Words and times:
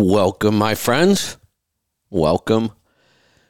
Welcome, 0.00 0.56
my 0.56 0.76
friends. 0.76 1.38
Welcome 2.08 2.70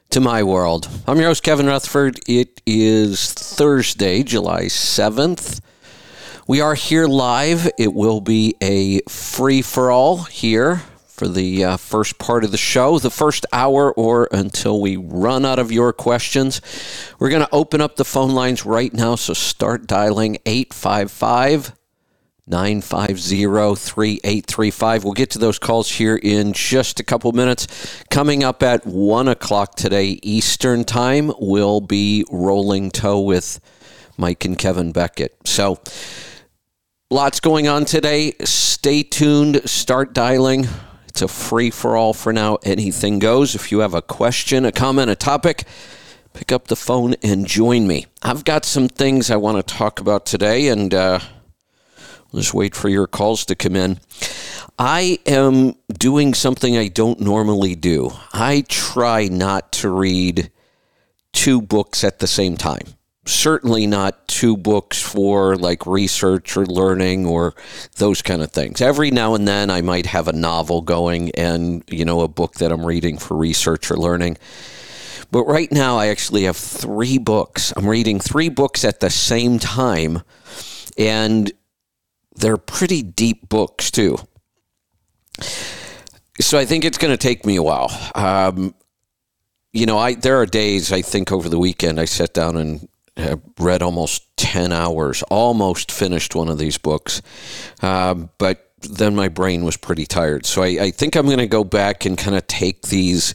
to 0.09 0.19
my 0.19 0.43
world. 0.43 0.89
I'm 1.07 1.19
your 1.19 1.27
host, 1.27 1.43
Kevin 1.43 1.67
Rutherford. 1.67 2.21
It 2.27 2.63
is 2.65 3.35
Thursday, 3.35 4.23
July 4.23 4.63
7th. 4.63 5.61
We 6.47 6.63
are 6.63 6.75
here 6.75 7.07
live. 7.07 7.71
It 7.79 7.93
will 7.93 8.23
be 8.23 8.55
a 8.63 9.01
free 9.11 9.61
for 9.61 9.91
all 9.91 10.23
here 10.23 10.77
for 11.07 11.29
the 11.29 11.65
uh, 11.65 11.77
first 11.77 12.19
part 12.19 12.45
of 12.45 12.51
the 12.51 12.57
show, 12.57 12.99
the 12.99 13.11
first 13.11 13.45
hour, 13.53 13.93
or 13.93 14.27
until 14.33 14.81
we 14.81 14.97
run 14.97 15.45
out 15.45 15.59
of 15.59 15.71
your 15.71 15.93
questions. 15.93 16.63
We're 17.19 17.29
going 17.29 17.45
to 17.45 17.55
open 17.55 17.83
up 17.83 17.97
the 17.97 18.07
phone 18.07 18.31
lines 18.31 18.65
right 18.65 18.95
now, 18.95 19.17
so 19.17 19.35
start 19.35 19.87
dialing 19.87 20.39
855 20.47 21.78
950 22.49 23.45
3835. 23.77 25.05
We'll 25.05 25.13
get 25.13 25.31
to 25.31 25.39
those 25.39 25.59
calls 25.59 25.91
here 25.91 26.17
in 26.17 26.53
just 26.53 27.01
a 27.01 27.05
couple 27.05 27.31
minutes. 27.33 28.03
Coming 28.11 28.43
up 28.43 28.63
at 28.63 28.87
1 28.87 29.29
o'clock 29.29 29.75
today, 29.75 30.19
Eastern 30.23 30.85
Time, 30.85 31.33
we'll 31.39 31.81
be 31.81 32.25
rolling 32.31 32.91
toe 32.91 33.21
with 33.21 33.61
Mike 34.17 34.45
and 34.45 34.59
Kevin 34.59 34.93
Beckett. 34.93 35.37
So, 35.45 35.79
lots 37.11 37.41
going 37.41 37.69
on 37.69 37.85
today. 37.85 38.33
Stay 38.45 39.03
tuned, 39.03 39.69
start 39.69 40.13
dialing. 40.13 40.67
It's 41.07 41.23
a 41.23 41.29
free 41.29 41.71
for 41.71 41.97
all 41.97 42.15
for 42.15 42.33
now. 42.33 42.59
Anything 42.63 43.19
goes. 43.19 43.55
If 43.55 43.73
you 43.73 43.81
have 43.81 43.95
a 43.95 44.03
question, 44.03 44.65
a 44.65 44.73
comment, 44.73 45.11
a 45.11 45.17
topic, 45.17 45.65
pick 46.33 46.53
up 46.53 46.69
the 46.69 46.77
phone 46.77 47.15
and 47.23 47.47
join 47.47 47.87
me. 47.87 48.07
I've 48.23 48.45
got 48.45 48.65
some 48.65 48.89
things 48.89 49.31
I 49.31 49.37
want 49.37 49.57
to 49.57 49.75
talk 49.75 50.01
about 50.01 50.27
today, 50.27 50.69
and 50.69 50.95
uh, 50.95 51.19
just 52.35 52.55
wait 52.55 52.75
for 52.75 52.89
your 52.89 53.07
calls 53.07 53.45
to 53.47 53.55
come 53.55 53.77
in. 53.77 53.99
I 54.79 55.19
am 55.27 55.75
doing 55.93 56.35
something 56.35 56.77
I 56.77 56.89
don't 56.89 57.21
normally 57.21 57.75
do. 57.75 58.13
I 58.33 58.65
try 58.69 59.29
not 59.29 59.73
to 59.73 59.91
read 59.91 60.51
two 61.33 61.61
books 61.61 62.05
at 62.05 62.19
the 62.19 62.27
same 62.27 62.57
time. 62.57 62.95
Certainly 63.27 63.87
not 63.87 64.27
two 64.29 64.57
books 64.57 65.03
for 65.03 65.57
like 65.57 65.87
research 65.87 66.57
or 66.57 66.65
learning 66.65 67.27
or 67.27 67.55
those 67.97 68.23
kind 68.23 68.41
of 68.41 68.53
things. 68.53 68.81
Every 68.81 69.11
now 69.11 69.35
and 69.35 69.47
then 69.47 69.71
I 69.71 69.83
might 69.83 70.07
have 70.07 70.29
a 70.29 70.33
novel 70.33 70.81
going 70.81 71.31
and, 71.33 71.83
you 71.89 72.05
know, 72.05 72.23
a 72.23 72.29
book 72.29 72.55
that 72.55 72.73
I'm 72.73 72.87
reading 72.87 73.19
for 73.19 73.37
research 73.37 73.91
or 73.91 73.97
learning. 73.97 74.39
But 75.31 75.45
right 75.45 75.71
now 75.71 75.99
I 75.99 76.07
actually 76.07 76.45
have 76.45 76.57
three 76.57 77.19
books. 77.19 77.73
I'm 77.77 77.87
reading 77.87 78.19
three 78.19 78.49
books 78.49 78.85
at 78.85 79.01
the 79.01 79.11
same 79.11 79.59
time. 79.59 80.23
And 80.97 81.53
they're 82.39 82.57
pretty 82.57 83.03
deep 83.03 83.49
books 83.49 83.91
too. 83.91 84.17
So 86.41 86.59
I 86.59 86.65
think 86.65 86.85
it's 86.85 86.99
going 86.99 87.13
to 87.13 87.17
take 87.17 87.45
me 87.45 87.57
a 87.57 87.63
while. 87.63 87.91
Um, 88.15 88.75
you 89.73 89.87
know, 89.87 89.99
I 89.99 90.15
there 90.15 90.37
are 90.41 90.47
days 90.47 90.93
I 90.93 91.03
think 91.03 91.33
over 91.33 91.49
the 91.49 91.59
weekend 91.59 92.01
I 92.01 92.05
sat 92.07 92.33
down 92.33 92.57
and 92.57 92.89
read 93.59 93.83
almost 93.83 94.37
ten 94.37 94.73
hours, 94.73 95.23
almost 95.25 95.91
finished 95.93 96.35
one 96.35 96.49
of 96.49 96.59
these 96.59 96.79
books, 96.79 97.21
um, 97.83 98.31
but 98.39 98.73
then 98.81 99.15
my 99.17 99.29
brain 99.29 99.65
was 99.65 99.77
pretty 99.77 100.07
tired. 100.07 100.47
So 100.47 100.63
I, 100.63 100.67
I 100.67 100.91
think 100.93 101.17
I'm 101.17 101.27
going 101.27 101.39
to 101.39 101.49
go 101.49 101.65
back 101.65 102.05
and 102.07 102.17
kind 102.17 102.37
of 102.37 102.47
take 102.47 102.83
these 102.83 103.35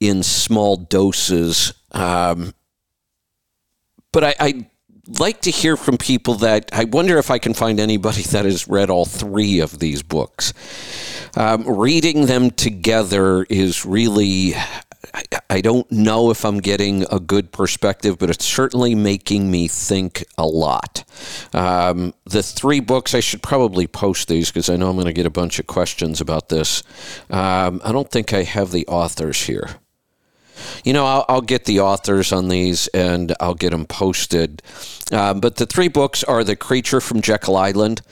in 0.00 0.22
small 0.22 0.76
doses. 0.76 1.74
Um, 1.90 2.54
but 4.12 4.24
I, 4.24 4.34
I 4.38 4.66
like 5.18 5.40
to 5.42 5.50
hear 5.50 5.76
from 5.76 5.98
people 5.98 6.34
that 6.36 6.70
I 6.72 6.84
wonder 6.84 7.18
if 7.18 7.30
I 7.30 7.38
can 7.38 7.54
find 7.54 7.80
anybody 7.80 8.22
that 8.22 8.44
has 8.44 8.68
read 8.68 8.90
all 8.90 9.04
three 9.04 9.60
of 9.60 9.78
these 9.78 10.02
books. 10.02 10.52
Um, 11.36 11.64
reading 11.66 12.26
them 12.26 12.50
together 12.50 13.44
is 13.44 13.84
really. 13.86 14.54
I, 15.14 15.24
I 15.50 15.60
don't 15.60 15.90
know 15.90 16.30
if 16.30 16.44
I'm 16.44 16.60
getting 16.60 17.04
a 17.10 17.18
good 17.18 17.52
perspective, 17.52 18.18
but 18.18 18.30
it's 18.30 18.46
certainly 18.46 18.94
making 18.94 19.50
me 19.50 19.68
think 19.68 20.24
a 20.38 20.46
lot. 20.46 21.04
Um, 21.52 22.14
the 22.24 22.42
three 22.42 22.80
books, 22.80 23.12
I 23.14 23.20
should 23.20 23.42
probably 23.42 23.86
post 23.86 24.28
these 24.28 24.50
because 24.50 24.70
I 24.70 24.76
know 24.76 24.88
I'm 24.88 24.96
going 24.96 25.06
to 25.06 25.12
get 25.12 25.26
a 25.26 25.30
bunch 25.30 25.58
of 25.58 25.66
questions 25.66 26.20
about 26.20 26.48
this. 26.48 26.82
Um, 27.28 27.82
I 27.84 27.92
don't 27.92 28.10
think 28.10 28.32
I 28.32 28.44
have 28.44 28.70
the 28.70 28.86
authors 28.86 29.42
here. 29.42 29.80
You 30.84 30.92
know, 30.92 31.06
I'll, 31.06 31.24
I'll, 31.28 31.40
get 31.40 31.64
the 31.64 31.80
authors 31.80 32.32
on 32.32 32.48
these 32.48 32.88
and 32.88 33.34
I'll 33.40 33.54
get 33.54 33.70
them 33.70 33.86
posted. 33.86 34.62
Um, 35.10 35.40
but 35.40 35.56
the 35.56 35.66
three 35.66 35.88
books 35.88 36.22
are 36.24 36.44
The 36.44 36.56
Creature 36.56 37.00
from 37.00 37.20
Jekyll 37.20 37.56
Island. 37.56 38.02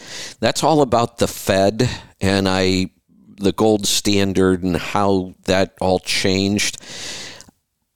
That's 0.41 0.63
all 0.63 0.83
about 0.83 1.19
the 1.19 1.29
Fed 1.29 1.89
and 2.21 2.49
I, 2.49 2.91
the 3.37 3.53
gold 3.53 3.87
standard 3.87 4.63
and 4.63 4.77
how 4.77 5.35
that 5.45 5.75
all 5.81 6.01
changed. 6.01 6.79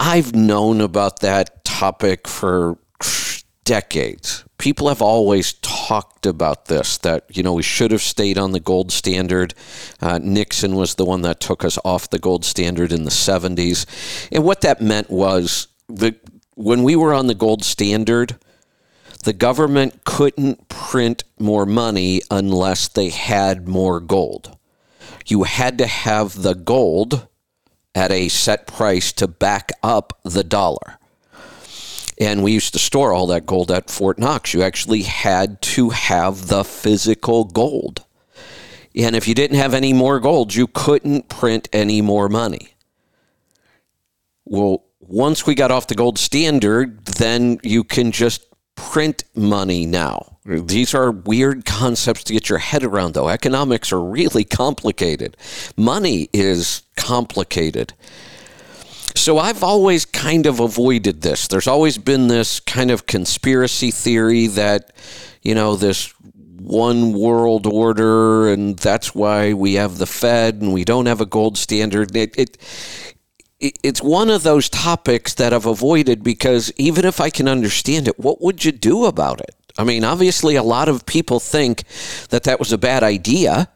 I've 0.00 0.34
known 0.34 0.80
about 0.80 1.20
that 1.20 1.64
topic 1.64 2.28
for 2.28 2.78
decades. 3.64 4.44
People 4.64 4.88
have 4.88 5.02
always 5.02 5.52
talked 5.60 6.24
about 6.24 6.68
this 6.68 6.96
that, 6.96 7.26
you 7.36 7.42
know, 7.42 7.52
we 7.52 7.62
should 7.62 7.90
have 7.90 8.00
stayed 8.00 8.38
on 8.38 8.52
the 8.52 8.60
gold 8.60 8.90
standard. 8.90 9.52
Uh, 10.00 10.18
Nixon 10.22 10.74
was 10.74 10.94
the 10.94 11.04
one 11.04 11.20
that 11.20 11.38
took 11.38 11.66
us 11.66 11.78
off 11.84 12.08
the 12.08 12.18
gold 12.18 12.46
standard 12.46 12.90
in 12.90 13.04
the 13.04 13.10
70s. 13.10 13.84
And 14.32 14.42
what 14.42 14.62
that 14.62 14.80
meant 14.80 15.10
was 15.10 15.68
that 15.90 16.18
when 16.54 16.82
we 16.82 16.96
were 16.96 17.12
on 17.12 17.26
the 17.26 17.34
gold 17.34 17.62
standard, 17.62 18.38
the 19.24 19.34
government 19.34 20.02
couldn't 20.04 20.70
print 20.70 21.24
more 21.38 21.66
money 21.66 22.22
unless 22.30 22.88
they 22.88 23.10
had 23.10 23.68
more 23.68 24.00
gold. 24.00 24.56
You 25.26 25.42
had 25.42 25.76
to 25.76 25.86
have 25.86 26.40
the 26.40 26.54
gold 26.54 27.28
at 27.94 28.10
a 28.10 28.30
set 28.30 28.66
price 28.66 29.12
to 29.12 29.28
back 29.28 29.72
up 29.82 30.18
the 30.24 30.42
dollar. 30.42 30.98
And 32.18 32.42
we 32.42 32.52
used 32.52 32.72
to 32.74 32.78
store 32.78 33.12
all 33.12 33.26
that 33.28 33.46
gold 33.46 33.70
at 33.70 33.90
Fort 33.90 34.18
Knox. 34.18 34.54
You 34.54 34.62
actually 34.62 35.02
had 35.02 35.60
to 35.62 35.90
have 35.90 36.46
the 36.46 36.64
physical 36.64 37.44
gold. 37.44 38.04
And 38.94 39.16
if 39.16 39.26
you 39.26 39.34
didn't 39.34 39.56
have 39.56 39.74
any 39.74 39.92
more 39.92 40.20
gold, 40.20 40.54
you 40.54 40.68
couldn't 40.68 41.28
print 41.28 41.68
any 41.72 42.00
more 42.00 42.28
money. 42.28 42.74
Well, 44.44 44.84
once 45.00 45.46
we 45.46 45.54
got 45.54 45.70
off 45.70 45.88
the 45.88 45.94
gold 45.94 46.18
standard, 46.18 47.04
then 47.06 47.58
you 47.62 47.82
can 47.82 48.12
just 48.12 48.46
print 48.76 49.24
money 49.34 49.86
now. 49.86 50.38
These 50.44 50.94
are 50.94 51.10
weird 51.10 51.64
concepts 51.64 52.22
to 52.24 52.32
get 52.32 52.48
your 52.48 52.58
head 52.58 52.84
around, 52.84 53.14
though. 53.14 53.28
Economics 53.28 53.92
are 53.92 54.00
really 54.00 54.44
complicated. 54.44 55.36
Money 55.76 56.28
is 56.32 56.82
complicated. 56.96 57.94
So 59.14 59.38
I've 59.38 59.62
always 59.62 60.04
kind 60.04 60.46
of 60.46 60.60
avoided 60.60 61.22
this. 61.22 61.48
There's 61.48 61.68
always 61.68 61.98
been 61.98 62.28
this 62.28 62.60
kind 62.60 62.90
of 62.90 63.06
conspiracy 63.06 63.90
theory 63.90 64.48
that, 64.48 64.92
you 65.42 65.54
know, 65.54 65.76
this 65.76 66.12
one 66.64 67.12
world 67.12 67.66
order 67.66 68.48
and 68.48 68.78
that's 68.78 69.14
why 69.14 69.52
we 69.52 69.74
have 69.74 69.98
the 69.98 70.06
Fed 70.06 70.62
and 70.62 70.72
we 70.72 70.84
don't 70.84 71.06
have 71.06 71.20
a 71.20 71.26
gold 71.26 71.58
standard. 71.58 72.14
It, 72.16 72.36
it, 72.38 72.58
it 73.60 73.78
it's 73.82 74.02
one 74.02 74.30
of 74.30 74.42
those 74.42 74.68
topics 74.68 75.34
that 75.34 75.52
I've 75.52 75.66
avoided 75.66 76.24
because 76.24 76.72
even 76.76 77.04
if 77.04 77.20
I 77.20 77.30
can 77.30 77.48
understand 77.48 78.08
it, 78.08 78.18
what 78.18 78.42
would 78.42 78.64
you 78.64 78.72
do 78.72 79.04
about 79.04 79.40
it? 79.40 79.54
I 79.76 79.84
mean, 79.84 80.04
obviously, 80.04 80.56
a 80.56 80.62
lot 80.62 80.88
of 80.88 81.04
people 81.06 81.40
think 81.40 81.84
that 82.30 82.44
that 82.44 82.58
was 82.58 82.72
a 82.72 82.78
bad 82.78 83.02
idea, 83.02 83.68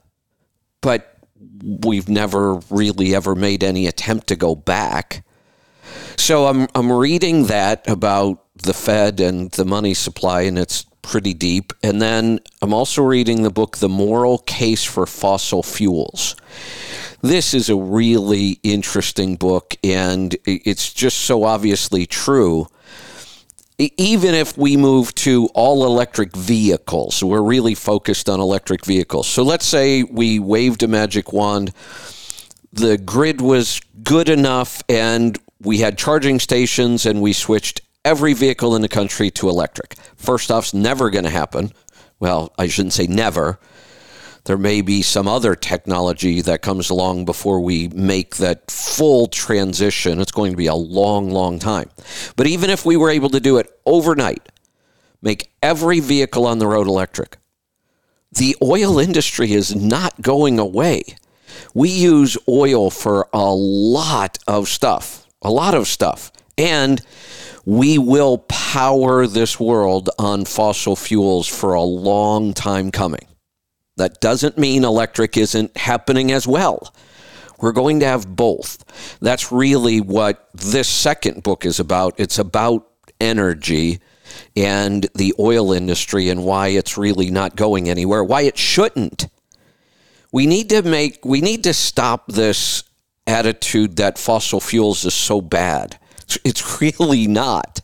but 0.80 1.18
we've 1.62 2.08
never 2.08 2.60
really 2.70 3.14
ever 3.14 3.34
made 3.34 3.64
any 3.64 3.86
attempt 3.86 4.28
to 4.28 4.36
go 4.36 4.54
back. 4.54 5.24
So 6.18 6.46
I'm 6.46 6.68
I'm 6.74 6.92
reading 6.92 7.46
that 7.46 7.88
about 7.88 8.44
the 8.54 8.74
Fed 8.74 9.20
and 9.20 9.50
the 9.52 9.64
money 9.64 9.94
supply, 9.94 10.42
and 10.42 10.58
it's 10.58 10.84
pretty 11.00 11.32
deep. 11.32 11.72
And 11.82 12.02
then 12.02 12.40
I'm 12.60 12.74
also 12.74 13.02
reading 13.02 13.44
the 13.44 13.50
book 13.50 13.78
The 13.78 13.88
Moral 13.88 14.38
Case 14.38 14.84
for 14.84 15.06
Fossil 15.06 15.62
Fuels. 15.62 16.36
This 17.22 17.54
is 17.54 17.70
a 17.70 17.76
really 17.76 18.60
interesting 18.62 19.36
book, 19.36 19.76
and 19.82 20.36
it's 20.44 20.92
just 20.92 21.20
so 21.20 21.44
obviously 21.44 22.04
true. 22.04 22.66
Even 23.78 24.34
if 24.34 24.58
we 24.58 24.76
move 24.76 25.14
to 25.14 25.46
all 25.54 25.86
electric 25.86 26.36
vehicles, 26.36 27.22
we're 27.22 27.40
really 27.40 27.74
focused 27.74 28.28
on 28.28 28.40
electric 28.40 28.84
vehicles. 28.84 29.28
So 29.28 29.44
let's 29.44 29.64
say 29.64 30.02
we 30.02 30.40
waved 30.40 30.82
a 30.82 30.88
magic 30.88 31.32
wand, 31.32 31.72
the 32.72 32.98
grid 32.98 33.40
was 33.40 33.80
good 34.02 34.28
enough, 34.28 34.82
and 34.88 35.38
we 35.60 35.78
had 35.78 35.98
charging 35.98 36.38
stations 36.40 37.06
and 37.06 37.20
we 37.20 37.32
switched 37.32 37.80
every 38.04 38.32
vehicle 38.32 38.74
in 38.76 38.82
the 38.82 38.88
country 38.88 39.30
to 39.32 39.48
electric. 39.48 39.94
First 40.16 40.50
off, 40.50 40.58
off's 40.58 40.74
never 40.74 41.10
going 41.10 41.24
to 41.24 41.30
happen. 41.30 41.72
Well, 42.20 42.52
I 42.58 42.68
shouldn't 42.68 42.94
say 42.94 43.06
never. 43.06 43.58
There 44.44 44.56
may 44.56 44.80
be 44.80 45.02
some 45.02 45.28
other 45.28 45.54
technology 45.54 46.40
that 46.40 46.62
comes 46.62 46.88
along 46.88 47.26
before 47.26 47.60
we 47.60 47.88
make 47.88 48.36
that 48.36 48.70
full 48.70 49.26
transition. 49.26 50.20
It's 50.20 50.32
going 50.32 50.52
to 50.52 50.56
be 50.56 50.66
a 50.66 50.74
long, 50.74 51.30
long 51.30 51.58
time. 51.58 51.90
But 52.36 52.46
even 52.46 52.70
if 52.70 52.86
we 52.86 52.96
were 52.96 53.10
able 53.10 53.28
to 53.30 53.40
do 53.40 53.58
it 53.58 53.70
overnight, 53.84 54.48
make 55.20 55.52
every 55.62 56.00
vehicle 56.00 56.46
on 56.46 56.58
the 56.58 56.66
road 56.66 56.86
electric, 56.86 57.36
the 58.32 58.56
oil 58.62 58.98
industry 58.98 59.52
is 59.52 59.74
not 59.74 60.22
going 60.22 60.58
away 60.58 61.02
We 61.74 61.90
use 61.90 62.36
oil 62.48 62.90
for 62.90 63.28
a 63.32 63.52
lot 63.54 64.38
of 64.46 64.68
stuff, 64.68 65.26
a 65.42 65.50
lot 65.50 65.74
of 65.74 65.86
stuff. 65.86 66.32
And 66.56 67.00
we 67.64 67.98
will 67.98 68.38
power 68.38 69.26
this 69.26 69.60
world 69.60 70.10
on 70.18 70.44
fossil 70.44 70.96
fuels 70.96 71.46
for 71.46 71.74
a 71.74 71.82
long 71.82 72.54
time 72.54 72.90
coming. 72.90 73.26
That 73.96 74.20
doesn't 74.20 74.56
mean 74.56 74.84
electric 74.84 75.36
isn't 75.36 75.76
happening 75.76 76.32
as 76.32 76.46
well. 76.46 76.94
We're 77.60 77.72
going 77.72 78.00
to 78.00 78.06
have 78.06 78.36
both. 78.36 78.84
That's 79.20 79.50
really 79.50 80.00
what 80.00 80.48
this 80.54 80.88
second 80.88 81.42
book 81.42 81.66
is 81.66 81.80
about. 81.80 82.14
It's 82.18 82.38
about 82.38 82.88
energy 83.20 84.00
and 84.56 85.06
the 85.14 85.34
oil 85.38 85.72
industry 85.72 86.28
and 86.28 86.44
why 86.44 86.68
it's 86.68 86.96
really 86.96 87.30
not 87.30 87.56
going 87.56 87.88
anywhere, 87.88 88.22
why 88.22 88.42
it 88.42 88.56
shouldn't. 88.56 89.26
We 90.32 90.46
need 90.46 90.68
to 90.70 90.82
make 90.82 91.24
we 91.24 91.40
need 91.40 91.64
to 91.64 91.72
stop 91.72 92.30
this 92.30 92.84
attitude 93.28 93.96
that 93.96 94.18
fossil 94.18 94.60
fuels 94.60 95.04
is 95.04 95.14
so 95.14 95.40
bad. 95.40 95.98
It's 96.44 96.80
really 96.80 97.26
not. 97.26 97.80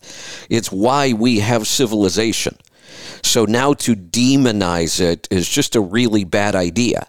It's 0.51 0.73
why 0.73 1.13
we 1.13 1.39
have 1.41 1.67
civilization. 1.67 2.59
So 3.23 3.45
now 3.45 3.73
to 3.75 3.95
demonize 3.95 5.01
it 5.01 5.29
is 5.31 5.49
just 5.49 5.77
a 5.77 5.81
really 5.81 6.25
bad 6.25 6.55
idea. 6.55 7.07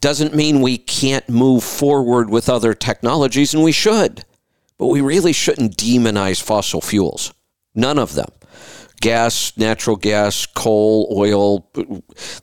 Doesn't 0.00 0.34
mean 0.34 0.60
we 0.60 0.78
can't 0.78 1.28
move 1.28 1.62
forward 1.64 2.28
with 2.28 2.48
other 2.48 2.74
technologies, 2.74 3.54
and 3.54 3.62
we 3.62 3.72
should. 3.72 4.24
But 4.76 4.88
we 4.88 5.00
really 5.00 5.32
shouldn't 5.32 5.76
demonize 5.76 6.42
fossil 6.42 6.80
fuels. 6.80 7.32
None 7.74 7.98
of 7.98 8.14
them. 8.14 8.30
Gas, 9.00 9.56
natural 9.56 9.96
gas, 9.96 10.44
coal, 10.46 11.14
oil, 11.16 11.70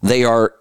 they 0.02 0.24
are 0.24 0.54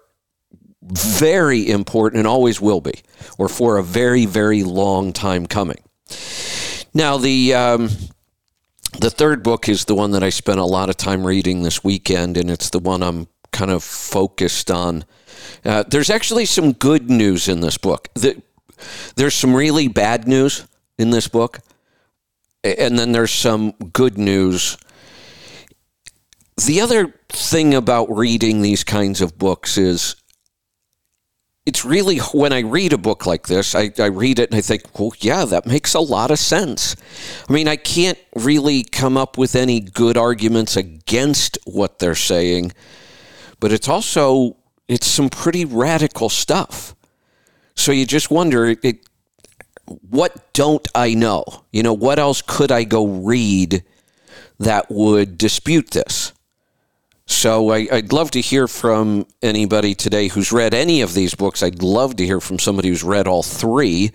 very 0.89 1.69
important 1.69 2.19
and 2.19 2.27
always 2.27 2.59
will 2.59 2.81
be, 2.81 3.01
or 3.37 3.47
for 3.49 3.77
a 3.77 3.83
very, 3.83 4.25
very 4.25 4.63
long 4.63 5.13
time 5.13 5.45
coming. 5.45 5.83
Now, 6.93 7.17
the. 7.17 7.53
Um, 7.53 7.89
the 8.97 9.09
third 9.11 9.43
book 9.43 9.69
is 9.69 9.85
the 9.85 9.95
one 9.95 10.11
that 10.11 10.23
I 10.23 10.29
spent 10.29 10.59
a 10.59 10.65
lot 10.65 10.89
of 10.89 10.97
time 10.97 11.25
reading 11.25 11.61
this 11.61 11.83
weekend, 11.83 12.37
and 12.37 12.49
it's 12.49 12.71
the 12.71 12.79
one 12.79 13.03
I'm 13.03 13.27
kind 13.51 13.71
of 13.71 13.83
focused 13.83 14.71
on. 14.71 15.05
Uh, 15.63 15.83
there's 15.83 16.09
actually 16.09 16.45
some 16.45 16.73
good 16.73 17.09
news 17.09 17.47
in 17.47 17.61
this 17.61 17.77
book. 17.77 18.09
The, 18.15 18.41
there's 19.15 19.35
some 19.35 19.53
really 19.55 19.87
bad 19.87 20.27
news 20.27 20.65
in 20.97 21.11
this 21.11 21.27
book, 21.27 21.59
and 22.63 22.97
then 22.97 23.11
there's 23.11 23.31
some 23.31 23.71
good 23.93 24.17
news. 24.17 24.77
The 26.65 26.81
other 26.81 27.13
thing 27.29 27.73
about 27.73 28.13
reading 28.13 28.61
these 28.61 28.83
kinds 28.83 29.21
of 29.21 29.37
books 29.37 29.77
is 29.77 30.15
it's 31.69 31.85
really 31.85 32.17
when 32.17 32.51
I 32.51 32.61
read 32.61 32.93
a 32.93 32.97
book 32.97 33.27
like 33.27 33.45
this, 33.45 33.75
I, 33.75 33.91
I 33.99 34.07
read 34.07 34.39
it 34.39 34.49
and 34.49 34.57
I 34.57 34.61
think, 34.61 34.99
well, 34.99 35.11
yeah, 35.19 35.45
that 35.45 35.67
makes 35.67 35.93
a 35.93 35.99
lot 35.99 36.31
of 36.31 36.39
sense. 36.39 36.95
I 37.47 37.53
mean, 37.53 37.67
I 37.67 37.75
can't 37.75 38.17
really 38.35 38.83
come 38.83 39.15
up 39.17 39.37
with 39.37 39.55
any 39.55 39.79
good 39.79 40.17
arguments 40.17 40.75
against 40.75 41.59
what 41.65 41.99
they're 41.99 42.15
saying, 42.15 42.71
but 43.59 43.71
it's 43.71 43.87
also 43.87 44.57
it's 44.87 45.05
some 45.05 45.29
pretty 45.29 45.63
radical 45.63 46.27
stuff. 46.27 46.95
So 47.75 47.91
you 47.91 48.07
just 48.07 48.31
wonder, 48.31 48.75
it, 48.81 49.07
what 50.09 50.51
don't 50.53 50.87
I 50.95 51.13
know? 51.13 51.43
You 51.71 51.83
know, 51.83 51.93
what 51.93 52.17
else 52.17 52.41
could 52.41 52.71
I 52.71 52.83
go 52.83 53.05
read 53.05 53.83
that 54.57 54.89
would 54.89 55.37
dispute 55.37 55.91
this? 55.91 56.33
So 57.29 57.69
I, 57.69 57.87
would 57.91 58.11
love 58.11 58.31
to 58.31 58.41
hear 58.41 58.67
from 58.67 59.27
anybody 59.41 59.93
today 59.93 60.27
who's 60.27 60.51
read 60.51 60.73
any 60.73 61.01
of 61.01 61.13
these 61.13 61.35
books. 61.35 61.61
I'd 61.61 61.83
love 61.83 62.15
to 62.15 62.25
hear 62.25 62.41
from 62.41 62.57
somebody 62.57 62.89
who's 62.89 63.03
read 63.03 63.27
all 63.27 63.43
three. 63.43 64.11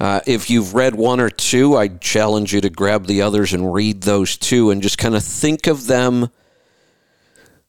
Uh, 0.00 0.20
if 0.26 0.48
you've 0.48 0.74
read 0.74 0.94
one 0.94 1.20
or 1.20 1.28
two, 1.28 1.76
I'd 1.76 2.00
challenge 2.00 2.54
you 2.54 2.62
to 2.62 2.70
grab 2.70 3.06
the 3.06 3.20
others 3.20 3.52
and 3.52 3.72
read 3.72 4.02
those 4.02 4.38
two 4.38 4.70
and 4.70 4.82
just 4.82 4.96
kind 4.96 5.14
of 5.14 5.22
think 5.22 5.66
of 5.66 5.86
them. 5.86 6.30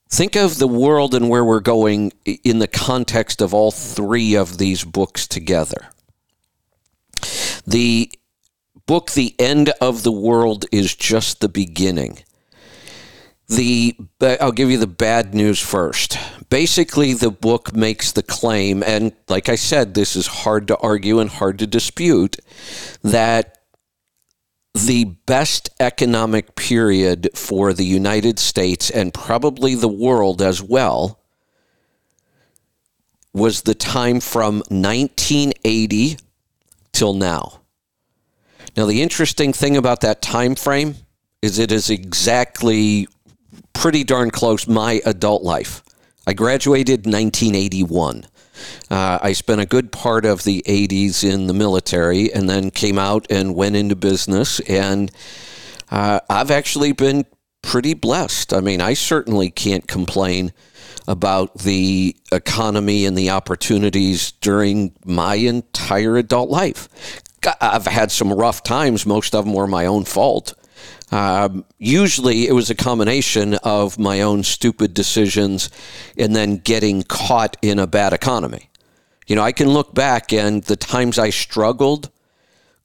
Think 0.07 0.37
of 0.37 0.57
the 0.57 0.67
world 0.67 1.13
and 1.13 1.29
where 1.29 1.43
we're 1.43 1.59
going 1.59 2.13
in 2.25 2.59
the 2.59 2.67
context 2.67 3.41
of 3.41 3.53
all 3.53 3.71
three 3.71 4.33
of 4.33 4.59
these 4.59 4.85
books 4.85 5.27
together. 5.27 5.89
The 7.67 8.11
book, 8.87 9.11
The 9.11 9.35
End 9.37 9.71
of 9.81 10.03
the 10.03 10.11
World, 10.11 10.65
is 10.71 10.95
just 10.95 11.41
the 11.41 11.49
beginning. 11.49 12.23
The 13.49 13.97
I'll 14.21 14.51
give 14.51 14.69
you 14.69 14.77
the 14.77 14.85
bad 14.87 15.33
news 15.33 15.59
first. 15.59 16.17
Basically, 16.49 17.13
the 17.13 17.31
book 17.31 17.75
makes 17.75 18.11
the 18.11 18.23
claim, 18.23 18.83
and 18.83 19.11
like 19.27 19.49
I 19.49 19.55
said, 19.55 19.93
this 19.93 20.15
is 20.15 20.27
hard 20.27 20.67
to 20.67 20.77
argue 20.77 21.19
and 21.19 21.29
hard 21.29 21.59
to 21.59 21.67
dispute, 21.67 22.37
that 23.03 23.57
the 24.75 25.05
best 25.25 25.69
economic 25.79 26.55
period 26.55 27.29
for 27.33 27.73
the 27.73 27.85
United 27.85 28.37
States 28.37 28.91
and 28.91 29.13
probably 29.13 29.73
the 29.73 29.87
world 29.87 30.43
as 30.43 30.61
well 30.61 31.19
was 33.33 33.63
the 33.63 33.75
time 33.75 34.19
from 34.19 34.57
1980 34.69 36.17
till 36.91 37.13
now. 37.15 37.61
Now, 38.77 38.85
the 38.85 39.01
interesting 39.01 39.53
thing 39.53 39.75
about 39.75 40.01
that 40.01 40.21
time 40.21 40.53
frame 40.55 40.95
is 41.41 41.57
it 41.57 41.71
is 41.71 41.89
exactly 41.89 43.07
pretty 43.79 44.03
darn 44.03 44.29
close 44.29 44.67
my 44.67 45.01
adult 45.05 45.41
life. 45.41 45.81
I 46.27 46.33
graduated 46.33 47.05
1981. 47.05 48.25
Uh, 48.91 49.19
I 49.21 49.31
spent 49.31 49.61
a 49.61 49.65
good 49.65 49.93
part 49.93 50.25
of 50.25 50.43
the 50.43 50.61
80s 50.67 51.23
in 51.23 51.47
the 51.47 51.53
military 51.53 52.31
and 52.33 52.49
then 52.49 52.71
came 52.71 52.99
out 52.99 53.25
and 53.29 53.55
went 53.55 53.77
into 53.77 53.95
business. 53.95 54.59
And 54.67 55.09
uh, 55.89 56.19
I've 56.29 56.51
actually 56.51 56.91
been 56.91 57.25
pretty 57.61 57.93
blessed. 57.93 58.51
I 58.51 58.59
mean, 58.59 58.81
I 58.81 58.95
certainly 58.95 59.49
can't 59.49 59.87
complain 59.87 60.51
about 61.07 61.59
the 61.59 62.17
economy 62.33 63.05
and 63.05 63.17
the 63.17 63.29
opportunities 63.29 64.33
during 64.33 64.93
my 65.05 65.35
entire 65.35 66.17
adult 66.17 66.49
life. 66.49 66.89
I've 67.61 67.87
had 67.87 68.11
some 68.11 68.33
rough 68.33 68.61
times, 68.61 69.05
most 69.05 69.33
of 69.33 69.45
them 69.45 69.53
were 69.53 69.67
my 69.67 69.85
own 69.85 70.03
fault. 70.03 70.53
Um, 71.11 71.65
usually 71.77 72.47
it 72.47 72.53
was 72.53 72.69
a 72.69 72.75
combination 72.75 73.55
of 73.55 73.97
my 73.97 74.21
own 74.21 74.43
stupid 74.43 74.93
decisions 74.93 75.69
and 76.17 76.35
then 76.35 76.57
getting 76.57 77.03
caught 77.03 77.57
in 77.61 77.79
a 77.79 77.87
bad 77.87 78.13
economy. 78.13 78.69
You 79.27 79.35
know, 79.35 79.43
I 79.43 79.51
can 79.51 79.69
look 79.69 79.93
back 79.93 80.31
and 80.33 80.63
the 80.63 80.75
times 80.75 81.17
I 81.17 81.29
struggled, 81.29 82.09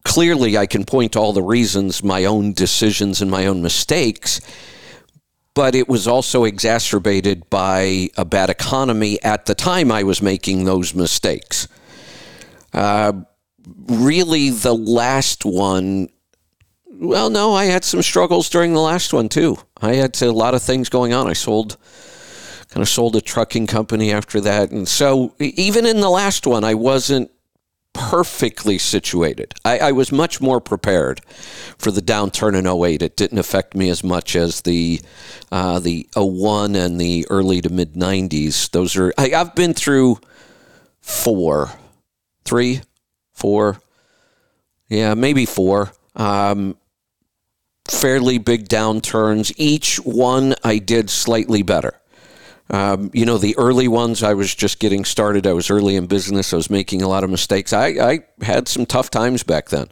clearly 0.04 0.56
I 0.56 0.66
can 0.66 0.84
point 0.84 1.12
to 1.12 1.18
all 1.18 1.32
the 1.32 1.42
reasons, 1.42 2.02
my 2.02 2.24
own 2.24 2.52
decisions 2.52 3.20
and 3.20 3.30
my 3.30 3.46
own 3.46 3.62
mistakes, 3.62 4.40
but 5.54 5.74
it 5.74 5.88
was 5.88 6.08
also 6.08 6.44
exacerbated 6.44 7.48
by 7.48 8.08
a 8.16 8.24
bad 8.24 8.50
economy 8.50 9.22
at 9.22 9.46
the 9.46 9.54
time 9.54 9.92
I 9.92 10.02
was 10.02 10.20
making 10.20 10.64
those 10.64 10.94
mistakes. 10.94 11.68
Uh, 12.72 13.12
really, 13.86 14.50
the 14.50 14.74
last 14.74 15.44
one 15.44 16.08
well, 16.98 17.30
no, 17.30 17.54
I 17.54 17.66
had 17.66 17.84
some 17.84 18.02
struggles 18.02 18.48
during 18.48 18.72
the 18.72 18.80
last 18.80 19.12
one 19.12 19.28
too. 19.28 19.58
I 19.80 19.94
had 19.94 20.20
a 20.22 20.32
lot 20.32 20.54
of 20.54 20.62
things 20.62 20.88
going 20.88 21.12
on. 21.12 21.28
I 21.28 21.32
sold, 21.32 21.76
kind 22.70 22.82
of 22.82 22.88
sold 22.88 23.16
a 23.16 23.20
trucking 23.20 23.66
company 23.66 24.12
after 24.12 24.40
that, 24.40 24.70
and 24.70 24.88
so 24.88 25.34
even 25.38 25.86
in 25.86 26.00
the 26.00 26.10
last 26.10 26.46
one, 26.46 26.64
I 26.64 26.74
wasn't 26.74 27.30
perfectly 27.94 28.76
situated. 28.76 29.54
I, 29.64 29.78
I, 29.78 29.92
was 29.92 30.10
much 30.10 30.40
more 30.40 30.60
prepared 30.60 31.20
for 31.78 31.92
the 31.92 32.02
downturn 32.02 32.58
in 32.58 32.66
08. 32.66 33.02
It 33.02 33.16
didn't 33.16 33.38
affect 33.38 33.76
me 33.76 33.88
as 33.88 34.02
much 34.02 34.34
as 34.34 34.62
the 34.62 35.00
uh, 35.52 35.78
the 35.78 36.08
01 36.14 36.74
and 36.74 37.00
the 37.00 37.24
early 37.30 37.60
to 37.60 37.70
mid 37.70 37.94
90s. 37.94 38.70
Those 38.72 38.96
are 38.96 39.14
I, 39.16 39.32
I've 39.34 39.54
been 39.54 39.74
through 39.74 40.18
four, 41.00 41.70
three, 42.44 42.82
four, 43.32 43.80
yeah, 44.88 45.14
maybe 45.14 45.46
four. 45.46 45.92
Um, 46.16 46.76
fairly 47.88 48.38
big 48.38 48.68
downturns. 48.68 49.52
Each 49.56 49.96
one 49.96 50.54
I 50.64 50.78
did 50.78 51.10
slightly 51.10 51.62
better. 51.62 52.00
Um, 52.70 53.10
you 53.12 53.26
know, 53.26 53.36
the 53.36 53.56
early 53.58 53.88
ones, 53.88 54.22
I 54.22 54.34
was 54.34 54.54
just 54.54 54.78
getting 54.78 55.04
started. 55.04 55.46
I 55.46 55.52
was 55.52 55.70
early 55.70 55.96
in 55.96 56.06
business. 56.06 56.52
I 56.52 56.56
was 56.56 56.70
making 56.70 57.02
a 57.02 57.08
lot 57.08 57.24
of 57.24 57.30
mistakes. 57.30 57.72
I, 57.72 57.88
I 57.88 58.20
had 58.40 58.68
some 58.68 58.86
tough 58.86 59.10
times 59.10 59.42
back 59.42 59.68
then. 59.68 59.88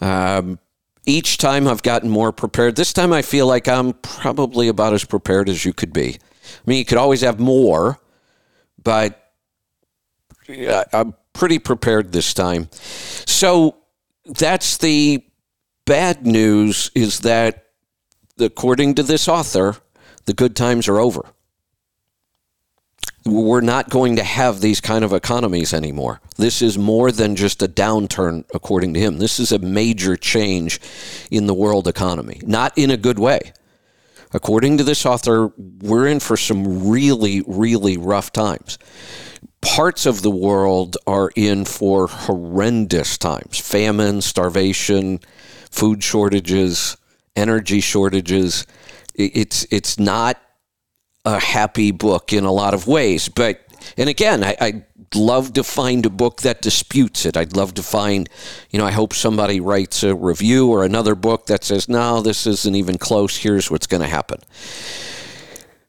Um, 0.00 0.58
each 1.04 1.38
time 1.38 1.66
I've 1.66 1.82
gotten 1.82 2.08
more 2.10 2.32
prepared. 2.32 2.76
This 2.76 2.92
time 2.92 3.12
I 3.12 3.22
feel 3.22 3.46
like 3.46 3.68
I'm 3.68 3.92
probably 3.94 4.68
about 4.68 4.94
as 4.94 5.04
prepared 5.04 5.48
as 5.48 5.64
you 5.64 5.72
could 5.72 5.92
be. 5.92 6.14
I 6.14 6.60
mean, 6.64 6.78
you 6.78 6.84
could 6.84 6.98
always 6.98 7.22
have 7.22 7.40
more, 7.40 7.98
but 8.82 9.32
I'm 10.92 11.14
pretty 11.32 11.58
prepared 11.58 12.12
this 12.12 12.32
time. 12.32 12.68
So 13.26 13.76
that's 14.24 14.78
the 14.78 15.24
bad 15.86 16.26
news 16.26 16.90
is 16.94 17.20
that, 17.20 17.66
according 18.38 18.94
to 18.96 19.02
this 19.02 19.28
author, 19.28 19.76
the 20.26 20.34
good 20.34 20.56
times 20.56 20.88
are 20.88 20.98
over. 20.98 21.26
we're 23.26 23.62
not 23.62 23.88
going 23.88 24.16
to 24.16 24.22
have 24.22 24.60
these 24.60 24.80
kind 24.80 25.02
of 25.02 25.12
economies 25.12 25.72
anymore. 25.72 26.20
This 26.36 26.60
is 26.60 26.76
more 26.76 27.10
than 27.10 27.36
just 27.36 27.62
a 27.62 27.68
downturn, 27.68 28.44
according 28.52 28.94
to 28.94 29.00
him. 29.00 29.18
This 29.18 29.40
is 29.40 29.50
a 29.50 29.58
major 29.58 30.16
change 30.16 30.80
in 31.30 31.46
the 31.46 31.54
world 31.54 31.88
economy, 31.88 32.40
not 32.44 32.76
in 32.76 32.90
a 32.90 32.98
good 32.98 33.18
way. 33.18 33.52
According 34.32 34.78
to 34.78 34.84
this 34.84 35.06
author, 35.06 35.52
we're 35.80 36.06
in 36.08 36.20
for 36.20 36.36
some 36.36 36.88
really, 36.88 37.42
really 37.46 37.96
rough 37.96 38.32
times. 38.32 38.78
Parts 39.62 40.04
of 40.04 40.20
the 40.20 40.30
world 40.30 40.98
are 41.06 41.30
in 41.34 41.64
for 41.64 42.08
horrendous 42.08 43.16
times 43.16 43.58
famine, 43.58 44.20
starvation, 44.20 45.20
food 45.74 46.04
shortages, 46.04 46.96
energy 47.34 47.80
shortages. 47.80 48.64
It's, 49.16 49.66
it's 49.70 49.98
not 49.98 50.40
a 51.24 51.40
happy 51.40 51.90
book 51.90 52.32
in 52.32 52.44
a 52.44 52.52
lot 52.52 52.74
of 52.74 52.86
ways. 52.86 53.28
But, 53.28 53.60
and 53.96 54.08
again, 54.08 54.44
I, 54.44 54.56
I 54.60 54.84
love 55.16 55.52
to 55.54 55.64
find 55.64 56.06
a 56.06 56.10
book 56.10 56.42
that 56.42 56.62
disputes 56.62 57.26
it. 57.26 57.36
I'd 57.36 57.56
love 57.56 57.74
to 57.74 57.82
find, 57.82 58.28
you 58.70 58.78
know, 58.78 58.86
I 58.86 58.92
hope 58.92 59.14
somebody 59.14 59.58
writes 59.60 60.04
a 60.04 60.14
review 60.14 60.70
or 60.70 60.84
another 60.84 61.16
book 61.16 61.46
that 61.46 61.64
says, 61.64 61.88
no, 61.88 62.20
this 62.22 62.46
isn't 62.46 62.76
even 62.76 62.96
close. 62.96 63.36
Here's 63.36 63.68
what's 63.68 63.88
going 63.88 64.02
to 64.02 64.08
happen. 64.08 64.40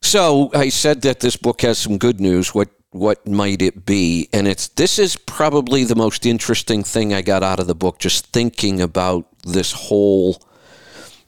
So 0.02 0.50
I 0.54 0.70
said 0.70 1.02
that 1.02 1.20
this 1.20 1.36
book 1.36 1.62
has 1.62 1.78
some 1.78 2.00
good 2.00 2.20
news. 2.20 2.56
What 2.56 2.70
what 2.96 3.28
might 3.28 3.62
it 3.62 3.86
be? 3.86 4.30
And 4.32 4.48
it's 4.48 4.70
this 4.70 4.98
is 4.98 5.18
probably 5.18 5.84
the 5.84 5.96
most 5.96 6.26
interesting 6.26 6.82
thing 6.82 7.14
I 7.14 7.22
got 7.22 7.44
out 7.44 7.60
of 7.60 7.68
the 7.68 7.76
book. 7.76 8.00
Just 8.00 8.28
thinking 8.28 8.80
about 8.80 9.28
this 9.44 9.74
whole 9.74 10.42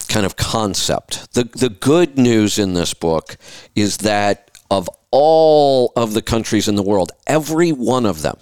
kind 0.08 0.26
of 0.26 0.38
concept. 0.38 1.34
The, 1.34 1.44
the 1.44 1.70
good 1.70 2.18
news 2.18 2.58
in 2.58 2.74
this 2.74 2.94
book 2.94 3.38
is 3.76 3.98
that 3.98 4.50
of 4.72 4.90
all 5.12 5.92
of 5.98 6.14
the 6.14 6.22
countries 6.22 6.70
in 6.70 6.76
the 6.76 6.84
world, 6.84 7.12
every 7.28 7.72
one 7.74 8.06
of 8.06 8.22
them, 8.22 8.38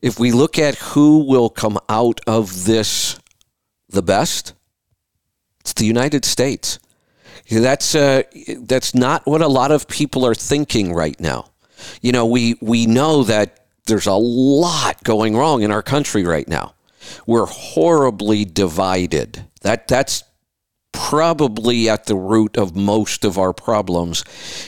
if 0.00 0.20
we 0.20 0.30
look 0.30 0.60
at 0.60 0.76
who 0.76 1.24
will 1.24 1.50
come 1.50 1.78
out 1.88 2.20
of 2.26 2.66
this 2.66 3.18
the 3.88 4.02
best, 4.02 4.54
it's 5.60 5.72
the 5.72 5.86
United 5.86 6.24
States. 6.24 6.78
That's 7.50 7.94
uh, 7.94 8.22
that's 8.60 8.94
not 8.94 9.26
what 9.26 9.42
a 9.42 9.48
lot 9.48 9.72
of 9.72 9.88
people 9.88 10.24
are 10.24 10.34
thinking 10.34 10.92
right 10.92 11.18
now. 11.20 11.50
You 12.00 12.12
know, 12.12 12.26
we 12.26 12.56
we 12.60 12.86
know 12.86 13.24
that 13.24 13.66
there's 13.86 14.06
a 14.06 14.14
lot 14.14 15.02
going 15.02 15.36
wrong 15.36 15.62
in 15.62 15.70
our 15.70 15.82
country 15.82 16.24
right 16.24 16.48
now. 16.48 16.74
We're 17.26 17.46
horribly 17.46 18.44
divided. 18.44 19.44
That 19.62 19.88
that's 19.88 20.24
probably 20.92 21.88
at 21.88 22.06
the 22.06 22.14
root 22.14 22.56
of 22.56 22.76
most 22.76 23.24
of 23.24 23.38
our 23.38 23.52
problems 23.52 24.24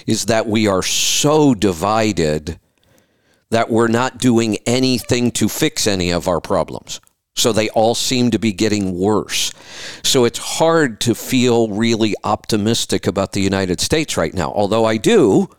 is 0.07 0.27
that 0.27 0.47
we 0.47 0.67
are 0.67 0.83
so 0.83 1.55
divided 1.55 2.59
that 3.51 3.71
we're 3.71 3.89
not 3.89 4.19
doing 4.19 4.57
anything 4.67 5.31
to 5.31 5.49
fix 5.49 5.87
any 5.87 6.11
of 6.11 6.27
our 6.27 6.41
problems. 6.41 7.01
So 7.37 7.53
they 7.53 7.69
all 7.71 7.95
seem 7.95 8.31
to 8.31 8.39
be 8.39 8.53
getting 8.53 8.99
worse. 8.99 9.53
So 10.03 10.25
it's 10.25 10.39
hard 10.39 11.01
to 11.03 11.15
feel 11.15 11.69
really 11.69 12.15
optimistic 12.23 13.07
about 13.07 13.33
the 13.33 13.41
United 13.41 13.81
States 13.81 14.17
right 14.17 14.33
now. 14.33 14.53
Although 14.53 14.85
I 14.85 14.97
do, 14.97 15.51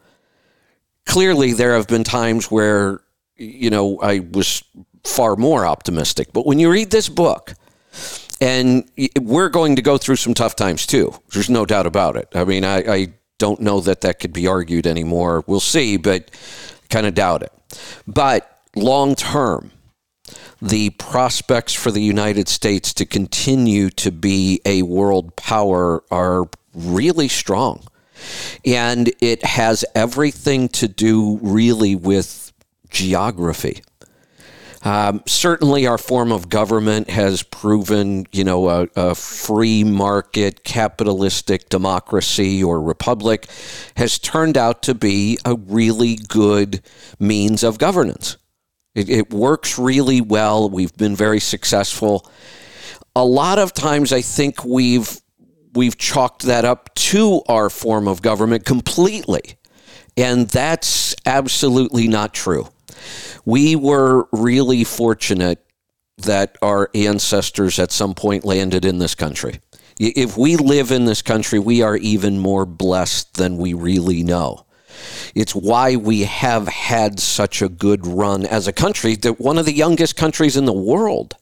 clearly 1.05 1.53
there 1.53 1.75
have 1.75 1.87
been 1.87 2.03
times 2.03 2.49
where, 2.49 3.01
you 3.35 3.69
know, 3.69 3.99
I 3.99 4.19
was 4.19 4.63
far 5.03 5.35
more 5.35 5.65
optimistic. 5.65 6.31
But 6.31 6.45
when 6.45 6.59
you 6.59 6.71
read 6.71 6.91
this 6.91 7.09
book, 7.09 7.53
and 8.41 8.89
we're 9.21 9.49
going 9.49 9.75
to 9.75 9.81
go 9.81 9.97
through 9.97 10.17
some 10.17 10.33
tough 10.33 10.55
times 10.55 10.85
too. 10.85 11.13
There's 11.33 11.49
no 11.49 11.65
doubt 11.65 11.87
about 11.87 12.15
it. 12.17 12.27
I 12.35 12.43
mean, 12.43 12.65
I, 12.65 12.77
I 12.77 13.07
don't 13.37 13.61
know 13.61 13.79
that 13.81 14.01
that 14.01 14.19
could 14.19 14.33
be 14.33 14.47
argued 14.47 14.87
anymore. 14.87 15.43
We'll 15.47 15.59
see, 15.59 15.97
but 15.97 16.31
kind 16.89 17.05
of 17.05 17.13
doubt 17.13 17.43
it. 17.43 17.53
But 18.07 18.59
long 18.75 19.15
term, 19.15 19.71
the 20.61 20.91
prospects 20.91 21.73
for 21.73 21.91
the 21.91 22.01
United 22.01 22.47
States 22.47 22.93
to 22.95 23.05
continue 23.05 23.89
to 23.91 24.11
be 24.11 24.61
a 24.65 24.81
world 24.83 25.35
power 25.35 26.03
are 26.11 26.45
really 26.73 27.27
strong. 27.27 27.83
And 28.65 29.11
it 29.21 29.43
has 29.45 29.85
everything 29.93 30.69
to 30.69 30.87
do 30.87 31.39
really 31.41 31.95
with 31.95 32.53
geography. 32.89 33.81
Um, 34.83 35.23
certainly, 35.25 35.87
our 35.87 35.97
form 35.97 36.31
of 36.31 36.47
government 36.47 37.09
has 37.09 37.41
proven, 37.41 38.27
you 38.31 38.43
know, 38.43 38.69
a, 38.69 38.87
a, 38.95 39.15
free 39.15 39.83
market, 39.83 40.63
capitalistic 40.63 41.69
democracy 41.69 42.63
or 42.63 42.79
republic 42.79 43.47
has 43.97 44.19
turned 44.19 44.57
out 44.57 44.83
to 44.83 44.93
be 44.93 45.39
a 45.43 45.55
really 45.55 46.17
good 46.27 46.83
means 47.19 47.63
of 47.63 47.79
governance. 47.79 48.37
It, 48.95 49.09
it 49.09 49.29
works 49.31 49.77
really 49.77 50.21
well. 50.21 50.69
We've 50.69 50.95
been 50.95 51.15
very 51.15 51.39
successful. 51.39 52.29
A 53.15 53.25
lot 53.25 53.59
of 53.59 53.73
times, 53.73 54.11
I 54.11 54.21
think 54.21 54.65
we've 54.65 55.21
we've 55.73 55.97
chalked 55.97 56.43
that 56.43 56.65
up 56.65 56.93
to 56.95 57.41
our 57.47 57.69
form 57.69 58.07
of 58.07 58.21
government 58.21 58.65
completely, 58.65 59.57
and 60.17 60.47
that's 60.49 61.15
absolutely 61.25 62.07
not 62.07 62.33
true 62.33 62.69
we 63.45 63.75
were 63.75 64.27
really 64.31 64.83
fortunate 64.83 65.63
that 66.17 66.57
our 66.61 66.89
ancestors 66.95 67.77
at 67.79 67.91
some 67.91 68.13
point 68.13 68.43
landed 68.43 68.85
in 68.85 68.97
this 68.97 69.15
country. 69.15 69.59
If 69.99 70.37
we 70.37 70.57
live 70.57 70.91
in 70.91 71.05
this 71.05 71.21
country, 71.21 71.59
we 71.59 71.81
are 71.81 71.95
even 71.95 72.39
more 72.39 72.65
blessed 72.65 73.35
than 73.35 73.57
we 73.57 73.73
really 73.73 74.23
know. 74.23 74.65
It's 75.33 75.53
why 75.53 75.95
we 75.95 76.21
have 76.23 76.67
had 76.67 77.19
such 77.19 77.61
a 77.61 77.69
good 77.69 78.05
run 78.05 78.45
as 78.45 78.67
a 78.67 78.73
country, 78.73 79.15
that 79.17 79.39
one 79.39 79.57
of 79.57 79.65
the 79.65 79.73
youngest 79.73 80.15
countries 80.15 80.57
in 80.57 80.65
the 80.65 80.73
world. 80.73 81.35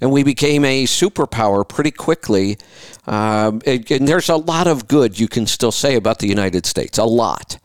And 0.00 0.10
we 0.10 0.22
became 0.22 0.64
a 0.64 0.84
superpower 0.84 1.66
pretty 1.66 1.90
quickly. 1.90 2.58
Um, 3.06 3.60
and, 3.66 3.88
and 3.90 4.08
there's 4.08 4.28
a 4.28 4.36
lot 4.36 4.66
of 4.66 4.88
good 4.88 5.18
you 5.18 5.28
can 5.28 5.46
still 5.46 5.72
say 5.72 5.94
about 5.94 6.18
the 6.18 6.28
United 6.28 6.66
States, 6.66 6.98
a 6.98 7.04
lot. 7.04 7.58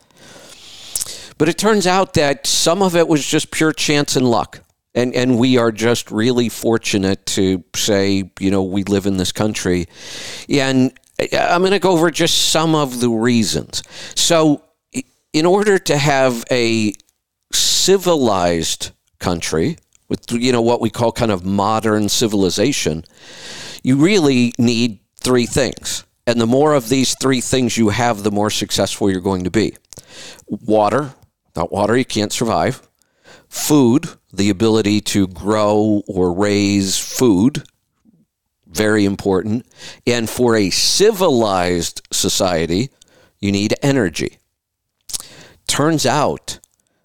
But 1.38 1.50
it 1.50 1.58
turns 1.58 1.88
out 1.88 2.14
that 2.14 2.46
some 2.46 2.82
of 2.82 2.96
it 2.96 3.08
was 3.08 3.26
just 3.26 3.50
pure 3.50 3.72
chance 3.72 4.16
and 4.16 4.30
luck. 4.30 4.62
And, 4.94 5.14
and 5.14 5.38
we 5.40 5.58
are 5.58 5.72
just 5.72 6.12
really 6.12 6.50
fortunate 6.50 7.26
to 7.28 7.64
say, 7.76 8.30
you 8.40 8.52
know, 8.52 8.64
we 8.64 8.84
live 8.84 9.06
in 9.06 9.18
this 9.18 9.32
country. 9.32 9.88
And 10.50 10.92
I'm 11.20 11.62
going 11.62 11.72
to 11.72 11.80
go 11.80 11.92
over 11.92 12.12
just 12.12 12.50
some 12.50 12.76
of 12.76 13.00
the 13.00 13.10
reasons. 13.10 13.84
So, 14.16 14.64
in 15.34 15.46
order 15.46 15.78
to 15.78 15.98
have 15.98 16.44
a 16.52 16.94
civilized 17.52 18.92
country 19.20 19.78
with, 20.08 20.32
you 20.32 20.52
know, 20.52 20.62
what 20.62 20.82
we 20.82 20.90
call 20.90 21.12
kind 21.12 21.32
of 21.32 21.46
modern 21.46 22.10
civilization, 22.10 23.06
you 23.84 23.96
really 23.96 24.54
need 24.58 25.00
three 25.18 25.46
things. 25.46 26.04
And 26.26 26.40
the 26.40 26.48
more 26.48 26.74
of 26.74 26.90
these 26.90 27.16
three 27.20 27.42
things 27.42 27.78
you 27.78 27.90
have, 27.90 28.24
the 28.24 28.32
more 28.32 28.50
successful 28.50 29.10
you're 29.10 29.22
going 29.22 29.44
to 29.44 29.52
be 29.52 29.76
water, 30.48 31.14
Without 31.60 31.74
water, 31.74 31.98
you 31.98 32.06
can't 32.06 32.32
survive. 32.32 32.88
Food, 33.50 34.08
the 34.32 34.50
ability 34.50 35.02
to 35.02 35.28
grow 35.28 36.04
or 36.08 36.34
raise 36.34 36.98
food, 36.98 37.64
very 38.66 39.04
important. 39.04 39.66
And 40.08 40.30
for 40.30 40.56
a 40.56 40.70
civilized 40.70 42.02
society, 42.14 42.92
you 43.40 43.52
need 43.52 43.74
energy. 43.82 44.39
Turns 45.70 46.08
out, 46.08 46.58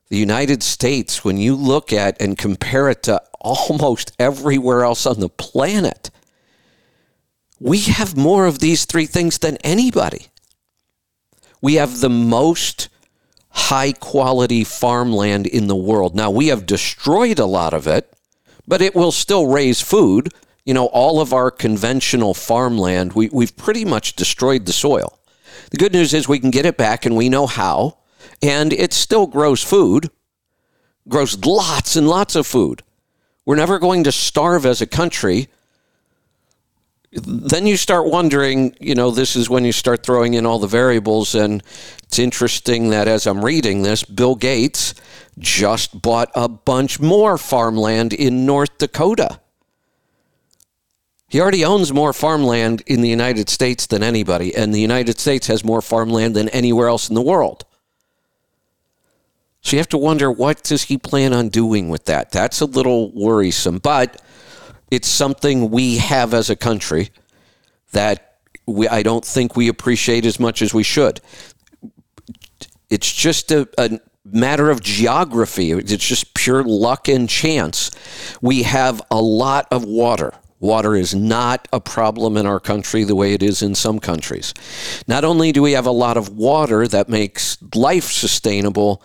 the 0.09 0.17
United 0.17 0.63
States, 0.63 1.23
when 1.23 1.37
you 1.37 1.55
look 1.55 1.93
at 1.93 2.21
and 2.21 2.39
compare 2.39 2.89
it 2.89 3.03
to 3.03 3.23
almost 3.39 4.13
everywhere 4.19 4.85
else 4.85 5.05
on 5.05 5.21
the 5.21 5.29
planet, 5.29 6.11
we 7.61 7.81
have 7.81 8.17
more 8.17 8.47
of 8.47 8.61
these 8.61 8.87
three 8.87 9.05
things 9.05 9.37
than 9.37 9.59
anybody. 9.59 10.29
We 11.61 11.75
have 11.75 12.01
the 12.01 12.09
most 12.09 12.89
high 13.51 13.93
quality 13.93 14.65
farmland 14.65 15.47
in 15.47 15.67
the 15.67 15.77
world. 15.77 16.17
Now, 16.17 16.31
we 16.31 16.47
have 16.47 16.65
destroyed 16.65 17.39
a 17.39 17.45
lot 17.45 17.75
of 17.75 17.87
it, 17.87 18.11
but 18.67 18.81
it 18.81 18.95
will 18.95 19.13
still 19.13 19.47
raise 19.47 19.83
food. 19.83 20.33
You 20.65 20.73
know, 20.73 20.87
all 20.87 21.21
of 21.21 21.35
our 21.35 21.51
conventional 21.51 22.33
farmland, 22.33 23.13
we, 23.13 23.29
we've 23.29 23.57
pretty 23.59 23.85
much 23.85 24.17
destroyed 24.17 24.65
the 24.65 24.73
soil. 24.73 25.19
The 25.71 25.77
good 25.77 25.93
news 25.93 26.15
is 26.15 26.27
we 26.27 26.41
can 26.41 26.51
get 26.51 26.65
it 26.65 26.79
back 26.79 27.05
and 27.05 27.15
we 27.15 27.29
know 27.29 27.47
how, 27.47 27.99
and 28.45 28.73
it 28.73 28.93
still 28.93 29.27
grows 29.27 29.63
food, 29.63 30.11
grows 31.09 31.45
lots 31.45 31.97
and 31.97 32.09
lots 32.09 32.37
of 32.37 32.47
food. 32.47 32.83
We're 33.45 33.57
never 33.57 33.79
going 33.79 34.05
to 34.05 34.13
starve 34.13 34.65
as 34.67 34.81
a 34.81 34.87
country 34.87 35.49
then 37.15 37.67
you 37.67 37.77
start 37.77 38.07
wondering, 38.07 38.77
you 38.81 38.95
know, 38.95 39.11
this 39.11 39.37
is 39.37 39.49
when 39.49 39.65
you 39.65 39.73
start 39.73 40.03
throwing 40.03 40.35
in 40.35 40.47
all 40.47 40.59
the 40.59 40.67
variables. 40.67 41.35
And 41.35 41.63
it's 42.03 42.19
interesting 42.19 42.91
that 42.91 43.07
as 43.07 43.27
I'm 43.27 43.45
reading 43.45 43.83
this, 43.83 44.03
Bill 44.03 44.35
Gates 44.35 44.95
just 45.39 46.01
bought 46.03 46.31
a 46.35 46.49
bunch 46.49 47.01
more 47.01 47.39
farmland 47.39 48.13
in 48.13 48.47
North 48.47 48.79
Dakota. 48.79 49.41
He 51.29 51.41
already 51.41 51.65
owns 51.65 51.93
more 51.93 52.13
farmland 52.13 52.83
in 52.87 53.01
the 53.01 53.09
United 53.09 53.49
States 53.49 53.87
than 53.87 54.03
anybody, 54.03 54.55
and 54.55 54.73
the 54.73 54.81
United 54.81 55.19
States 55.19 55.49
has 55.49 55.65
more 55.65 55.83
farmland 55.83 56.37
than 56.37 56.49
anywhere 56.51 56.89
else 56.89 57.09
in 57.09 57.15
the 57.15 57.23
world. 57.23 57.65
So 59.65 59.77
you 59.77 59.79
have 59.79 59.89
to 59.89 59.99
wonder 59.99 60.31
what 60.31 60.63
does 60.63 60.85
he 60.85 60.99
plan 60.99 61.33
on 61.33 61.49
doing 61.49 61.89
with 61.89 62.05
that? 62.05 62.31
That's 62.31 62.61
a 62.61 62.67
little 62.67 63.11
worrisome, 63.13 63.79
but 63.79 64.21
it's 64.91 65.09
something 65.09 65.71
we 65.71 65.97
have 65.97 66.35
as 66.35 66.51
a 66.51 66.57
country 66.57 67.09
that 67.93 68.37
we, 68.67 68.87
I 68.87 69.03
don't 69.03 69.25
think 69.25 69.57
we 69.57 69.69
appreciate 69.69 70.27
as 70.27 70.39
much 70.39 70.61
as 70.61 70.75
we 70.75 70.83
should. 70.83 71.23
It's 72.91 73.11
just 73.11 73.51
a, 73.53 73.67
a 73.79 73.99
matter 74.25 74.69
of 74.69 74.83
geography. 74.83 75.73
It's 75.73 76.07
just 76.07 76.35
pure 76.35 76.63
luck 76.63 77.09
and 77.09 77.27
chance. 77.27 77.91
We 78.43 78.65
have 78.65 79.01
a 79.11 79.21
lot 79.21 79.67
of 79.71 79.85
water. 79.85 80.35
Water 80.65 80.97
is 80.97 81.15
not 81.15 81.69
a 81.75 81.79
problem 81.79 82.39
in 82.39 82.47
our 82.47 82.59
country 82.59 83.05
the 83.05 83.15
way 83.15 83.35
it 83.35 83.43
is 83.43 83.61
in 83.61 83.75
some 83.75 83.99
countries. 83.99 84.55
Not 85.07 85.23
only 85.23 85.53
do 85.53 85.61
we 85.61 85.73
have 85.73 85.85
a 85.85 85.91
lot 85.91 86.17
of 86.17 86.39
water 86.39 86.89
that 86.89 87.07
makes 87.07 87.59
life 87.75 88.11
sustainable, 88.11 89.03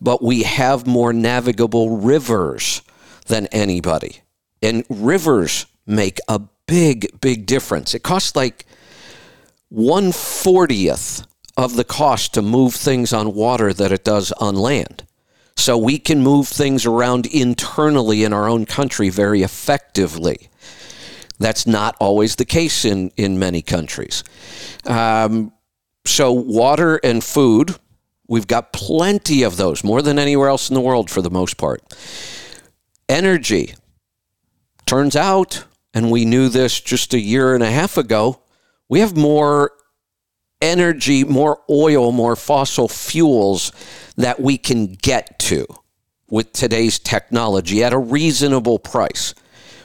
but 0.00 0.22
we 0.22 0.44
have 0.44 0.86
more 0.86 1.12
navigable 1.12 1.98
rivers 1.98 2.82
than 3.26 3.48
anybody. 3.48 4.22
And 4.62 4.84
rivers 4.88 5.66
make 5.84 6.20
a 6.28 6.42
big, 6.66 7.20
big 7.20 7.44
difference. 7.44 7.92
It 7.92 8.04
costs 8.04 8.36
like 8.36 8.64
140th 9.72 11.26
of 11.56 11.74
the 11.74 11.82
cost 11.82 12.34
to 12.34 12.40
move 12.40 12.74
things 12.76 13.12
on 13.12 13.34
water 13.34 13.72
that 13.72 13.90
it 13.90 14.04
does 14.04 14.30
on 14.30 14.54
land. 14.54 15.02
So 15.56 15.76
we 15.76 15.98
can 15.98 16.22
move 16.22 16.46
things 16.46 16.86
around 16.86 17.26
internally 17.26 18.22
in 18.22 18.32
our 18.32 18.48
own 18.48 18.64
country 18.64 19.08
very 19.08 19.42
effectively. 19.42 20.50
That's 21.40 21.66
not 21.66 21.96
always 21.98 22.36
the 22.36 22.44
case 22.44 22.84
in, 22.84 23.10
in 23.16 23.38
many 23.38 23.62
countries. 23.62 24.22
Um, 24.84 25.52
so, 26.04 26.32
water 26.32 27.00
and 27.02 27.24
food, 27.24 27.76
we've 28.28 28.46
got 28.46 28.74
plenty 28.74 29.42
of 29.42 29.56
those, 29.56 29.82
more 29.82 30.02
than 30.02 30.18
anywhere 30.18 30.48
else 30.50 30.68
in 30.68 30.74
the 30.74 30.80
world 30.80 31.10
for 31.10 31.22
the 31.22 31.30
most 31.30 31.56
part. 31.56 31.82
Energy. 33.08 33.74
Turns 34.84 35.16
out, 35.16 35.64
and 35.94 36.10
we 36.10 36.26
knew 36.26 36.50
this 36.50 36.78
just 36.78 37.14
a 37.14 37.20
year 37.20 37.54
and 37.54 37.62
a 37.62 37.70
half 37.70 37.96
ago, 37.96 38.42
we 38.90 39.00
have 39.00 39.16
more 39.16 39.72
energy, 40.60 41.24
more 41.24 41.62
oil, 41.70 42.12
more 42.12 42.36
fossil 42.36 42.86
fuels 42.86 43.72
that 44.16 44.40
we 44.40 44.58
can 44.58 44.92
get 44.92 45.38
to 45.38 45.64
with 46.28 46.52
today's 46.52 46.98
technology 46.98 47.82
at 47.82 47.94
a 47.94 47.98
reasonable 47.98 48.78
price. 48.78 49.34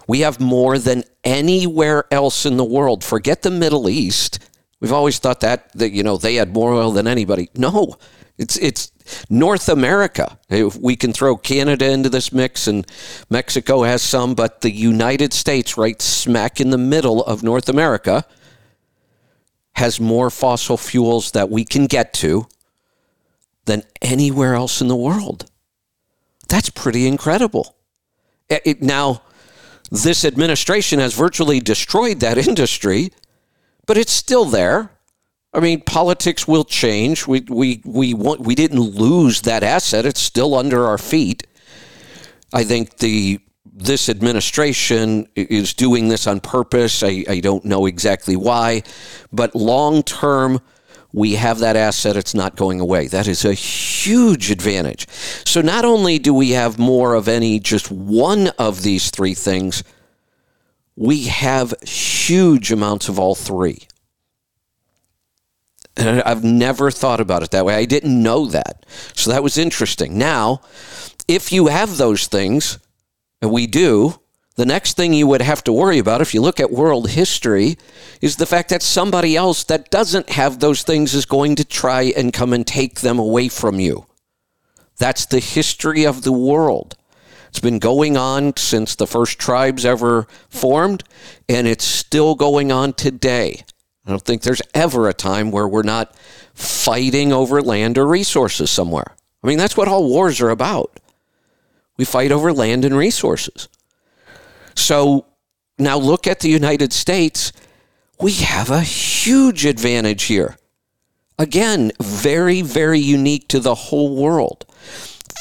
We 0.07 0.19
have 0.21 0.39
more 0.39 0.77
than 0.77 1.03
anywhere 1.23 2.05
else 2.11 2.45
in 2.45 2.57
the 2.57 2.63
world. 2.63 3.03
Forget 3.03 3.41
the 3.41 3.51
Middle 3.51 3.89
East. 3.89 4.39
We've 4.79 4.91
always 4.91 5.19
thought 5.19 5.39
that 5.41 5.71
that 5.73 5.91
you 5.91 6.03
know 6.03 6.17
they 6.17 6.35
had 6.35 6.53
more 6.53 6.73
oil 6.73 6.91
than 6.91 7.07
anybody. 7.07 7.49
No, 7.55 7.97
it's 8.37 8.57
it's 8.57 8.91
North 9.29 9.69
America. 9.69 10.37
We 10.49 10.95
can 10.95 11.13
throw 11.13 11.37
Canada 11.37 11.89
into 11.89 12.09
this 12.09 12.31
mix, 12.31 12.67
and 12.67 12.85
Mexico 13.29 13.83
has 13.83 14.01
some, 14.01 14.35
but 14.35 14.61
the 14.61 14.71
United 14.71 15.33
States, 15.33 15.77
right 15.77 16.01
smack 16.01 16.59
in 16.59 16.69
the 16.69 16.77
middle 16.77 17.23
of 17.23 17.43
North 17.43 17.69
America, 17.69 18.25
has 19.73 19.99
more 19.99 20.29
fossil 20.29 20.77
fuels 20.77 21.31
that 21.31 21.49
we 21.49 21.65
can 21.65 21.85
get 21.85 22.13
to 22.13 22.47
than 23.65 23.83
anywhere 24.01 24.53
else 24.55 24.81
in 24.81 24.87
the 24.87 24.95
world. 24.95 25.49
That's 26.47 26.69
pretty 26.69 27.07
incredible. 27.07 27.75
It, 28.49 28.61
it, 28.65 28.81
now, 28.81 29.21
this 29.89 30.25
administration 30.25 30.99
has 30.99 31.13
virtually 31.13 31.59
destroyed 31.59 32.19
that 32.19 32.37
industry, 32.47 33.11
but 33.85 33.97
it's 33.97 34.11
still 34.11 34.45
there. 34.45 34.91
I 35.53 35.61
mean, 35.61 35.81
politics 35.81 36.47
will 36.47 36.65
change. 36.65 37.27
We 37.27 37.41
we 37.47 37.81
we 37.85 38.13
want, 38.13 38.41
we 38.41 38.55
didn't 38.55 38.81
lose 38.81 39.41
that 39.41 39.63
asset. 39.63 40.05
It's 40.05 40.19
still 40.19 40.53
under 40.53 40.85
our 40.85 40.97
feet. 40.97 41.47
I 42.53 42.63
think 42.63 42.97
the 42.97 43.39
this 43.77 44.07
administration 44.09 45.27
is 45.35 45.73
doing 45.73 46.07
this 46.07 46.27
on 46.27 46.39
purpose. 46.39 47.03
I, 47.03 47.25
I 47.27 47.39
don't 47.41 47.65
know 47.65 47.85
exactly 47.85 48.35
why, 48.35 48.83
but 49.33 49.53
long 49.55 50.03
term, 50.03 50.61
we 51.15 51.35
have 51.35 51.59
that 51.59 51.77
asset. 51.77 52.17
It's 52.17 52.35
not 52.35 52.57
going 52.57 52.81
away. 52.81 53.07
That 53.07 53.25
is 53.25 53.45
a 53.45 53.53
huge 53.53 54.51
advantage. 54.51 55.07
So 55.45 55.61
not 55.61 55.85
only 55.85 56.19
do 56.19 56.33
we 56.33 56.51
have 56.51 56.77
more 56.77 57.13
of 57.13 57.29
any 57.29 57.57
just 57.57 57.89
one 57.89 58.49
of 58.59 58.83
these 58.83 59.11
three 59.11 59.33
things, 59.33 59.81
we 60.97 61.23
have 61.27 61.73
huge 61.81 62.69
amounts 62.69 63.07
of 63.07 63.17
all 63.17 63.33
three. 63.33 63.87
And 65.95 66.21
I've 66.23 66.43
never 66.43 66.91
thought 66.91 67.21
about 67.21 67.43
it 67.43 67.51
that 67.51 67.63
way. 67.63 67.75
I 67.75 67.85
didn't 67.85 68.21
know 68.21 68.47
that. 68.47 68.85
So 69.13 69.31
that 69.31 69.41
was 69.41 69.57
interesting. 69.57 70.17
Now, 70.17 70.59
if 71.29 71.53
you 71.53 71.67
have 71.67 71.95
those 71.95 72.27
things, 72.27 72.77
and 73.41 73.53
we 73.53 73.67
do, 73.67 74.19
the 74.55 74.65
next 74.65 74.95
thing 74.95 75.13
you 75.13 75.27
would 75.27 75.41
have 75.41 75.63
to 75.65 75.73
worry 75.73 75.99
about, 75.99 76.21
if 76.21 76.33
you 76.33 76.41
look 76.41 76.59
at 76.59 76.71
world 76.71 77.09
history, 77.09 77.77
is 78.21 78.37
the 78.37 78.45
fact 78.45 78.69
that 78.69 78.81
somebody 78.81 79.35
else 79.35 79.65
that 79.65 79.91
doesn't 79.91 80.29
have 80.29 80.59
those 80.59 80.83
things 80.83 81.13
is 81.13 81.25
going 81.25 81.55
to 81.55 81.65
try 81.65 82.03
and 82.15 82.31
come 82.31 82.53
and 82.53 82.65
take 82.65 83.01
them 83.01 83.19
away 83.19 83.49
from 83.49 83.79
you. 83.79 84.05
That's 84.97 85.25
the 85.25 85.39
history 85.39 86.05
of 86.05 86.21
the 86.21 86.31
world. 86.31 86.95
It's 87.49 87.59
been 87.59 87.79
going 87.79 88.15
on 88.15 88.55
since 88.55 88.95
the 88.95 89.07
first 89.07 89.39
tribes 89.39 89.85
ever 89.85 90.27
formed, 90.49 91.03
and 91.49 91.67
it's 91.67 91.85
still 91.85 92.35
going 92.35 92.71
on 92.71 92.93
today. 92.93 93.63
I 94.05 94.09
don't 94.09 94.21
think 94.21 94.41
there's 94.41 94.61
ever 94.73 95.09
a 95.09 95.13
time 95.13 95.51
where 95.51 95.67
we're 95.67 95.83
not 95.83 96.15
fighting 96.53 97.33
over 97.33 97.61
land 97.61 97.97
or 97.97 98.07
resources 98.07 98.71
somewhere. 98.71 99.15
I 99.43 99.47
mean, 99.47 99.57
that's 99.57 99.75
what 99.75 99.87
all 99.87 100.07
wars 100.07 100.39
are 100.41 100.49
about. 100.49 100.97
We 101.97 102.05
fight 102.05 102.31
over 102.31 102.53
land 102.53 102.85
and 102.85 102.97
resources. 102.97 103.67
So 104.75 105.25
now 105.77 105.97
look 105.97 106.27
at 106.27 106.39
the 106.39 106.49
United 106.49 106.93
States. 106.93 107.51
We 108.19 108.33
have 108.33 108.69
a 108.69 108.81
huge 108.81 109.65
advantage 109.65 110.23
here. 110.23 110.57
Again, 111.37 111.91
very, 112.01 112.61
very 112.61 112.99
unique 112.99 113.49
to 113.49 113.59
the 113.59 113.75
whole 113.75 114.15
world. 114.15 114.65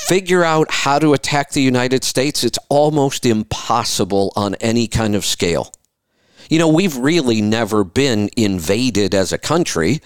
Figure 0.07 0.42
out 0.42 0.70
how 0.70 0.99
to 0.99 1.14
attack 1.14 1.51
the 1.51 1.62
United 1.62 2.03
States. 2.03 2.42
It's 2.42 2.59
almost 2.68 3.25
impossible 3.25 4.33
on 4.35 4.57
any 4.57 4.88
kind 4.88 5.14
of 5.14 5.25
scale. 5.25 5.73
You 6.51 6.59
know, 6.59 6.68
we've 6.68 6.97
really 6.97 7.40
never 7.40 7.85
been 7.85 8.29
invaded 8.37 9.14
as 9.14 9.33
a 9.33 9.38
country. 9.38 10.01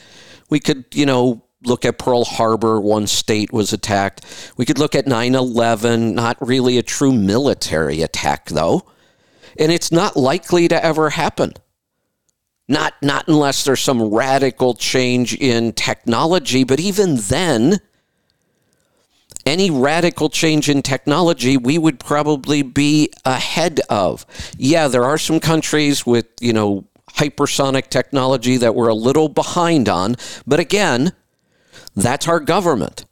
We 0.51 0.61
could, 0.61 0.85
you 0.93 1.07
know, 1.07 1.43
look 1.65 1.85
at 1.85 1.99
Pearl 1.99 2.25
Harbor, 2.25 2.81
one 2.81 3.07
state 3.07 3.53
was 3.53 3.73
attacked. 3.73 4.25
We 4.57 4.67
could 4.67 4.79
look 4.79 4.95
at 4.95 5.07
9 5.07 5.35
11, 5.35 6.15
not 6.15 6.37
really 6.47 6.79
a 6.79 6.83
true 6.83 7.13
military 7.13 8.03
attack, 8.03 8.51
though 8.51 8.85
and 9.59 9.73
it's 9.73 9.93
not 9.93 10.17
likely 10.17 10.69
to 10.69 10.85
ever 10.85 11.11
happen. 11.11 11.53
Not, 12.69 12.95
not 13.03 13.29
unless 13.29 13.65
there's 13.65 13.81
some 13.81 14.03
radical 14.03 14.75
change 14.75 15.35
in 15.35 15.73
technology, 15.73 16.65
but 16.65 16.79
even 16.79 17.17
then, 17.17 17.81
any 19.47 19.71
radical 19.71 20.29
change 20.29 20.69
in 20.69 20.83
technology 20.83 21.57
we 21.57 21.79
would 21.79 21.99
probably 21.99 22.63
be 22.63 23.11
ahead 23.25 23.81
of. 23.89 24.27
Yeah, 24.59 24.89
there 24.89 25.05
are 25.05 25.17
some 25.17 25.41
countries 25.41 26.05
with, 26.05 26.27
you 26.41 26.53
know, 26.53 26.85
hypersonic 27.15 27.89
technology 27.89 28.59
that 28.59 28.75
we're 28.75 28.89
a 28.89 28.95
little 28.95 29.31
behind 29.31 29.89
on, 29.89 30.17
but 30.47 30.61
again, 30.61 31.13
that's 31.97 32.29
our 32.29 32.39
government. 32.39 33.07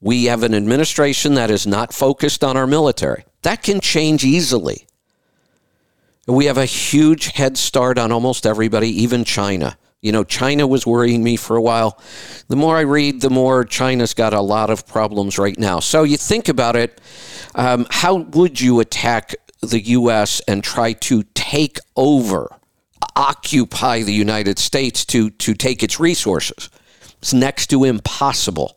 We 0.00 0.24
have 0.24 0.42
an 0.42 0.54
administration 0.54 1.34
that 1.34 1.50
is 1.50 1.66
not 1.66 1.92
focused 1.92 2.42
on 2.42 2.56
our 2.56 2.66
military. 2.66 3.24
That 3.42 3.62
can 3.62 3.80
change 3.80 4.24
easily. 4.24 4.85
We 6.26 6.46
have 6.46 6.58
a 6.58 6.64
huge 6.64 7.32
head 7.32 7.56
start 7.56 7.98
on 7.98 8.10
almost 8.10 8.46
everybody, 8.46 8.88
even 9.02 9.24
China. 9.24 9.78
You 10.02 10.12
know, 10.12 10.24
China 10.24 10.66
was 10.66 10.86
worrying 10.86 11.22
me 11.22 11.36
for 11.36 11.56
a 11.56 11.62
while. 11.62 12.00
The 12.48 12.56
more 12.56 12.76
I 12.76 12.82
read, 12.82 13.20
the 13.20 13.30
more 13.30 13.64
China's 13.64 14.12
got 14.12 14.32
a 14.34 14.40
lot 14.40 14.70
of 14.70 14.86
problems 14.86 15.38
right 15.38 15.58
now. 15.58 15.80
So 15.80 16.02
you 16.02 16.16
think 16.16 16.48
about 16.48 16.76
it 16.76 17.00
um, 17.56 17.86
how 17.90 18.16
would 18.16 18.60
you 18.60 18.80
attack 18.80 19.34
the 19.62 19.80
U.S. 19.80 20.40
and 20.46 20.62
try 20.62 20.92
to 20.92 21.22
take 21.34 21.78
over, 21.96 22.54
occupy 23.16 24.02
the 24.02 24.12
United 24.12 24.58
States 24.58 25.04
to, 25.06 25.30
to 25.30 25.54
take 25.54 25.82
its 25.82 25.98
resources? 25.98 26.68
It's 27.18 27.32
next 27.32 27.68
to 27.68 27.84
impossible 27.84 28.76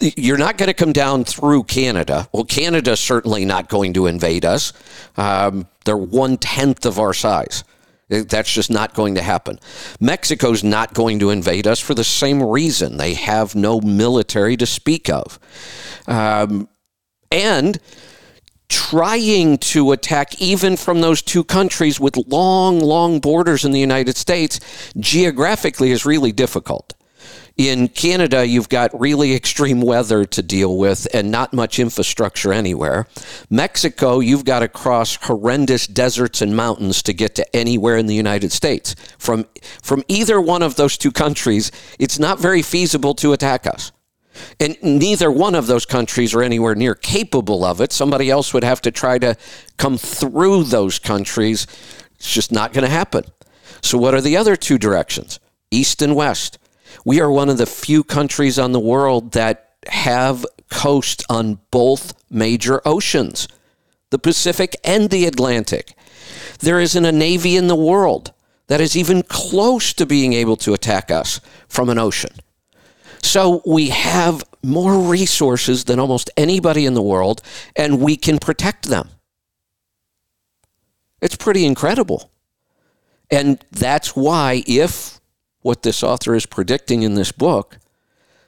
you're 0.00 0.38
not 0.38 0.56
going 0.56 0.68
to 0.68 0.74
come 0.74 0.92
down 0.92 1.24
through 1.24 1.64
Canada. 1.64 2.28
Well, 2.32 2.44
Canada's 2.44 3.00
certainly 3.00 3.44
not 3.44 3.68
going 3.68 3.92
to 3.94 4.06
invade 4.06 4.44
us. 4.44 4.72
Um, 5.16 5.66
they're 5.84 5.96
one 5.96 6.36
tenth 6.38 6.86
of 6.86 6.98
our 6.98 7.12
size. 7.12 7.64
That's 8.08 8.52
just 8.52 8.70
not 8.70 8.94
going 8.94 9.14
to 9.14 9.22
happen. 9.22 9.60
Mexico's 10.00 10.64
not 10.64 10.94
going 10.94 11.20
to 11.20 11.30
invade 11.30 11.66
us 11.66 11.78
for 11.78 11.94
the 11.94 12.02
same 12.02 12.42
reason. 12.42 12.96
They 12.96 13.14
have 13.14 13.54
no 13.54 13.80
military 13.80 14.56
to 14.56 14.66
speak 14.66 15.08
of. 15.08 15.38
Um, 16.08 16.68
and 17.30 17.78
trying 18.68 19.58
to 19.58 19.92
attack 19.92 20.40
even 20.40 20.76
from 20.76 21.00
those 21.00 21.22
two 21.22 21.44
countries 21.44 22.00
with 22.00 22.16
long, 22.16 22.80
long 22.80 23.20
borders 23.20 23.64
in 23.64 23.70
the 23.72 23.80
United 23.80 24.16
States 24.16 24.58
geographically 24.98 25.90
is 25.90 26.04
really 26.04 26.32
difficult 26.32 26.94
In 27.60 27.88
Canada, 27.88 28.46
you've 28.46 28.70
got 28.70 28.98
really 28.98 29.34
extreme 29.34 29.82
weather 29.82 30.24
to 30.24 30.42
deal 30.42 30.78
with 30.78 31.06
and 31.12 31.30
not 31.30 31.52
much 31.52 31.78
infrastructure 31.78 32.54
anywhere. 32.54 33.06
Mexico, 33.50 34.20
you've 34.20 34.46
got 34.46 34.60
to 34.60 34.68
cross 34.68 35.16
horrendous 35.16 35.86
deserts 35.86 36.40
and 36.40 36.56
mountains 36.56 37.02
to 37.02 37.12
get 37.12 37.34
to 37.34 37.54
anywhere 37.54 37.98
in 37.98 38.06
the 38.06 38.14
United 38.14 38.50
States. 38.50 38.96
From, 39.18 39.44
from 39.82 40.02
either 40.08 40.40
one 40.40 40.62
of 40.62 40.76
those 40.76 40.96
two 40.96 41.12
countries, 41.12 41.70
it's 41.98 42.18
not 42.18 42.40
very 42.40 42.62
feasible 42.62 43.12
to 43.16 43.34
attack 43.34 43.66
us. 43.66 43.92
And 44.58 44.78
neither 44.82 45.30
one 45.30 45.54
of 45.54 45.66
those 45.66 45.84
countries 45.84 46.32
are 46.34 46.42
anywhere 46.42 46.74
near 46.74 46.94
capable 46.94 47.62
of 47.62 47.82
it. 47.82 47.92
Somebody 47.92 48.30
else 48.30 48.54
would 48.54 48.64
have 48.64 48.80
to 48.80 48.90
try 48.90 49.18
to 49.18 49.36
come 49.76 49.98
through 49.98 50.64
those 50.64 50.98
countries. 50.98 51.66
It's 52.14 52.32
just 52.32 52.52
not 52.52 52.72
going 52.72 52.86
to 52.86 52.90
happen. 52.90 53.24
So, 53.82 53.98
what 53.98 54.14
are 54.14 54.22
the 54.22 54.38
other 54.38 54.56
two 54.56 54.78
directions? 54.78 55.40
East 55.70 56.00
and 56.00 56.16
West. 56.16 56.56
We 57.04 57.20
are 57.20 57.30
one 57.30 57.48
of 57.48 57.58
the 57.58 57.66
few 57.66 58.04
countries 58.04 58.58
on 58.58 58.72
the 58.72 58.80
world 58.80 59.32
that 59.32 59.74
have 59.88 60.44
coast 60.70 61.24
on 61.28 61.58
both 61.70 62.14
major 62.30 62.80
oceans, 62.84 63.48
the 64.10 64.18
Pacific 64.18 64.76
and 64.84 65.10
the 65.10 65.26
Atlantic. 65.26 65.94
There 66.60 66.80
isn't 66.80 67.04
a 67.04 67.12
navy 67.12 67.56
in 67.56 67.68
the 67.68 67.74
world 67.74 68.32
that 68.66 68.80
is 68.80 68.96
even 68.96 69.22
close 69.22 69.92
to 69.94 70.06
being 70.06 70.32
able 70.32 70.56
to 70.58 70.74
attack 70.74 71.10
us 71.10 71.40
from 71.68 71.88
an 71.88 71.98
ocean. 71.98 72.30
So 73.22 73.62
we 73.66 73.90
have 73.90 74.44
more 74.62 74.98
resources 74.98 75.84
than 75.84 75.98
almost 75.98 76.30
anybody 76.36 76.86
in 76.86 76.94
the 76.94 77.02
world, 77.02 77.42
and 77.76 78.00
we 78.00 78.16
can 78.16 78.38
protect 78.38 78.88
them. 78.88 79.10
It's 81.20 81.36
pretty 81.36 81.66
incredible. 81.66 82.30
And 83.30 83.64
that's 83.70 84.16
why, 84.16 84.64
if 84.66 85.19
what 85.62 85.82
this 85.82 86.02
author 86.02 86.34
is 86.34 86.46
predicting 86.46 87.02
in 87.02 87.14
this 87.14 87.32
book, 87.32 87.78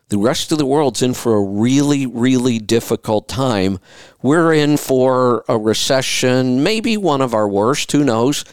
the 0.08 0.18
rest 0.18 0.52
of 0.52 0.58
the 0.58 0.66
world's 0.66 1.02
in 1.02 1.14
for 1.14 1.34
a 1.34 1.42
really, 1.42 2.06
really 2.06 2.58
difficult 2.58 3.28
time. 3.28 3.78
We're 4.20 4.52
in 4.52 4.76
for 4.76 5.44
a 5.48 5.56
recession, 5.56 6.62
maybe 6.62 6.96
one 6.96 7.22
of 7.22 7.32
our 7.32 7.48
worst, 7.48 7.92
who 7.92 8.04
knows? 8.04 8.44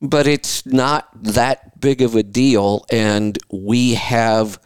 But 0.00 0.26
it's 0.26 0.66
not 0.66 1.08
that 1.22 1.80
big 1.80 2.02
of 2.02 2.14
a 2.14 2.22
deal. 2.22 2.84
And 2.90 3.38
we 3.50 3.94
have 3.94 4.58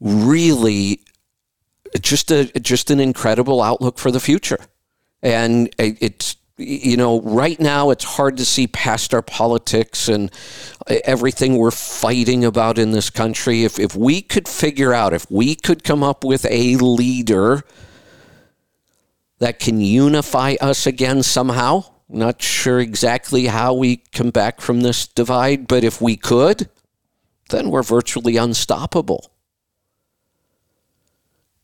really 0.00 1.00
just 2.00 2.30
a 2.30 2.46
just 2.60 2.90
an 2.90 3.00
incredible 3.00 3.62
outlook 3.62 3.98
for 3.98 4.10
the 4.10 4.20
future. 4.20 4.58
And 5.22 5.74
it's 5.78 6.36
you 6.56 6.96
know, 6.96 7.20
right 7.22 7.58
now 7.58 7.90
it's 7.90 8.04
hard 8.04 8.36
to 8.36 8.44
see 8.44 8.66
past 8.68 9.12
our 9.12 9.22
politics 9.22 10.08
and 10.08 10.30
everything 10.86 11.56
we're 11.56 11.72
fighting 11.72 12.44
about 12.44 12.78
in 12.78 12.92
this 12.92 13.10
country. 13.10 13.64
If, 13.64 13.78
if 13.78 13.96
we 13.96 14.22
could 14.22 14.46
figure 14.46 14.92
out, 14.92 15.12
if 15.12 15.28
we 15.30 15.56
could 15.56 15.82
come 15.82 16.02
up 16.02 16.22
with 16.22 16.46
a 16.48 16.76
leader 16.76 17.64
that 19.38 19.58
can 19.58 19.80
unify 19.80 20.54
us 20.60 20.86
again 20.86 21.22
somehow, 21.24 21.84
not 22.08 22.40
sure 22.40 22.78
exactly 22.78 23.46
how 23.46 23.74
we 23.74 23.96
come 24.12 24.30
back 24.30 24.60
from 24.60 24.82
this 24.82 25.08
divide, 25.08 25.66
but 25.66 25.82
if 25.82 26.00
we 26.00 26.16
could, 26.16 26.68
then 27.50 27.70
we're 27.70 27.82
virtually 27.82 28.36
unstoppable. 28.36 29.32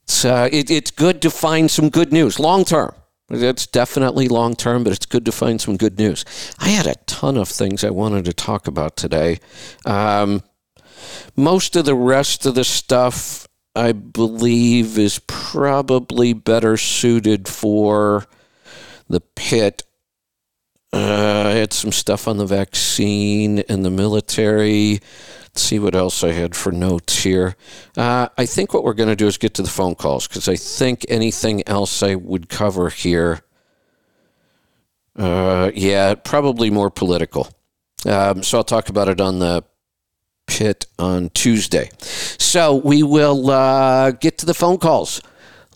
It's, 0.02 0.24
uh, 0.24 0.48
it, 0.50 0.68
it's 0.68 0.90
good 0.90 1.22
to 1.22 1.30
find 1.30 1.70
some 1.70 1.90
good 1.90 2.12
news 2.12 2.40
long 2.40 2.64
term. 2.64 2.92
It's 3.30 3.66
definitely 3.66 4.28
long 4.28 4.56
term, 4.56 4.82
but 4.82 4.92
it's 4.92 5.06
good 5.06 5.24
to 5.24 5.32
find 5.32 5.60
some 5.60 5.76
good 5.76 5.98
news. 5.98 6.24
I 6.58 6.68
had 6.68 6.86
a 6.86 6.96
ton 7.06 7.36
of 7.36 7.48
things 7.48 7.84
I 7.84 7.90
wanted 7.90 8.24
to 8.24 8.32
talk 8.32 8.66
about 8.66 8.96
today. 8.96 9.38
Um, 9.84 10.42
most 11.36 11.76
of 11.76 11.84
the 11.84 11.94
rest 11.94 12.44
of 12.44 12.56
the 12.56 12.64
stuff, 12.64 13.46
I 13.76 13.92
believe, 13.92 14.98
is 14.98 15.20
probably 15.26 16.32
better 16.32 16.76
suited 16.76 17.46
for 17.46 18.26
the 19.08 19.20
pit. 19.20 19.84
Uh, 20.92 21.44
I 21.46 21.52
had 21.52 21.72
some 21.72 21.92
stuff 21.92 22.26
on 22.26 22.36
the 22.36 22.46
vaccine 22.46 23.60
and 23.60 23.84
the 23.84 23.90
military. 23.90 25.00
Let's 25.50 25.62
see 25.62 25.80
what 25.80 25.96
else 25.96 26.22
I 26.22 26.30
had 26.30 26.54
for 26.54 26.70
notes 26.70 27.24
here. 27.24 27.56
Uh, 27.96 28.28
I 28.38 28.46
think 28.46 28.72
what 28.72 28.84
we're 28.84 28.94
going 28.94 29.08
to 29.08 29.16
do 29.16 29.26
is 29.26 29.36
get 29.36 29.52
to 29.54 29.62
the 29.62 29.68
phone 29.68 29.96
calls 29.96 30.28
because 30.28 30.48
I 30.48 30.54
think 30.54 31.04
anything 31.08 31.66
else 31.66 32.04
I 32.04 32.14
would 32.14 32.48
cover 32.48 32.88
here, 32.88 33.40
uh, 35.16 35.72
yeah, 35.74 36.14
probably 36.14 36.70
more 36.70 36.88
political. 36.88 37.48
Um, 38.06 38.44
so 38.44 38.58
I'll 38.58 38.64
talk 38.64 38.90
about 38.90 39.08
it 39.08 39.20
on 39.20 39.40
the 39.40 39.64
pit 40.46 40.86
on 41.00 41.30
Tuesday. 41.30 41.90
So 42.00 42.76
we 42.76 43.02
will 43.02 43.50
uh, 43.50 44.12
get 44.12 44.38
to 44.38 44.46
the 44.46 44.54
phone 44.54 44.78
calls. 44.78 45.20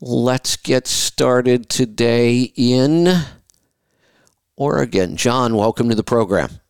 Let's 0.01 0.57
get 0.57 0.87
started 0.87 1.69
today 1.69 2.53
in 2.55 3.25
Oregon. 4.57 5.17
John, 5.17 5.57
welcome 5.57 5.89
to 5.89 5.97
the 5.97 6.05
program. 6.05 6.61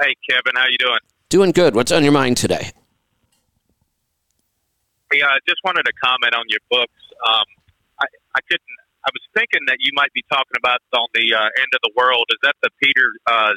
Hey, 0.00 0.14
Kevin, 0.28 0.52
how 0.56 0.66
you 0.66 0.78
doing? 0.78 0.98
Doing 1.28 1.52
good. 1.52 1.74
What's 1.74 1.92
on 1.92 2.02
your 2.02 2.12
mind 2.12 2.36
today? 2.36 2.72
Yeah, 5.12 5.26
I 5.26 5.36
uh, 5.36 5.38
just 5.48 5.60
wanted 5.62 5.84
to 5.84 5.92
comment 6.02 6.34
on 6.34 6.44
your 6.48 6.58
books. 6.70 6.98
Um, 7.26 7.44
I, 8.00 8.06
I 8.34 8.40
couldn't. 8.50 8.74
I 9.06 9.10
was 9.12 9.22
thinking 9.36 9.60
that 9.68 9.76
you 9.80 9.92
might 9.94 10.12
be 10.12 10.24
talking 10.30 10.56
about 10.58 10.80
on 10.94 11.06
the 11.14 11.34
uh, 11.34 11.44
end 11.44 11.68
of 11.74 11.80
the 11.82 11.92
world. 11.94 12.24
Is 12.30 12.38
that 12.42 12.56
the 12.62 12.70
Peter 12.82 13.12
uh, 13.26 13.52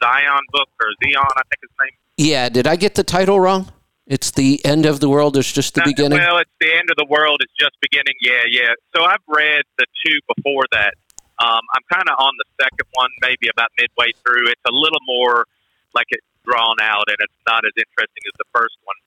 Zeihan 0.00 0.40
book 0.52 0.68
or 0.80 0.88
Zion? 1.02 1.26
I 1.36 1.42
think 1.50 1.60
his 1.60 1.70
name. 1.80 1.90
Yeah. 2.16 2.48
Did 2.48 2.66
I 2.66 2.76
get 2.76 2.94
the 2.94 3.04
title 3.04 3.40
wrong? 3.40 3.70
It's 4.06 4.30
the 4.30 4.64
end 4.64 4.86
of 4.86 5.00
the 5.00 5.08
world. 5.08 5.36
It's 5.36 5.52
just 5.52 5.74
the 5.74 5.82
beginning. 5.84 6.18
Well, 6.18 6.38
it's 6.38 6.50
the 6.60 6.72
end 6.72 6.88
of 6.90 6.96
the 6.96 7.06
world. 7.08 7.40
It's 7.42 7.52
just 7.58 7.72
beginning. 7.80 8.14
Yeah, 8.20 8.42
yeah. 8.48 8.72
So 8.94 9.04
I've 9.04 9.22
read 9.28 9.62
the 9.78 9.86
two 10.04 10.18
before 10.36 10.64
that. 10.72 10.94
Um, 11.42 11.60
I'm 11.74 11.82
kind 11.90 12.08
of 12.08 12.16
on 12.18 12.32
the 12.38 12.44
second 12.62 12.86
one, 12.94 13.10
maybe 13.20 13.48
about 13.50 13.68
midway 13.78 14.12
through. 14.22 14.48
It's 14.48 14.62
a 14.66 14.72
little 14.72 15.00
more 15.06 15.46
like 15.94 16.08
it's 16.10 16.26
drawn 16.44 16.76
out 16.82 17.06
and 17.08 17.18
it's 17.20 17.40
not 17.46 17.64
as 17.64 17.72
interesting 17.76 18.22
as 18.26 18.34
the 18.38 18.48
first 18.52 18.76
one. 18.84 18.98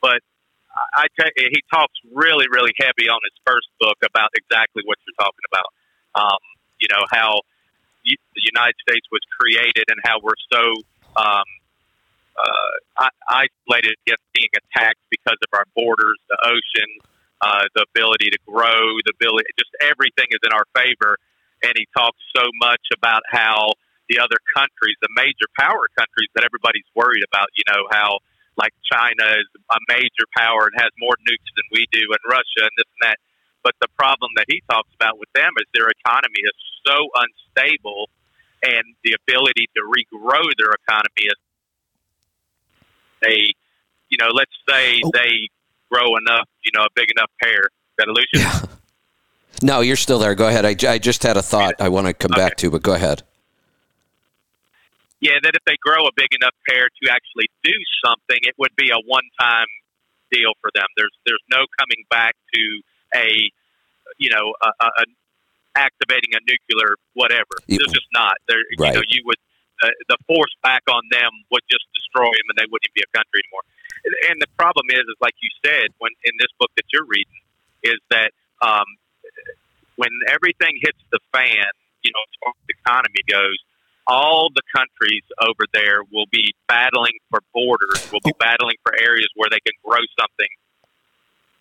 But 0.00 0.20
I 0.94 1.06
tell 1.18 1.30
you, 1.36 1.50
he 1.50 1.60
talks 1.68 1.94
really, 2.14 2.46
really 2.48 2.72
heavy 2.78 3.10
on 3.10 3.20
his 3.26 3.36
first 3.44 3.68
book 3.78 3.98
about 4.06 4.30
exactly 4.38 4.82
what 4.86 4.96
you're 5.04 5.18
talking 5.18 5.46
about. 5.50 5.70
Um, 6.14 6.42
you 6.80 6.88
know 6.88 7.04
how 7.10 7.42
the 8.04 8.44
United 8.48 8.74
States 8.80 9.06
was 9.12 9.20
created 9.38 9.84
and 9.92 10.00
how 10.02 10.18
we're 10.22 10.38
so 10.48 10.64
um, 11.16 11.48
uh, 12.40 13.08
isolated 13.28 13.94
against 14.06 14.24
being 14.32 14.48
attacked 14.56 15.02
because 15.10 15.36
of 15.42 15.50
our 15.52 15.66
borders, 15.76 16.16
the 16.28 16.38
ocean, 16.46 16.90
uh, 17.40 17.64
the 17.74 17.84
ability 17.92 18.30
to 18.30 18.38
grow, 18.46 18.96
the 19.04 19.12
ability, 19.20 19.48
just 19.58 19.72
everything 19.82 20.28
is 20.30 20.40
in 20.44 20.52
our 20.52 20.64
favor. 20.72 21.18
And 21.62 21.72
he 21.76 21.86
talks 21.96 22.18
so 22.34 22.48
much 22.60 22.80
about 22.96 23.22
how 23.28 23.72
the 24.10 24.18
other 24.18 24.42
countries, 24.52 24.98
the 25.00 25.08
major 25.14 25.46
power 25.54 25.86
countries 25.94 26.28
that 26.34 26.42
everybody's 26.42 26.84
worried 26.98 27.22
about. 27.22 27.46
You 27.54 27.62
know 27.70 27.86
how 27.94 28.18
like 28.58 28.74
China 28.82 29.38
is 29.38 29.48
a 29.70 29.80
major 29.88 30.26
power 30.36 30.66
and 30.66 30.74
has 30.82 30.90
more 30.98 31.14
nukes 31.22 31.50
than 31.54 31.64
we 31.70 31.86
do, 31.94 32.02
and 32.10 32.20
Russia 32.26 32.66
and 32.66 32.74
this 32.76 32.90
and 32.98 33.02
that. 33.08 33.18
But 33.62 33.78
the 33.80 33.88
problem 33.96 34.34
that 34.36 34.50
he 34.50 34.60
talks 34.68 34.90
about 34.98 35.16
with 35.16 35.30
them 35.32 35.54
is 35.62 35.66
their 35.72 35.88
economy 35.88 36.42
is 36.42 36.58
so 36.82 36.98
unstable, 37.14 38.10
and 38.66 38.84
the 39.06 39.14
ability 39.14 39.70
to 39.78 39.80
regrow 39.86 40.44
their 40.58 40.74
economy 40.82 41.30
is 41.30 41.38
they, 43.22 43.40
you 44.10 44.18
know, 44.18 44.34
let's 44.34 44.52
say 44.68 45.00
oh. 45.04 45.10
they 45.14 45.48
grow 45.86 46.16
enough, 46.18 46.48
you 46.66 46.72
know, 46.74 46.82
a 46.82 46.92
big 46.94 47.08
enough 47.14 47.30
pair. 47.40 47.70
That 47.96 48.08
illusion. 48.08 48.42
Yeah. 48.42 48.60
No, 49.62 49.80
you're 49.80 49.96
still 49.96 50.18
there. 50.18 50.34
Go 50.34 50.48
ahead. 50.48 50.64
I, 50.64 50.74
I 50.90 50.96
just 50.96 51.22
had 51.22 51.36
a 51.36 51.42
thought 51.42 51.74
I 51.80 51.90
want 51.90 52.06
to 52.06 52.14
come 52.14 52.32
okay. 52.32 52.40
back 52.40 52.56
to, 52.58 52.70
but 52.70 52.82
go 52.82 52.94
ahead 52.94 53.24
yeah, 55.20 55.36
that 55.42 55.52
if 55.54 55.64
they 55.68 55.76
grow 55.80 56.08
a 56.08 56.12
big 56.16 56.32
enough 56.32 56.56
pair 56.68 56.88
to 56.88 57.04
actually 57.12 57.52
do 57.62 57.76
something, 58.04 58.40
it 58.42 58.56
would 58.58 58.74
be 58.76 58.88
a 58.88 59.00
one-time 59.04 59.70
deal 60.32 60.56
for 60.60 60.70
them. 60.74 60.86
There's 60.96 61.12
there's 61.26 61.44
no 61.52 61.68
coming 61.78 62.04
back 62.08 62.34
to 62.54 62.62
a 63.14 63.28
you 64.18 64.30
know 64.32 64.56
a, 64.64 64.70
a, 64.80 65.04
activating 65.76 66.32
a 66.34 66.40
nuclear 66.48 66.96
whatever. 67.14 67.52
There's 67.68 67.92
just 67.92 68.10
not. 68.12 68.34
There, 68.48 68.64
right. 68.78 68.94
you 68.94 69.00
know, 69.00 69.06
you 69.06 69.22
would 69.26 69.40
uh, 69.84 69.92
the 70.08 70.16
force 70.26 70.52
back 70.62 70.82
on 70.88 71.02
them 71.12 71.32
would 71.52 71.64
just 71.70 71.84
destroy 71.92 72.28
them, 72.28 72.46
and 72.52 72.56
they 72.56 72.68
wouldn't 72.72 72.94
be 72.96 73.04
a 73.04 73.12
country 73.16 73.44
anymore. 73.44 73.64
And, 74.04 74.12
and 74.32 74.36
the 74.40 74.50
problem 74.56 74.88
is, 74.88 75.04
is 75.04 75.18
like 75.20 75.36
you 75.40 75.52
said, 75.64 75.92
when 76.00 76.12
in 76.24 76.32
this 76.40 76.52
book 76.56 76.72
that 76.76 76.88
you're 76.92 77.08
reading, 77.08 77.40
is 77.84 78.00
that 78.08 78.32
um, 78.60 78.88
when 79.96 80.12
everything 80.32 80.80
hits 80.80 81.00
the 81.12 81.20
fan, 81.32 81.68
you 82.00 82.12
know, 82.12 82.22
as 82.24 82.34
far 82.40 82.52
as 82.56 82.60
the 82.68 82.76
economy 82.80 83.24
goes, 83.28 83.60
all 84.06 84.50
the 84.54 84.62
countries 84.74 85.22
over 85.40 85.64
there 85.72 86.02
will 86.12 86.26
be 86.30 86.54
battling 86.68 87.14
for 87.30 87.40
borders, 87.54 88.10
will 88.12 88.24
be 88.24 88.34
battling 88.38 88.76
for 88.82 88.92
areas 88.98 89.28
where 89.36 89.48
they 89.50 89.60
can 89.60 89.74
grow 89.84 90.00
something. 90.18 90.50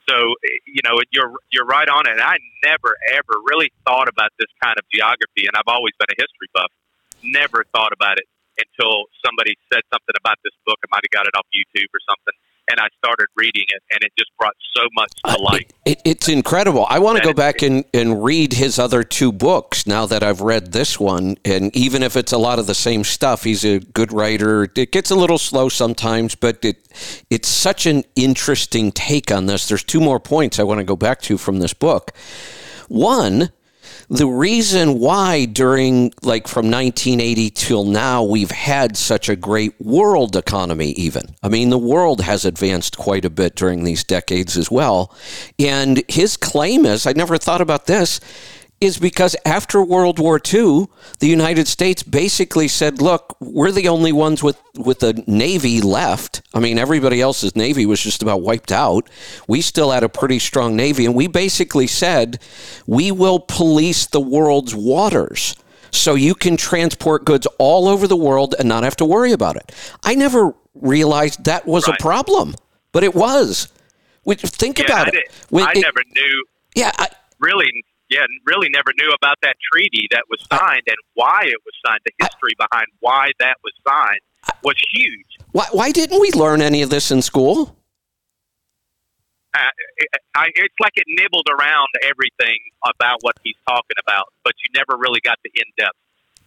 So 0.09 0.33
you 0.65 0.81
know 0.81 0.97
you're 1.13 1.37
you're 1.53 1.69
right 1.69 1.87
on 1.87 2.09
it. 2.09 2.17
I 2.17 2.41
never 2.65 2.97
ever 3.13 3.35
really 3.45 3.69
thought 3.85 4.09
about 4.09 4.33
this 4.41 4.49
kind 4.57 4.73
of 4.73 4.85
geography, 4.89 5.45
and 5.45 5.53
I've 5.53 5.69
always 5.69 5.93
been 6.01 6.09
a 6.09 6.17
history 6.17 6.49
buff. 6.49 6.73
Never 7.21 7.61
thought 7.75 7.93
about 7.93 8.17
it 8.17 8.25
until 8.57 9.05
somebody 9.21 9.53
said 9.69 9.85
something 9.93 10.17
about 10.17 10.41
this 10.41 10.55
book. 10.65 10.81
I 10.81 10.89
might 10.89 11.05
have 11.05 11.13
got 11.13 11.29
it 11.29 11.37
off 11.37 11.45
YouTube 11.53 11.93
or 11.93 12.01
something, 12.09 12.33
and 12.69 12.79
I 12.79 12.87
started 12.97 13.27
reading 13.35 13.65
it, 13.67 13.83
and 13.91 14.03
it 14.03 14.11
just 14.17 14.31
brought 14.37 14.53
so 14.75 14.83
much 14.93 15.11
to 15.25 15.31
Uh, 15.31 15.35
it, 15.55 15.73
it, 15.85 16.01
it's 16.05 16.29
incredible. 16.29 16.85
I 16.89 16.99
want 16.99 17.17
to 17.17 17.23
go 17.23 17.33
back 17.33 17.61
and, 17.61 17.83
and 17.93 18.23
read 18.23 18.53
his 18.53 18.77
other 18.77 19.03
two 19.03 19.31
books 19.31 19.87
now 19.87 20.05
that 20.05 20.23
I've 20.23 20.41
read 20.41 20.71
this 20.71 20.99
one. 20.99 21.37
And 21.43 21.75
even 21.75 22.03
if 22.03 22.15
it's 22.15 22.31
a 22.31 22.37
lot 22.37 22.59
of 22.59 22.67
the 22.67 22.75
same 22.75 23.03
stuff, 23.03 23.43
he's 23.43 23.65
a 23.65 23.79
good 23.79 24.13
writer. 24.13 24.69
It 24.75 24.91
gets 24.91 25.11
a 25.11 25.15
little 25.15 25.37
slow 25.39 25.69
sometimes, 25.69 26.35
but 26.35 26.63
it 26.63 26.77
it's 27.29 27.47
such 27.47 27.85
an 27.85 28.03
interesting 28.15 28.91
take 28.91 29.31
on 29.31 29.47
this. 29.47 29.67
There's 29.67 29.83
two 29.83 29.99
more 29.99 30.19
points 30.19 30.59
I 30.59 30.63
want 30.63 30.79
to 30.79 30.83
go 30.83 30.95
back 30.95 31.21
to 31.23 31.37
from 31.37 31.59
this 31.59 31.73
book. 31.73 32.11
One, 32.87 33.51
the 34.09 34.27
reason 34.27 34.99
why 34.99 35.45
during 35.45 36.11
like 36.23 36.47
from 36.47 36.71
1980 36.71 37.51
till 37.51 37.85
now 37.85 38.23
we've 38.23 38.49
had 38.49 38.97
such 38.97 39.29
a 39.29 39.35
great 39.35 39.79
world 39.79 40.35
economy 40.35 40.91
even. 40.91 41.23
I 41.43 41.49
mean 41.49 41.69
the 41.69 41.77
world 41.77 42.21
has 42.21 42.43
advanced 42.43 42.97
quite 42.97 43.23
a 43.23 43.29
bit 43.29 43.55
during 43.55 43.83
these 43.83 44.03
decades 44.03 44.57
as 44.57 44.71
well. 44.71 45.15
And 45.59 46.03
his 46.07 46.37
claim 46.37 46.85
is 46.85 47.05
i 47.05 47.13
never 47.13 47.37
thought 47.37 47.61
about 47.61 47.85
this 47.85 48.19
is 48.81 48.97
because 48.97 49.35
after 49.45 49.83
World 49.83 50.19
War 50.19 50.39
II, 50.53 50.87
the 51.19 51.27
United 51.27 51.67
States 51.67 52.01
basically 52.03 52.67
said, 52.67 53.01
"Look, 53.01 53.35
we're 53.39 53.71
the 53.71 53.87
only 53.89 54.11
ones 54.11 54.41
with 54.41 54.57
with 54.77 55.03
a 55.03 55.21
navy 55.27 55.81
left. 55.81 56.41
I 56.53 56.59
mean, 56.59 56.77
everybody 56.79 57.19
else's 57.21 57.55
navy 57.55 57.85
was 57.85 58.01
just 58.01 58.21
about 58.21 58.41
wiped 58.41 58.71
out. 58.71 59.09
We 59.47 59.61
still 59.61 59.91
had 59.91 60.03
a 60.03 60.09
pretty 60.09 60.39
strong 60.39 60.75
navy, 60.75 61.05
and 61.05 61.13
we 61.15 61.27
basically 61.27 61.87
said, 61.87 62.39
we 62.87 63.11
will 63.11 63.39
police 63.39 64.05
the 64.05 64.21
world's 64.21 64.73
waters." 64.75 65.55
So 65.91 66.13
you 66.13 66.35
can 66.35 66.55
transport 66.55 67.25
goods 67.25 67.47
all 67.57 67.87
over 67.87 68.07
the 68.07 68.15
world 68.15 68.53
and 68.59 68.69
not 68.69 68.83
have 68.83 68.95
to 68.97 69.05
worry 69.05 69.31
about 69.31 69.55
it. 69.55 69.71
I 70.03 70.13
never 70.13 70.53
realized 70.75 71.45
that 71.45 71.65
was 71.67 71.87
Right. 71.87 71.99
a 71.99 72.01
problem, 72.01 72.53
but 72.91 73.03
it 73.03 73.15
was. 73.15 73.67
Think 74.27 74.77
Yeah, 74.77 74.85
about 74.85 75.07
I, 75.07 75.09
it. 75.09 75.11
did, 75.51 75.63
I 75.63 75.71
it- 75.71 75.81
never 75.81 76.03
knew 76.15 76.43
yeah, 76.75 76.91
I, 76.99 77.07
really, 77.39 77.83
yeah, 78.09 78.25
really 78.45 78.69
never 78.69 78.91
knew 78.99 79.11
about 79.13 79.37
that 79.41 79.55
treaty 79.71 80.07
that 80.11 80.23
was 80.29 80.41
signed 80.51 80.83
and 80.87 80.97
why 81.13 81.41
it 81.45 81.61
was 81.65 81.73
signed. 81.85 82.01
The 82.05 82.13
history 82.19 82.53
behind 82.57 82.87
why 82.99 83.29
that 83.39 83.57
was 83.63 83.73
signed 83.87 84.21
was 84.63 84.75
huge. 84.91 85.37
why, 85.51 85.67
why 85.71 85.91
didn't 85.91 86.19
we 86.19 86.31
learn 86.31 86.61
any 86.61 86.81
of 86.81 86.89
this 86.89 87.11
in 87.11 87.21
school? 87.21 87.75
Uh, 89.53 89.59
it, 89.97 90.09
I, 90.35 90.47
it's 90.55 90.75
like 90.79 90.93
it 90.95 91.05
nibbled 91.07 91.47
around 91.49 91.89
everything 92.03 92.57
about 92.85 93.17
what 93.21 93.35
he's 93.43 93.57
talking 93.67 93.97
about, 94.01 94.25
but 94.43 94.53
you 94.57 94.77
never 94.77 94.99
really 94.99 95.21
got 95.21 95.37
the 95.43 95.49
in 95.55 95.65
depth. 95.77 95.97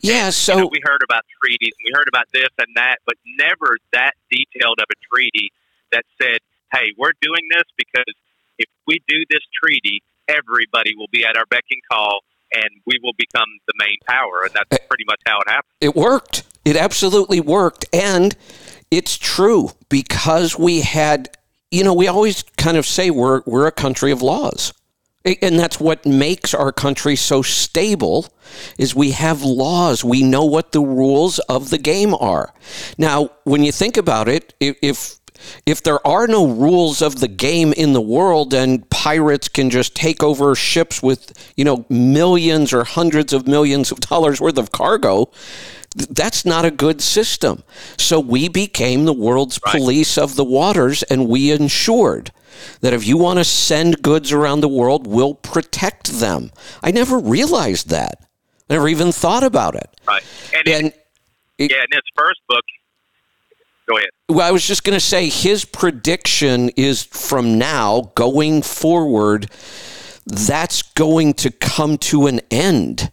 Yeah, 0.01 0.31
so 0.31 0.55
you 0.55 0.61
know, 0.62 0.70
we 0.70 0.81
heard 0.83 1.03
about 1.05 1.22
treaties 1.42 1.75
and 1.79 1.87
we 1.87 1.92
heard 1.94 2.09
about 2.09 2.27
this 2.33 2.51
and 2.59 2.68
that, 2.75 2.98
but 3.07 3.14
never 3.38 3.79
that 3.92 4.14
detailed 4.31 4.79
of 4.81 4.87
a 4.90 4.98
treaty 5.14 5.53
that 5.92 6.05
said, 6.20 6.38
"Hey, 6.72 6.90
we're 6.98 7.14
doing 7.20 7.46
this 7.51 7.62
because 7.77 8.14
if 8.59 8.66
we 8.87 8.98
do 9.07 9.22
this 9.31 9.42
treaty, 9.62 10.03
everybody 10.28 10.94
will 10.96 11.11
be 11.11 11.24
at 11.24 11.37
our 11.37 11.46
beck 11.46 11.64
and 11.70 11.80
call, 11.90 12.20
and 12.52 12.70
we 12.87 12.98
will 13.02 13.14
become 13.18 13.48
the 13.66 13.74
main 13.78 13.98
power." 14.06 14.42
And 14.44 14.52
that's 14.54 14.82
eh, 14.82 14.87
pretty 14.88 15.04
much 15.06 15.20
how 15.26 15.40
it 15.40 15.48
happened. 15.48 15.72
it 15.80 15.94
worked. 15.94 16.44
It 16.64 16.76
absolutely 16.76 17.40
worked. 17.40 17.85
And 17.92 18.37
it's 18.90 19.16
true 19.18 19.70
because 19.88 20.58
we 20.58 20.82
had, 20.82 21.30
you 21.70 21.85
know, 21.85 21.94
we 21.94 22.08
always 22.08 22.44
kind 22.56 22.76
of 22.76 22.87
say 22.87 23.11
we're, 23.11 23.42
we're 23.46 23.66
a 23.66 23.72
country 23.72 24.12
of 24.12 24.22
laws. 24.22 24.72
And 25.24 25.56
that's 25.56 25.78
what 25.78 26.04
makes 26.04 26.52
our 26.52 26.72
country 26.72 27.14
so 27.14 27.42
stable 27.42 28.26
is 28.76 28.92
we 28.92 29.12
have 29.12 29.42
laws. 29.42 30.02
We 30.02 30.24
know 30.24 30.44
what 30.44 30.72
the 30.72 30.80
rules 30.80 31.38
of 31.40 31.70
the 31.70 31.78
game 31.78 32.12
are. 32.14 32.52
Now, 32.98 33.30
when 33.44 33.62
you 33.62 33.70
think 33.70 33.96
about 33.96 34.28
it, 34.28 34.52
if, 34.58 35.20
if 35.66 35.83
there 35.83 36.05
are 36.07 36.26
no 36.26 36.46
rules 36.46 37.02
of 37.02 37.20
the 37.20 37.28
game 37.28 37.72
in 37.72 37.92
the 37.92 38.00
world 38.00 38.55
and 38.55 38.88
pirates 38.90 39.48
can 39.48 39.70
just 39.70 39.94
take 39.94 40.22
over 40.22 40.55
ships 40.55 41.02
with, 41.02 41.52
you 41.57 41.64
know, 41.64 41.85
millions 41.88 42.72
or 42.72 42.85
hundreds 42.85 43.33
of 43.33 43.46
millions 43.46 43.92
of 43.92 44.00
dollars 44.09 44.40
worth 44.40 44.59
of 44.59 44.72
cargo, 44.72 45.31
that's 45.94 46.44
not 46.44 46.64
a 46.64 46.70
good 46.70 47.00
system. 47.00 47.62
So 47.98 48.18
we 48.18 48.48
became 48.48 49.05
the 49.05 49.12
world's 49.12 49.59
police 49.59 50.16
of 50.16 50.37
the 50.37 50.44
waters 50.44 51.02
and 51.05 51.28
we 51.28 51.50
ensured 51.50 52.33
that 52.81 52.92
if 52.92 53.07
you 53.07 53.16
want 53.16 53.38
to 53.38 53.44
send 53.44 54.02
goods 54.02 54.33
around 54.33 54.61
the 54.61 54.68
world, 54.68 55.07
we'll 55.07 55.35
protect 55.35 56.20
them. 56.20 56.50
I 56.83 56.90
never 56.90 57.18
realized 57.18 57.88
that. 57.90 58.14
I 58.70 58.74
never 58.74 58.88
even 58.88 59.12
thought 59.12 59.42
about 59.42 59.74
it. 59.74 59.88
Right. 60.07 60.24
And, 60.55 60.68
it, 60.68 60.85
And 60.85 60.92
yeah, 61.59 61.78
in 61.78 61.92
his 61.92 62.02
first 62.16 62.40
book, 62.48 62.64
go 63.88 63.97
ahead. 63.97 64.11
Well, 64.29 64.47
I 64.47 64.51
was 64.51 64.66
just 64.66 64.85
going 64.85 64.97
to 64.97 65.05
say 65.05 65.29
his 65.29 65.64
prediction 65.64 66.71
is 66.71 67.03
from 67.03 67.59
now 67.59 68.12
going 68.14 68.62
forward, 68.62 69.51
that's 70.27 70.83
going 70.83 71.35
to 71.35 71.51
come 71.51 71.99
to 71.99 72.27
an 72.27 72.40
end. 72.51 73.11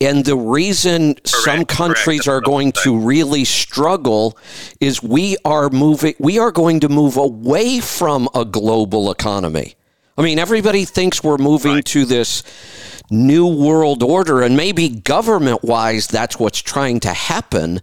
And 0.00 0.24
the 0.24 0.36
reason 0.36 1.16
some 1.24 1.66
countries 1.66 2.26
are 2.26 2.36
what 2.36 2.46
I 2.46 2.48
was 2.48 2.50
going 2.50 2.72
to 2.84 2.98
really 2.98 3.44
struggle 3.44 4.38
is 4.80 5.02
we 5.02 5.36
are 5.44 5.68
moving, 5.68 6.14
we 6.18 6.38
are 6.38 6.50
going 6.50 6.80
to 6.80 6.88
move 6.88 7.16
away 7.16 7.80
from 7.80 8.28
a 8.34 8.44
global 8.44 9.10
economy. 9.10 9.74
I 10.18 10.22
mean, 10.22 10.38
everybody 10.38 10.86
thinks 10.86 11.22
we're 11.22 11.36
moving 11.36 11.74
Right. 11.74 11.84
to 11.86 12.06
this 12.06 12.42
new 13.10 13.46
world 13.46 14.02
order, 14.02 14.42
and 14.42 14.56
maybe 14.56 14.88
government 14.88 15.62
wise, 15.62 16.06
that's 16.06 16.38
what's 16.38 16.60
trying 16.60 17.00
to 17.00 17.12
happen. 17.12 17.80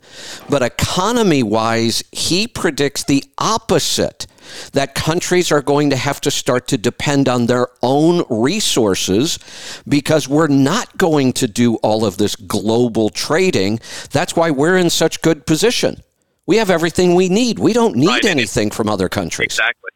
But 0.50 0.62
economy 0.62 1.44
wise, 1.44 2.04
he 2.12 2.48
predicts 2.48 3.04
the 3.04 3.24
opposite 3.38 4.28
that 4.74 4.94
countries 4.94 5.52
are 5.52 5.62
going 5.62 5.90
to 5.90 5.96
have 5.96 6.20
to 6.22 6.32
start 6.32 6.68
to 6.68 6.78
depend 6.78 7.30
on 7.30 7.46
their 7.46 7.68
own 7.82 8.24
resources 8.30 9.40
because 9.88 10.28
we're 10.28 10.48
not 10.48 10.98
going 10.98 11.34
to 11.34 11.48
do 11.48 11.76
all 11.78 12.06
of 12.06 12.18
this 12.18 12.36
global 12.36 13.10
trading. 13.10 13.80
That's 14.12 14.36
why 14.36 14.52
we're 14.52 14.78
in 14.78 14.90
such 14.90 15.22
good 15.22 15.46
position. 15.46 16.04
We 16.46 16.58
have 16.58 16.70
everything 16.70 17.16
we 17.16 17.30
need. 17.30 17.58
We 17.58 17.72
don't 17.72 17.96
need 17.96 18.08
Right, 18.08 18.26
anything 18.26 18.70
from 18.70 18.90
other 18.90 19.08
countries. 19.08 19.46
Exactly. 19.46 19.90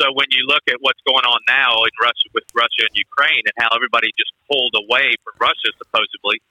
So 0.00 0.10
when 0.14 0.26
you 0.34 0.46
look 0.46 0.64
at 0.68 0.78
what's 0.80 1.00
going 1.06 1.24
on 1.24 1.40
now 1.46 1.84
in 1.86 1.94
Russia 2.02 2.26
with 2.34 2.44
Russia 2.54 2.86
and 2.88 2.94
Ukraine 2.94 3.44
and 3.46 3.54
how 3.58 3.70
everybody 3.74 4.10
just 4.18 4.34
pulled 4.50 4.74
away 4.74 5.14
from 5.22 5.34
Russia 5.38 5.70
supposedly, 5.78 6.42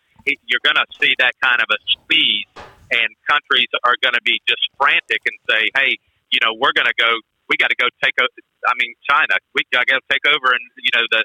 you're 0.48 0.64
going 0.64 0.80
to 0.80 0.88
see 1.02 1.16
that 1.20 1.36
kind 1.44 1.60
of 1.60 1.68
a 1.68 1.80
squeeze, 1.88 2.48
and 2.92 3.10
countries 3.28 3.68
are 3.84 4.00
going 4.00 4.16
to 4.16 4.24
be 4.24 4.40
just 4.48 4.64
frantic 4.80 5.20
and 5.28 5.36
say, 5.50 5.68
"Hey, 5.76 6.00
you 6.32 6.40
know, 6.40 6.56
we're 6.56 6.72
going 6.72 6.88
to 6.88 6.96
go. 6.96 7.12
We 7.52 7.60
got 7.60 7.70
to 7.76 7.80
go 7.80 7.92
take. 8.00 8.16
o- 8.24 8.32
I 8.68 8.74
mean, 8.80 8.96
China. 9.04 9.36
We 9.52 9.68
got 9.76 9.84
to 9.88 10.00
take 10.08 10.24
over, 10.24 10.48
and 10.56 10.64
you 10.80 10.94
know, 10.96 11.04
the 11.12 11.22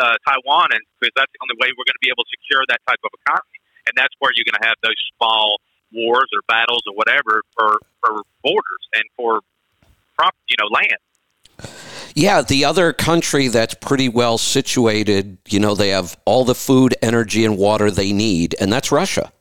uh, 0.00 0.16
Taiwan, 0.24 0.72
and 0.72 0.80
because 0.96 1.12
that's 1.16 1.32
the 1.36 1.40
only 1.44 1.58
way 1.60 1.68
we're 1.76 1.84
going 1.84 1.98
to 2.00 2.04
be 2.04 2.08
able 2.08 2.24
to 2.24 2.32
secure 2.40 2.64
that 2.72 2.80
type 2.88 3.02
of 3.04 3.12
economy. 3.26 3.58
And 3.84 3.92
that's 3.96 4.14
where 4.20 4.32
you're 4.32 4.48
going 4.48 4.60
to 4.60 4.66
have 4.68 4.80
those 4.80 4.96
small 5.16 5.60
wars 5.92 6.28
or 6.32 6.40
battles 6.48 6.84
or 6.88 6.96
whatever 6.96 7.44
for 7.56 7.80
for 8.00 8.24
borders 8.44 8.84
and 8.96 9.04
for 9.16 9.40
prop, 10.16 10.34
you 10.48 10.56
know, 10.60 10.68
land. 10.72 11.00
Yeah, 12.14 12.42
the 12.42 12.64
other 12.64 12.92
country 12.92 13.48
that's 13.48 13.74
pretty 13.74 14.08
well 14.08 14.38
situated, 14.38 15.38
you 15.48 15.60
know, 15.60 15.74
they 15.74 15.90
have 15.90 16.18
all 16.24 16.44
the 16.44 16.54
food, 16.54 16.94
energy, 17.02 17.44
and 17.44 17.56
water 17.56 17.90
they 17.90 18.12
need, 18.12 18.54
and 18.60 18.72
that's 18.72 18.90
Russia. 18.90 19.32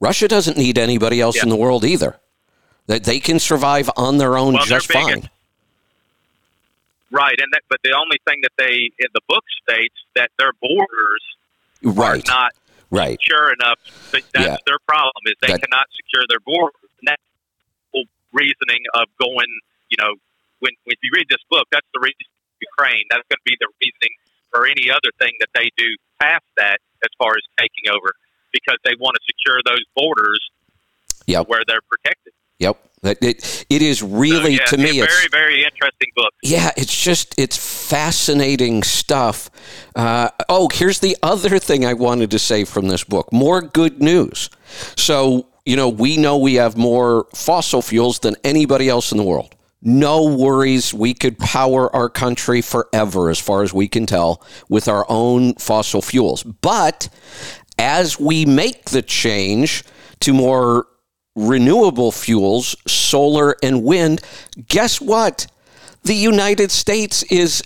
Russia 0.00 0.28
doesn't 0.28 0.56
need 0.56 0.78
anybody 0.78 1.20
else 1.20 1.36
Yeah. 1.36 1.44
in 1.44 1.48
the 1.48 1.56
world 1.56 1.84
either. 1.84 2.18
That 2.86 3.04
they 3.04 3.20
can 3.20 3.38
survive 3.38 3.90
on 3.96 4.18
their 4.18 4.36
own 4.38 4.54
Well, 4.54 4.64
just 4.64 4.90
fine. 4.92 5.28
Right, 7.10 7.38
and 7.40 7.52
that, 7.52 7.62
but 7.68 7.80
the 7.82 7.92
only 7.92 8.18
thing 8.26 8.40
that 8.42 8.52
they 8.58 8.90
in 8.98 9.08
the 9.14 9.20
book 9.28 9.44
states 9.62 9.94
that 10.14 10.30
their 10.38 10.52
borders 10.60 11.22
Right, 11.82 12.28
are 12.28 12.32
not 12.32 12.52
right. 12.90 13.18
secure 13.20 13.52
enough. 13.52 13.78
That's 14.12 14.26
Yeah. 14.34 14.56
their 14.66 14.78
problem 14.86 15.22
is 15.26 15.34
they 15.40 15.48
That- 15.48 15.62
cannot 15.62 15.86
secure 15.96 16.24
their 16.28 16.40
borders. 16.40 16.74
And 17.00 17.08
that's 17.08 17.22
the 17.94 18.04
reasoning 18.32 18.84
of 18.94 19.08
going. 19.18 19.46
You 19.90 19.96
know, 19.98 20.14
when 20.60 20.72
when 20.84 20.96
you 21.02 21.10
read 21.14 21.26
this 21.28 21.42
book, 21.50 21.66
that's 21.70 21.86
the 21.94 22.00
reason 22.00 22.26
Ukraine. 22.60 23.04
That's 23.10 23.26
going 23.28 23.38
to 23.38 23.48
be 23.48 23.56
the 23.60 23.68
reasoning 23.80 24.14
for 24.50 24.66
any 24.66 24.90
other 24.90 25.12
thing 25.18 25.32
that 25.40 25.50
they 25.54 25.70
do 25.76 25.88
past 26.20 26.44
that, 26.56 26.78
as 27.04 27.10
far 27.18 27.32
as 27.36 27.44
taking 27.58 27.92
over, 27.92 28.10
because 28.52 28.76
they 28.84 28.94
want 28.98 29.14
to 29.16 29.22
secure 29.28 29.60
those 29.64 29.84
borders 29.94 30.40
Yep. 31.26 31.48
where 31.48 31.60
they're 31.66 31.84
protected. 31.90 32.32
Yep. 32.58 32.76
It, 33.04 33.66
it 33.70 33.82
is 33.82 33.98
So, 33.98 34.08
really, 34.08 34.54
yeah, 34.54 34.64
to 34.66 34.76
me, 34.76 34.98
a 35.00 35.04
it's 35.04 35.14
very 35.14 35.28
very 35.30 35.64
interesting 35.64 36.08
book. 36.16 36.32
Yeah, 36.42 36.70
it's 36.76 37.04
just 37.04 37.34
it's 37.38 37.56
fascinating 37.88 38.82
stuff. 38.82 39.50
Uh, 39.94 40.30
oh, 40.48 40.68
here's 40.72 40.98
the 40.98 41.16
other 41.22 41.58
thing 41.60 41.86
I 41.86 41.92
wanted 41.92 42.30
to 42.32 42.38
say 42.40 42.64
from 42.64 42.88
this 42.88 43.04
book: 43.04 43.32
more 43.32 43.60
good 43.60 44.02
news. 44.02 44.50
So 44.96 45.46
you 45.64 45.76
know, 45.76 45.88
we 45.88 46.16
know 46.16 46.38
we 46.38 46.54
have 46.54 46.76
more 46.76 47.26
fossil 47.34 47.82
fuels 47.82 48.18
than 48.20 48.34
anybody 48.42 48.88
else 48.88 49.12
in 49.12 49.18
the 49.18 49.24
world. 49.24 49.54
No 49.80 50.24
worries, 50.24 50.92
we 50.92 51.14
could 51.14 51.38
power 51.38 51.94
our 51.94 52.08
country 52.08 52.60
forever, 52.60 53.30
as 53.30 53.38
far 53.38 53.62
as 53.62 53.72
we 53.72 53.86
can 53.86 54.06
tell, 54.06 54.42
with 54.68 54.88
our 54.88 55.06
own 55.08 55.54
fossil 55.54 56.02
fuels. 56.02 56.42
But 56.42 57.08
as 57.78 58.18
we 58.18 58.44
make 58.44 58.86
the 58.86 59.02
change 59.02 59.84
to 60.20 60.32
more 60.34 60.86
renewable 61.36 62.10
fuels, 62.10 62.74
solar 62.88 63.54
and 63.62 63.84
wind, 63.84 64.20
guess 64.66 65.00
what? 65.00 65.46
The 66.02 66.14
United 66.14 66.72
States 66.72 67.22
is 67.24 67.62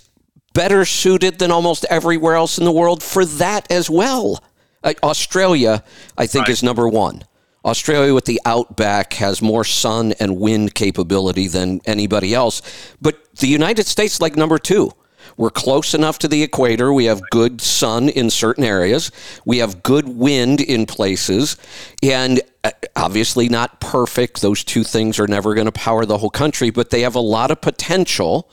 better 0.52 0.84
suited 0.84 1.38
than 1.38 1.50
almost 1.50 1.86
everywhere 1.88 2.34
else 2.34 2.58
in 2.58 2.64
the 2.64 2.72
world 2.72 3.02
for 3.02 3.24
that 3.24 3.70
as 3.70 3.88
well. 3.88 4.42
Uh, 4.84 4.92
Australia, 5.02 5.82
I 6.18 6.26
think, 6.26 6.48
right. 6.48 6.52
is 6.52 6.62
number 6.62 6.86
one. 6.88 7.24
Australia 7.64 8.14
with 8.14 8.24
the 8.24 8.40
outback 8.44 9.14
has 9.14 9.40
more 9.40 9.64
sun 9.64 10.12
and 10.18 10.38
wind 10.38 10.74
capability 10.74 11.48
than 11.48 11.80
anybody 11.84 12.34
else. 12.34 12.62
But 13.00 13.34
the 13.36 13.46
United 13.46 13.86
States, 13.86 14.20
like 14.20 14.36
number 14.36 14.58
two. 14.58 14.92
We're 15.36 15.50
close 15.50 15.94
enough 15.94 16.18
to 16.20 16.28
the 16.28 16.42
equator. 16.42 16.92
We 16.92 17.06
have 17.06 17.22
good 17.30 17.60
sun 17.60 18.08
in 18.08 18.28
certain 18.28 18.64
areas. 18.64 19.10
We 19.46 19.58
have 19.58 19.82
good 19.82 20.08
wind 20.08 20.60
in 20.60 20.84
places. 20.84 21.56
And 22.02 22.40
uh, 22.64 22.70
obviously 22.96 23.48
not 23.48 23.80
perfect. 23.80 24.40
Those 24.40 24.62
two 24.62 24.84
things 24.84 25.18
are 25.18 25.26
never 25.26 25.54
going 25.54 25.66
to 25.66 25.72
power 25.72 26.04
the 26.04 26.18
whole 26.18 26.30
country, 26.30 26.70
but 26.70 26.90
they 26.90 27.00
have 27.00 27.14
a 27.14 27.20
lot 27.20 27.50
of 27.50 27.60
potential. 27.60 28.50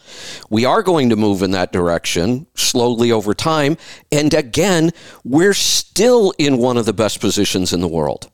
We 0.50 0.66
are 0.66 0.82
going 0.82 1.10
to 1.10 1.16
move 1.16 1.44
in 1.44 1.52
that 1.52 1.72
direction 1.72 2.48
slowly 2.56 3.12
over 3.12 3.34
time. 3.34 3.78
And 4.12 4.34
again, 4.34 4.92
we're 5.24 5.54
still 5.54 6.34
in 6.38 6.58
one 6.58 6.78
of 6.78 6.86
the 6.86 6.94
best 6.94 7.20
positions 7.20 7.74
in 7.74 7.82
the 7.82 7.88
world. 7.88 8.32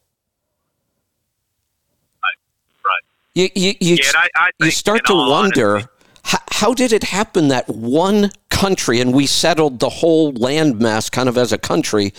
Right. 2.23 3.03
You, 3.35 3.49
you, 3.53 3.73
you, 3.81 3.95
yeah, 3.99 4.11
I, 4.15 4.27
I 4.35 4.49
you 4.63 4.71
start 4.71 5.05
to 5.05 5.13
wonder. 5.13 5.91
How, 6.23 6.39
how 6.49 6.73
did 6.73 6.93
it 6.93 7.03
happen 7.03 7.49
that 7.49 7.67
one 7.67 8.31
country 8.49 8.99
and 9.03 9.13
we 9.13 9.27
settled 9.27 9.79
the 9.83 9.89
whole 9.89 10.33
landmass 10.33 11.11
kind 11.11 11.27
of 11.27 11.37
as 11.37 11.51
a 11.51 11.59
country? 11.59 12.13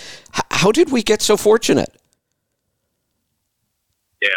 How 0.52 0.70
did 0.70 0.92
we 0.92 1.02
get 1.02 1.22
so 1.22 1.37
fortunate? 1.37 1.90
Yeah. 4.20 4.29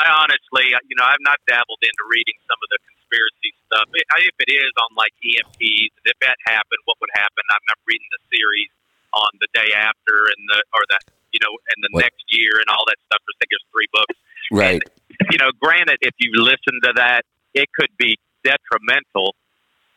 I 0.00 0.08
honestly, 0.08 0.72
you 0.88 0.96
know, 0.96 1.04
I've 1.04 1.20
not 1.20 1.38
dabbled 1.46 1.78
into 1.84 2.02
reading 2.08 2.40
some 2.48 2.58
of 2.58 2.68
the 2.72 2.80
conspiracy 2.88 3.52
stuff. 3.68 3.86
If 3.92 4.36
it 4.40 4.50
is 4.50 4.72
on 4.80 4.96
like 4.96 5.12
EMPs, 5.20 5.92
if 6.08 6.16
that 6.24 6.40
happened, 6.48 6.80
what 6.88 6.96
would 7.04 7.12
happen? 7.14 7.44
I'm 7.52 7.66
not 7.68 7.78
reading 7.84 8.08
the 8.16 8.22
series 8.32 8.72
on 9.12 9.28
the 9.44 9.48
day 9.52 9.76
after 9.76 10.16
and 10.32 10.40
the 10.48 10.64
or 10.72 10.82
that 10.88 11.04
you 11.32 11.40
know, 11.40 11.52
and 11.52 11.78
the 11.84 11.90
what? 11.92 12.08
next 12.08 12.24
year 12.28 12.52
and 12.60 12.68
all 12.68 12.84
that 12.86 13.00
stuff. 13.08 13.20
I 13.24 13.32
think 13.40 13.48
there's 13.52 13.68
three 13.72 13.88
books. 13.92 14.16
Right. 14.52 14.80
And, 14.80 15.01
you 15.32 15.38
know, 15.38 15.50
granted, 15.58 15.96
if 16.02 16.14
you 16.18 16.30
listen 16.34 16.78
to 16.82 16.92
that, 16.96 17.22
it 17.54 17.66
could 17.74 17.88
be 17.98 18.18
detrimental. 18.44 19.34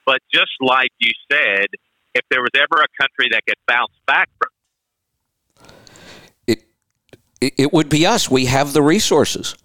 But 0.06 0.20
just 0.34 0.52
like 0.62 0.92
you 1.00 1.12
said, 1.30 1.66
if 2.14 2.24
there 2.32 2.40
was 2.40 2.52
ever 2.56 2.82
a 2.82 2.88
country 3.02 3.28
that 3.32 3.42
could 3.46 3.58
bounce 3.68 3.92
back 4.08 4.30
from 4.38 4.50
it, 6.48 7.54
it 7.58 7.74
would 7.74 7.90
be 7.90 8.06
us. 8.06 8.32
We 8.32 8.46
have 8.46 8.72
the 8.72 8.82
resources. 8.82 9.56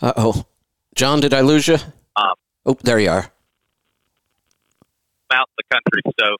Uh 0.00 0.14
oh. 0.16 0.46
John, 0.94 1.20
did 1.20 1.34
I 1.34 1.42
lose 1.42 1.68
you? 1.68 1.76
Um, 2.16 2.34
oh, 2.64 2.78
there 2.82 2.98
you 2.98 3.10
are. 3.10 3.30
Out 5.32 5.50
the 5.58 5.64
country. 5.70 6.00
So 6.18 6.36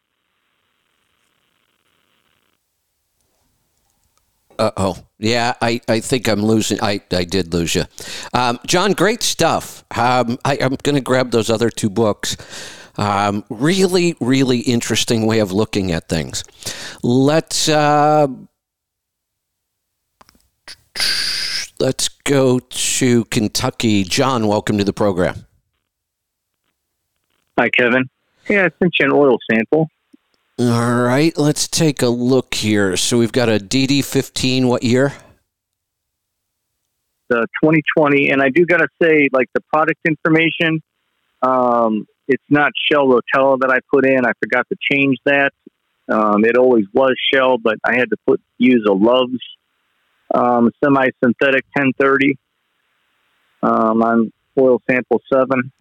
Uh 4.58 4.70
oh. 4.76 4.98
Yeah, 5.18 5.54
I, 5.62 5.80
I 5.88 6.00
think 6.00 6.28
I'm 6.28 6.42
losing. 6.42 6.78
I, 6.82 7.00
I 7.10 7.24
did 7.24 7.54
lose 7.54 7.74
you. 7.74 7.84
Um, 8.34 8.58
John, 8.66 8.92
great 8.92 9.22
stuff. 9.22 9.84
Um, 9.96 10.38
I, 10.44 10.56
am 10.56 10.76
going 10.82 10.96
to 10.96 11.00
grab 11.00 11.30
those 11.30 11.48
other 11.48 11.70
two 11.70 11.88
books. 11.88 12.36
Um, 12.96 13.44
really, 13.48 14.16
really 14.20 14.60
interesting 14.60 15.26
way 15.26 15.38
of 15.38 15.50
looking 15.50 15.92
at 15.92 16.08
things. 16.08 16.44
Let's. 17.02 17.68
Uh, 17.68 18.28
let's 21.80 22.08
go 22.08 22.58
to 22.58 23.24
Kentucky. 23.26 24.04
John, 24.04 24.46
welcome 24.46 24.78
to 24.78 24.84
the 24.84 24.92
program. 24.92 25.46
Hi, 27.58 27.68
Kevin. 27.70 28.08
Yeah, 28.48 28.66
I 28.66 28.70
sent 28.78 28.94
you 28.98 29.06
an 29.06 29.12
oil 29.12 29.38
sample. 29.50 29.88
All 30.56 31.02
right, 31.02 31.36
let's 31.36 31.66
take 31.66 32.00
a 32.00 32.06
look 32.06 32.54
here. 32.54 32.96
So 32.96 33.18
we've 33.18 33.32
got 33.32 33.48
a 33.48 33.58
DD15. 33.58 34.66
What 34.66 34.84
year? 34.84 35.12
The 37.28 37.44
2020, 37.60 38.30
and 38.30 38.40
I 38.40 38.50
do 38.50 38.64
got 38.64 38.76
to 38.76 38.86
say, 39.02 39.28
like 39.32 39.48
the 39.52 39.60
product 39.62 39.98
information, 40.06 40.80
um, 41.42 42.06
it's 42.28 42.44
not 42.50 42.70
Shell 42.88 43.06
Rotella 43.08 43.58
that 43.60 43.70
I 43.70 43.80
put 43.92 44.06
in. 44.06 44.24
I 44.24 44.30
forgot 44.40 44.64
to 44.68 44.76
change 44.92 45.18
that. 45.24 45.52
Um, 46.08 46.44
it 46.44 46.56
always 46.56 46.84
was 46.92 47.16
Shell, 47.32 47.58
but 47.58 47.78
I 47.84 47.96
had 47.96 48.10
to 48.10 48.16
put 48.24 48.40
use 48.56 48.86
a 48.88 48.92
Love's 48.92 49.42
um, 50.32 50.70
semi-synthetic 50.84 51.64
1030 51.74 52.38
um, 53.64 54.02
on 54.02 54.32
oil 54.56 54.80
sample 54.88 55.20
seven. 55.32 55.72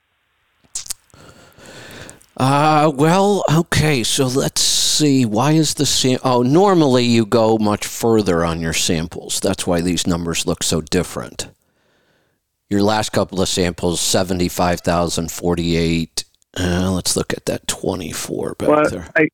Uh, 2.36 2.91
well, 2.96 3.43
okay, 3.54 4.04
so 4.04 4.26
let's 4.26 4.62
see. 4.62 5.24
Why 5.26 5.52
is 5.52 5.76
the 5.76 5.86
sam- 5.86 6.19
Oh, 6.24 6.41
normally 6.41 7.06
you 7.06 7.26
go 7.26 7.58
much 7.58 7.86
further 7.86 8.43
on 8.43 8.60
your 8.60 8.74
samples. 8.74 9.39
That's 9.39 9.67
why 9.67 9.82
these 9.82 10.08
numbers 10.08 10.48
look 10.48 10.63
so 10.63 10.82
different. 10.82 11.50
Your 12.69 12.82
last 12.82 13.12
couple 13.12 13.41
of 13.41 13.50
samples, 13.50 14.02
75,048. 14.02 16.24
Uh, 16.60 16.91
let's 16.91 17.15
look 17.15 17.34
at 17.34 17.46
that 17.46 17.67
24 17.67 18.56
back 18.56 18.69
well, 18.69 18.89
there. 18.89 19.08
I, 19.15 19.28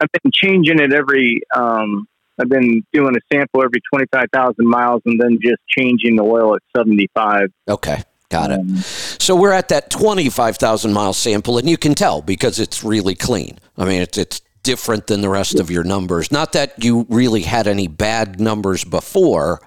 I've 0.00 0.12
been 0.22 0.30
changing 0.32 0.78
it 0.78 0.92
every, 0.92 1.40
um, 1.54 2.06
I've 2.38 2.48
been 2.48 2.84
doing 2.92 3.16
a 3.16 3.20
sample 3.32 3.64
every 3.64 3.80
25,000 3.92 4.54
miles 4.60 5.02
and 5.06 5.20
then 5.20 5.38
just 5.42 5.60
changing 5.68 6.14
the 6.16 6.22
oil 6.22 6.54
at 6.54 6.62
75. 6.76 7.48
Okay. 7.68 8.04
Got 8.28 8.50
it. 8.50 8.60
Um, 8.60 8.76
so 8.76 9.36
we're 9.36 9.52
at 9.52 9.68
that 9.68 9.90
25,000 9.90 10.92
mile 10.92 11.12
sample, 11.12 11.58
and 11.58 11.68
you 11.68 11.76
can 11.76 11.94
tell 11.94 12.22
because 12.22 12.58
it's 12.58 12.82
really 12.82 13.14
clean. 13.14 13.58
I 13.78 13.84
mean, 13.84 14.02
it's, 14.02 14.18
it's 14.18 14.40
different 14.62 15.06
than 15.06 15.20
the 15.20 15.28
rest 15.28 15.60
of 15.60 15.70
your 15.70 15.84
numbers. 15.84 16.32
Not 16.32 16.52
that 16.52 16.82
you 16.82 17.06
really 17.08 17.42
had 17.42 17.68
any 17.68 17.86
bad 17.86 18.40
numbers 18.40 18.82
before, 18.82 19.60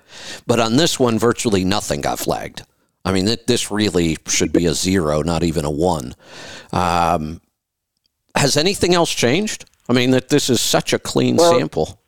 but 0.45 0.59
on 0.59 0.75
this 0.75 0.99
one, 0.99 1.17
virtually 1.17 1.63
nothing 1.63 2.01
got 2.01 2.19
flagged. 2.19 2.63
I 3.05 3.13
mean, 3.13 3.25
this 3.47 3.71
really 3.71 4.17
should 4.27 4.51
be 4.51 4.65
a 4.65 4.73
zero, 4.73 5.21
not 5.21 5.43
even 5.43 5.63
a 5.63 5.71
one. 5.71 6.15
Um, 6.73 7.39
has 8.35 8.57
anything 8.57 8.93
else 8.93 9.11
changed? 9.11 9.65
I 9.87 9.93
mean, 9.93 10.11
that 10.11 10.29
this 10.29 10.49
is 10.49 10.59
such 10.59 10.91
a 10.91 10.99
clean 10.99 11.37
well, 11.37 11.57
sample. 11.57 11.98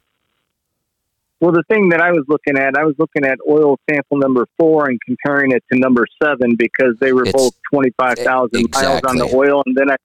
Well, 1.41 1.51
the 1.51 1.63
thing 1.63 1.89
that 1.89 2.01
I 2.01 2.11
was 2.11 2.23
looking 2.27 2.55
at, 2.55 2.77
I 2.77 2.85
was 2.85 2.93
looking 2.99 3.25
at 3.25 3.39
oil 3.49 3.79
sample 3.89 4.17
number 4.17 4.45
four 4.59 4.87
and 4.87 4.99
comparing 5.01 5.51
it 5.51 5.63
to 5.73 5.79
number 5.79 6.05
seven 6.21 6.55
because 6.55 6.93
they 7.01 7.13
were 7.13 7.23
it's, 7.23 7.31
both 7.31 7.53
25,000 7.73 8.49
exactly. 8.53 8.87
miles 8.87 9.01
on 9.07 9.17
the 9.17 9.35
oil, 9.35 9.63
and 9.65 9.75
then 9.75 9.89
I 9.89 9.95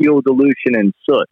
fuel 0.00 0.20
dilution 0.22 0.76
and 0.76 0.94
soot. 1.04 1.28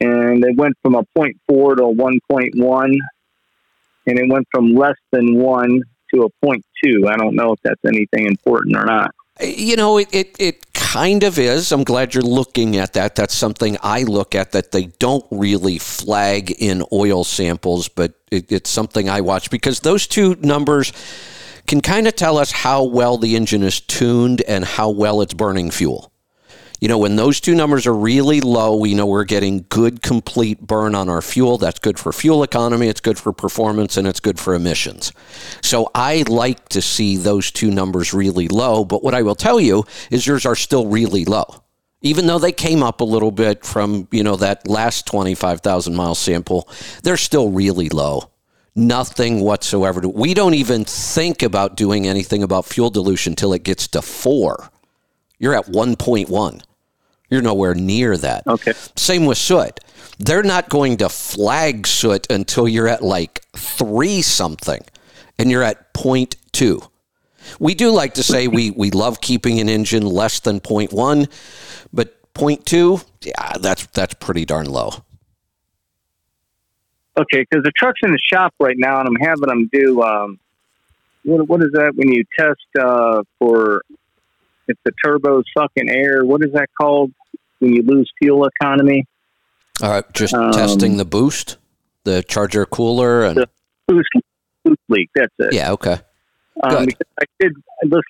And 0.00 0.42
it 0.42 0.56
went 0.56 0.76
from 0.82 0.94
a 0.94 1.02
0.4 1.16 1.76
to 1.76 1.84
a 1.84 1.94
1.1, 1.94 2.96
and 4.06 4.18
it 4.18 4.28
went 4.30 4.48
from 4.50 4.74
less 4.74 4.96
than 5.12 5.36
1 5.36 5.82
to 6.14 6.22
a 6.22 6.46
0.2. 6.46 7.06
I 7.06 7.18
don't 7.18 7.34
know 7.34 7.52
if 7.52 7.60
that's 7.62 7.84
anything 7.86 8.26
important 8.26 8.76
or 8.76 8.86
not. 8.86 9.14
You 9.42 9.76
know, 9.76 9.98
it, 9.98 10.08
it, 10.12 10.36
it 10.38 10.65
kind 10.96 11.24
of 11.24 11.38
is. 11.38 11.72
I'm 11.72 11.84
glad 11.84 12.14
you're 12.14 12.22
looking 12.22 12.78
at 12.78 12.94
that. 12.94 13.16
That's 13.16 13.34
something 13.34 13.76
I 13.82 14.04
look 14.04 14.34
at 14.34 14.52
that 14.52 14.72
they 14.72 14.84
don't 14.98 15.26
really 15.30 15.76
flag 15.76 16.50
in 16.50 16.82
oil 16.90 17.22
samples, 17.22 17.86
but 17.86 18.14
it, 18.30 18.50
it's 18.50 18.70
something 18.70 19.06
I 19.06 19.20
watch 19.20 19.50
because 19.50 19.80
those 19.80 20.06
two 20.06 20.36
numbers 20.36 20.94
can 21.66 21.82
kind 21.82 22.08
of 22.08 22.16
tell 22.16 22.38
us 22.38 22.50
how 22.50 22.84
well 22.84 23.18
the 23.18 23.36
engine 23.36 23.62
is 23.62 23.78
tuned 23.78 24.40
and 24.48 24.64
how 24.64 24.88
well 24.88 25.20
it's 25.20 25.34
burning 25.34 25.70
fuel 25.70 26.12
you 26.80 26.88
know, 26.88 26.98
when 26.98 27.16
those 27.16 27.40
two 27.40 27.54
numbers 27.54 27.86
are 27.86 27.94
really 27.94 28.40
low, 28.40 28.76
we 28.76 28.94
know 28.94 29.06
we're 29.06 29.24
getting 29.24 29.64
good 29.68 30.02
complete 30.02 30.60
burn 30.60 30.94
on 30.94 31.08
our 31.08 31.22
fuel. 31.22 31.56
That's 31.56 31.78
good 31.78 31.98
for 31.98 32.12
fuel 32.12 32.42
economy, 32.42 32.88
it's 32.88 33.00
good 33.00 33.18
for 33.18 33.32
performance, 33.32 33.96
and 33.96 34.06
it's 34.06 34.20
good 34.20 34.38
for 34.38 34.54
emissions. 34.54 35.12
So 35.62 35.90
I 35.94 36.24
like 36.28 36.68
to 36.70 36.82
see 36.82 37.16
those 37.16 37.50
two 37.50 37.70
numbers 37.70 38.12
really 38.12 38.48
low. 38.48 38.84
But 38.84 39.02
what 39.02 39.14
I 39.14 39.22
will 39.22 39.34
tell 39.34 39.58
you 39.58 39.84
is 40.10 40.26
yours 40.26 40.44
are 40.44 40.56
still 40.56 40.86
really 40.86 41.24
low. 41.24 41.62
Even 42.02 42.26
though 42.26 42.38
they 42.38 42.52
came 42.52 42.82
up 42.82 43.00
a 43.00 43.04
little 43.04 43.30
bit 43.30 43.64
from, 43.64 44.06
you 44.12 44.22
know, 44.22 44.36
that 44.36 44.68
last 44.68 45.06
25,000 45.06 45.94
mile 45.94 46.14
sample, 46.14 46.68
they're 47.02 47.16
still 47.16 47.50
really 47.50 47.88
low 47.88 48.30
nothing 48.78 49.40
whatsoever. 49.40 50.06
We 50.06 50.34
don't 50.34 50.52
even 50.52 50.84
think 50.84 51.42
about 51.42 51.76
doing 51.76 52.06
anything 52.06 52.42
about 52.42 52.66
fuel 52.66 52.90
dilution 52.90 53.32
until 53.32 53.54
it 53.54 53.62
gets 53.62 53.88
to 53.88 54.02
four. 54.02 54.70
You're 55.38 55.54
at 55.54 55.66
1.1. 55.66 56.62
You're 57.30 57.42
nowhere 57.42 57.74
near 57.74 58.16
that. 58.16 58.46
Okay. 58.46 58.72
Same 58.96 59.26
with 59.26 59.38
soot. 59.38 59.80
They're 60.18 60.42
not 60.42 60.68
going 60.68 60.98
to 60.98 61.08
flag 61.08 61.86
soot 61.86 62.30
until 62.30 62.68
you're 62.68 62.88
at 62.88 63.02
like 63.02 63.44
three 63.56 64.22
something 64.22 64.82
and 65.38 65.50
you're 65.50 65.62
at 65.62 65.92
0.2. 65.94 66.88
We 67.60 67.74
do 67.74 67.90
like 67.90 68.14
to 68.14 68.22
say 68.22 68.48
we, 68.48 68.70
we 68.70 68.90
love 68.90 69.20
keeping 69.20 69.60
an 69.60 69.68
engine 69.68 70.06
less 70.06 70.40
than 70.40 70.60
0.1, 70.60 71.30
but 71.92 72.34
0.2, 72.34 73.04
yeah, 73.22 73.52
that's, 73.60 73.86
that's 73.88 74.14
pretty 74.14 74.44
darn 74.44 74.66
low. 74.66 74.90
Okay, 77.18 77.46
because 77.48 77.62
the 77.62 77.72
truck's 77.76 78.00
in 78.02 78.12
the 78.12 78.18
shop 78.18 78.54
right 78.60 78.76
now, 78.76 79.00
and 79.00 79.08
I'm 79.08 79.16
having 79.16 79.48
them 79.48 79.70
do 79.72 80.02
um, 80.02 80.38
what, 81.24 81.48
what 81.48 81.62
is 81.62 81.72
that 81.72 81.92
when 81.94 82.12
you 82.12 82.24
test 82.38 82.66
uh, 82.78 83.22
for 83.38 83.82
if 84.68 84.76
the 84.84 84.92
turbo 85.04 85.42
sucking 85.56 85.88
air? 85.88 86.24
What 86.24 86.42
is 86.44 86.52
that 86.52 86.68
called 86.80 87.12
when 87.58 87.72
you 87.74 87.82
lose 87.82 88.10
fuel 88.18 88.46
economy? 88.60 89.06
All 89.82 89.90
right, 89.90 90.04
just 90.14 90.34
Um, 90.34 90.52
testing 90.52 90.96
the 90.96 91.04
boost, 91.04 91.56
the 92.04 92.22
charger 92.22 92.64
cooler, 92.66 93.22
and 93.24 93.36
The- 93.36 93.48
Boost, 93.88 94.08
boost 94.64 94.80
leak. 94.88 95.10
That's 95.14 95.32
it. 95.38 95.52
yeah, 95.52 95.70
okay. 95.72 95.98
Um. 96.62 96.88
I 97.20 97.24
did 97.38 97.52
this 97.84 98.00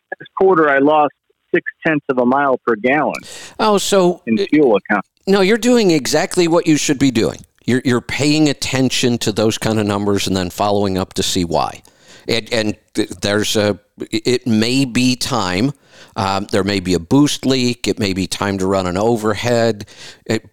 quarter. 0.41 0.71
I 0.71 0.79
lost 0.79 1.13
six 1.55 1.65
tenths 1.87 2.07
of 2.09 2.19
a 2.19 2.25
mile 2.25 2.59
per 2.67 2.77
gallon 2.77 3.21
Oh, 3.59 3.77
so 3.79 4.23
in 4.27 4.39
fuel 4.39 4.77
economy. 4.77 5.03
no, 5.27 5.41
you're 5.43 5.59
doing 5.59 5.91
exactly 5.91 6.49
what 6.49 6.67
you 6.67 6.77
should 6.77 6.99
be 6.99 7.11
doing. 7.11 7.41
You're 7.67 7.83
you're 7.85 8.01
paying 8.01 8.49
attention 8.49 9.19
to 9.19 9.33
those 9.33 9.59
kind 9.59 9.79
of 9.81 9.87
numbers 9.87 10.27
and 10.27 10.37
then 10.37 10.51
following 10.51 10.97
up 10.97 11.13
to 11.15 11.23
see 11.23 11.45
why. 11.45 11.83
And, 12.29 12.53
and 12.53 12.77
there's 13.23 13.57
a 13.57 13.79
it 13.99 14.47
may 14.47 14.85
be 14.85 15.17
time. 15.17 15.73
Um, 16.17 16.47
there 16.51 16.65
may 16.65 16.81
be 16.81 16.95
a 16.95 16.99
boost 16.99 17.47
leak. 17.47 17.89
It 17.89 17.99
may 17.99 18.13
be 18.13 18.27
time 18.27 18.59
to 18.59 18.67
run 18.67 18.87
an 18.87 18.97
overhead. 18.97 19.87
It, 20.25 20.49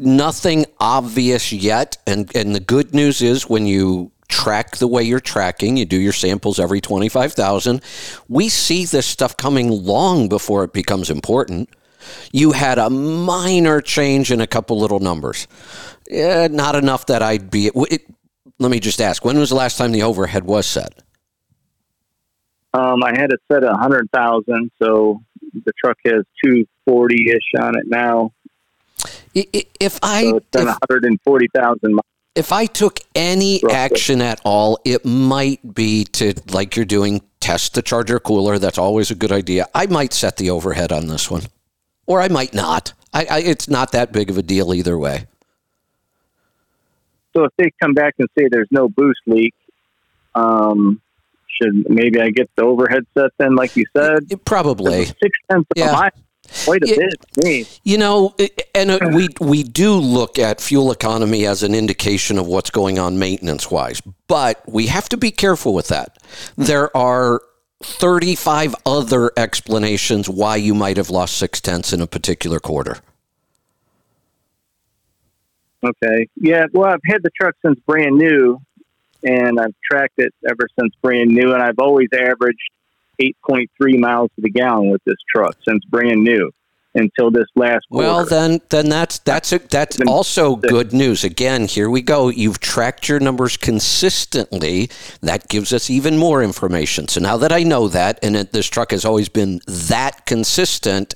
nothing 0.00 0.66
obvious 0.80 1.52
yet. 1.52 1.98
And 2.06 2.34
and 2.34 2.54
the 2.54 2.60
good 2.60 2.94
news 2.94 3.22
is 3.22 3.48
when 3.48 3.66
you 3.66 4.12
track 4.28 4.76
the 4.76 4.88
way 4.88 5.02
you're 5.02 5.20
tracking, 5.20 5.76
you 5.76 5.84
do 5.84 5.98
your 5.98 6.12
samples 6.12 6.58
every 6.58 6.80
twenty 6.80 7.08
five 7.08 7.32
thousand. 7.32 7.82
We 8.28 8.48
see 8.48 8.84
this 8.84 9.06
stuff 9.06 9.36
coming 9.36 9.70
long 9.70 10.28
before 10.28 10.64
it 10.64 10.72
becomes 10.72 11.10
important 11.10 11.68
you 12.32 12.52
had 12.52 12.78
a 12.78 12.90
minor 12.90 13.80
change 13.80 14.30
in 14.30 14.40
a 14.40 14.46
couple 14.46 14.78
little 14.78 15.00
numbers. 15.00 15.46
Yeah, 16.08 16.48
not 16.50 16.74
enough 16.74 17.06
that 17.06 17.22
I'd 17.22 17.50
be. 17.50 17.70
It, 17.74 18.06
let 18.58 18.70
me 18.70 18.80
just 18.80 19.00
ask: 19.00 19.24
When 19.24 19.38
was 19.38 19.50
the 19.50 19.56
last 19.56 19.78
time 19.78 19.92
the 19.92 20.02
overhead 20.02 20.44
was 20.44 20.66
set? 20.66 21.02
Um, 22.74 23.02
I 23.02 23.10
had 23.10 23.32
it 23.32 23.40
set 23.50 23.64
at 23.64 23.70
100,000, 23.70 24.70
so 24.80 25.22
the 25.64 25.72
truck 25.82 25.96
has 26.04 26.24
240 26.44 27.30
ish 27.30 27.60
on 27.60 27.78
it 27.78 27.86
now. 27.86 28.32
If 29.34 29.98
I 30.02 30.24
So 30.24 30.36
it's 30.36 30.46
if, 30.54 30.66
140,000 30.66 31.94
miles. 31.94 32.00
if 32.34 32.52
I 32.52 32.66
took 32.66 33.00
any 33.14 33.62
action 33.70 34.20
at 34.20 34.40
all, 34.44 34.78
it 34.84 35.04
might 35.04 35.74
be 35.74 36.04
to 36.04 36.34
like 36.50 36.76
you're 36.76 36.84
doing 36.84 37.22
test 37.40 37.74
the 37.74 37.82
charger 37.82 38.18
cooler. 38.18 38.58
That's 38.58 38.78
always 38.78 39.10
a 39.10 39.14
good 39.14 39.32
idea. 39.32 39.66
I 39.74 39.86
might 39.86 40.12
set 40.12 40.36
the 40.36 40.50
overhead 40.50 40.92
on 40.92 41.06
this 41.06 41.30
one, 41.30 41.42
or 42.06 42.20
I 42.20 42.28
might 42.28 42.52
not. 42.52 42.92
I, 43.12 43.26
I, 43.30 43.38
it's 43.40 43.68
not 43.68 43.92
that 43.92 44.12
big 44.12 44.28
of 44.28 44.36
a 44.36 44.42
deal 44.42 44.74
either 44.74 44.98
way. 44.98 45.26
So 47.36 47.44
if 47.44 47.52
they 47.56 47.70
come 47.80 47.94
back 47.94 48.14
and 48.18 48.28
say 48.36 48.48
there's 48.50 48.68
no 48.70 48.88
boost 48.88 49.20
leak, 49.26 49.54
um, 50.34 51.00
should 51.60 51.88
maybe 51.88 52.20
I 52.20 52.30
get 52.30 52.50
the 52.56 52.62
overhead 52.64 53.04
set 53.16 53.30
then, 53.38 53.54
like 53.56 53.76
you 53.76 53.84
said? 53.96 54.18
It 54.30 54.44
probably. 54.44 55.04
Six 55.06 55.18
tenths 55.50 55.66
of 55.70 55.76
Yeah. 55.76 55.90
a 55.90 55.92
mile. 55.92 56.10
Quite 56.64 56.82
a 56.82 56.88
Yeah. 56.88 56.96
bit. 57.36 57.80
You 57.84 57.98
know, 57.98 58.34
and 58.74 58.90
uh, 58.90 58.98
we 59.12 59.28
we 59.38 59.62
do 59.62 59.92
look 59.94 60.38
at 60.38 60.60
fuel 60.62 60.90
economy 60.90 61.44
as 61.46 61.62
an 61.62 61.74
indication 61.74 62.38
of 62.38 62.46
what's 62.46 62.70
going 62.70 62.98
on 62.98 63.18
maintenance 63.18 63.70
wise, 63.70 64.00
but 64.28 64.62
we 64.66 64.86
have 64.86 65.08
to 65.10 65.18
be 65.18 65.30
careful 65.30 65.74
with 65.74 65.88
that. 65.88 66.16
There 66.56 66.94
are 66.96 67.42
35 67.82 68.74
other 68.86 69.30
explanations 69.36 70.28
why 70.28 70.56
you 70.56 70.74
might 70.74 70.96
have 70.96 71.10
lost 71.10 71.36
six 71.36 71.60
tenths 71.60 71.92
in 71.92 72.00
a 72.00 72.06
particular 72.06 72.58
quarter. 72.60 72.96
Okay. 75.84 76.28
Yeah. 76.36 76.64
Well, 76.72 76.90
I've 76.90 77.00
had 77.04 77.22
the 77.22 77.30
truck 77.40 77.54
since 77.64 77.78
brand 77.86 78.16
new, 78.16 78.58
and 79.22 79.58
I've 79.58 79.74
tracked 79.90 80.18
it 80.18 80.32
ever 80.48 80.68
since 80.78 80.92
brand 81.02 81.30
new, 81.30 81.52
and 81.52 81.62
I've 81.62 81.78
always 81.78 82.08
averaged 82.12 82.70
8.3 83.20 83.98
miles 83.98 84.30
to 84.36 84.42
the 84.42 84.50
gallon 84.50 84.90
with 84.90 85.02
this 85.04 85.16
truck 85.34 85.56
since 85.66 85.84
brand 85.86 86.22
new 86.22 86.50
until 86.94 87.30
this 87.30 87.46
last 87.54 87.86
quarter. 87.90 88.08
Well, 88.08 88.24
then, 88.24 88.60
then 88.70 88.88
that's 88.88 89.18
that's 89.20 89.52
a, 89.52 89.58
that's 89.58 90.00
also 90.06 90.56
good 90.56 90.92
news. 90.92 91.24
Again, 91.24 91.66
here 91.66 91.90
we 91.90 92.02
go. 92.02 92.28
You've 92.28 92.60
tracked 92.60 93.08
your 93.08 93.20
numbers 93.20 93.56
consistently. 93.56 94.90
That 95.20 95.48
gives 95.48 95.72
us 95.72 95.90
even 95.90 96.16
more 96.16 96.42
information. 96.42 97.08
So 97.08 97.20
now 97.20 97.36
that 97.38 97.52
I 97.52 97.62
know 97.62 97.88
that, 97.88 98.18
and 98.22 98.36
it, 98.36 98.52
this 98.52 98.66
truck 98.68 98.90
has 98.90 99.04
always 99.04 99.28
been 99.28 99.60
that 99.66 100.26
consistent. 100.26 101.14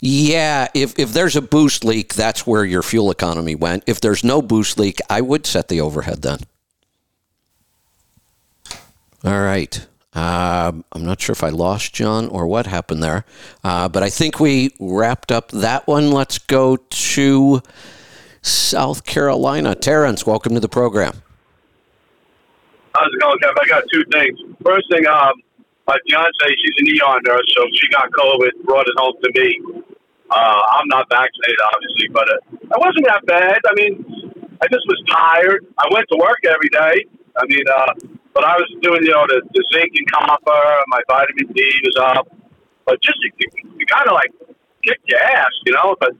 Yeah, 0.00 0.68
if 0.74 0.98
if 0.98 1.12
there's 1.12 1.36
a 1.36 1.42
boost 1.42 1.84
leak, 1.84 2.14
that's 2.14 2.46
where 2.46 2.64
your 2.64 2.82
fuel 2.82 3.10
economy 3.10 3.54
went. 3.54 3.84
If 3.86 4.00
there's 4.00 4.24
no 4.24 4.42
boost 4.42 4.78
leak, 4.78 4.98
I 5.08 5.20
would 5.20 5.46
set 5.46 5.68
the 5.68 5.80
overhead 5.80 6.22
then. 6.22 6.38
All 9.24 9.40
right. 9.40 9.86
Um, 10.14 10.84
I'm 10.92 11.04
not 11.04 11.20
sure 11.20 11.32
if 11.32 11.44
I 11.44 11.50
lost 11.50 11.94
John 11.94 12.28
or 12.28 12.46
what 12.46 12.66
happened 12.66 13.02
there, 13.02 13.24
uh, 13.62 13.88
but 13.88 14.02
I 14.02 14.10
think 14.10 14.40
we 14.40 14.74
wrapped 14.80 15.30
up 15.30 15.50
that 15.52 15.86
one. 15.86 16.10
Let's 16.10 16.38
go 16.38 16.76
to 16.76 17.62
South 18.42 19.04
Carolina. 19.04 19.74
Terrence, 19.76 20.26
welcome 20.26 20.54
to 20.54 20.60
the 20.60 20.68
program. 20.68 21.22
How's 22.94 23.08
it 23.14 23.20
going, 23.20 23.38
Kev? 23.38 23.54
I 23.62 23.68
got 23.68 23.84
two 23.90 24.04
things. 24.12 24.38
First 24.64 24.90
thing, 24.90 25.06
um, 25.06 25.32
my 25.86 25.96
fiance, 26.06 26.56
she's 26.60 26.74
an 26.78 26.88
ER 26.88 27.20
nurse, 27.24 27.54
so 27.56 27.64
she 27.72 27.88
got 27.90 28.10
COVID, 28.10 28.64
brought 28.64 28.86
it 28.86 28.94
home 28.98 29.14
to 29.22 29.30
me. 29.40 29.60
Uh, 30.30 30.60
I'm 30.72 30.88
not 30.88 31.08
vaccinated, 31.08 31.58
obviously, 31.74 32.08
but 32.08 32.28
uh, 32.28 32.76
it 32.76 32.78
wasn't 32.78 33.06
that 33.06 33.24
bad. 33.26 33.60
I 33.66 33.74
mean, 33.76 34.04
I 34.60 34.66
just 34.66 34.84
was 34.86 35.02
tired. 35.08 35.64
I 35.78 35.86
went 35.92 36.06
to 36.10 36.18
work 36.18 36.38
every 36.44 36.68
day. 36.68 37.06
I 37.36 37.46
mean, 37.46 37.64
uh, 37.68 38.18
but 38.34 38.44
I 38.44 38.56
was 38.56 38.68
doing, 38.80 39.02
you 39.02 39.10
know, 39.10 39.26
the, 39.28 39.42
the 39.52 39.64
zinc 39.72 39.92
and 39.94 40.10
copper. 40.10 40.62
My 40.88 41.00
vitamin 41.08 41.52
D 41.52 41.62
was 41.84 41.96
up, 42.00 42.28
but 42.86 43.00
just 43.02 43.18
you, 43.22 43.30
you 43.78 43.86
kind 43.86 44.06
of 44.08 44.14
like 44.14 44.32
kick 44.82 45.00
your 45.06 45.20
ass, 45.20 45.50
you 45.66 45.72
know. 45.72 45.96
But 46.00 46.12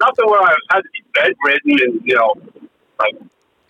nothing 0.00 0.26
where 0.26 0.40
I 0.40 0.52
was 0.52 0.66
had 0.70 0.80
to 0.82 0.88
be 0.92 1.02
bedridden 1.14 1.78
and 1.88 2.02
you 2.04 2.16
know, 2.16 2.34
like 2.98 3.14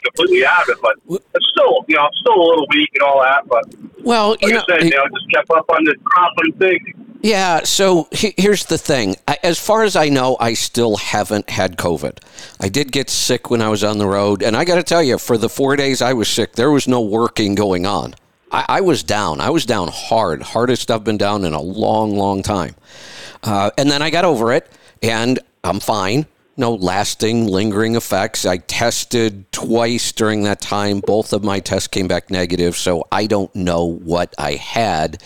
completely 0.04 0.46
out 0.46 0.62
of 0.64 0.68
it. 0.70 0.78
But 0.82 0.96
it's 1.34 1.48
still, 1.48 1.84
you 1.88 1.96
know, 1.96 2.02
I'm 2.02 2.14
still 2.20 2.34
a 2.34 2.46
little 2.48 2.66
weak 2.70 2.90
and 2.94 3.02
all 3.02 3.20
that. 3.22 3.46
But 3.48 3.64
Well, 4.04 4.30
like 4.30 4.42
you 4.42 4.48
I 4.48 4.52
know, 4.52 4.64
said, 4.68 4.84
you 4.84 4.90
know, 4.90 5.04
just 5.14 5.30
kept 5.30 5.50
up 5.50 5.68
on 5.68 5.84
the 5.84 5.94
confident 6.04 6.58
thing. 6.58 7.03
Yeah, 7.24 7.62
so 7.64 8.06
he- 8.12 8.34
here's 8.36 8.66
the 8.66 8.76
thing. 8.76 9.16
I, 9.26 9.38
as 9.42 9.58
far 9.58 9.82
as 9.82 9.96
I 9.96 10.10
know, 10.10 10.36
I 10.38 10.52
still 10.52 10.96
haven't 10.98 11.48
had 11.48 11.78
COVID. 11.78 12.18
I 12.60 12.68
did 12.68 12.92
get 12.92 13.08
sick 13.08 13.48
when 13.48 13.62
I 13.62 13.70
was 13.70 13.82
on 13.82 13.96
the 13.96 14.06
road, 14.06 14.42
and 14.42 14.54
I 14.54 14.66
got 14.66 14.74
to 14.74 14.82
tell 14.82 15.02
you, 15.02 15.16
for 15.16 15.38
the 15.38 15.48
four 15.48 15.74
days 15.74 16.02
I 16.02 16.12
was 16.12 16.28
sick, 16.28 16.52
there 16.52 16.70
was 16.70 16.86
no 16.86 17.00
working 17.00 17.54
going 17.54 17.86
on. 17.86 18.14
I, 18.52 18.66
I 18.68 18.80
was 18.82 19.02
down. 19.02 19.40
I 19.40 19.48
was 19.48 19.64
down 19.64 19.88
hard, 19.88 20.42
hardest 20.42 20.90
I've 20.90 21.02
been 21.02 21.16
down 21.16 21.46
in 21.46 21.54
a 21.54 21.62
long, 21.62 22.14
long 22.14 22.42
time. 22.42 22.74
Uh, 23.42 23.70
and 23.78 23.90
then 23.90 24.02
I 24.02 24.10
got 24.10 24.26
over 24.26 24.52
it, 24.52 24.70
and 25.02 25.38
I'm 25.64 25.80
fine. 25.80 26.26
No 26.58 26.74
lasting, 26.74 27.46
lingering 27.46 27.96
effects. 27.96 28.44
I 28.44 28.58
tested 28.58 29.50
twice 29.50 30.12
during 30.12 30.42
that 30.42 30.60
time. 30.60 31.00
Both 31.00 31.32
of 31.32 31.42
my 31.42 31.58
tests 31.60 31.88
came 31.88 32.06
back 32.06 32.30
negative, 32.30 32.76
so 32.76 33.08
I 33.10 33.26
don't 33.26 33.52
know 33.54 33.86
what 33.86 34.34
I 34.38 34.56
had. 34.56 35.22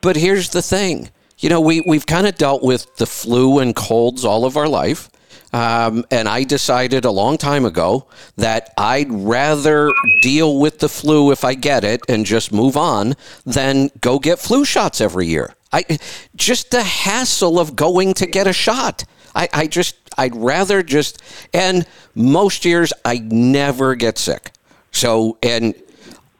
But 0.00 0.16
here's 0.16 0.50
the 0.50 0.62
thing. 0.62 1.10
You 1.38 1.48
know, 1.50 1.60
we, 1.60 1.80
we've 1.82 2.06
kind 2.06 2.26
of 2.26 2.36
dealt 2.36 2.62
with 2.62 2.96
the 2.96 3.06
flu 3.06 3.58
and 3.60 3.74
colds 3.74 4.24
all 4.24 4.44
of 4.44 4.56
our 4.56 4.68
life. 4.68 5.08
Um, 5.52 6.04
and 6.10 6.28
I 6.28 6.44
decided 6.44 7.04
a 7.04 7.10
long 7.10 7.38
time 7.38 7.64
ago 7.64 8.06
that 8.36 8.72
I'd 8.76 9.10
rather 9.10 9.90
deal 10.20 10.58
with 10.58 10.80
the 10.80 10.88
flu 10.88 11.32
if 11.32 11.44
I 11.44 11.54
get 11.54 11.84
it 11.84 12.02
and 12.08 12.26
just 12.26 12.52
move 12.52 12.76
on 12.76 13.14
than 13.46 13.90
go 14.00 14.18
get 14.18 14.38
flu 14.38 14.64
shots 14.64 15.00
every 15.00 15.26
year. 15.26 15.54
I 15.72 15.98
just 16.36 16.70
the 16.70 16.82
hassle 16.82 17.58
of 17.58 17.76
going 17.76 18.14
to 18.14 18.26
get 18.26 18.46
a 18.46 18.52
shot. 18.52 19.04
I, 19.34 19.48
I 19.52 19.66
just 19.66 19.96
I'd 20.18 20.36
rather 20.36 20.82
just 20.82 21.22
and 21.54 21.86
most 22.14 22.64
years 22.64 22.92
I 23.04 23.18
never 23.18 23.94
get 23.94 24.18
sick. 24.18 24.52
So 24.92 25.38
and 25.42 25.74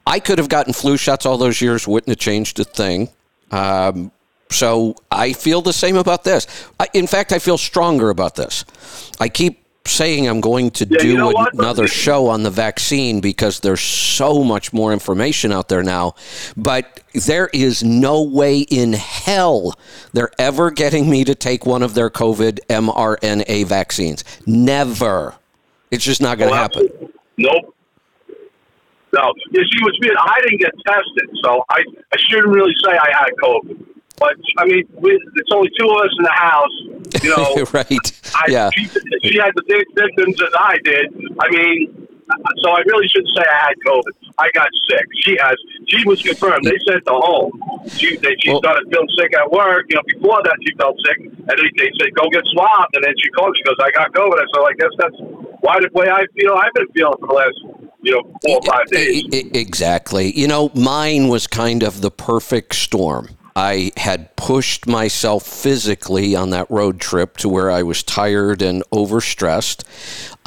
I 0.06 0.20
could 0.20 0.38
have 0.38 0.48
gotten 0.48 0.72
flu 0.72 0.96
shots 0.96 1.24
all 1.24 1.38
those 1.38 1.60
years, 1.60 1.86
wouldn't 1.86 2.08
have 2.08 2.18
changed 2.18 2.58
a 2.60 2.64
thing. 2.64 3.10
Um, 3.50 4.12
so 4.50 4.96
I 5.10 5.32
feel 5.32 5.60
the 5.60 5.72
same 5.72 5.96
about 5.96 6.24
this. 6.24 6.46
I, 6.80 6.88
in 6.94 7.06
fact, 7.06 7.32
I 7.32 7.38
feel 7.38 7.58
stronger 7.58 8.10
about 8.10 8.34
this. 8.34 8.64
I 9.20 9.28
keep 9.28 9.64
saying 9.86 10.28
I'm 10.28 10.40
going 10.40 10.70
to 10.72 10.86
Yeah, 10.88 10.98
do 10.98 11.08
you 11.08 11.16
know 11.16 11.30
what? 11.30 11.54
another 11.54 11.88
show 12.04 12.28
on 12.28 12.42
the 12.42 12.50
vaccine 12.50 13.20
because 13.20 13.60
there's 13.60 13.80
so 13.80 14.44
much 14.44 14.72
more 14.72 14.92
information 14.92 15.52
out 15.52 15.68
there 15.68 15.82
now. 15.82 16.14
But 16.56 17.00
there 17.26 17.48
is 17.52 17.82
no 17.82 18.22
way 18.22 18.60
in 18.60 18.92
hell 18.92 19.78
they're 20.12 20.32
ever 20.38 20.70
getting 20.70 21.08
me 21.08 21.24
to 21.24 21.34
take 21.34 21.66
one 21.66 21.82
of 21.82 21.94
their 21.94 22.10
COVID 22.10 22.60
mRNA 22.68 23.66
vaccines. 23.66 24.24
Never. 24.46 25.34
It's 25.90 26.04
just 26.04 26.20
not 26.20 26.38
going 26.38 26.50
to 26.50 26.56
happen. 26.56 26.88
Nope. 27.38 27.74
No. 29.12 29.32
You 29.50 29.64
see, 29.64 29.78
what's 29.82 29.98
weird, 30.00 30.16
I 30.20 30.40
didn't 30.42 30.60
get 30.60 30.72
tested, 30.86 31.28
so 31.42 31.64
I, 31.70 31.82
I 32.12 32.16
shouldn't 32.28 32.48
really 32.48 32.74
say 32.84 32.92
I 32.92 33.10
had 33.12 33.30
COVID. 33.42 33.84
But, 34.18 34.34
I 34.58 34.66
mean, 34.66 34.82
we, 34.98 35.12
it's 35.12 35.52
only 35.52 35.70
two 35.78 35.86
of 35.86 35.96
us 36.02 36.10
in 36.18 36.24
the 36.24 36.34
house, 36.34 36.76
you 37.22 37.30
know. 37.30 37.64
right. 37.72 38.12
I, 38.34 38.44
yeah. 38.48 38.70
she, 38.74 38.84
she 39.22 39.38
had 39.38 39.52
the 39.54 39.62
same 39.70 39.86
symptoms 39.96 40.42
as 40.42 40.50
I 40.58 40.76
did. 40.82 41.14
I 41.38 41.48
mean, 41.50 42.08
so 42.62 42.70
I 42.70 42.82
really 42.86 43.08
shouldn't 43.08 43.30
say 43.34 43.42
I 43.46 43.70
had 43.70 43.74
COVID. 43.86 44.12
I 44.38 44.50
got 44.54 44.68
sick. 44.90 45.06
She 45.24 45.36
has. 45.40 45.56
She 45.88 46.06
was 46.06 46.20
confirmed. 46.22 46.64
They 46.64 46.76
sent 46.84 47.08
her 47.08 47.16
home. 47.24 47.50
She 47.88 48.16
they, 48.18 48.36
she 48.42 48.50
Well- 48.50 48.60
started 48.60 48.86
feeling 48.90 49.08
sick 49.18 49.34
at 49.34 49.50
work. 49.50 49.86
You 49.88 49.96
know, 49.96 50.02
before 50.06 50.42
that 50.44 50.56
she 50.60 50.74
felt 50.76 50.98
sick, 51.06 51.18
and 51.18 51.54
they, 51.56 51.70
they 51.78 51.90
said 51.98 52.14
go 52.14 52.28
get 52.28 52.44
swabbed. 52.52 52.94
And 52.94 53.04
then 53.04 53.14
she 53.18 53.30
called. 53.30 53.56
She 53.56 53.64
goes, 53.64 53.76
I 53.80 53.90
got 53.92 54.12
COVID. 54.12 54.36
I 54.36 54.46
said, 54.52 54.62
I 54.62 54.74
guess 54.76 54.94
that's 54.98 55.18
why 55.60 55.80
the 55.80 55.88
way 55.94 56.10
I 56.10 56.26
feel. 56.36 56.52
I've 56.54 56.74
been 56.74 56.88
feeling 56.92 57.16
for 57.18 57.28
the 57.28 57.34
last 57.34 57.58
you 58.02 58.12
know 58.12 58.22
four 58.44 58.56
or 58.56 58.62
five 58.62 58.86
days. 58.88 59.24
Exactly. 59.32 60.36
You 60.38 60.48
know, 60.48 60.70
mine 60.74 61.28
was 61.28 61.46
kind 61.46 61.82
of 61.82 62.00
the 62.00 62.10
perfect 62.10 62.74
storm. 62.74 63.30
I 63.56 63.90
had 63.96 64.36
pushed 64.36 64.86
myself 64.86 65.44
physically 65.44 66.36
on 66.36 66.50
that 66.50 66.70
road 66.70 67.00
trip 67.00 67.36
to 67.38 67.48
where 67.48 67.72
I 67.72 67.82
was 67.82 68.04
tired 68.04 68.62
and 68.62 68.84
overstressed. 68.92 69.82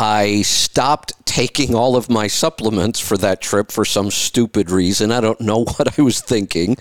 I 0.01 0.41
stopped 0.41 1.13
taking 1.27 1.75
all 1.75 1.95
of 1.95 2.09
my 2.09 2.25
supplements 2.25 2.99
for 2.99 3.17
that 3.17 3.39
trip 3.39 3.71
for 3.71 3.85
some 3.85 4.09
stupid 4.09 4.71
reason. 4.71 5.11
I 5.11 5.21
don't 5.21 5.39
know 5.39 5.63
what 5.77 5.99
I 5.99 6.01
was 6.01 6.21
thinking. 6.21 6.75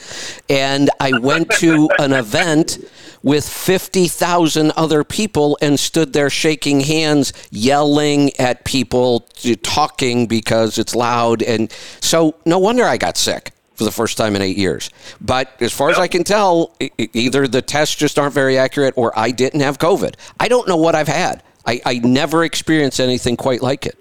And 0.49 0.89
I 0.99 1.19
went 1.19 1.51
to 1.59 1.91
an 1.99 2.15
event 2.15 2.79
with 3.23 3.47
50,000 3.47 4.73
other 4.75 5.05
people 5.05 5.59
and 5.61 5.79
stood 5.79 6.15
there 6.15 6.31
shaking 6.31 6.81
hands, 6.81 7.35
yelling 7.51 8.31
at 8.39 8.65
people, 8.65 9.29
talking 9.63 10.27
because 10.27 10.79
it's 10.79 10.95
loud. 10.95 11.43
And 11.43 11.71
so, 12.01 12.37
no 12.47 12.59
wonder 12.59 12.85
I 12.85 12.97
got 12.97 13.19
sick 13.19 13.53
for 13.75 13.85
the 13.85 13.93
first 13.93 14.17
time 14.17 14.35
in 14.35 14.41
eight 14.41 14.57
years. 14.57 14.89
But 15.21 15.53
as 15.61 15.75
far 15.75 15.91
as 15.91 15.99
I 15.99 16.09
can 16.09 16.25
tell, 16.25 16.75
either 16.99 17.47
the 17.47 17.61
tests 17.61 17.97
just 17.97 18.19
aren't 18.19 18.33
very 18.33 18.57
accurate 18.57 18.95
or 18.97 19.13
I 19.19 19.31
didn't 19.31 19.61
have 19.61 19.77
COVID. 19.77 20.15
I 20.39 20.49
don't 20.49 20.67
know 20.67 20.79
what 20.79 20.95
I've 20.95 21.09
had. 21.09 21.43
I, 21.67 21.81
I 21.85 21.95
never 21.99 22.45
experienced 22.45 23.01
anything 23.01 23.37
quite 23.37 23.63
like 23.63 23.87
it. 23.87 23.97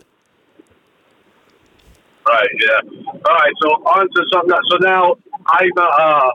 Right. 2.25 2.49
Yeah. 2.59 2.89
All 3.07 3.35
right. 3.35 3.53
So 3.61 3.69
on 3.69 4.07
to 4.07 4.25
something. 4.31 4.51
else. 4.51 4.65
So 4.69 4.77
now 4.77 5.15
I'm 5.47 5.69
uh, 5.77 6.31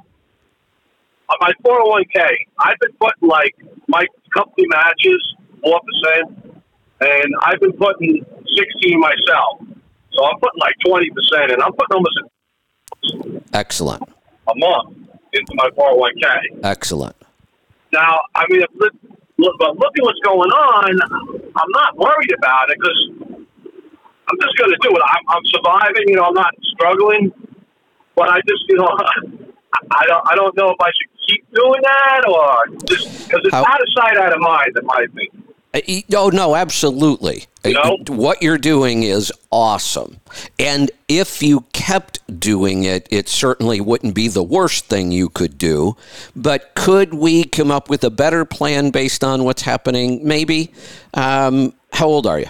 on 1.28 1.36
my 1.40 1.52
four 1.62 1.74
hundred 1.74 1.88
one 1.88 2.04
k. 2.12 2.46
I've 2.58 2.78
been 2.80 2.92
putting 3.00 3.28
like 3.28 3.54
my 3.86 4.06
company 4.34 4.66
matches 4.68 5.34
four 5.62 5.80
percent, 5.80 6.56
and 7.00 7.34
I've 7.42 7.60
been 7.60 7.72
putting 7.74 8.24
sixteen 8.56 9.00
myself. 9.00 9.60
So 10.12 10.24
I'm 10.24 10.38
putting 10.40 10.60
like 10.60 10.74
twenty 10.86 11.10
percent, 11.10 11.52
and 11.52 11.62
I'm 11.62 11.72
putting 11.72 11.94
almost 11.94 12.20
Excellent. 13.52 14.02
a 14.48 14.54
month 14.56 14.96
into 15.32 15.52
my 15.54 15.70
four 15.76 15.86
hundred 15.88 16.00
one 16.00 16.12
k. 16.20 16.60
Excellent. 16.64 17.16
Now, 17.92 18.18
I 18.34 18.44
mean, 18.48 18.62
if, 18.62 18.70
look, 19.38 19.54
but 19.58 19.76
look 19.78 19.92
at 19.98 20.02
what's 20.04 20.20
going 20.24 20.50
on. 20.50 21.00
I'm 21.56 21.70
not 21.70 21.96
worried 21.96 22.32
about 22.36 22.70
it 22.70 22.78
because 22.78 23.00
I'm 24.28 24.38
just 24.40 24.56
going 24.58 24.70
to 24.70 24.78
do 24.82 24.90
it. 24.90 25.02
I'm, 25.02 25.24
I'm 25.36 25.44
surviving. 25.46 26.04
You 26.08 26.16
know, 26.16 26.24
I'm 26.24 26.34
not 26.34 26.54
struggling. 26.74 27.32
But 28.16 28.28
I 28.28 28.38
just, 28.46 28.62
you 28.68 28.76
know, 28.76 28.86
I, 28.88 29.78
I 29.90 30.06
don't, 30.06 30.24
I 30.30 30.34
don't 30.34 30.56
know 30.56 30.70
if 30.70 30.80
I 30.80 30.90
should 30.94 31.10
keep 31.26 31.44
doing 31.52 31.82
that 31.82 32.22
or 32.28 32.76
just 32.86 33.26
because 33.26 33.40
it's 33.44 33.54
How- 33.54 33.64
out 33.66 33.80
of 33.80 33.88
sight, 33.96 34.16
out 34.16 34.32
of 34.32 34.40
mind, 34.40 34.76
in 34.78 34.86
my 34.86 35.04
opinion. 35.04 35.53
Uh, 35.74 35.80
Oh 36.14 36.30
no, 36.30 36.54
absolutely. 36.54 37.46
Uh, 37.64 37.70
know? 37.70 37.96
What 38.08 38.42
you're 38.42 38.58
doing 38.58 39.02
is 39.02 39.32
awesome, 39.50 40.20
and 40.58 40.90
if 41.08 41.42
you 41.42 41.64
kept 41.72 42.20
doing 42.38 42.84
it, 42.84 43.08
it 43.10 43.28
certainly 43.28 43.80
wouldn't 43.80 44.14
be 44.14 44.28
the 44.28 44.42
worst 44.42 44.86
thing 44.86 45.10
you 45.10 45.28
could 45.28 45.58
do. 45.58 45.96
But 46.36 46.74
could 46.74 47.14
we 47.14 47.44
come 47.44 47.70
up 47.70 47.90
with 47.90 48.04
a 48.04 48.10
better 48.10 48.44
plan 48.44 48.90
based 48.90 49.24
on 49.24 49.44
what's 49.44 49.62
happening? 49.62 50.26
Maybe. 50.26 50.72
Um, 51.14 51.74
how 51.92 52.06
old 52.06 52.26
are 52.26 52.40
you? 52.40 52.48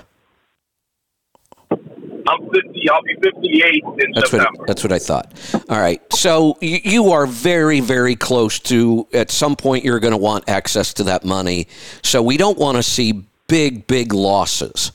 I'm 2.27 2.51
50. 2.51 2.91
I'll 2.91 3.03
be 3.03 3.15
58 3.23 3.85
in 3.85 4.13
That's 4.15 4.31
September. 4.31 4.59
what 4.59 4.67
that's 4.67 4.83
what 4.83 4.93
I 4.93 4.99
thought. 4.99 5.33
All 5.69 5.79
right, 5.79 6.01
so 6.13 6.57
you, 6.61 6.79
you 6.85 7.11
are 7.11 7.27
very 7.27 7.81
very 7.81 8.17
close 8.17 8.59
to. 8.61 9.07
At 9.13 9.31
some 9.31 9.57
point, 9.57 9.85
you're 9.85 10.01
going 10.01 10.13
to 10.13 10.19
want 10.19 10.49
access 10.49 10.95
to 10.95 11.05
that 11.05 11.25
money. 11.25 11.69
So 12.03 12.23
we 12.23 12.37
don't 12.37 12.59
want 12.59 12.77
to 12.77 12.83
see 12.83 13.25
big 13.47 13.87
big 13.87 14.13
losses. 14.13 14.93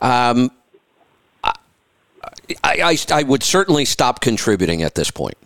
Um, 0.00 0.50
I, 1.44 1.52
I 2.64 2.98
I 3.10 3.22
would 3.24 3.42
certainly 3.42 3.84
stop 3.84 4.20
contributing 4.20 4.82
at 4.82 4.94
this 4.94 5.10
point. 5.10 5.36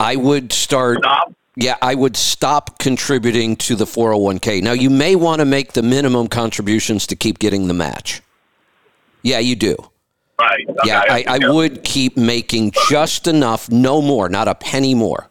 I 0.00 0.16
would 0.16 0.52
start. 0.52 0.98
Stop. 0.98 1.34
Yeah, 1.56 1.76
I 1.80 1.94
would 1.94 2.16
stop 2.16 2.80
contributing 2.80 3.54
to 3.56 3.76
the 3.76 3.84
401k. 3.84 4.60
Now, 4.60 4.72
you 4.72 4.90
may 4.90 5.14
want 5.14 5.38
to 5.38 5.44
make 5.44 5.72
the 5.74 5.84
minimum 5.84 6.26
contributions 6.26 7.06
to 7.06 7.14
keep 7.14 7.38
getting 7.38 7.68
the 7.68 7.74
match. 7.74 8.22
Yeah, 9.24 9.40
you 9.40 9.56
do. 9.56 9.74
Right. 10.38 10.64
Yeah, 10.84 11.02
Okay. 11.02 11.24
I, 11.26 11.38
I 11.40 11.52
would 11.52 11.82
keep 11.82 12.16
making 12.16 12.72
just 12.88 13.26
enough, 13.26 13.70
no 13.70 14.02
more, 14.02 14.28
not 14.28 14.48
a 14.48 14.54
penny 14.54 14.94
more, 14.94 15.28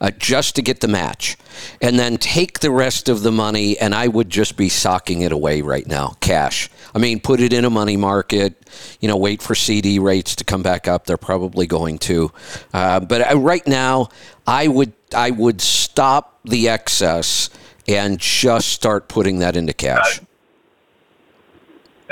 uh, 0.00 0.10
just 0.12 0.56
to 0.56 0.62
get 0.62 0.80
the 0.80 0.88
match. 0.88 1.36
And 1.80 1.98
then 1.98 2.16
take 2.16 2.60
the 2.60 2.70
rest 2.70 3.08
of 3.08 3.22
the 3.22 3.30
money, 3.30 3.78
and 3.78 3.94
I 3.94 4.08
would 4.08 4.30
just 4.30 4.56
be 4.56 4.68
socking 4.68 5.20
it 5.22 5.30
away 5.32 5.60
right 5.60 5.86
now, 5.86 6.16
cash. 6.20 6.70
I 6.94 6.98
mean, 6.98 7.20
put 7.20 7.40
it 7.40 7.52
in 7.52 7.64
a 7.64 7.70
money 7.70 7.96
market, 7.96 8.68
you 9.00 9.08
know, 9.08 9.16
wait 9.16 9.42
for 9.42 9.54
CD 9.54 9.98
rates 9.98 10.36
to 10.36 10.44
come 10.44 10.62
back 10.62 10.88
up. 10.88 11.06
They're 11.06 11.16
probably 11.16 11.66
going 11.66 11.98
to. 11.98 12.32
Uh, 12.72 13.00
but 13.00 13.32
uh, 13.32 13.38
right 13.38 13.66
now, 13.66 14.08
I 14.46 14.68
would, 14.68 14.92
I 15.14 15.30
would 15.30 15.60
stop 15.60 16.40
the 16.44 16.68
excess 16.68 17.50
and 17.86 18.18
just 18.18 18.68
start 18.68 19.08
putting 19.08 19.40
that 19.40 19.56
into 19.56 19.72
cash. 19.72 20.20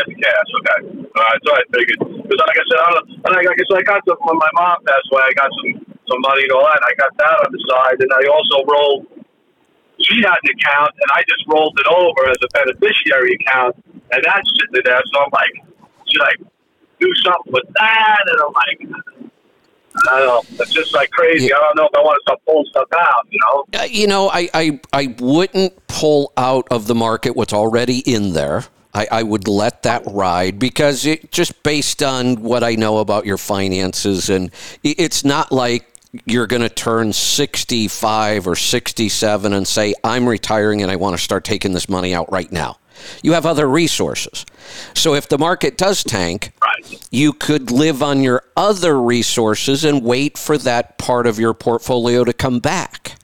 That's 0.02 0.18
cash. 0.18 0.48
Okay. 0.58 0.78
All 1.06 1.22
right. 1.22 1.40
So 1.46 1.50
I 1.54 1.62
figured 1.70 1.98
because, 2.02 2.40
like 2.42 2.58
I 2.58 2.64
said, 2.66 2.80
I 2.82 2.88
don't, 2.90 3.06
and 3.22 3.32
like, 3.38 3.46
I 3.46 3.64
said, 3.70 3.78
I 3.78 3.86
got 3.86 4.02
some 4.02 4.18
when 4.26 4.38
my 4.38 4.52
mom 4.58 4.82
passed 4.82 5.06
away. 5.14 5.22
I 5.22 5.32
got 5.38 5.50
some 5.54 5.70
some 6.10 6.20
money 6.26 6.42
and 6.42 6.52
all 6.58 6.66
that. 6.66 6.82
And 6.82 6.86
I 6.90 6.94
got 6.98 7.12
that 7.22 7.36
on 7.46 7.50
the 7.54 7.62
side, 7.70 7.98
and 8.02 8.10
I 8.10 8.22
also 8.34 8.56
rolled. 8.66 9.06
She 10.02 10.18
had 10.18 10.34
an 10.34 10.50
account, 10.58 10.90
and 10.98 11.08
I 11.14 11.22
just 11.30 11.46
rolled 11.46 11.78
it 11.78 11.86
over 11.86 12.26
as 12.26 12.38
a 12.42 12.50
beneficiary 12.50 13.38
account, 13.38 13.78
and 14.10 14.20
that's 14.26 14.50
sitting 14.50 14.82
there. 14.82 14.98
So 15.14 15.22
I'm 15.22 15.30
like, 15.30 15.54
should 16.10 16.22
I 16.26 16.34
do 16.98 17.08
something 17.22 17.52
with 17.52 17.68
that? 17.78 18.22
And 18.26 18.38
I'm 18.42 18.52
like. 18.52 18.78
I 20.08 20.18
don't 20.18 20.26
know. 20.26 20.64
It's 20.64 20.72
just 20.72 20.94
like 20.94 21.10
crazy. 21.10 21.52
I 21.52 21.58
don't 21.58 21.76
know 21.76 21.84
if 21.84 21.94
I 21.94 22.00
want 22.00 22.16
to 22.16 22.22
start 22.22 22.40
pulling 22.46 22.64
stuff 22.70 22.88
out. 22.94 23.26
You 23.28 23.38
know. 23.44 23.64
Uh, 23.78 23.84
you 23.84 24.06
know, 24.06 24.30
I, 24.30 24.48
I, 24.54 24.80
I 24.90 25.14
wouldn't 25.20 25.86
pull 25.86 26.32
out 26.38 26.66
of 26.70 26.86
the 26.86 26.94
market 26.94 27.36
what's 27.36 27.52
already 27.52 27.98
in 27.98 28.32
there. 28.32 28.64
I, 28.94 29.06
I 29.10 29.22
would 29.22 29.48
let 29.48 29.82
that 29.84 30.02
ride 30.06 30.58
because 30.58 31.06
it 31.06 31.32
just 31.32 31.62
based 31.62 32.02
on 32.02 32.42
what 32.42 32.62
I 32.62 32.74
know 32.74 32.98
about 32.98 33.26
your 33.26 33.38
finances, 33.38 34.28
and 34.28 34.50
it's 34.82 35.24
not 35.24 35.50
like 35.52 35.88
you're 36.26 36.46
going 36.46 36.62
to 36.62 36.68
turn 36.68 37.12
65 37.12 38.46
or 38.46 38.54
67 38.54 39.52
and 39.52 39.66
say, 39.66 39.94
I'm 40.04 40.28
retiring 40.28 40.82
and 40.82 40.90
I 40.90 40.96
want 40.96 41.16
to 41.16 41.22
start 41.22 41.44
taking 41.44 41.72
this 41.72 41.88
money 41.88 42.12
out 42.14 42.30
right 42.30 42.52
now. 42.52 42.78
You 43.22 43.32
have 43.32 43.46
other 43.46 43.66
resources. 43.66 44.44
So 44.94 45.14
if 45.14 45.28
the 45.28 45.38
market 45.38 45.78
does 45.78 46.04
tank, 46.04 46.52
Right. 46.60 47.08
you 47.10 47.32
could 47.32 47.70
live 47.70 48.02
on 48.02 48.22
your 48.22 48.44
other 48.56 49.00
resources 49.00 49.84
and 49.84 50.04
wait 50.04 50.36
for 50.36 50.58
that 50.58 50.98
part 50.98 51.26
of 51.26 51.38
your 51.38 51.54
portfolio 51.54 52.24
to 52.24 52.32
come 52.34 52.60
back. 52.60 53.16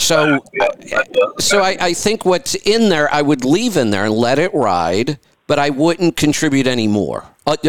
So, 0.00 0.42
so 1.38 1.60
I, 1.60 1.76
I 1.78 1.92
think 1.92 2.24
what's 2.24 2.54
in 2.54 2.88
there, 2.88 3.12
I 3.12 3.20
would 3.20 3.44
leave 3.44 3.76
in 3.76 3.90
there 3.90 4.06
and 4.06 4.14
let 4.14 4.38
it 4.38 4.52
ride, 4.54 5.18
but 5.46 5.58
I 5.58 5.70
wouldn't 5.70 6.16
contribute 6.16 6.66
any 6.66 6.88
more, 6.88 7.26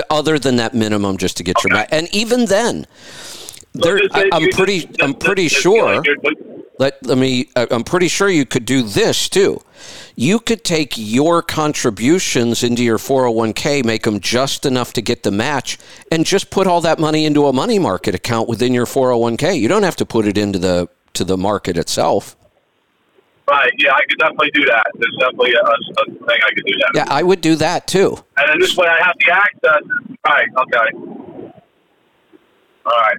other 0.09 0.39
than 0.39 0.55
that 0.55 0.73
minimum, 0.73 1.17
just 1.17 1.37
to 1.37 1.43
get 1.43 1.61
your 1.63 1.73
back. 1.73 1.89
And 1.91 2.07
even 2.15 2.45
then, 2.45 2.87
there, 3.73 3.99
I, 4.13 4.29
I'm 4.31 4.49
pretty, 4.49 4.89
I'm 5.01 5.13
pretty 5.13 5.49
sure. 5.49 6.01
Let, 6.79 7.05
let 7.05 7.17
me. 7.17 7.49
I'm 7.55 7.83
pretty 7.83 8.07
sure 8.07 8.27
you 8.27 8.45
could 8.45 8.65
do 8.65 8.81
this 8.81 9.29
too. 9.29 9.61
You 10.15 10.39
could 10.39 10.63
take 10.63 10.93
your 10.97 11.43
contributions 11.43 12.63
into 12.63 12.83
your 12.83 12.97
401k, 12.97 13.85
make 13.85 14.03
them 14.03 14.19
just 14.19 14.65
enough 14.65 14.93
to 14.93 15.01
get 15.01 15.21
the 15.21 15.31
match, 15.31 15.77
and 16.11 16.25
just 16.25 16.49
put 16.49 16.65
all 16.65 16.81
that 16.81 16.97
money 16.97 17.25
into 17.25 17.45
a 17.45 17.53
money 17.53 17.77
market 17.77 18.15
account 18.15 18.49
within 18.49 18.73
your 18.73 18.87
401k. 18.87 19.59
You 19.59 19.67
don't 19.67 19.83
have 19.83 19.97
to 19.97 20.05
put 20.05 20.25
it 20.25 20.39
into 20.39 20.57
the 20.57 20.89
to 21.13 21.23
the 21.23 21.37
market 21.37 21.77
itself. 21.77 22.35
Right. 23.49 23.71
Yeah, 23.77 23.91
I 23.93 23.99
could 24.07 24.17
definitely 24.19 24.51
do 24.53 24.65
that. 24.65 24.85
There's 24.93 25.15
definitely 25.19 25.53
a, 25.53 25.61
a 25.61 26.05
thing 26.05 26.39
I 26.47 26.53
could 26.53 26.65
do 26.65 26.73
that. 26.79 26.91
Yeah, 26.95 27.05
I 27.09 27.21
would 27.23 27.41
do 27.41 27.55
that 27.57 27.85
too. 27.87 28.17
And 28.37 28.49
then 28.49 28.59
this 28.59 28.77
way 28.77 28.87
I 28.87 29.03
have 29.03 29.15
the 29.19 29.31
access. 29.33 29.83
Right. 30.25 30.47
Okay. 30.57 31.51
All 32.85 32.91
right. 32.97 33.17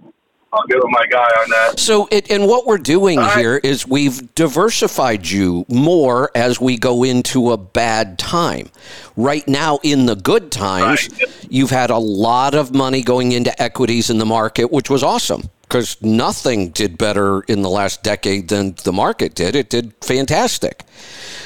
I'll 0.54 0.66
give 0.66 0.80
my 0.84 1.06
guy 1.10 1.18
on 1.18 1.50
that. 1.50 1.80
So, 1.80 2.08
it, 2.10 2.30
and 2.30 2.46
what 2.46 2.66
we're 2.66 2.76
doing 2.76 3.18
right. 3.18 3.38
here 3.38 3.56
is 3.56 3.88
we've 3.88 4.34
diversified 4.34 5.26
you 5.26 5.64
more 5.68 6.30
as 6.34 6.60
we 6.60 6.76
go 6.76 7.04
into 7.04 7.52
a 7.52 7.56
bad 7.56 8.18
time. 8.18 8.68
Right 9.16 9.48
now, 9.48 9.78
in 9.82 10.04
the 10.04 10.14
good 10.14 10.52
times, 10.52 11.08
Right. 11.10 11.46
you've 11.48 11.70
had 11.70 11.88
a 11.88 11.96
lot 11.96 12.54
of 12.54 12.74
money 12.74 13.02
going 13.02 13.32
into 13.32 13.62
equities 13.62 14.10
in 14.10 14.18
the 14.18 14.26
market, 14.26 14.70
which 14.70 14.90
was 14.90 15.02
awesome. 15.02 15.48
Because 15.72 16.02
nothing 16.02 16.68
did 16.68 16.98
better 16.98 17.40
in 17.44 17.62
the 17.62 17.70
last 17.70 18.02
decade 18.02 18.48
than 18.48 18.74
the 18.84 18.92
market 18.92 19.34
did. 19.34 19.56
It 19.56 19.70
did 19.70 19.94
fantastic. 20.02 20.84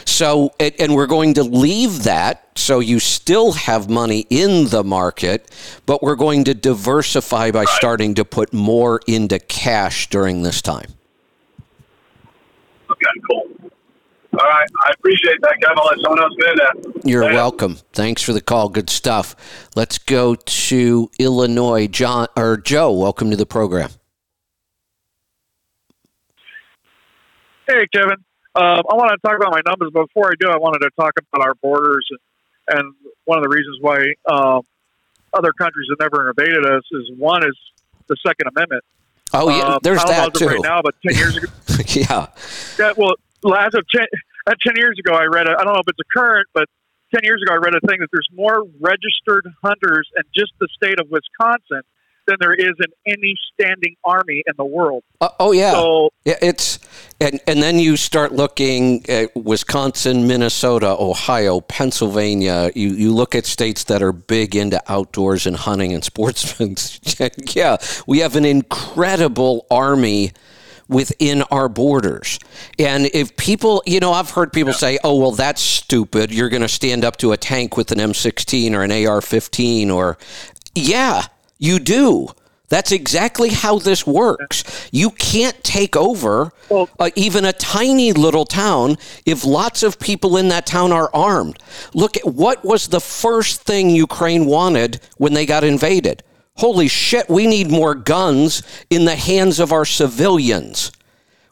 So, 0.04 0.52
and 0.58 0.96
we're 0.96 1.06
going 1.06 1.34
to 1.34 1.44
leave 1.44 2.02
that 2.02 2.48
so 2.56 2.80
you 2.80 2.98
still 2.98 3.52
have 3.52 3.88
money 3.88 4.26
in 4.28 4.66
the 4.70 4.82
market, 4.82 5.48
but 5.86 6.02
we're 6.02 6.16
going 6.16 6.42
to 6.42 6.54
diversify 6.54 7.52
by 7.52 7.66
starting 7.66 8.16
to 8.16 8.24
put 8.24 8.52
more 8.52 9.00
into 9.06 9.38
cash 9.38 10.10
during 10.10 10.42
this 10.42 10.60
time. 10.60 10.92
Okay, 12.90 13.06
cool. 13.30 13.46
All 14.32 14.44
right, 14.44 14.68
I 14.88 14.92
appreciate 14.98 15.40
that, 15.42 15.54
Kevin. 15.62 15.78
I'll 15.78 15.86
let 15.86 16.00
someone 16.00 16.20
else 16.20 16.34
do 16.36 16.46
that. 16.56 17.02
You're 17.04 17.32
welcome. 17.32 17.78
Thanks 17.92 18.22
for 18.22 18.32
the 18.32 18.40
call. 18.40 18.70
Good 18.70 18.90
stuff. 18.90 19.36
Let's 19.76 19.98
go 19.98 20.34
to 20.34 21.10
Illinois. 21.20 21.86
John 21.86 22.26
or 22.36 22.56
Joe, 22.56 22.90
welcome 22.90 23.30
to 23.30 23.36
the 23.36 23.46
program. 23.46 23.90
Hey, 27.66 27.86
Kevin. 27.92 28.16
Um, 28.54 28.82
I 28.88 28.94
want 28.94 29.10
to 29.10 29.18
talk 29.26 29.36
about 29.36 29.52
my 29.52 29.60
numbers, 29.66 29.90
but 29.92 30.06
before 30.06 30.28
I 30.28 30.34
do, 30.38 30.48
I 30.48 30.56
wanted 30.56 30.78
to 30.80 30.90
talk 30.98 31.12
about 31.18 31.44
our 31.44 31.54
borders 31.56 32.06
and, 32.10 32.78
and 32.78 32.94
one 33.24 33.38
of 33.38 33.44
the 33.44 33.50
reasons 33.50 33.78
why 33.80 33.98
um, 34.30 34.62
other 35.34 35.52
countries 35.52 35.88
have 35.90 35.98
never 36.00 36.30
invaded 36.30 36.64
us 36.64 36.82
is 36.92 37.10
one 37.18 37.44
is 37.44 37.56
the 38.08 38.16
Second 38.24 38.48
Amendment. 38.56 38.82
Oh 39.34 39.50
yeah, 39.50 39.74
Um, 39.74 39.78
there's 39.82 39.98
I 39.98 40.08
that 40.08 40.34
too. 40.34 40.46
Right 40.46 40.62
now, 40.62 40.80
but 40.82 40.94
ten 41.06 41.16
years 41.16 41.36
ago, 41.36 41.48
yeah, 41.88 42.26
yeah, 42.78 42.92
well, 42.96 43.14
last 43.42 43.74
of 43.74 43.84
10, 43.88 44.06
uh, 44.46 44.54
10 44.64 44.76
years 44.76 44.96
ago, 44.98 45.14
I 45.14 45.24
read, 45.24 45.48
a, 45.48 45.52
I 45.58 45.64
don't 45.64 45.74
know 45.74 45.80
if 45.80 45.88
it's 45.88 45.98
a 45.98 46.18
current, 46.18 46.46
but 46.54 46.66
10 47.14 47.24
years 47.24 47.42
ago, 47.42 47.52
I 47.54 47.56
read 47.56 47.74
a 47.74 47.80
thing 47.86 47.98
that 48.00 48.08
there's 48.12 48.28
more 48.32 48.62
registered 48.80 49.46
hunters 49.62 50.08
in 50.16 50.22
just 50.34 50.52
the 50.60 50.68
state 50.74 51.00
of 51.00 51.10
Wisconsin 51.10 51.82
than 52.26 52.36
there 52.40 52.54
is 52.54 52.72
in 52.78 52.92
any 53.06 53.34
standing 53.52 53.96
army 54.04 54.42
in 54.46 54.54
the 54.56 54.64
world. 54.64 55.02
Uh, 55.20 55.28
oh 55.40 55.52
yeah. 55.52 55.72
So, 55.72 56.10
Yeah, 56.24 56.34
it's 56.42 56.78
and 57.20 57.40
and 57.46 57.62
then 57.62 57.78
you 57.78 57.96
start 57.96 58.32
looking 58.32 59.08
at 59.08 59.34
Wisconsin, 59.34 60.26
Minnesota, 60.26 60.96
Ohio, 60.98 61.60
Pennsylvania. 61.60 62.70
You 62.74 62.88
you 62.90 63.14
look 63.14 63.34
at 63.34 63.46
states 63.46 63.84
that 63.84 64.02
are 64.02 64.12
big 64.12 64.56
into 64.56 64.82
outdoors 64.90 65.46
and 65.46 65.56
hunting 65.56 65.92
and 65.92 66.04
sportsmen. 66.04 66.76
yeah, 67.54 67.76
we 68.06 68.18
have 68.18 68.36
an 68.36 68.44
incredible 68.44 69.66
army 69.70 70.32
within 70.88 71.42
our 71.50 71.68
borders. 71.68 72.38
And 72.78 73.06
if 73.12 73.36
people, 73.36 73.82
you 73.86 74.00
know, 74.00 74.12
I've 74.12 74.30
heard 74.30 74.52
people 74.52 74.72
say, 74.72 74.98
"Oh, 75.02 75.18
well, 75.18 75.32
that's 75.32 75.60
stupid. 75.60 76.32
You're 76.32 76.48
going 76.48 76.62
to 76.62 76.68
stand 76.68 77.04
up 77.04 77.16
to 77.18 77.32
a 77.32 77.36
tank 77.36 77.76
with 77.76 77.92
an 77.92 77.98
M16 77.98 78.72
or 78.72 78.82
an 78.82 78.92
AR-15 78.92 79.90
or 79.92 80.18
yeah, 80.74 81.24
you 81.58 81.78
do. 81.78 82.28
That's 82.68 82.90
exactly 82.90 83.50
how 83.50 83.78
this 83.78 84.06
works. 84.06 84.88
You 84.90 85.10
can't 85.10 85.62
take 85.62 85.94
over 85.94 86.52
uh, 86.98 87.10
even 87.14 87.44
a 87.44 87.52
tiny 87.52 88.12
little 88.12 88.44
town 88.44 88.96
if 89.24 89.44
lots 89.44 89.82
of 89.84 90.00
people 90.00 90.36
in 90.36 90.48
that 90.48 90.66
town 90.66 90.90
are 90.90 91.10
armed. 91.14 91.58
Look 91.94 92.16
at 92.16 92.26
what 92.26 92.64
was 92.64 92.88
the 92.88 93.00
first 93.00 93.62
thing 93.62 93.90
Ukraine 93.90 94.46
wanted 94.46 95.00
when 95.16 95.32
they 95.32 95.46
got 95.46 95.62
invaded. 95.62 96.24
Holy 96.56 96.88
shit, 96.88 97.28
we 97.28 97.46
need 97.46 97.70
more 97.70 97.94
guns 97.94 98.62
in 98.90 99.04
the 99.04 99.14
hands 99.14 99.60
of 99.60 99.72
our 99.72 99.84
civilians. 99.84 100.90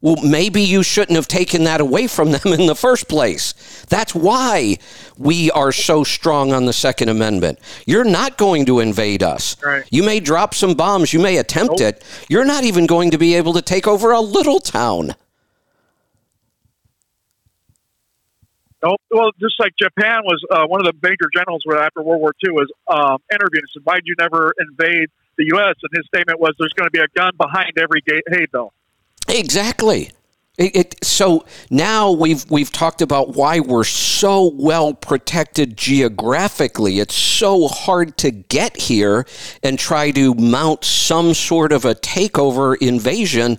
Well, 0.05 0.16
maybe 0.22 0.61
you 0.61 0.82
shouldn't 0.82 1.16
have 1.16 1.26
taken 1.26 1.64
that 1.64 1.80
away 1.80 2.09
from 2.09 2.30
them 2.30 2.52
in 2.52 2.66
the 2.66 2.74
first 2.74 3.09
place. 3.09 3.55
That's 3.88 4.14
why 4.14 4.76
we 5.16 5.50
are 5.52 5.72
so 5.72 6.05
strong 6.05 6.52
on 6.52 6.66
the 6.66 6.74
Second 6.74 7.09
Amendment. 7.09 7.59
You're 7.86 8.05
not 8.05 8.36
going 8.36 8.66
to 8.66 8.80
invade 8.80 9.22
us. 9.22 9.57
Right. 9.64 9.82
You 9.90 10.02
may 10.02 10.20
drop 10.20 10.52
some 10.52 10.74
bombs, 10.74 11.14
you 11.14 11.20
may 11.20 11.38
attempt 11.38 11.80
Nope. 11.80 11.94
it. 11.94 12.05
You're 12.28 12.44
not 12.44 12.64
even 12.64 12.84
going 12.84 13.12
to 13.12 13.18
be 13.18 13.32
able 13.32 13.55
to 13.55 13.62
take 13.62 13.86
over 13.86 14.12
a 14.12 14.20
little 14.20 14.61
town. 14.61 15.14
no, 18.82 18.98
well, 19.11 19.30
just 19.40 19.59
like 19.59 19.72
Japan 19.80 20.20
was 20.24 20.44
uh, 20.50 20.66
one 20.66 20.82
of 20.82 20.86
the 20.86 20.92
major 21.02 21.30
generals 21.34 21.62
after 21.66 22.02
World 22.02 22.20
War 22.20 22.34
II 22.44 22.52
was 22.52 22.70
um, 22.88 23.22
interviewed 23.32 23.62
and 23.62 23.70
said, 23.72 23.82
"Why'd 23.84 24.02
you 24.05 24.16
never 24.18 24.52
invade 24.59 25.09
the 25.38 25.46
U.S.?" 25.55 25.76
And 25.82 25.90
his 25.96 26.05
statement 26.14 26.40
was, 26.40 26.52
"There's 26.59 26.74
going 26.74 26.88
to 26.88 26.92
be 26.92 27.00
a 27.00 27.09
gun 27.16 27.32
behind 27.38 27.78
every 27.78 28.02
gate 28.07 28.24
hay 28.28 28.44
bale." 28.52 28.74
Exactly. 29.29 30.11
It, 30.57 30.77
it, 30.77 31.05
so 31.05 31.45
now 31.68 32.12
we've 32.12 32.49
we've 32.49 32.70
talked 32.70 33.03
about 33.03 33.35
why 33.35 33.59
we're 33.59 33.83
so 33.83 34.53
well 34.55 34.95
protected 34.95 35.77
geographically. 35.77 37.01
It's 37.01 37.16
so 37.16 37.66
hard 37.66 38.16
to 38.18 38.31
get 38.31 38.77
here 38.77 39.27
and 39.64 39.77
try 39.77 40.12
to 40.12 40.33
mount 40.35 40.85
some 40.85 41.35
sort 41.35 41.72
of 41.72 41.85
a 41.85 41.97
takeover 41.97 42.77
invasion. 42.81 43.59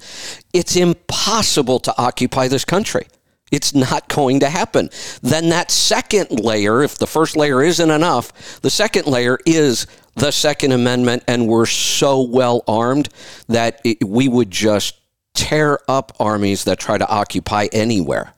It's 0.54 0.78
impossible 0.78 1.80
to 1.80 1.94
occupy 1.98 2.48
this 2.48 2.64
country. 2.64 3.08
It's 3.52 3.76
not 3.76 4.08
going 4.08 4.40
to 4.40 4.50
happen. 4.50 4.90
Then 5.22 5.50
that 5.50 5.72
second 5.72 6.40
layer, 6.40 6.82
if 6.82 6.98
the 6.98 7.08
first 7.08 7.36
layer 7.36 7.62
isn't 7.62 7.92
enough, 7.92 8.62
the 8.62 8.70
second 8.70 9.06
layer 9.08 9.38
is 9.46 9.86
the 10.16 10.32
Second 10.32 10.72
Amendment, 10.72 11.24
and 11.28 11.48
we're 11.48 11.66
so 11.66 12.22
well 12.22 12.64
armed 12.70 13.10
that 13.50 13.82
it, 13.84 14.04
we 14.04 14.30
would 14.30 14.50
just 14.50 14.96
tear 15.36 15.80
up 15.88 16.14
armies 16.20 16.64
that 16.64 16.80
try 16.80 16.98
to 16.98 17.08
occupy 17.08 17.68
anywhere. 17.72 18.34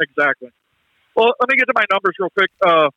Exactly. 0.00 0.50
Well, 1.16 1.32
let 1.40 1.48
me 1.50 1.56
get 1.56 1.64
to 1.64 1.72
my 1.74 1.84
numbers 1.90 2.14
real 2.20 2.30
quick. 2.30 2.50
Uh, 2.64 2.90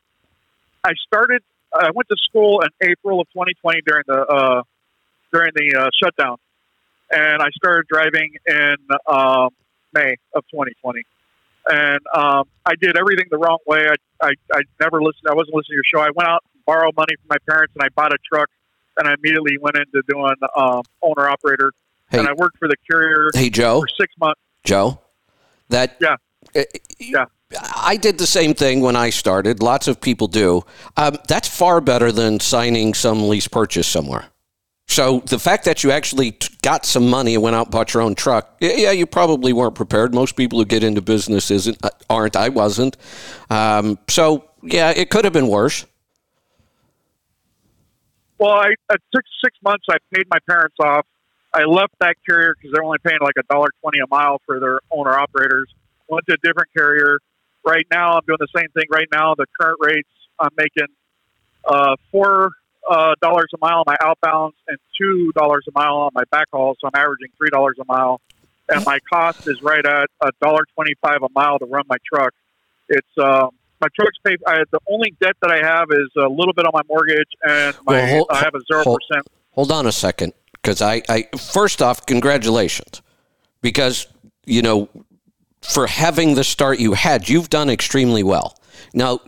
I 0.84 0.92
started. 1.06 1.42
I 1.74 1.90
went 1.92 2.08
to 2.08 2.16
school 2.28 2.60
in 2.60 2.68
April 2.88 3.20
of 3.20 3.26
2020 3.32 3.80
during 3.84 4.04
the 4.06 4.20
uh, 4.20 4.62
during 5.32 5.50
the 5.56 5.76
uh, 5.76 5.90
shutdown, 6.00 6.36
and 7.10 7.42
I 7.42 7.48
started 7.56 7.86
driving 7.88 8.34
in 8.46 8.76
um, 9.08 9.48
May 9.92 10.16
of 10.34 10.44
2020. 10.52 11.02
And 11.64 12.00
um, 12.14 12.44
I 12.66 12.74
did 12.80 12.96
everything 12.96 13.26
the 13.30 13.38
wrong 13.38 13.58
way. 13.66 13.86
I, 13.88 13.94
I 14.24 14.32
I 14.52 14.60
never 14.80 15.02
listened. 15.02 15.26
I 15.28 15.34
wasn't 15.34 15.54
listening 15.54 15.78
to 15.78 15.82
your 15.82 15.90
show. 15.92 16.00
I 16.00 16.10
went 16.14 16.28
out 16.28 16.44
and 16.54 16.64
borrowed 16.64 16.94
money 16.96 17.14
from 17.16 17.28
my 17.28 17.38
parents, 17.48 17.72
and 17.74 17.82
I 17.82 17.88
bought 17.94 18.12
a 18.12 18.18
truck. 18.32 18.48
And 18.98 19.08
I 19.08 19.14
immediately 19.14 19.56
went 19.60 19.76
into 19.76 20.02
doing 20.08 20.34
um, 20.56 20.82
owner 21.02 21.28
operator, 21.28 21.72
Hey. 22.10 22.18
and 22.18 22.28
I 22.28 22.32
worked 22.34 22.58
for 22.58 22.68
the 22.68 22.76
carrier 22.90 23.30
Hey, 23.34 23.48
Joe, 23.50 23.80
for 23.80 23.88
six 23.88 24.12
months. 24.20 24.40
Joe, 24.64 25.00
that 25.70 25.96
Yeah. 26.00 26.16
Uh, 26.54 26.62
Yeah. 26.98 27.24
I 27.74 27.96
did 27.98 28.16
the 28.18 28.26
same 28.26 28.54
thing 28.54 28.80
when 28.80 28.96
I 28.96 29.10
started. 29.10 29.62
Lots 29.62 29.86
of 29.86 30.00
people 30.00 30.26
do. 30.26 30.62
Um, 30.96 31.18
that's 31.28 31.48
far 31.48 31.80
better 31.82 32.10
than 32.10 32.40
signing 32.40 32.94
some 32.94 33.28
lease 33.28 33.46
purchase 33.48 33.86
somewhere. 33.86 34.24
So 34.88 35.20
the 35.26 35.38
fact 35.38 35.64
that 35.66 35.84
you 35.84 35.90
actually 35.90 36.32
t- 36.32 36.48
got 36.62 36.84
some 36.86 37.08
money 37.10 37.34
and 37.34 37.42
went 37.42 37.54
out 37.56 37.66
and 37.66 37.70
bought 37.70 37.92
your 37.94 38.02
own 38.02 38.14
truck, 38.14 38.56
yeah, 38.60 38.90
you 38.90 39.06
probably 39.06 39.52
weren't 39.52 39.74
prepared. 39.74 40.14
Most 40.14 40.34
people 40.36 40.58
who 40.58 40.64
get 40.64 40.82
into 40.82 41.00
business 41.02 41.50
isn't 41.50 41.76
uh, 41.84 41.90
aren't. 42.10 42.36
I 42.36 42.48
wasn't. 42.48 42.96
Um, 43.50 43.98
so 44.08 44.44
yeah, 44.62 44.90
it 44.90 45.10
could 45.10 45.24
have 45.24 45.32
been 45.34 45.48
worse. 45.48 45.84
Well, 48.42 48.58
I 48.58 48.70
it 48.70 49.00
took 49.14 49.22
six 49.40 49.56
months. 49.62 49.84
I 49.88 49.98
paid 50.12 50.26
my 50.28 50.38
parents 50.50 50.74
off. 50.82 51.06
I 51.54 51.62
left 51.62 51.94
that 52.00 52.16
carrier 52.28 52.56
because 52.56 52.72
they're 52.74 52.82
only 52.82 52.98
paying 52.98 53.20
like 53.20 53.36
a 53.38 53.44
dollar 53.44 53.68
twenty 53.80 54.00
a 54.00 54.08
mile 54.10 54.40
for 54.44 54.58
their 54.58 54.80
owner 54.90 55.12
operators. 55.12 55.72
Went 56.08 56.26
to 56.26 56.34
a 56.34 56.36
different 56.42 56.70
carrier. 56.76 57.20
Right 57.64 57.86
now, 57.92 58.14
I'm 58.14 58.22
doing 58.26 58.40
the 58.40 58.48
same 58.56 58.66
thing. 58.74 58.86
Right 58.90 59.06
now, 59.12 59.36
the 59.36 59.46
current 59.60 59.78
rates 59.80 60.08
I'm 60.40 60.50
making 60.56 60.88
uh, 61.64 61.94
four 62.10 62.50
uh, 62.90 63.14
dollars 63.22 63.46
a 63.54 63.58
mile 63.60 63.78
on 63.78 63.84
my 63.86 63.96
outbounds 64.02 64.54
and 64.66 64.76
two 65.00 65.30
dollars 65.36 65.64
a 65.68 65.78
mile 65.78 65.98
on 65.98 66.10
my 66.12 66.24
backhaul. 66.24 66.74
So 66.80 66.88
I'm 66.92 67.00
averaging 67.00 67.28
three 67.38 67.50
dollars 67.50 67.76
a 67.80 67.84
mile, 67.86 68.20
and 68.68 68.84
my 68.84 68.98
cost 69.12 69.38
is 69.46 69.62
right 69.62 69.86
at 69.86 70.06
a 70.20 70.32
dollar 70.42 70.64
twenty-five 70.74 71.22
a 71.22 71.28
mile 71.32 71.60
to 71.60 71.66
run 71.66 71.84
my 71.86 71.98
truck. 72.12 72.32
It's 72.88 73.06
um, 73.22 73.50
my 73.82 73.88
truck's 73.94 74.16
paid. 74.24 74.38
I, 74.46 74.62
the 74.70 74.78
only 74.90 75.14
debt 75.20 75.34
that 75.42 75.50
I 75.50 75.58
have 75.58 75.88
is 75.90 76.08
a 76.16 76.28
little 76.28 76.54
bit 76.54 76.64
on 76.64 76.70
my 76.72 76.82
mortgage, 76.88 77.28
and 77.42 77.76
my 77.84 77.94
Well, 77.94 78.06
hold- 78.08 78.26
I 78.30 78.38
have 78.38 78.54
a 78.54 78.60
zero 78.72 78.84
hold- 78.84 79.00
percent. 79.08 79.26
Hold 79.50 79.70
on 79.72 79.86
a 79.86 79.92
second, 79.92 80.32
because 80.52 80.80
I, 80.80 81.02
I 81.10 81.24
first 81.36 81.82
off, 81.82 82.06
congratulations, 82.06 83.02
because 83.60 84.06
you 84.46 84.62
know, 84.62 84.88
for 85.60 85.86
having 85.86 86.34
the 86.34 86.44
start 86.44 86.78
you 86.80 86.94
had, 86.94 87.28
you've 87.28 87.50
done 87.50 87.68
extremely 87.68 88.22
well. 88.22 88.56
Now, 88.94 89.20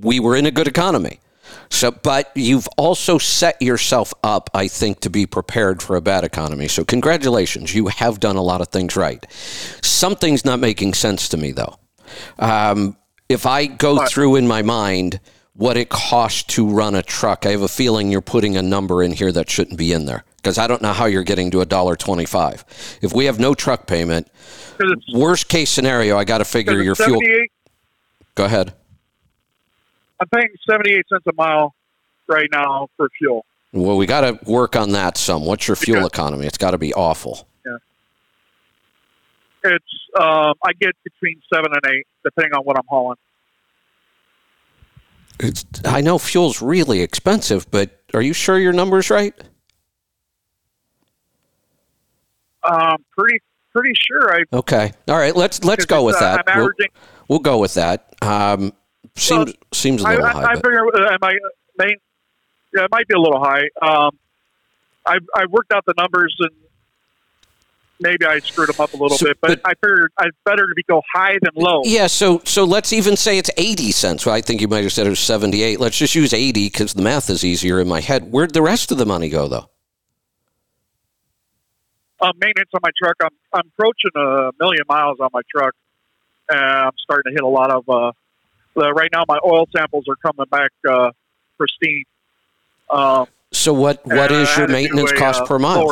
we 0.00 0.20
were 0.20 0.36
in 0.36 0.46
a 0.46 0.50
good 0.50 0.68
economy, 0.68 1.18
so 1.70 1.90
but 1.90 2.30
you've 2.34 2.68
also 2.76 3.16
set 3.18 3.60
yourself 3.62 4.12
up, 4.22 4.50
I 4.54 4.68
think, 4.68 5.00
to 5.00 5.10
be 5.10 5.24
prepared 5.26 5.82
for 5.82 5.96
a 5.96 6.00
bad 6.02 6.24
economy. 6.24 6.68
So, 6.68 6.84
congratulations, 6.84 7.74
you 7.74 7.88
have 7.88 8.20
done 8.20 8.36
a 8.36 8.42
lot 8.42 8.60
of 8.60 8.68
things 8.68 8.96
right. 8.96 9.24
Something's 9.82 10.44
not 10.44 10.58
making 10.60 10.94
sense 10.94 11.28
to 11.30 11.36
me, 11.36 11.52
though. 11.52 11.76
Um, 12.38 12.96
if 13.30 13.46
I 13.46 13.66
go 13.66 14.04
through 14.06 14.36
in 14.36 14.48
my 14.48 14.60
mind 14.60 15.20
what 15.54 15.76
it 15.76 15.88
costs 15.88 16.42
to 16.42 16.68
run 16.68 16.96
a 16.96 17.02
truck, 17.02 17.46
I 17.46 17.50
have 17.50 17.62
a 17.62 17.68
feeling 17.68 18.10
you're 18.10 18.20
putting 18.20 18.56
a 18.56 18.62
number 18.62 19.04
in 19.04 19.12
here 19.12 19.30
that 19.30 19.48
shouldn't 19.48 19.78
be 19.78 19.92
in 19.92 20.04
there 20.04 20.24
because 20.36 20.58
I 20.58 20.66
don't 20.66 20.82
know 20.82 20.92
how 20.92 21.06
you're 21.06 21.22
getting 21.22 21.52
to 21.52 21.60
a 21.60 21.66
dollar 21.66 21.94
twenty-five. 21.94 22.64
If 23.00 23.12
we 23.12 23.26
have 23.26 23.38
no 23.38 23.54
truck 23.54 23.86
payment, 23.86 24.28
worst 25.12 25.48
case 25.48 25.70
scenario, 25.70 26.18
I 26.18 26.24
got 26.24 26.38
to 26.38 26.44
figure 26.44 26.82
your 26.82 26.96
fuel. 26.96 27.20
Go 28.34 28.46
ahead. 28.46 28.74
I'm 30.18 30.28
paying 30.28 30.48
78 30.68 31.06
cents 31.08 31.24
a 31.26 31.32
mile 31.34 31.74
right 32.26 32.48
now 32.52 32.88
for 32.96 33.08
fuel. 33.16 33.46
Well, 33.72 33.96
we 33.96 34.06
got 34.06 34.20
to 34.22 34.38
work 34.50 34.76
on 34.76 34.90
that 34.92 35.16
some. 35.16 35.46
What's 35.46 35.66
your 35.66 35.76
fuel 35.76 36.04
economy? 36.04 36.46
It's 36.46 36.58
got 36.58 36.72
to 36.72 36.78
be 36.78 36.92
awful. 36.92 37.46
It's 39.64 39.84
um, 40.18 40.54
I 40.64 40.72
get 40.80 40.94
between 41.04 41.40
seven 41.52 41.72
and 41.72 41.94
eight, 41.94 42.06
depending 42.24 42.54
on 42.54 42.64
what 42.64 42.78
I'm 42.78 42.86
hauling. 42.88 43.18
It's, 45.38 45.64
I 45.84 46.00
know 46.00 46.18
fuel's 46.18 46.60
really 46.60 47.00
expensive, 47.00 47.70
but 47.70 47.90
are 48.12 48.20
you 48.20 48.32
sure 48.32 48.58
your 48.58 48.72
number's 48.72 49.10
right? 49.10 49.34
Um, 52.62 53.04
pretty 53.16 53.40
pretty 53.72 53.92
sure 53.94 54.34
I. 54.34 54.42
Okay. 54.52 54.92
All 55.08 55.16
right. 55.16 55.34
Let's 55.34 55.64
let's 55.64 55.86
go 55.86 56.04
with 56.04 56.16
uh, 56.16 56.42
that. 56.44 56.56
We'll, 56.56 56.70
we'll 57.28 57.38
go 57.38 57.58
with 57.58 57.74
that. 57.74 58.14
Um, 58.20 58.72
seems 59.16 59.54
seems 59.72 60.02
a 60.02 60.08
I, 60.08 60.10
little 60.10 60.26
I, 60.26 60.32
high. 60.32 60.42
I 60.42 60.54
but- 60.54 60.64
figure 60.64 60.86
uh, 60.94 61.08
I 61.10 61.16
might, 61.22 61.38
may, 61.78 61.96
yeah, 62.74 62.84
it 62.84 62.90
might 62.90 63.08
be 63.08 63.14
a 63.14 63.20
little 63.20 63.42
high. 63.42 63.62
Um, 63.80 64.18
I 65.06 65.18
I 65.34 65.46
worked 65.46 65.72
out 65.72 65.84
the 65.86 65.94
numbers 65.96 66.36
and 66.40 66.50
maybe 68.00 68.26
I 68.26 68.38
screwed 68.40 68.68
them 68.68 68.76
up 68.80 68.92
a 68.92 68.96
little 68.96 69.16
So- 69.16 69.26
bit, 69.26 69.38
but, 69.40 69.62
but- 69.62 69.70
I 69.70 69.74
figured 69.74 70.12
it's 70.22 70.36
better 70.44 70.66
to 70.66 70.74
be 70.74 70.82
go 70.84 71.02
high 71.14 71.38
than 71.40 71.52
low. 71.54 71.82
Yeah, 71.84 72.06
so 72.06 72.40
so 72.44 72.64
let's 72.64 72.92
even 72.92 73.16
say 73.16 73.38
it's 73.38 73.50
80 73.56 73.92
cents. 73.92 74.26
Well, 74.26 74.34
I 74.34 74.40
think 74.40 74.60
you 74.60 74.68
might 74.68 74.82
have 74.84 74.92
said 74.92 75.06
it 75.06 75.10
was 75.10 75.20
78. 75.20 75.78
Let's 75.80 75.96
just 75.98 76.14
use 76.14 76.32
80 76.32 76.66
because 76.66 76.94
the 76.94 77.02
math 77.02 77.30
is 77.30 77.44
easier 77.44 77.80
in 77.80 77.88
my 77.88 78.00
head. 78.00 78.30
Where'd 78.32 78.52
the 78.54 78.62
rest 78.62 78.90
of 78.90 78.98
the 78.98 79.06
money 79.06 79.28
go, 79.28 79.48
though? 79.48 79.70
Um, 82.22 82.32
maintenance 82.38 82.68
on 82.74 82.80
my 82.82 82.90
truck. 83.02 83.16
I'm 83.22 83.30
I'm 83.54 83.70
approaching 83.78 84.10
a 84.14 84.50
million 84.60 84.84
miles 84.88 85.18
on 85.20 85.30
my 85.32 85.40
truck, 85.50 85.74
and 86.50 86.60
I'm 86.60 86.92
starting 87.02 87.30
to 87.30 87.34
hit 87.34 87.42
a 87.42 87.48
lot 87.48 87.70
of. 87.70 87.88
Uh, 87.88 88.12
uh, 88.76 88.92
right 88.92 89.08
now, 89.12 89.24
my 89.26 89.38
oil 89.44 89.66
samples 89.74 90.04
are 90.08 90.16
coming 90.16 90.46
back 90.50 90.70
uh, 90.88 91.10
pristine. 91.56 92.04
Um, 92.90 93.26
So 93.52 93.72
what 93.72 94.04
what 94.06 94.30
is 94.30 94.48
your 94.56 94.60
had 94.60 94.60
to 94.60 94.66
do 94.66 94.72
maintenance 94.72 95.12
a, 95.12 95.16
cost 95.16 95.40
uh, 95.42 95.46
per 95.46 95.58
mile? 95.58 95.86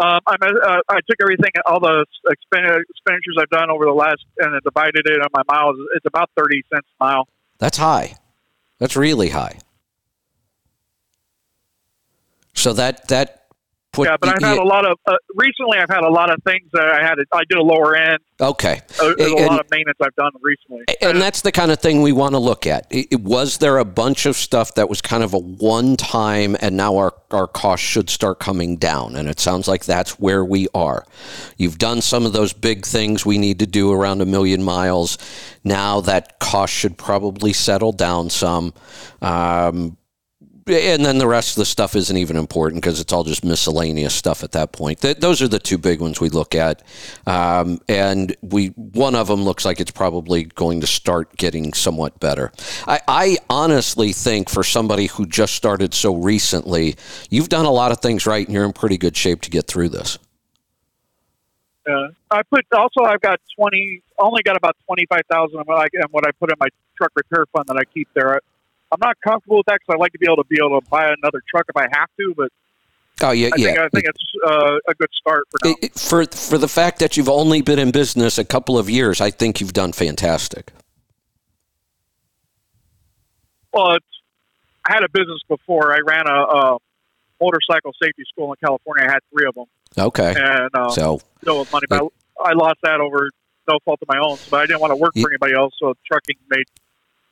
Um, 0.00 0.20
I'm, 0.26 0.38
uh, 0.42 0.80
I 0.88 1.00
took 1.06 1.20
everything, 1.20 1.50
all 1.66 1.78
the 1.78 2.06
expenditures 2.30 3.36
I've 3.38 3.50
done 3.50 3.70
over 3.70 3.84
the 3.84 3.92
last, 3.92 4.24
and 4.38 4.54
I 4.54 4.58
divided 4.64 5.02
it 5.04 5.20
on 5.20 5.28
my 5.34 5.42
miles. 5.46 5.76
It's 5.94 6.06
about 6.06 6.30
thirty 6.36 6.62
cents 6.72 6.88
a 6.98 7.04
mile. 7.04 7.28
That's 7.58 7.76
high. 7.76 8.16
That's 8.78 8.96
really 8.96 9.28
high. 9.28 9.58
So 12.54 12.72
that 12.72 13.08
that 13.08 13.39
put 13.92 14.08
yeah, 14.08 14.16
but 14.20 14.30
I've 14.30 14.42
had 14.42 14.58
a 14.58 14.62
lot 14.64 14.84
of 14.88 14.98
uh, 15.06 15.14
recently. 15.34 15.78
I've 15.78 15.88
had 15.90 16.04
a 16.04 16.08
lot 16.10 16.30
of 16.30 16.42
things 16.44 16.68
that 16.72 16.86
I 16.86 17.02
had. 17.02 17.14
To, 17.16 17.24
I 17.32 17.42
did 17.48 17.58
a 17.58 17.62
lower 17.62 17.96
end. 17.96 18.18
okay. 18.40 18.80
Uh, 19.00 19.12
there's 19.18 19.32
a 19.32 19.36
And- 19.36 19.46
lot 19.48 19.60
of 19.60 19.70
maintenance 19.70 19.98
I've 20.02 20.14
done 20.14 20.30
recently. 20.40 20.84
And 21.02 21.20
that's 21.20 21.40
the 21.42 21.52
kind 21.52 21.70
of 21.70 21.78
thing 21.80 22.02
we 22.02 22.12
want 22.12 22.34
to 22.34 22.38
look 22.38 22.66
at. 22.66 22.86
I- 22.92 23.06
I- 23.12 23.16
was 23.16 23.58
there 23.58 23.78
a 23.78 23.84
bunch 23.84 24.26
of 24.26 24.36
stuff 24.36 24.74
that 24.74 24.88
was 24.88 25.00
kind 25.00 25.22
of 25.22 25.34
a 25.34 25.38
one 25.38 25.96
time 25.96 26.56
and 26.60 26.76
now 26.76 26.96
our, 26.96 27.12
our 27.30 27.46
costs 27.46 27.84
should 27.86 28.08
start 28.10 28.38
coming 28.38 28.76
down? 28.76 29.16
And 29.16 29.28
it 29.28 29.40
sounds 29.40 29.66
like 29.68 29.84
that's 29.84 30.18
where 30.20 30.44
we 30.44 30.68
are. 30.74 31.04
You've 31.56 31.78
done 31.78 32.00
some 32.00 32.24
of 32.26 32.32
those 32.32 32.52
big 32.52 32.86
things 32.86 33.26
we 33.26 33.38
need 33.38 33.58
to 33.58 33.66
do 33.66 33.92
around 33.92 34.20
a 34.20 34.26
million 34.26 34.62
miles. 34.62 35.18
Now 35.64 36.00
that 36.02 36.38
cost 36.38 36.72
should 36.72 36.96
probably 36.96 37.52
settle 37.52 37.92
down 37.92 38.30
some. 38.30 38.72
Um, 39.20 39.96
and 40.72 41.04
then 41.04 41.18
the 41.18 41.26
rest 41.26 41.50
of 41.50 41.56
the 41.56 41.64
stuff 41.64 41.94
isn't 41.96 42.16
even 42.16 42.36
important 42.36 42.82
because 42.82 43.00
it's 43.00 43.12
all 43.12 43.24
just 43.24 43.44
miscellaneous 43.44 44.14
stuff 44.14 44.42
at 44.42 44.52
that 44.52 44.72
point. 44.72 45.00
Th- 45.00 45.16
those 45.16 45.42
are 45.42 45.48
the 45.48 45.58
two 45.58 45.78
big 45.78 46.00
ones 46.00 46.20
we 46.20 46.28
look 46.28 46.54
at, 46.54 46.82
um, 47.26 47.80
and 47.88 48.36
we 48.42 48.68
one 48.68 49.14
of 49.14 49.28
them 49.28 49.42
looks 49.42 49.64
like 49.64 49.80
it's 49.80 49.90
probably 49.90 50.44
going 50.44 50.80
to 50.80 50.86
start 50.86 51.36
getting 51.36 51.72
somewhat 51.72 52.18
better. 52.20 52.52
I, 52.86 53.00
I 53.08 53.38
honestly 53.48 54.12
think 54.12 54.48
for 54.48 54.62
somebody 54.62 55.06
who 55.06 55.26
just 55.26 55.54
started 55.54 55.94
so 55.94 56.14
recently, 56.14 56.96
you've 57.30 57.48
done 57.48 57.66
a 57.66 57.72
lot 57.72 57.92
of 57.92 58.00
things 58.00 58.26
right, 58.26 58.46
and 58.46 58.54
you're 58.54 58.64
in 58.64 58.72
pretty 58.72 58.98
good 58.98 59.16
shape 59.16 59.40
to 59.42 59.50
get 59.50 59.66
through 59.66 59.90
this. 59.90 60.18
Uh, 61.88 62.08
I 62.30 62.42
put 62.42 62.64
also 62.72 63.02
I've 63.04 63.20
got 63.20 63.40
twenty. 63.56 64.02
Only 64.18 64.42
got 64.42 64.56
about 64.56 64.76
twenty 64.86 65.06
five 65.06 65.22
thousand 65.30 65.58
and 65.58 65.66
what 66.10 66.26
I 66.26 66.30
put 66.32 66.50
in 66.50 66.56
my 66.60 66.68
truck 66.96 67.10
repair 67.14 67.46
fund 67.52 67.66
that 67.68 67.76
I 67.76 67.84
keep 67.92 68.08
there. 68.14 68.40
I'm 68.92 68.98
not 69.00 69.16
comfortable 69.22 69.58
with 69.58 69.66
that 69.66 69.78
because 69.80 69.94
I 69.96 70.00
like 70.00 70.12
to 70.12 70.18
be 70.18 70.26
able 70.26 70.42
to 70.42 70.48
be 70.48 70.56
able 70.58 70.80
to 70.80 70.86
buy 70.88 71.04
another 71.06 71.40
truck 71.48 71.66
if 71.68 71.76
I 71.76 71.86
have 71.92 72.08
to. 72.18 72.34
But 72.36 72.48
Oh 73.22 73.32
yeah, 73.32 73.50
I 73.52 73.56
yeah. 73.56 73.66
think 73.66 73.78
I 73.78 73.88
think 73.90 74.04
it's 74.06 74.24
uh, 74.46 74.76
a 74.88 74.94
good 74.94 75.10
start 75.20 75.44
for 75.50 75.58
now. 75.64 75.70
It- 75.72 75.84
it- 75.84 75.98
for 75.98 76.24
for 76.26 76.58
the 76.58 76.68
fact 76.68 76.98
that 77.00 77.16
you've 77.16 77.28
only 77.28 77.60
been 77.62 77.78
in 77.78 77.90
business 77.90 78.38
a 78.38 78.44
couple 78.44 78.78
of 78.78 78.88
years, 78.90 79.20
I 79.20 79.30
think 79.30 79.60
you've 79.60 79.72
done 79.74 79.92
fantastic. 79.92 80.72
Well, 83.72 83.92
it's, 83.94 84.06
I 84.88 84.94
had 84.94 85.04
a 85.04 85.08
business 85.12 85.40
before. 85.48 85.92
I 85.94 85.98
ran 86.04 86.26
a, 86.26 86.32
a 86.32 86.78
motorcycle 87.40 87.92
safety 88.02 88.24
school 88.28 88.52
in 88.52 88.56
California. 88.64 89.06
I 89.08 89.12
had 89.12 89.20
three 89.32 89.46
of 89.46 89.54
them, 89.54 89.66
Okay, 89.98 90.34
and 90.36 90.70
uh, 90.74 90.88
so 90.90 91.20
still 91.42 91.60
with 91.60 91.70
money. 91.70 91.86
But 91.88 92.02
I, 92.42 92.50
I 92.50 92.52
lost 92.54 92.78
that 92.82 93.00
over 93.00 93.30
no 93.68 93.78
fault 93.84 94.00
of 94.02 94.08
my 94.08 94.18
own. 94.18 94.38
But 94.50 94.60
I 94.60 94.66
didn't 94.66 94.80
want 94.80 94.90
to 94.92 94.96
work 94.96 95.12
for 95.20 95.30
anybody 95.30 95.54
else, 95.54 95.74
so 95.78 95.94
trucking 96.10 96.36
made 96.48 96.64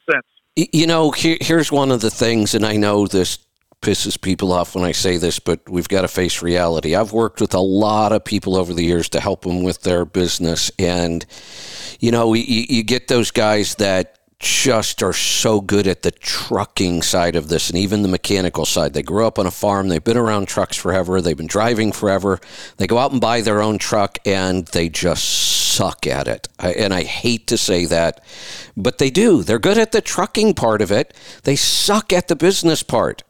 sense. 0.09 0.27
You 0.59 0.89
know, 0.89 1.13
here, 1.13 1.37
here's 1.41 1.71
one 1.71 1.93
of 1.93 2.01
the 2.01 2.11
things, 2.11 2.53
and 2.57 2.67
I 2.67 2.75
know 2.75 3.07
this 3.07 3.39
pisses 3.81 4.21
people 4.21 4.53
off 4.53 4.75
when 4.75 4.83
I 4.83 4.91
say 4.91 5.17
this, 5.17 5.39
but 5.39 5.61
we've 5.69 5.89
got 5.89 6.01
to 6.01 6.09
face 6.09 6.43
reality. 6.43 6.97
I've 6.97 7.13
worked 7.13 7.41
with 7.41 7.55
a 7.55 7.61
lot 7.61 8.11
of 8.11 8.25
people 8.25 8.57
over 8.57 8.75
the 8.75 8.83
years 8.83 9.09
to 9.11 9.21
help 9.21 9.43
them 9.43 9.63
with 9.63 9.83
their 9.83 10.05
business, 10.05 10.73
and 10.77 11.25
you 12.01 12.11
know, 12.11 12.35
you, 12.35 12.67
you 12.69 12.83
get 12.83 13.07
those 13.07 13.31
guys 13.31 13.77
that 13.77 14.18
just 14.41 15.03
are 15.03 15.13
so 15.13 15.61
good 15.61 15.87
at 15.89 16.03
the 16.03 16.13
trucking 16.13 17.03
side 17.03 17.35
of 17.35 17.49
this 17.49 17.71
and 17.71 17.79
even 17.79 18.03
the 18.03 18.09
mechanical 18.09 18.65
side. 18.65 18.93
They 18.93 19.03
grew 19.03 19.27
up 19.27 19.39
on 19.39 19.47
a 19.47 19.51
farm, 19.51 19.89
they've 19.89 20.03
been 20.03 20.17
around 20.17 20.47
trucks 20.47 20.77
forever, 20.77 21.21
they've 21.21 21.37
been 21.37 21.49
driving 21.49 21.91
forever. 21.91 22.39
They 22.77 22.87
go 22.87 22.99
out 22.99 23.13
and 23.13 23.21
buy 23.21 23.41
their 23.41 23.61
own 23.61 23.79
truck 23.79 24.19
and 24.25 24.67
they 24.69 24.89
just 24.89 25.25
suck 25.25 26.07
at 26.07 26.29
it. 26.29 26.49
I, 26.59 26.73
and 26.73 26.95
I 26.95 27.03
hate 27.03 27.49
to 27.49 27.59
say 27.59 27.85
that, 27.87 28.25
but 28.77 28.99
they 28.99 29.11
do. 29.11 29.43
They're 29.43 29.59
good 29.59 29.79
at 29.79 29.93
the 29.93 30.01
trucking 30.01 30.55
part 30.55 30.83
of 30.83 30.93
it, 30.93 31.15
they 31.43 31.57
suck 31.57 32.13
at 32.13 32.29
the 32.29 32.37
business 32.37 32.83
part. 32.83 33.25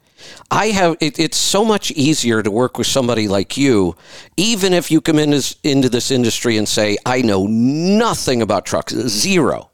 I 0.50 0.68
have 0.68 0.96
it, 1.00 1.18
it's 1.18 1.36
so 1.36 1.64
much 1.64 1.90
easier 1.92 2.42
to 2.42 2.50
work 2.50 2.76
with 2.76 2.86
somebody 2.86 3.28
like 3.28 3.56
you, 3.56 3.96
even 4.36 4.72
if 4.72 4.90
you 4.90 5.00
come 5.00 5.18
in 5.18 5.32
as, 5.32 5.56
into 5.62 5.88
this 5.88 6.10
industry 6.10 6.56
and 6.56 6.68
say, 6.68 6.98
I 7.06 7.22
know 7.22 7.46
nothing 7.46 8.42
about 8.42 8.66
trucks, 8.66 8.92
zero. 8.94 9.67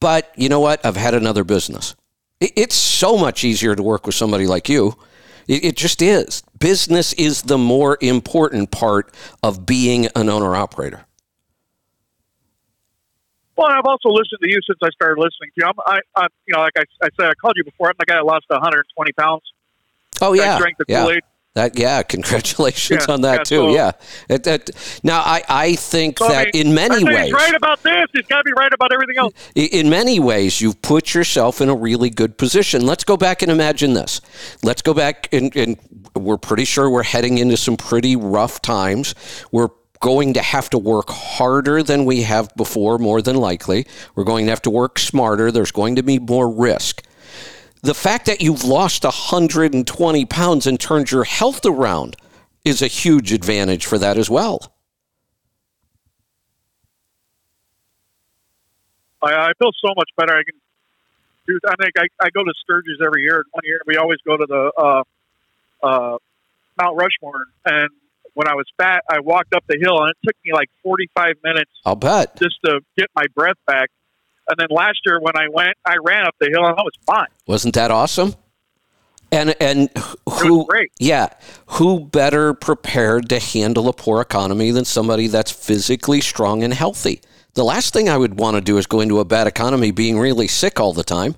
But 0.00 0.32
you 0.36 0.48
know 0.48 0.60
what? 0.60 0.84
I've 0.84 0.96
had 0.96 1.14
another 1.14 1.44
business. 1.44 1.94
It's 2.40 2.74
so 2.74 3.16
much 3.16 3.44
easier 3.44 3.74
to 3.74 3.82
work 3.82 4.04
with 4.06 4.14
somebody 4.14 4.46
like 4.46 4.68
you. 4.68 4.96
It, 5.48 5.64
it 5.64 5.76
just 5.76 6.02
is. 6.02 6.42
Business 6.58 7.12
is 7.14 7.42
the 7.42 7.56
more 7.56 7.96
important 8.00 8.70
part 8.70 9.14
of 9.42 9.64
being 9.64 10.06
an 10.14 10.28
owner 10.28 10.54
operator. 10.54 11.06
Well, 13.56 13.68
I've 13.68 13.86
also 13.86 14.10
listened 14.10 14.40
to 14.42 14.50
you 14.50 14.60
since 14.66 14.78
I 14.82 14.90
started 14.90 15.18
listening 15.18 15.50
to 15.54 15.64
you. 15.64 15.66
I'm, 15.66 15.74
I, 15.86 16.00
I, 16.14 16.26
you 16.46 16.54
know, 16.54 16.60
like 16.60 16.74
I, 16.76 16.82
I 17.02 17.08
said, 17.18 17.30
I 17.30 17.34
called 17.40 17.54
you 17.56 17.64
before. 17.64 17.88
I'm 17.88 17.94
the 17.98 18.04
guy 18.04 18.16
that 18.16 18.26
lost 18.26 18.44
120 18.48 19.12
pounds. 19.12 19.42
Oh 20.20 20.34
I 20.34 20.36
yeah, 20.36 20.58
drank 20.58 20.76
the 20.76 20.84
yeah. 20.88 21.02
Kool-Aid. 21.02 21.22
That 21.56 21.78
yeah, 21.78 22.02
congratulations 22.02 23.06
Yeah, 23.08 23.14
on 23.14 23.22
that 23.22 23.46
too. 23.46 23.70
yeah. 23.70 23.92
It- 24.28 24.44
that- 24.44 24.68
now 25.02 25.20
I, 25.20 25.42
I 25.48 25.74
think 25.74 26.18
So, 26.18 26.26
I 26.26 26.32
that 26.44 26.54
mean, 26.54 26.66
in 26.66 26.72
I 26.72 26.88
many 26.88 27.04
ways, 27.04 27.24
he's 27.24 27.32
right 27.32 27.54
about 27.54 27.82
this. 27.82 28.04
He's 28.12 28.26
got 28.26 28.38
to 28.38 28.44
be 28.44 28.52
right 28.52 28.72
about 28.74 28.92
everything 28.92 29.16
else. 29.16 29.32
In 29.54 29.88
many 29.88 30.20
ways, 30.20 30.60
you've 30.60 30.80
put 30.82 31.14
yourself 31.14 31.62
in 31.62 31.70
a 31.70 31.74
really 31.74 32.10
good 32.10 32.36
position. 32.36 32.84
Let's 32.84 33.04
go 33.04 33.16
back 33.16 33.40
and 33.40 33.50
imagine 33.50 33.94
this. 33.94 34.20
Let's 34.62 34.82
go 34.82 34.92
back 34.92 35.32
and, 35.32 35.56
and 35.56 35.78
we're 36.14 36.36
pretty 36.36 36.66
sure 36.66 36.90
we're 36.90 37.02
heading 37.04 37.38
into 37.38 37.56
some 37.56 37.78
pretty 37.78 38.16
rough 38.16 38.60
times. 38.60 39.14
We're 39.50 39.70
going 40.00 40.34
to 40.34 40.42
have 40.42 40.68
to 40.68 40.78
work 40.78 41.08
harder 41.08 41.82
than 41.82 42.04
we 42.04 42.20
have 42.24 42.54
before, 42.54 42.98
more 42.98 43.22
than 43.22 43.36
likely. 43.36 43.86
We're 44.14 44.24
going 44.24 44.44
to 44.44 44.50
have 44.50 44.60
to 44.62 44.70
work 44.70 44.98
smarter. 44.98 45.50
There's 45.50 45.72
going 45.72 45.96
to 45.96 46.02
be 46.02 46.18
more 46.18 46.50
risk. 46.50 47.02
The 47.82 47.94
fact 47.94 48.26
that 48.26 48.40
you've 48.40 48.64
lost 48.64 49.04
120 49.04 50.24
pounds 50.26 50.66
and 50.66 50.80
turned 50.80 51.10
your 51.10 51.24
health 51.24 51.64
around 51.64 52.16
is 52.64 52.82
a 52.82 52.88
huge 52.88 53.32
advantage 53.32 53.86
for 53.86 53.98
that 53.98 54.18
as 54.18 54.28
well. 54.28 54.72
I, 59.22 59.32
I 59.32 59.52
feel 59.58 59.70
so 59.84 59.92
much 59.96 60.10
better. 60.16 60.32
I 60.32 60.42
can. 60.42 60.60
I 61.68 61.74
think 61.80 61.92
I, 61.96 62.26
I 62.26 62.30
go 62.30 62.42
to 62.42 62.52
Sturgis 62.62 62.98
every 63.04 63.22
year. 63.22 63.44
One 63.52 63.62
year 63.64 63.80
we 63.86 63.96
always 63.96 64.18
go 64.26 64.36
to 64.36 64.46
the 64.46 64.72
uh, 64.76 65.02
uh, 65.86 66.18
Mount 66.76 66.96
Rushmore, 66.96 67.44
and 67.64 67.88
when 68.34 68.48
I 68.48 68.54
was 68.54 68.66
fat, 68.76 69.04
I 69.08 69.20
walked 69.20 69.54
up 69.54 69.64
the 69.68 69.78
hill, 69.80 70.02
and 70.02 70.10
it 70.10 70.16
took 70.26 70.36
me 70.44 70.52
like 70.52 70.68
45 70.82 71.36
minutes 71.44 71.70
I'll 71.84 71.94
bet. 71.94 72.36
just 72.36 72.56
to 72.64 72.80
get 72.98 73.08
my 73.14 73.26
breath 73.34 73.56
back. 73.66 73.90
And 74.48 74.56
then 74.58 74.68
last 74.70 74.98
year 75.04 75.18
when 75.20 75.36
I 75.36 75.48
went, 75.48 75.76
I 75.84 75.96
ran 76.04 76.26
up 76.26 76.34
the 76.38 76.48
hill, 76.52 76.64
and 76.64 76.78
I 76.78 76.82
was 76.82 76.92
fine. 77.06 77.26
Wasn't 77.46 77.74
that 77.74 77.90
awesome? 77.90 78.34
And 79.32 79.54
and 79.60 79.90
who 80.40 80.66
great. 80.66 80.92
yeah, 81.00 81.28
who 81.66 82.00
better 82.00 82.54
prepared 82.54 83.28
to 83.30 83.40
handle 83.40 83.88
a 83.88 83.92
poor 83.92 84.20
economy 84.20 84.70
than 84.70 84.84
somebody 84.84 85.26
that's 85.26 85.50
physically 85.50 86.20
strong 86.20 86.62
and 86.62 86.72
healthy? 86.72 87.20
The 87.54 87.64
last 87.64 87.92
thing 87.92 88.08
I 88.08 88.16
would 88.16 88.38
want 88.38 88.56
to 88.56 88.60
do 88.60 88.78
is 88.78 88.86
go 88.86 89.00
into 89.00 89.18
a 89.18 89.24
bad 89.24 89.46
economy 89.46 89.90
being 89.90 90.18
really 90.18 90.46
sick 90.46 90.78
all 90.78 90.92
the 90.92 91.02
time. 91.02 91.34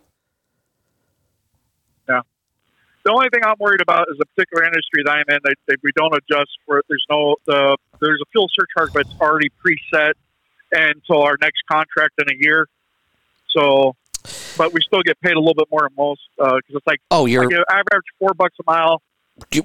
Yeah. 2.09 2.21
the 3.05 3.13
only 3.13 3.29
thing 3.33 3.41
I'm 3.45 3.57
worried 3.59 3.81
about 3.81 4.07
is 4.11 4.19
the 4.19 4.27
particular 4.27 4.65
industry 4.65 5.05
that 5.05 5.13
I'm 5.13 5.25
in. 5.29 5.39
That, 5.45 5.55
that 5.69 5.77
we 5.83 5.91
don't 5.97 6.15
adjust 6.15 6.51
for. 6.67 6.83
There's 6.89 7.07
no 7.09 7.37
the 7.47 7.79
there's 8.01 8.21
a 8.21 8.29
fuel 8.33 8.49
surcharge, 8.53 8.93
but 8.93 9.07
it's 9.07 9.21
already 9.21 9.51
preset 9.65 10.13
until 10.73 11.23
our 11.23 11.39
next 11.41 11.63
contract 11.71 12.15
in 12.19 12.27
a 12.31 12.37
year. 12.39 12.67
So, 13.51 13.97
but 14.57 14.73
we 14.73 14.81
still 14.81 15.03
get 15.03 15.21
paid 15.21 15.35
a 15.35 15.41
little 15.41 15.55
bit 15.55 15.69
more 15.71 15.83
than 15.83 15.95
most 15.97 16.21
because 16.37 16.63
uh, 16.75 16.77
it's 16.77 16.87
like 16.87 17.01
oh, 17.11 17.27
you're 17.27 17.45
I, 17.45 17.47
get, 17.47 17.61
I 17.71 17.75
average 17.75 18.07
four 18.19 18.35
bucks 18.35 18.57
a 18.61 18.71
mile. 18.71 19.03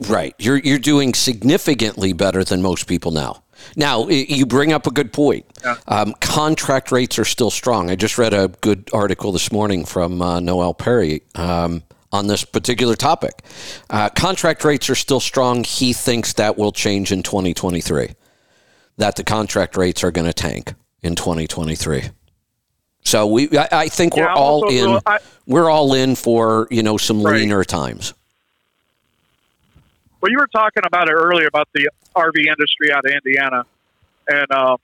Right, 0.08 0.36
you're 0.38 0.58
you're 0.58 0.80
doing 0.80 1.14
significantly 1.14 2.14
better 2.14 2.44
than 2.44 2.62
most 2.62 2.88
people 2.88 3.12
now. 3.12 3.44
Now, 3.76 4.08
you 4.08 4.46
bring 4.46 4.74
up 4.74 4.88
a 4.88 4.92
good 4.92 5.14
point. 5.14 5.46
Yeah. 5.64 5.78
Um, 5.88 6.14
contract 6.20 6.92
rates 6.92 7.18
are 7.20 7.26
still 7.26 7.50
strong. 7.50 7.90
I 7.90 7.96
just 7.96 8.18
read 8.18 8.34
a 8.34 8.50
good 8.62 8.90
article 8.94 9.32
this 9.32 9.52
morning 9.52 9.86
from 9.86 10.22
uh, 10.22 10.40
Noel 10.40 10.74
Perry 10.74 11.22
um, 11.36 11.84
on 12.12 12.28
this 12.28 12.44
particular 12.44 12.96
topic. 12.96 13.44
Uh, 13.90 14.10
contract 14.10 14.64
rates 14.64 14.90
are 14.90 14.96
still 14.96 15.20
strong. 15.20 15.64
He 15.64 15.94
thinks 15.94 16.34
that 16.34 16.58
will 16.58 16.72
change 16.72 17.12
in 17.12 17.24
2023, 17.24 18.14
that 18.98 19.16
the 19.16 19.24
contract 19.24 19.78
rates 19.78 20.04
are 20.04 20.12
going 20.12 20.28
to 20.28 20.34
tank 20.34 20.74
in 21.02 21.16
2023. 21.16 22.10
So 23.04 23.28
we, 23.28 23.58
I, 23.58 23.68
I 23.72 23.88
think 23.90 24.16
we're 24.16 24.30
all 24.30 24.70
in. 24.70 25.00
I, 25.06 25.20
we're 25.46 25.70
all 25.70 25.94
in 25.94 26.16
for 26.16 26.68
you 26.72 26.84
know 26.84 26.98
some 26.98 27.24
right. 27.24 27.36
leaner 27.36 27.64
times. 27.64 28.14
Well, 30.22 30.32
you 30.32 30.38
were 30.38 30.48
talking 30.48 30.84
about 30.86 31.10
it 31.10 31.14
earlier 31.14 31.48
about 31.48 31.68
the 31.74 31.90
RV 32.16 32.38
industry 32.38 32.94
out 32.94 33.06
of 33.06 33.12
Indiana, 33.12 33.66
and 34.28 34.48
uh, 34.52 34.78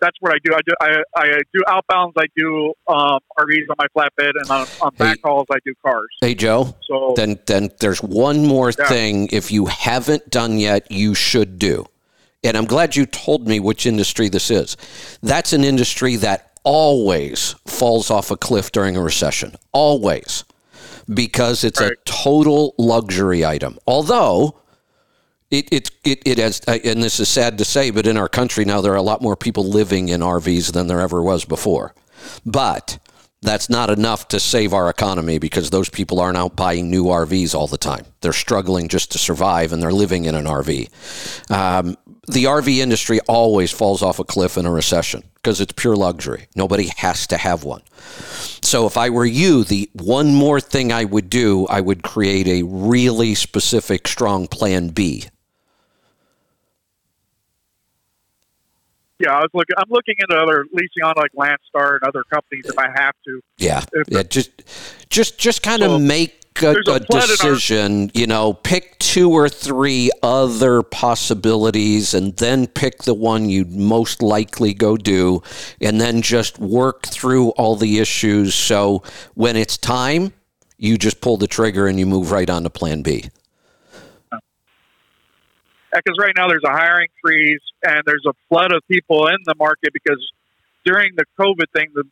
that's 0.00 0.16
what 0.20 0.34
I 0.34 0.38
do. 0.42 0.54
I 0.54 0.60
do 0.64 0.72
I, 0.80 1.02
I 1.14 1.40
do 1.52 1.62
outbounds. 1.68 2.12
I 2.16 2.26
do 2.36 2.72
um, 2.88 3.20
RVs 3.38 3.68
on 3.70 3.76
my 3.78 3.86
flatbed, 3.94 4.32
and 4.34 4.50
on, 4.50 4.66
on 4.80 4.94
backhauls, 4.96 5.46
I 5.50 5.58
do 5.64 5.74
cars. 5.84 6.08
Hey 6.20 6.34
Joe. 6.34 6.74
So 6.82 7.14
then, 7.16 7.38
then 7.46 7.70
there's 7.80 8.02
one 8.02 8.46
more 8.46 8.72
yeah. 8.78 8.88
thing. 8.88 9.28
If 9.32 9.50
you 9.50 9.66
haven't 9.66 10.30
done 10.30 10.58
yet, 10.58 10.90
you 10.90 11.14
should 11.14 11.58
do. 11.58 11.86
And 12.44 12.56
I'm 12.56 12.66
glad 12.66 12.94
you 12.94 13.06
told 13.06 13.48
me 13.48 13.60
which 13.60 13.86
industry 13.86 14.28
this 14.28 14.50
is. 14.50 14.76
That's 15.22 15.52
an 15.52 15.64
industry 15.64 16.16
that 16.16 16.55
always 16.66 17.54
falls 17.64 18.10
off 18.10 18.30
a 18.30 18.36
cliff 18.36 18.72
during 18.72 18.96
a 18.96 19.00
recession. 19.00 19.54
Always. 19.72 20.44
Because 21.08 21.62
it's 21.62 21.80
right. 21.80 21.92
a 21.92 21.96
total 22.04 22.74
luxury 22.76 23.46
item. 23.46 23.78
Although 23.86 24.58
it, 25.52 25.72
it, 25.72 25.90
it, 26.04 26.22
it 26.26 26.38
has, 26.38 26.60
uh, 26.66 26.78
and 26.84 27.00
this 27.02 27.20
is 27.20 27.28
sad 27.28 27.56
to 27.58 27.64
say, 27.64 27.90
but 27.90 28.08
in 28.08 28.16
our 28.16 28.28
country 28.28 28.64
now, 28.64 28.80
there 28.80 28.92
are 28.92 28.96
a 28.96 29.02
lot 29.02 29.22
more 29.22 29.36
people 29.36 29.64
living 29.64 30.08
in 30.08 30.20
RVs 30.20 30.72
than 30.72 30.88
there 30.88 31.00
ever 31.00 31.22
was 31.22 31.44
before. 31.44 31.94
But 32.44 32.98
that's 33.42 33.70
not 33.70 33.88
enough 33.88 34.26
to 34.28 34.40
save 34.40 34.74
our 34.74 34.90
economy 34.90 35.38
because 35.38 35.70
those 35.70 35.88
people 35.88 36.18
aren't 36.18 36.36
out 36.36 36.56
buying 36.56 36.90
new 36.90 37.04
RVs 37.04 37.54
all 37.54 37.68
the 37.68 37.78
time. 37.78 38.06
They're 38.22 38.32
struggling 38.32 38.88
just 38.88 39.12
to 39.12 39.18
survive 39.18 39.72
and 39.72 39.80
they're 39.80 39.92
living 39.92 40.24
in 40.24 40.34
an 40.34 40.46
RV. 40.46 40.90
Um, 41.50 41.96
the 42.26 42.44
RV 42.44 42.78
industry 42.78 43.20
always 43.28 43.70
falls 43.70 44.02
off 44.02 44.18
a 44.18 44.24
cliff 44.24 44.56
in 44.56 44.66
a 44.66 44.70
recession 44.70 45.22
because 45.34 45.60
it's 45.60 45.72
pure 45.72 45.96
luxury. 45.96 46.46
Nobody 46.54 46.90
has 46.96 47.26
to 47.28 47.36
have 47.36 47.64
one. 47.64 47.82
So 48.62 48.86
if 48.86 48.96
I 48.96 49.10
were 49.10 49.26
you, 49.26 49.64
the 49.64 49.88
one 49.92 50.34
more 50.34 50.60
thing 50.60 50.92
I 50.92 51.04
would 51.04 51.30
do, 51.30 51.66
I 51.66 51.80
would 51.80 52.02
create 52.02 52.46
a 52.48 52.62
really 52.64 53.34
specific, 53.34 54.08
strong 54.08 54.48
plan 54.48 54.88
B 54.88 55.26
yeah, 59.18 59.34
I 59.34 59.40
was 59.40 59.50
looking. 59.54 59.74
I'm 59.78 59.88
looking 59.88 60.14
into 60.18 60.36
other 60.36 60.66
leasing 60.72 61.02
on 61.02 61.14
like 61.16 61.32
Landstar 61.32 61.94
and 61.94 62.02
other 62.02 62.22
companies 62.30 62.66
if 62.66 62.78
I 62.78 62.88
have 62.94 63.14
to. 63.24 63.40
Yeah, 63.56 63.82
yeah. 64.08 64.22
Just, 64.24 64.50
just, 65.08 65.38
just 65.38 65.62
kind 65.62 65.80
so, 65.80 65.94
of 65.94 66.02
make 66.02 66.40
a, 66.62 66.76
a, 66.90 67.00
decision. 67.00 68.02
Our, 68.04 68.08
you 68.14 68.26
know, 68.26 68.52
pick 68.52 68.98
two 68.98 69.30
or 69.30 69.48
three 69.48 70.10
other 70.22 70.82
possibilities, 70.82 72.14
and 72.14 72.36
then 72.36 72.66
pick 72.66 73.02
the 73.04 73.14
one 73.14 73.48
you'd 73.48 73.72
most 73.72 74.22
likely 74.22 74.74
go 74.74 74.96
do, 74.96 75.42
and 75.80 76.00
then 76.00 76.22
just 76.22 76.58
work 76.58 77.06
through 77.06 77.50
all 77.50 77.76
the 77.76 77.98
issues. 77.98 78.54
So 78.54 79.02
when 79.34 79.56
it's 79.56 79.76
time, 79.76 80.32
you 80.78 80.98
just 80.98 81.20
pull 81.20 81.36
the 81.36 81.46
trigger 81.46 81.86
and 81.86 81.98
you 81.98 82.06
move 82.06 82.30
right 82.30 82.48
on 82.48 82.62
to 82.64 82.70
Plan 82.70 83.02
B 83.02 83.30
because 85.96 86.18
right 86.20 86.34
now 86.36 86.48
there's 86.48 86.64
a 86.64 86.70
hiring 86.70 87.08
freeze 87.22 87.60
and 87.82 88.02
there's 88.04 88.24
a 88.26 88.32
flood 88.48 88.72
of 88.72 88.82
people 88.88 89.28
in 89.28 89.36
the 89.44 89.54
market 89.58 89.92
because 89.92 90.20
during 90.84 91.12
the 91.16 91.24
COVID 91.38 91.66
thing, 91.74 91.88
the 91.94 92.04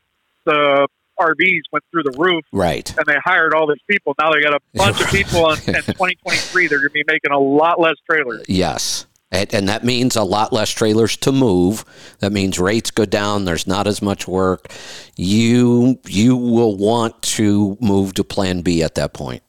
the 0.44 0.88
RVs 1.18 1.62
went 1.72 1.84
through 1.90 2.04
the 2.04 2.16
roof, 2.18 2.44
right? 2.52 2.88
And 2.96 3.06
they 3.06 3.16
hired 3.24 3.54
all 3.54 3.66
these 3.66 3.82
people. 3.88 4.14
Now 4.18 4.32
they 4.32 4.42
got 4.42 4.54
a 4.54 4.60
bunch 4.74 5.00
of 5.00 5.08
people 5.10 5.50
in, 5.50 5.58
in 5.68 5.82
2023. 5.82 6.66
They're 6.66 6.78
going 6.78 6.88
to 6.88 6.92
be 6.92 7.04
making 7.06 7.32
a 7.32 7.38
lot 7.38 7.80
less 7.80 7.96
trailers. 8.08 8.44
Yes. 8.48 9.06
And, 9.30 9.52
and 9.52 9.68
that 9.68 9.84
means 9.84 10.16
a 10.16 10.22
lot 10.22 10.52
less 10.52 10.70
trailers 10.70 11.16
to 11.18 11.32
move. 11.32 11.84
That 12.20 12.32
means 12.32 12.58
rates 12.58 12.90
go 12.90 13.04
down. 13.04 13.44
There's 13.44 13.66
not 13.66 13.86
as 13.86 14.00
much 14.00 14.28
work. 14.28 14.72
You 15.16 15.98
you 16.06 16.36
will 16.36 16.76
want 16.76 17.20
to 17.22 17.76
move 17.80 18.14
to 18.14 18.24
Plan 18.24 18.60
B 18.60 18.82
at 18.82 18.94
that 18.94 19.12
point. 19.12 19.42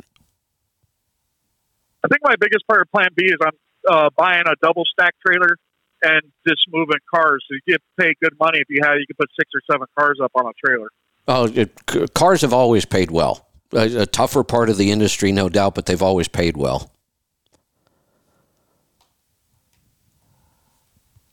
I 2.03 2.07
think 2.07 2.21
my 2.23 2.35
biggest 2.39 2.67
part 2.67 2.81
of 2.81 2.91
Plan 2.91 3.09
B 3.15 3.25
is 3.25 3.37
I'm 3.41 3.51
uh, 3.87 4.09
buying 4.17 4.43
a 4.47 4.55
double 4.61 4.83
stack 4.85 5.15
trailer 5.25 5.57
and 6.01 6.21
just 6.47 6.61
moving 6.71 6.97
cars. 7.13 7.43
So 7.47 7.55
you 7.55 7.73
get 7.73 7.81
paid 7.99 8.15
good 8.21 8.33
money 8.39 8.59
if 8.59 8.67
you 8.69 8.79
have 8.83 8.97
you 8.99 9.07
can 9.07 9.15
put 9.17 9.29
six 9.39 9.49
or 9.53 9.61
seven 9.71 9.87
cars 9.97 10.19
up 10.21 10.31
on 10.35 10.45
a 10.45 10.53
trailer. 10.65 10.89
Oh, 11.27 11.45
it, 11.53 12.13
cars 12.13 12.41
have 12.41 12.53
always 12.53 12.85
paid 12.85 13.11
well. 13.11 13.47
A, 13.73 14.01
a, 14.01 14.05
tougher 14.05 14.43
part 14.43 14.69
of 14.69 14.77
the 14.77 14.91
industry, 14.91 15.31
no 15.31 15.49
doubt, 15.49 15.73
but 15.73 15.87
they've 15.87 16.01
always 16.01 16.27
paid 16.27 16.55
well. 16.55 16.91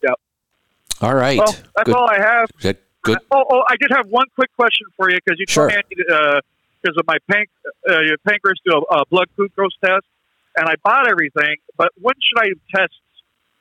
Yep. 0.01 0.19
All 1.01 1.13
right. 1.13 1.37
Well, 1.37 1.55
that's 1.75 1.85
good. 1.85 1.95
all 1.95 2.09
I 2.09 2.19
have. 2.19 2.49
Good. 3.03 3.17
Oh, 3.31 3.43
oh, 3.51 3.63
I 3.69 3.75
did 3.75 3.91
have 3.91 4.07
one 4.07 4.25
quick 4.33 4.49
question 4.55 4.87
for 4.95 5.11
you 5.11 5.19
because 5.23 5.37
you 5.37 5.45
told 5.45 5.73
me 5.73 5.81
because 5.89 6.95
uh, 6.97 6.99
of 6.99 7.05
my 7.05 7.17
panc- 7.29 7.47
uh, 7.87 7.99
pancreas 8.25 8.59
do 8.65 8.71
a, 8.71 8.95
a 8.95 9.05
blood 9.07 9.27
glucose 9.35 9.75
test 9.83 10.05
and 10.55 10.67
I 10.67 10.75
bought 10.83 11.07
everything. 11.09 11.57
But 11.77 11.89
when 11.99 12.15
should 12.21 12.39
I 12.39 12.49
test? 12.75 12.93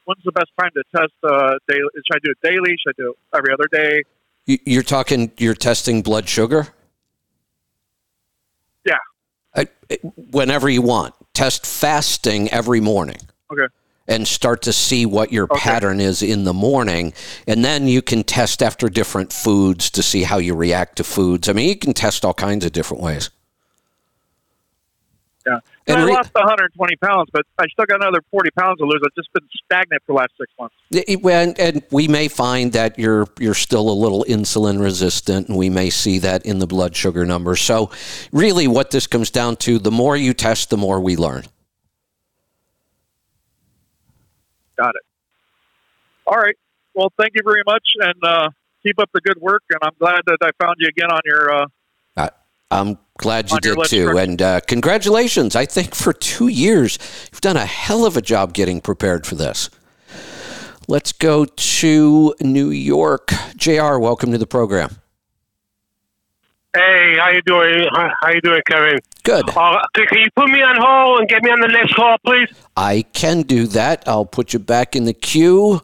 When's 0.05 0.23
the 0.25 0.33
best 0.33 0.51
time 0.59 0.71
to 0.75 0.83
test? 0.97 1.13
Uh, 1.23 1.59
daily? 1.69 1.89
Should 1.95 2.17
I 2.17 2.19
do 2.23 2.31
it 2.31 2.39
daily? 2.43 2.77
Should 2.79 2.95
I 2.99 3.03
do 3.03 3.11
it 3.11 3.37
every 3.37 3.53
other 3.53 3.69
day? 3.71 4.03
You're 4.47 4.83
talking. 4.83 5.31
You're 5.39 5.55
testing 5.55 6.03
blood 6.03 6.29
sugar. 6.29 6.69
Yeah. 8.85 8.99
I, 9.55 9.69
whenever 10.17 10.69
you 10.69 10.83
want, 10.83 11.15
test 11.33 11.65
fasting 11.65 12.51
every 12.51 12.81
morning. 12.81 13.19
Okay. 13.53 13.67
And 14.09 14.27
start 14.27 14.63
to 14.63 14.73
see 14.73 15.07
what 15.07 15.33
your 15.33 15.45
okay. 15.45 15.61
pattern 15.61 16.01
is 16.01 16.23
in 16.23 16.43
the 16.43 16.53
morning. 16.53 17.13
And 17.47 17.65
then 17.65 17.87
you 17.87 18.03
can 18.03 18.25
test 18.25 18.63
after 18.63 18.89
different 18.89 19.33
foods 19.33 19.91
to 19.91 20.03
see 20.03 20.25
how 20.25 20.39
you 20.39 20.57
react 20.57 20.97
to 20.97 21.05
foods. 21.05 21.49
I 21.49 21.53
mean, 21.53 21.69
you 21.69 21.77
can 21.77 21.95
test 21.95 22.25
all 22.25 22.35
kinds 22.35 22.65
of 22.65 22.73
different 22.73 23.03
ways. 23.03 23.31
Yeah. 25.47 25.61
And, 25.87 25.99
I 25.99 26.05
re- 26.05 26.13
lost 26.13 26.31
120 26.33 26.97
pounds, 26.97 27.29
but 27.33 27.43
I 27.59 27.67
still 27.67 27.87
got 27.87 28.01
another 28.01 28.23
40 28.31 28.51
pounds 28.53 28.79
to 28.79 28.85
lose. 28.85 29.01
I've 29.05 29.15
just 29.17 29.33
been 29.33 29.43
stagnant 29.65 30.03
for 30.07 30.13
the 30.13 30.19
last 30.19 30.33
six 30.39 30.53
months. 30.59 30.75
And, 30.93 31.59
and 31.59 31.83
we 31.91 32.07
may 32.07 32.29
find 32.29 32.73
that 32.73 32.99
you're 32.99 33.27
you're 33.41 33.55
still 33.55 33.91
a 33.91 33.93
little 33.93 34.25
insulin 34.29 34.81
resistant, 34.81 35.49
and 35.49 35.59
we 35.59 35.71
may 35.71 35.91
see 35.91 36.19
that 36.21 36.47
in 36.47 36.61
the 36.61 36.69
blood 36.69 36.95
sugar 36.95 37.25
numbers. 37.25 37.61
So, 37.61 37.91
really, 38.31 38.69
what 38.69 38.93
this 38.93 39.09
comes 39.09 39.31
down 39.31 39.57
to: 39.57 39.81
the 39.81 39.91
more 39.91 40.17
you 40.17 40.35
test, 40.35 40.71
the 40.71 40.77
more 40.77 41.01
we 41.01 41.17
learn. 41.17 41.45
Got 44.79 44.91
it. 44.91 45.03
All 46.27 46.37
right. 46.37 46.57
Well, 46.95 47.13
thank 47.19 47.33
you 47.35 47.43
very 47.45 47.63
much, 47.67 47.87
and 47.99 48.23
uh, 48.23 48.51
keep 48.85 49.01
up 49.01 49.11
the 49.13 49.21
good 49.21 49.41
work. 49.41 49.63
And 49.71 49.81
I'm 49.83 49.95
glad 49.99 50.21
that 50.27 50.39
I 50.43 50.51
found 50.63 50.77
you 50.79 50.89
again 50.89 51.11
on 51.11 51.21
your. 51.25 51.53
Uh, 51.53 51.67
I'm 52.73 52.99
glad 53.23 53.51
you 53.51 53.59
did 53.61 53.79
too. 53.87 54.19
And 54.19 54.43
uh, 54.43 54.61
congratulations. 54.61 55.57
I 55.57 55.65
think 55.65 55.95
for 55.95 56.13
two 56.13 56.49
years, 56.49 56.99
you've 57.31 57.41
done 57.41 57.57
a 57.57 57.67
hell 57.67 58.05
of 58.05 58.17
a 58.17 58.23
job 58.23 58.53
getting 58.53 58.81
prepared 58.81 59.27
for 59.27 59.35
this. 59.35 59.71
Let's 60.89 61.13
go 61.13 61.45
to 61.45 62.35
New 62.41 62.71
York. 62.71 63.31
JR, 63.57 63.99
welcome 63.99 64.33
to 64.33 64.39
the 64.39 64.47
program. 64.47 64.97
Hey, 66.75 67.17
how 67.19 67.31
you 67.31 67.43
doing? 67.43 67.87
How 67.93 68.31
you 68.33 68.41
doing, 68.41 68.63
Kevin? 68.67 68.99
Good. 69.25 69.49
Uh, 69.51 69.79
can 69.95 70.19
you 70.19 70.29
put 70.35 70.49
me 70.49 70.63
on 70.63 70.77
hold 70.81 71.21
and 71.21 71.29
get 71.29 71.43
me 71.43 71.51
on 71.51 71.61
the 71.61 71.69
next 71.69 71.95
call, 71.95 72.17
please? 72.25 72.49
I 72.77 73.03
can 73.13 73.43
do 73.43 73.67
that. 73.69 74.03
I'll 74.07 74.25
put 74.25 74.53
you 74.53 74.59
back 74.59 74.97
in 74.97 75.05
the 75.05 75.13
queue. 75.13 75.83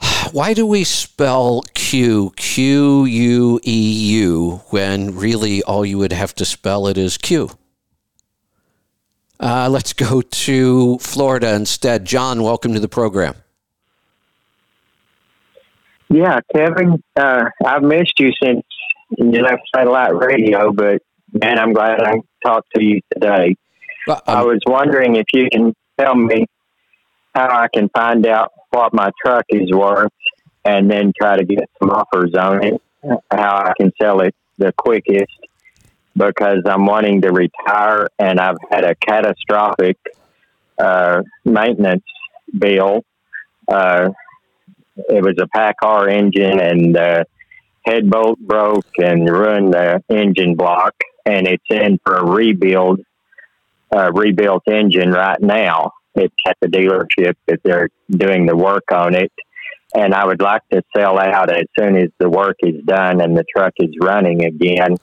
Why 0.32 0.54
do 0.54 0.66
we 0.66 0.84
spell 0.84 1.62
Q 1.74 2.32
Q 2.36 3.04
U 3.04 3.60
E 3.64 3.92
U 4.22 4.60
when 4.70 5.16
really 5.16 5.62
all 5.62 5.84
you 5.84 5.98
would 5.98 6.12
have 6.12 6.34
to 6.36 6.44
spell 6.44 6.86
it 6.86 6.96
is 6.96 7.18
Q? 7.18 7.50
Uh, 9.38 9.68
let's 9.70 9.92
go 9.92 10.20
to 10.20 10.98
Florida 10.98 11.54
instead. 11.54 12.04
John, 12.04 12.42
welcome 12.42 12.74
to 12.74 12.80
the 12.80 12.88
program. 12.88 13.34
Yeah, 16.10 16.40
Kevin, 16.54 17.02
uh, 17.16 17.44
I've 17.64 17.82
missed 17.82 18.18
you 18.18 18.32
since 18.42 18.64
you 19.16 19.42
left 19.42 19.62
Satellite 19.74 20.14
Radio, 20.14 20.72
but 20.72 21.00
man, 21.32 21.58
I'm 21.58 21.72
glad 21.72 22.02
I 22.02 22.16
talked 22.44 22.68
to 22.74 22.82
you 22.82 23.00
today. 23.12 23.54
Well, 24.06 24.20
I 24.26 24.40
um, 24.40 24.48
was 24.48 24.58
wondering 24.66 25.16
if 25.16 25.26
you 25.32 25.48
can 25.50 25.74
tell 25.98 26.14
me 26.14 26.46
how 27.34 27.48
I 27.48 27.68
can 27.72 27.88
find 27.90 28.26
out 28.26 28.52
what 28.70 28.94
my 28.94 29.10
truck 29.24 29.44
is 29.48 29.70
worth 29.70 30.12
and 30.64 30.90
then 30.90 31.12
try 31.18 31.36
to 31.36 31.44
get 31.44 31.68
some 31.80 31.90
offers 31.90 32.34
on 32.34 32.64
it, 32.64 32.82
how 33.30 33.56
I 33.56 33.72
can 33.78 33.92
sell 34.00 34.20
it 34.20 34.34
the 34.58 34.72
quickest 34.76 35.32
because 36.16 36.62
I'm 36.66 36.86
wanting 36.86 37.22
to 37.22 37.32
retire 37.32 38.08
and 38.18 38.38
I've 38.38 38.58
had 38.70 38.84
a 38.84 38.94
catastrophic 38.94 39.96
uh, 40.78 41.22
maintenance 41.44 42.04
bill. 42.56 43.04
Uh, 43.66 44.10
it 44.96 45.22
was 45.22 45.36
a 45.40 45.46
PACCAR 45.56 46.10
engine 46.10 46.60
and 46.60 46.94
the 46.94 47.24
head 47.86 48.10
bolt 48.10 48.38
broke 48.38 48.86
and 48.98 49.28
ruined 49.28 49.72
the 49.72 50.02
engine 50.10 50.54
block 50.54 50.94
and 51.24 51.46
it's 51.46 51.64
in 51.70 51.98
for 52.04 52.16
a 52.16 52.24
rebuild 52.24 53.00
uh, 53.94 54.12
rebuilt 54.12 54.62
engine 54.68 55.10
right 55.10 55.40
now. 55.40 55.92
It's 56.14 56.34
at 56.46 56.56
the 56.60 56.68
dealership 56.68 57.34
if 57.46 57.62
they're 57.62 57.88
doing 58.10 58.46
the 58.46 58.56
work 58.56 58.84
on 58.92 59.14
it. 59.14 59.32
And 59.94 60.14
I 60.14 60.24
would 60.24 60.40
like 60.40 60.62
to 60.72 60.82
sell 60.96 61.18
out 61.18 61.50
as 61.50 61.64
soon 61.78 61.96
as 61.96 62.10
the 62.18 62.28
work 62.28 62.56
is 62.60 62.82
done 62.84 63.20
and 63.20 63.36
the 63.36 63.44
truck 63.54 63.74
is 63.78 63.90
running 64.00 64.44
again. 64.44 64.96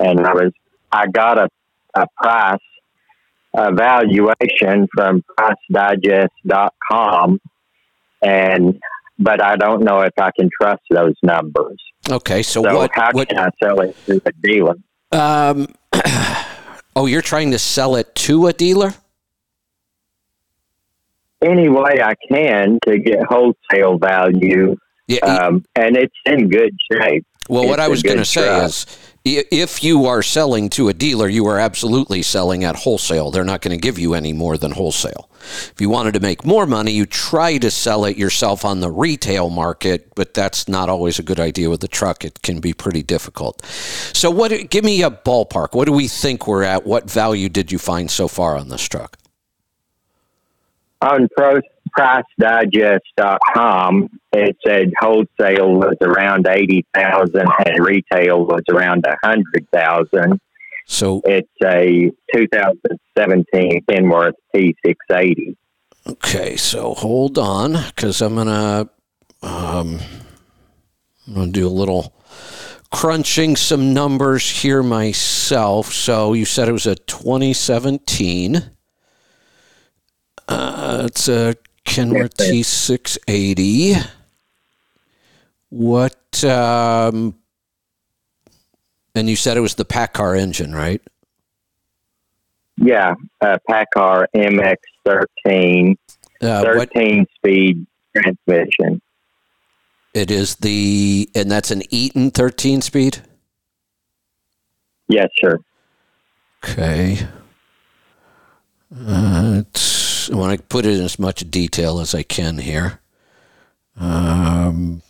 And 0.00 0.20
I 0.20 0.32
was, 0.32 0.52
I 0.90 1.06
got 1.06 1.38
a, 1.38 1.48
a 1.94 2.06
price 2.16 2.58
evaluation 3.54 4.88
from 4.94 5.22
pricedigest.com 5.38 7.40
and, 8.22 8.80
but 9.18 9.42
I 9.42 9.56
don't 9.56 9.82
know 9.82 10.00
if 10.02 10.12
I 10.18 10.30
can 10.38 10.50
trust 10.60 10.82
those 10.90 11.14
numbers. 11.22 11.82
okay, 12.10 12.42
so, 12.42 12.62
So 12.62 12.76
what? 12.76 12.90
how 12.94 13.10
what 13.12 13.28
can 13.28 13.38
I 13.38 13.48
sell 13.62 13.80
it 13.80 13.96
to 14.06 14.20
a 14.24 14.32
dealer? 14.42 14.74
um, 15.12 15.68
oh, 16.96 17.06
you're 17.06 17.22
trying 17.22 17.50
to 17.52 17.58
sell 17.58 17.96
it 17.96 18.14
to 18.16 18.46
a 18.48 18.52
dealer? 18.52 18.92
Any 21.42 21.68
way 21.68 22.00
I 22.02 22.14
can 22.30 22.78
to 22.86 22.98
get 22.98 23.18
wholesale 23.28 23.98
value 23.98 24.76
Yeah. 25.06 25.18
um, 25.20 25.64
and 25.76 25.96
it's 25.96 26.16
in 26.26 26.48
good 26.48 26.74
shape. 26.90 27.24
well, 27.48 27.66
what 27.66 27.80
I 27.80 27.88
was 27.88 28.02
going 28.02 28.18
to 28.18 28.24
say 28.24 28.64
is, 28.64 28.86
if 29.24 29.82
you 29.84 30.06
are 30.06 30.22
selling 30.22 30.68
to 30.70 30.88
a 30.88 30.94
dealer, 30.94 31.28
you 31.28 31.46
are 31.46 31.58
absolutely 31.58 32.22
selling 32.22 32.64
at 32.64 32.76
wholesale. 32.76 33.30
They're 33.30 33.44
not 33.44 33.60
going 33.62 33.76
to 33.76 33.80
give 33.80 33.98
you 33.98 34.14
any 34.14 34.32
more 34.32 34.56
than 34.56 34.72
wholesale. 34.72 35.28
If 35.40 35.74
you 35.80 35.88
wanted 35.90 36.14
to 36.14 36.20
make 36.20 36.44
more 36.44 36.66
money, 36.66 36.92
you 36.92 37.06
try 37.06 37.58
to 37.58 37.70
sell 37.70 38.04
it 38.04 38.16
yourself 38.16 38.64
on 38.64 38.80
the 38.80 38.90
retail 38.90 39.48
market, 39.50 40.14
but 40.14 40.34
that's 40.34 40.68
not 40.68 40.88
always 40.88 41.18
a 41.18 41.22
good 41.22 41.40
idea 41.40 41.68
with 41.70 41.80
the 41.80 41.88
truck. 41.88 42.24
It 42.24 42.42
can 42.42 42.60
be 42.60 42.72
pretty 42.72 43.02
difficult. 43.02 43.64
So, 44.12 44.30
what? 44.30 44.70
Give 44.70 44.84
me 44.84 45.02
a 45.02 45.10
ballpark. 45.10 45.74
What 45.74 45.86
do 45.86 45.92
we 45.92 46.08
think 46.08 46.46
we're 46.46 46.64
at? 46.64 46.86
What 46.86 47.10
value 47.10 47.48
did 47.48 47.70
you 47.70 47.78
find 47.78 48.10
so 48.10 48.28
far 48.28 48.56
on 48.56 48.68
this 48.68 48.82
truck? 48.82 49.16
On 51.00 51.28
PriceDigest.com, 51.38 54.08
it 54.32 54.56
said 54.66 54.92
wholesale 55.00 55.74
was 55.74 55.94
around 56.02 56.46
eighty 56.48 56.84
thousand 56.94 57.46
and 57.66 57.84
retail 57.84 58.44
was 58.44 58.62
around 58.68 59.04
a 59.06 59.16
hundred 59.24 59.66
thousand. 59.72 60.40
So, 60.90 61.20
It's 61.26 61.46
a 61.62 62.10
2017 62.34 63.82
Kenworth 63.90 64.32
T680. 64.56 65.54
Okay, 66.08 66.56
so 66.56 66.94
hold 66.94 67.36
on, 67.36 67.72
because 67.88 68.22
I'm 68.22 68.34
gonna 68.34 68.88
um, 69.42 69.98
I'm 71.26 71.34
gonna 71.34 71.52
do 71.52 71.66
a 71.66 71.68
little 71.68 72.14
crunching 72.90 73.54
some 73.56 73.92
numbers 73.92 74.48
here 74.48 74.82
myself. 74.82 75.92
So 75.92 76.32
you 76.32 76.46
said 76.46 76.68
it 76.68 76.72
was 76.72 76.86
a 76.86 76.94
2017. 76.94 78.70
Uh, 80.48 81.02
it's 81.06 81.28
a 81.28 81.54
Kenworth 81.84 82.34
T680. 82.36 84.06
What? 85.70 86.44
Um, 86.44 87.34
and 89.14 89.28
you 89.28 89.36
said 89.36 89.56
it 89.56 89.60
was 89.60 89.74
the 89.74 89.84
PACCAR 89.84 90.38
engine, 90.38 90.74
right? 90.74 91.02
Yeah, 92.76 93.14
uh, 93.40 93.58
PACCAR 93.68 94.26
MX13, 94.34 95.96
Uh, 96.40 96.64
what 96.76 96.88
speed 97.34 97.86
transmission. 98.16 99.02
it 100.14 100.30
is 100.30 100.54
the 100.56 101.28
and 101.34 101.50
that's 101.50 101.70
an 101.72 101.82
Eaton 101.90 102.30
13 102.30 102.80
speed. 102.80 103.18
Yes, 105.08 105.28
sir. 105.40 105.58
Okay. 106.64 107.18
Uh, 108.96 109.62
it's, 109.66 109.97
I 110.30 110.36
want 110.36 110.58
to 110.58 110.62
put 110.66 110.84
it 110.84 110.98
in 110.98 111.04
as 111.04 111.18
much 111.18 111.50
detail 111.50 112.00
as 112.00 112.14
I 112.14 112.22
can 112.22 112.58
here. 112.58 113.00
Um, 113.98 115.02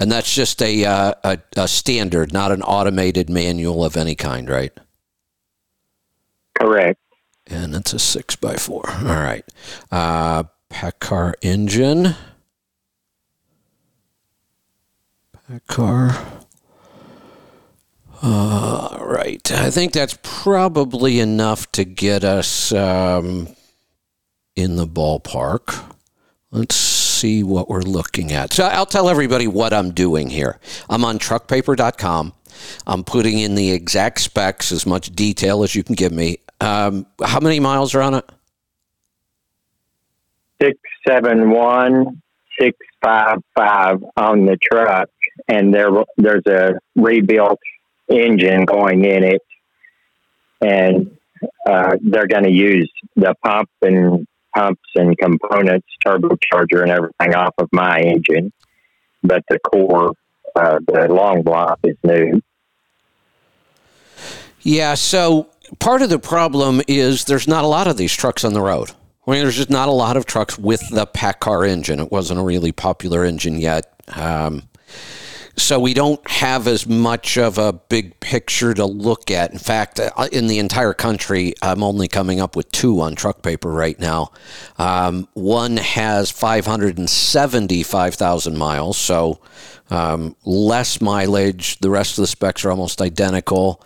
and 0.00 0.10
that's 0.10 0.34
just 0.34 0.60
a, 0.60 0.84
uh, 0.84 1.14
a 1.22 1.38
a 1.56 1.68
standard, 1.68 2.32
not 2.32 2.52
an 2.52 2.62
automated 2.62 3.30
manual 3.30 3.84
of 3.84 3.96
any 3.96 4.14
kind, 4.14 4.48
right? 4.48 4.72
Correct. 6.58 7.00
And 7.46 7.74
it's 7.74 7.92
a 7.92 7.98
six 7.98 8.36
by 8.36 8.56
four. 8.56 8.88
All 8.88 9.04
right. 9.04 9.44
Uh, 9.90 10.44
PACCAR 10.70 11.34
engine. 11.42 12.14
PACCAR. 15.48 16.43
All 18.26 19.04
right. 19.04 19.52
I 19.52 19.68
think 19.68 19.92
that's 19.92 20.16
probably 20.22 21.20
enough 21.20 21.70
to 21.72 21.84
get 21.84 22.24
us 22.24 22.72
um, 22.72 23.48
in 24.56 24.76
the 24.76 24.86
ballpark. 24.86 25.84
Let's 26.50 26.74
see 26.74 27.42
what 27.42 27.68
we're 27.68 27.82
looking 27.82 28.32
at. 28.32 28.54
So 28.54 28.64
I'll 28.64 28.86
tell 28.86 29.10
everybody 29.10 29.46
what 29.46 29.74
I'm 29.74 29.90
doing 29.90 30.30
here. 30.30 30.58
I'm 30.88 31.04
on 31.04 31.18
truckpaper.com. 31.18 32.32
I'm 32.86 33.04
putting 33.04 33.40
in 33.40 33.56
the 33.56 33.72
exact 33.72 34.20
specs, 34.20 34.72
as 34.72 34.86
much 34.86 35.10
detail 35.10 35.62
as 35.62 35.74
you 35.74 35.84
can 35.84 35.94
give 35.94 36.12
me. 36.12 36.38
Um, 36.62 37.04
how 37.22 37.40
many 37.40 37.60
miles 37.60 37.94
are 37.94 38.00
on 38.00 38.14
it? 38.14 38.24
671 40.62 42.22
655 42.58 44.04
on 44.16 44.46
the 44.46 44.56
truck, 44.56 45.10
and 45.48 45.74
there 45.74 45.90
there's 46.16 46.46
a 46.46 46.78
rebuilt 46.94 47.58
engine 48.08 48.64
going 48.64 49.04
in 49.04 49.24
it, 49.24 49.42
and 50.60 51.16
uh, 51.66 51.96
they're 52.02 52.26
going 52.26 52.44
to 52.44 52.52
use 52.52 52.90
the 53.16 53.34
pump 53.44 53.68
and 53.82 54.26
pumps 54.54 54.82
and 54.94 55.16
components, 55.18 55.86
turbocharger 56.06 56.82
and 56.82 56.90
everything 56.90 57.34
off 57.34 57.54
of 57.58 57.68
my 57.72 58.00
engine, 58.00 58.52
but 59.22 59.42
the 59.48 59.58
core, 59.58 60.12
uh, 60.54 60.78
the 60.86 61.08
long 61.08 61.42
block 61.42 61.78
is 61.82 61.96
new. 62.04 62.40
Yeah, 64.62 64.94
so 64.94 65.48
part 65.78 66.02
of 66.02 66.08
the 66.08 66.18
problem 66.18 66.80
is 66.88 67.24
there's 67.24 67.48
not 67.48 67.64
a 67.64 67.66
lot 67.66 67.86
of 67.86 67.96
these 67.96 68.14
trucks 68.14 68.44
on 68.44 68.52
the 68.52 68.62
road. 68.62 68.92
I 69.26 69.30
mean, 69.30 69.42
there's 69.42 69.56
just 69.56 69.70
not 69.70 69.88
a 69.88 69.92
lot 69.92 70.16
of 70.16 70.26
trucks 70.26 70.58
with 70.58 70.88
the 70.90 71.06
PACCAR 71.06 71.68
engine. 71.68 71.98
It 71.98 72.12
wasn't 72.12 72.40
a 72.40 72.42
really 72.42 72.72
popular 72.72 73.24
engine 73.24 73.58
yet. 73.58 73.86
Um, 74.08 74.68
so 75.56 75.78
we 75.78 75.94
don't 75.94 76.28
have 76.28 76.66
as 76.66 76.84
much 76.86 77.38
of 77.38 77.56
a 77.58 77.72
big 77.72 78.18
picture 78.20 78.74
to 78.74 78.84
look 78.84 79.30
at. 79.30 79.52
In 79.52 79.58
fact, 79.58 80.00
uh, 80.00 80.10
in 80.32 80.48
the 80.48 80.58
entire 80.58 80.94
country, 80.94 81.54
I'm 81.62 81.82
only 81.82 82.08
coming 82.08 82.40
up 82.40 82.56
with 82.56 82.70
two 82.72 83.00
on 83.00 83.14
truck 83.14 83.42
paper 83.42 83.70
right 83.70 83.98
now. 83.98 84.32
Um, 84.78 85.28
one 85.34 85.76
has 85.76 86.30
575,000 86.30 88.58
miles, 88.58 88.96
so 88.96 89.40
um, 89.90 90.34
less 90.44 91.00
mileage. 91.00 91.78
The 91.78 91.90
rest 91.90 92.18
of 92.18 92.22
the 92.22 92.26
specs 92.26 92.64
are 92.64 92.70
almost 92.70 93.00
identical. 93.00 93.80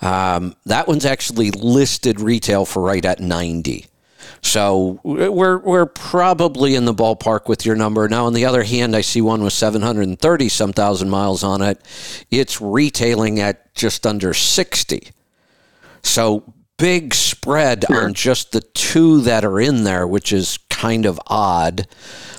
Um, 0.00 0.56
that 0.66 0.88
one's 0.88 1.06
actually 1.06 1.52
listed 1.52 2.20
retail 2.20 2.64
for 2.64 2.82
right 2.82 3.04
at 3.04 3.20
90. 3.20 3.86
So 4.42 5.00
we're 5.04 5.58
we're 5.58 5.86
probably 5.86 6.74
in 6.74 6.84
the 6.84 6.94
ballpark 6.94 7.48
with 7.48 7.64
your 7.64 7.76
number. 7.76 8.08
Now, 8.08 8.26
on 8.26 8.32
the 8.32 8.44
other 8.44 8.64
hand, 8.64 8.96
I 8.96 9.00
see 9.00 9.20
one 9.20 9.42
with 9.42 9.52
730 9.52 10.48
some 10.48 10.72
thousand 10.72 11.10
miles 11.10 11.44
on 11.44 11.62
it. 11.62 11.80
It's 12.30 12.60
retailing 12.60 13.40
at 13.40 13.72
just 13.74 14.06
under 14.06 14.34
60. 14.34 15.08
So 16.02 16.52
big 16.76 17.14
spread 17.14 17.84
on 17.90 18.12
just 18.12 18.50
the 18.50 18.60
two 18.60 19.20
that 19.20 19.44
are 19.44 19.60
in 19.60 19.84
there, 19.84 20.06
which 20.06 20.32
is 20.32 20.58
kind 20.68 21.06
of 21.06 21.20
odd. 21.28 21.86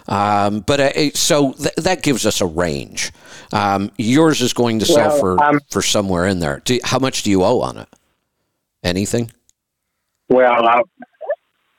Um, 0.07 0.59
but 0.59 0.79
uh, 0.81 1.11
so 1.13 1.53
th- 1.53 1.75
that 1.77 2.03
gives 2.03 2.25
us 2.25 2.41
a 2.41 2.45
range. 2.45 3.13
Um, 3.53 3.91
yours 3.97 4.41
is 4.41 4.51
going 4.51 4.79
to 4.79 4.85
sell 4.85 5.09
Well, 5.09 5.19
for 5.19 5.43
um, 5.43 5.59
for 5.71 5.81
somewhere 5.81 6.27
in 6.27 6.39
there. 6.39 6.61
Do, 6.65 6.77
how 6.83 6.99
much 6.99 7.23
do 7.23 7.29
you 7.31 7.43
owe 7.43 7.61
on 7.61 7.77
it? 7.77 7.87
Anything? 8.83 9.31
Well, 10.27 10.67
I'll, 10.67 10.83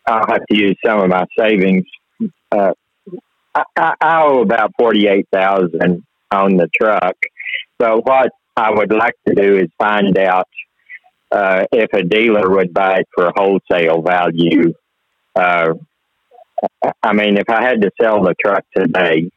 I'll 0.06 0.26
have 0.26 0.44
to 0.50 0.56
use 0.56 0.76
some 0.84 1.00
of 1.00 1.08
my 1.08 1.26
savings. 1.38 1.84
Uh, 2.52 2.72
I, 3.54 3.62
I 3.76 3.94
I 4.00 4.22
owe 4.24 4.42
about 4.42 4.72
forty-eight 4.78 5.28
thousand 5.32 6.04
on 6.30 6.56
the 6.56 6.68
truck. 6.78 7.16
So 7.80 8.00
what 8.02 8.30
I 8.56 8.70
would 8.70 8.92
like 8.92 9.14
to 9.26 9.34
do 9.34 9.56
is 9.58 9.68
find 9.78 10.16
out 10.18 10.48
uh, 11.30 11.64
if 11.72 11.92
a 11.92 12.02
dealer 12.02 12.48
would 12.50 12.72
buy 12.72 12.98
it 12.98 13.08
for 13.14 13.32
wholesale 13.34 14.02
value. 14.02 14.74
Uh, 15.34 15.74
I 17.02 17.12
mean, 17.12 17.36
if 17.36 17.48
I 17.48 17.62
had 17.62 17.82
to 17.82 17.90
sell 18.00 18.22
the 18.22 18.34
truck 18.42 18.64
today 18.76 19.30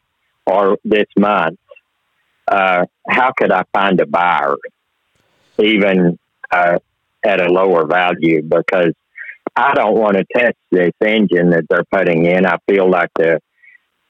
or 0.46 0.78
this 0.84 1.06
month, 1.16 1.58
uh, 2.46 2.86
how 3.08 3.32
could 3.36 3.52
I 3.52 3.64
find 3.72 4.00
a 4.00 4.06
buyer, 4.06 4.56
even 5.58 6.18
uh, 6.50 6.78
at 7.24 7.40
a 7.40 7.52
lower 7.52 7.86
value? 7.86 8.42
Because 8.42 8.94
I 9.58 9.74
don't 9.74 9.98
want 9.98 10.16
to 10.16 10.24
test 10.36 10.56
this 10.70 10.92
engine 11.04 11.50
that 11.50 11.64
they're 11.68 11.84
putting 11.90 12.26
in. 12.26 12.46
I 12.46 12.58
feel 12.68 12.88
like 12.88 13.10
the 13.16 13.40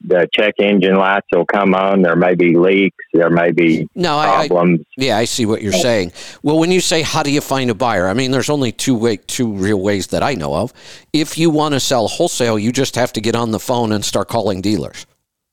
the 0.01 0.29
check 0.33 0.55
engine 0.61 0.95
lights 0.95 1.27
will 1.33 1.45
come 1.45 1.75
on. 1.75 2.03
There 2.03 2.15
may 2.15 2.35
be 2.35 2.57
leaks. 2.57 3.05
There 3.13 3.31
may 3.31 3.51
be 3.51 3.89
no, 3.97 4.17
I, 4.17 4.47
problems. 4.47 4.81
I, 4.81 5.05
yeah, 5.05 5.17
I 5.17 5.25
see 5.25 5.45
what 5.45 5.61
you're 5.61 5.73
saying. 5.73 6.13
Well, 6.43 6.59
when 6.59 6.71
you 6.71 6.81
say 6.81 7.03
how 7.03 7.23
do 7.23 7.33
you 7.33 7.41
find 7.41 7.69
a 7.69 7.75
buyer, 7.75 8.07
I 8.07 8.15
mean, 8.15 8.31
there's 8.31 8.51
only 8.51 8.71
two 8.71 8.95
way, 8.95 9.17
two 9.17 9.53
real 9.53 9.81
ways 9.81 10.09
that 10.09 10.23
I 10.23 10.35
know 10.35 10.55
of. 10.55 10.73
If 11.13 11.37
you 11.37 11.51
want 11.51 11.75
to 11.75 11.81
sell 11.81 12.07
wholesale, 12.07 12.59
you 12.59 12.71
just 12.71 12.95
have 12.95 13.13
to 13.15 13.21
get 13.21 13.35
on 13.35 13.51
the 13.51 13.59
phone 13.59 13.91
and 13.91 14.05
start 14.05 14.29
calling 14.29 14.61
dealers. 14.61 15.05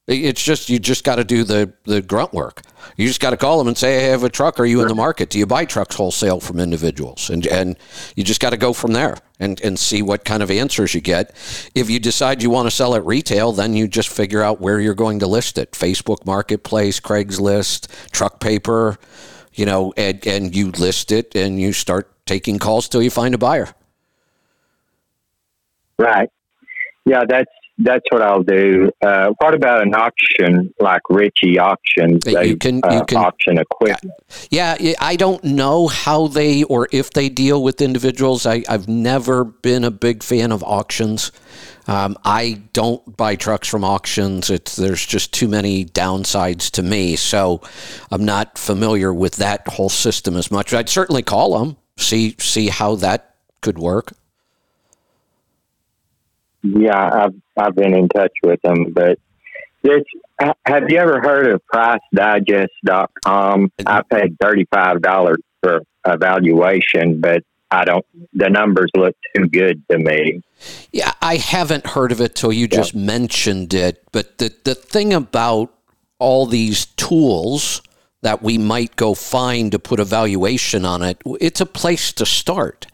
It's 0.08 0.44
just 0.44 0.70
you 0.70 0.78
just 0.78 1.04
got 1.04 1.16
to 1.16 1.24
do 1.24 1.44
the 1.44 1.74
the 1.86 2.00
grunt 2.00 2.32
work. 2.32 2.62
You 2.96 3.08
just 3.08 3.20
got 3.20 3.32
to 3.32 3.38
call 3.38 3.58
them 3.58 3.68
and 3.68 3.76
say, 3.76 4.06
"I 4.06 4.10
have 4.12 4.24
a 4.24 4.30
truck. 4.30 4.60
Are 4.60 4.66
you 4.66 4.82
in 4.82 4.88
the 4.88 4.94
market? 4.94 5.32
Do 5.32 5.40
you 5.40 5.48
buy 5.48 5.66
trucks 5.66 5.96
wholesale 5.96 6.40
from 6.40 6.60
individuals?" 6.60 7.32
And 7.32 7.48
and 7.48 7.76
you 8.16 8.24
just 8.24 8.40
got 8.40 8.52
to 8.52 8.58
go 8.58 8.72
from 8.72 8.94
there 8.94 9.18
and 9.40 9.60
and 9.62 9.80
see 9.80 10.04
what 10.04 10.24
kind 10.24 10.44
of 10.44 10.52
answers 10.52 10.94
you 10.94 11.02
get. 11.02 11.32
If 11.74 11.90
you 11.90 12.00
decide 12.00 12.44
you 12.44 12.52
want 12.52 12.68
to 12.68 12.72
sell 12.72 12.94
at 12.94 13.04
retail, 13.04 13.52
then 13.52 13.74
you 13.74 13.88
just 13.88 14.10
figure 14.10 14.44
out 14.44 14.62
where 14.62 14.80
you're 14.80 14.94
going 14.94 15.18
to 15.20 15.28
list 15.28 15.58
it: 15.58 15.72
Facebook 15.72 16.24
Marketplace, 16.24 17.00
Craigslist, 17.00 17.88
Truck 18.12 18.40
Paper, 18.40 19.00
you 19.56 19.66
know, 19.66 19.92
and 19.98 20.26
and 20.28 20.56
you 20.56 20.70
list 20.70 21.12
it 21.12 21.34
and 21.34 21.60
you 21.60 21.74
start 21.74 22.12
taking 22.28 22.60
calls 22.60 22.88
till 22.88 23.02
you 23.02 23.10
find 23.10 23.34
a 23.34 23.40
buyer. 23.40 23.70
Right. 25.98 26.30
Yeah, 27.06 27.24
that's 27.28 27.50
that's 27.78 28.06
what 28.10 28.22
I'll 28.22 28.44
do. 28.44 28.90
Uh, 29.02 29.32
what 29.40 29.54
about 29.54 29.82
an 29.82 29.94
auction 29.94 30.74
like 30.80 31.02
Ritchie 31.10 31.60
Auctions? 31.60 32.24
They 32.24 32.48
you 32.48 32.58
can, 32.58 32.82
uh, 32.86 32.94
you 32.94 33.06
can 33.06 33.18
auction 33.18 33.58
equipment. 33.58 34.14
Yeah, 34.50 34.78
I 35.00 35.16
don't 35.16 35.44
know 35.44 35.88
how 35.88 36.28
they 36.28 36.64
or 36.64 36.88
if 36.92 37.12
they 37.12 37.28
deal 37.28 37.62
with 37.62 37.82
individuals. 37.82 38.46
I, 38.46 38.64
have 38.68 38.88
never 38.88 39.44
been 39.44 39.84
a 39.84 39.92
big 39.92 40.24
fan 40.24 40.52
of 40.52 40.64
auctions. 40.64 41.32
Um, 41.88 42.18
I 42.24 42.62
don't 42.74 43.16
buy 43.18 43.36
trucks 43.36 43.68
from 43.68 43.84
auctions. 43.84 44.50
It's 44.50 44.76
there's 44.76 45.06
just 45.06 45.34
too 45.34 45.48
many 45.48 45.86
downsides 45.86 46.72
to 46.72 46.84
me, 46.84 47.16
so 47.16 47.62
I'm 48.10 48.26
not 48.26 48.58
familiar 48.58 49.14
with 49.14 49.36
that 49.36 49.68
whole 49.68 49.90
system 49.90 50.38
as 50.38 50.50
much. 50.50 50.74
I'd 50.74 50.90
certainly 50.90 51.24
call 51.24 51.60
them, 51.60 51.78
see 51.98 52.36
see 52.40 52.70
how 52.70 52.96
that 52.96 53.36
could 53.62 53.78
work. 53.78 54.14
Yeah, 56.66 57.26
I've 57.26 57.36
I've 57.58 57.76
been 57.76 57.94
in 57.94 58.10
touch 58.10 58.34
with 58.44 58.62
them, 58.64 58.92
but 58.92 59.20
this 59.84 60.04
have 60.66 60.90
you 60.90 60.98
ever 60.98 61.22
heard 61.22 61.48
of 61.48 61.62
PriceDigest.com? 61.74 63.72
I 63.86 64.02
paid 64.10 64.38
thirty 64.42 64.66
five 64.74 65.02
dollars 65.02 65.38
for 65.62 65.84
evaluation, 66.06 67.22
but 67.22 67.44
I 67.72 67.86
don't. 67.86 68.06
The 68.34 68.50
numbers 68.50 68.90
look 68.96 69.16
too 69.36 69.48
good 69.48 69.84
to 69.90 69.98
me. 69.98 70.42
Yeah, 70.92 71.14
I 71.22 71.38
haven't 71.38 71.88
heard 71.88 72.12
of 72.12 72.20
it 72.22 72.36
till 72.36 72.52
you 72.52 72.68
yeah. 72.72 72.78
just 72.78 72.96
mentioned 72.96 73.74
it. 73.74 74.04
But 74.12 74.38
the 74.40 74.54
the 74.64 74.76
thing 74.76 75.14
about 75.14 75.72
all 76.20 76.46
these 76.46 76.86
tools 76.86 77.82
that 78.22 78.42
we 78.42 78.58
might 78.58 78.96
go 78.96 79.14
find 79.14 79.72
to 79.72 79.80
put 79.80 80.00
a 80.00 80.06
valuation 80.06 80.84
on 80.86 81.04
it, 81.04 81.22
it's 81.40 81.62
a 81.62 81.66
place 81.66 82.12
to 82.14 82.26
start. 82.26 82.88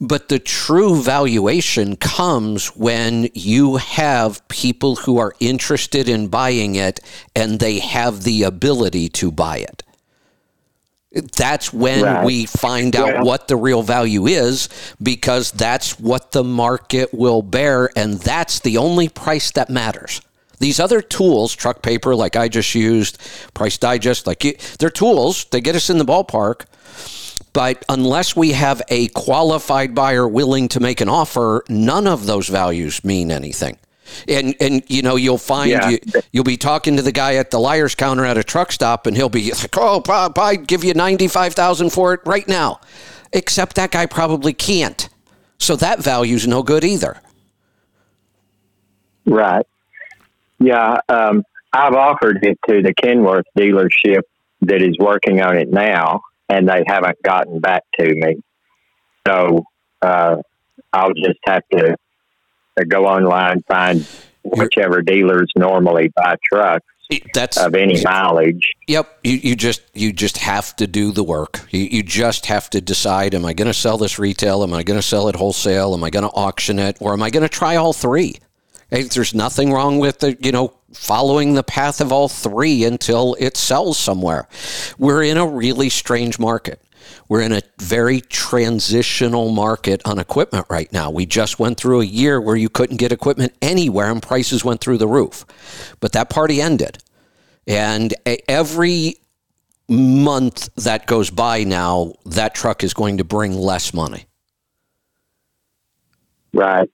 But 0.00 0.28
the 0.28 0.38
true 0.38 1.00
valuation 1.00 1.96
comes 1.96 2.68
when 2.76 3.28
you 3.34 3.76
have 3.76 4.46
people 4.48 4.96
who 4.96 5.18
are 5.18 5.34
interested 5.40 6.08
in 6.08 6.28
buying 6.28 6.74
it 6.74 7.00
and 7.34 7.58
they 7.58 7.78
have 7.80 8.22
the 8.22 8.42
ability 8.42 9.08
to 9.10 9.30
buy 9.30 9.58
it. 9.58 9.82
That's 11.10 11.72
when 11.72 12.02
right. 12.02 12.24
we 12.24 12.46
find 12.46 12.94
out 12.94 13.08
yeah. 13.08 13.22
what 13.22 13.48
the 13.48 13.56
real 13.56 13.82
value 13.82 14.26
is 14.26 14.68
because 15.02 15.50
that's 15.50 15.98
what 15.98 16.32
the 16.32 16.44
market 16.44 17.14
will 17.14 17.40
bear, 17.40 17.90
and 17.96 18.14
that's 18.14 18.60
the 18.60 18.76
only 18.76 19.08
price 19.08 19.50
that 19.52 19.70
matters. 19.70 20.20
These 20.58 20.80
other 20.80 21.00
tools, 21.00 21.54
truck 21.54 21.82
paper, 21.82 22.14
like 22.14 22.36
I 22.36 22.48
just 22.48 22.74
used, 22.74 23.18
Price 23.54 23.78
Digest, 23.78 24.26
like 24.26 24.44
you, 24.44 24.54
they're 24.78 24.90
tools. 24.90 25.44
They 25.46 25.60
get 25.60 25.76
us 25.76 25.88
in 25.88 25.98
the 25.98 26.04
ballpark, 26.04 26.66
but 27.52 27.84
unless 27.88 28.36
we 28.36 28.52
have 28.52 28.82
a 28.88 29.08
qualified 29.08 29.94
buyer 29.94 30.26
willing 30.26 30.68
to 30.68 30.80
make 30.80 31.00
an 31.00 31.08
offer, 31.08 31.64
none 31.68 32.06
of 32.06 32.26
those 32.26 32.48
values 32.48 33.04
mean 33.04 33.30
anything. 33.30 33.78
And 34.26 34.54
and 34.58 34.82
you 34.88 35.02
know 35.02 35.16
you'll 35.16 35.36
find 35.36 35.70
yeah. 35.70 35.88
you 35.90 35.98
you'll 36.32 36.44
be 36.44 36.56
talking 36.56 36.96
to 36.96 37.02
the 37.02 37.12
guy 37.12 37.34
at 37.34 37.50
the 37.50 37.58
liar's 37.58 37.94
counter 37.94 38.24
at 38.24 38.38
a 38.38 38.44
truck 38.44 38.72
stop, 38.72 39.06
and 39.06 39.14
he'll 39.14 39.28
be 39.28 39.50
like, 39.50 39.76
"Oh, 39.76 40.02
I'd 40.36 40.66
give 40.66 40.82
you 40.82 40.94
ninety 40.94 41.28
five 41.28 41.52
thousand 41.54 41.90
for 41.90 42.14
it 42.14 42.20
right 42.24 42.48
now," 42.48 42.80
except 43.34 43.76
that 43.76 43.90
guy 43.90 44.06
probably 44.06 44.54
can't. 44.54 45.10
So 45.58 45.76
that 45.76 46.02
value's 46.02 46.46
no 46.46 46.62
good 46.62 46.84
either. 46.84 47.20
Right. 49.26 49.66
Yeah, 50.58 51.00
um, 51.08 51.44
I've 51.72 51.94
offered 51.94 52.38
it 52.42 52.58
to 52.68 52.82
the 52.82 52.94
Kenworth 52.94 53.44
dealership 53.56 54.22
that 54.62 54.82
is 54.82 54.96
working 54.98 55.40
on 55.40 55.56
it 55.56 55.70
now, 55.70 56.22
and 56.48 56.68
they 56.68 56.82
haven't 56.86 57.22
gotten 57.22 57.60
back 57.60 57.84
to 57.98 58.14
me. 58.14 58.42
So 59.26 59.64
uh, 60.02 60.36
I'll 60.92 61.14
just 61.14 61.38
have 61.46 61.62
to, 61.72 61.96
to 62.78 62.84
go 62.84 63.06
online 63.06 63.62
find 63.62 64.06
whichever 64.44 65.02
dealers 65.02 65.50
normally 65.56 66.10
buy 66.16 66.36
trucks 66.50 66.86
that's 67.32 67.56
of 67.56 67.74
any 67.74 68.02
mileage. 68.02 68.74
Yep, 68.86 69.20
you, 69.24 69.36
you 69.36 69.56
just 69.56 69.82
you 69.94 70.12
just 70.12 70.38
have 70.38 70.76
to 70.76 70.86
do 70.86 71.10
the 71.10 71.24
work. 71.24 71.66
You, 71.70 71.80
you 71.80 72.02
just 72.02 72.46
have 72.46 72.68
to 72.70 72.80
decide: 72.80 73.34
Am 73.34 73.44
I 73.44 73.54
going 73.54 73.68
to 73.68 73.74
sell 73.74 73.98
this 73.98 74.18
retail? 74.18 74.62
Am 74.62 74.74
I 74.74 74.82
going 74.82 74.98
to 74.98 75.06
sell 75.06 75.28
it 75.28 75.36
wholesale? 75.36 75.94
Am 75.94 76.04
I 76.04 76.10
going 76.10 76.24
to 76.24 76.34
auction 76.34 76.78
it, 76.78 76.98
or 77.00 77.12
am 77.12 77.22
I 77.22 77.30
going 77.30 77.42
to 77.42 77.48
try 77.48 77.76
all 77.76 77.92
three? 77.92 78.36
There's 78.90 79.34
nothing 79.34 79.72
wrong 79.72 79.98
with 79.98 80.18
the 80.20 80.36
you 80.40 80.52
know 80.52 80.74
following 80.98 81.54
the 81.54 81.62
path 81.62 82.00
of 82.00 82.12
all 82.12 82.28
three 82.28 82.84
until 82.84 83.36
it 83.38 83.56
sells 83.56 83.98
somewhere. 83.98 84.48
We're 84.98 85.22
in 85.22 85.36
a 85.36 85.46
really 85.46 85.88
strange 85.88 86.38
market. 86.38 86.82
We're 87.28 87.42
in 87.42 87.52
a 87.52 87.62
very 87.78 88.20
transitional 88.20 89.50
market 89.50 90.02
on 90.04 90.18
equipment 90.18 90.66
right 90.68 90.92
now. 90.92 91.10
We 91.10 91.24
just 91.24 91.58
went 91.58 91.78
through 91.78 92.00
a 92.00 92.04
year 92.04 92.40
where 92.40 92.56
you 92.56 92.68
couldn't 92.68 92.96
get 92.96 93.12
equipment 93.12 93.54
anywhere 93.62 94.10
and 94.10 94.22
prices 94.22 94.64
went 94.64 94.80
through 94.80 94.98
the 94.98 95.08
roof. 95.08 95.46
But 96.00 96.12
that 96.12 96.30
party 96.30 96.60
ended. 96.60 96.98
And 97.66 98.12
every 98.48 99.16
month 99.88 100.68
that 100.74 101.06
goes 101.06 101.30
by 101.30 101.64
now, 101.64 102.14
that 102.26 102.54
truck 102.54 102.82
is 102.82 102.92
going 102.92 103.18
to 103.18 103.24
bring 103.24 103.54
less 103.54 103.94
money. 103.94 104.26
Right. 106.52 106.90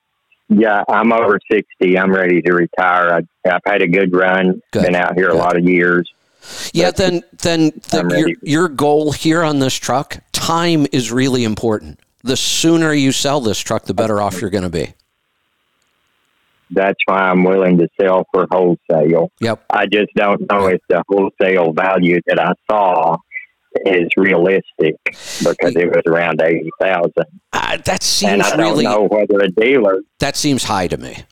Yeah, 0.56 0.85
I'm 0.89 1.12
over 1.12 1.40
60. 1.51 1.98
I'm 1.98 2.12
ready 2.12 2.40
to 2.43 2.52
retire. 2.52 3.12
I, 3.44 3.48
have 3.48 3.60
had 3.66 3.82
a 3.82 3.89
good 3.89 4.14
run. 4.14 4.62
Good. 4.72 4.85
Been 4.85 4.94
out 4.94 5.14
here 5.14 5.28
good. 5.28 5.36
a 5.36 5.39
lot 5.39 5.56
of 5.56 5.64
years. 5.64 6.10
Yeah, 6.72 6.90
then 6.90 7.22
then 7.43 7.72
the, 7.90 8.14
your, 8.18 8.36
your 8.43 8.68
goal 8.68 9.12
here 9.12 9.43
on 9.43 9.59
this 9.59 9.74
truck, 9.74 10.18
time 10.32 10.86
is 10.93 11.10
really 11.10 11.44
important. 11.44 12.01
The 12.22 12.36
sooner 12.36 12.93
you 12.93 13.12
sell 13.12 13.40
this 13.40 13.59
truck, 13.59 13.85
the 13.85 13.94
better 13.94 14.20
off 14.20 14.40
you're 14.40 14.51
going 14.51 14.64
to 14.64 14.70
be. 14.70 14.94
That's 16.70 16.98
why 17.06 17.22
I'm 17.28 17.44
willing 17.44 17.78
to 17.78 17.89
sell 18.01 18.26
for 18.32 18.47
wholesale. 18.51 19.31
Yep. 19.40 19.64
I 19.70 19.86
just 19.86 20.12
don't 20.16 20.40
know 20.51 20.66
if 20.66 20.81
the 20.89 21.02
wholesale 21.09 21.72
value 21.72 22.20
that 22.26 22.39
I 22.39 22.52
saw 22.70 23.16
is 23.87 24.09
realistic 24.17 24.97
because 25.05 25.77
it 25.77 25.89
was 25.89 26.03
around 26.07 26.41
eighty 26.43 26.71
thousand. 26.81 27.27
Uh, 27.53 27.77
that 27.85 28.03
seems 28.03 28.33
and 28.33 28.43
I 28.43 28.57
really. 28.57 28.85
don't 28.85 28.93
know 28.93 29.09
whether 29.09 29.41
a 29.45 29.49
dealer. 29.49 30.01
That 30.21 30.37
seems 30.37 30.65
high 30.65 30.89
to 30.89 30.97
me. 30.97 31.25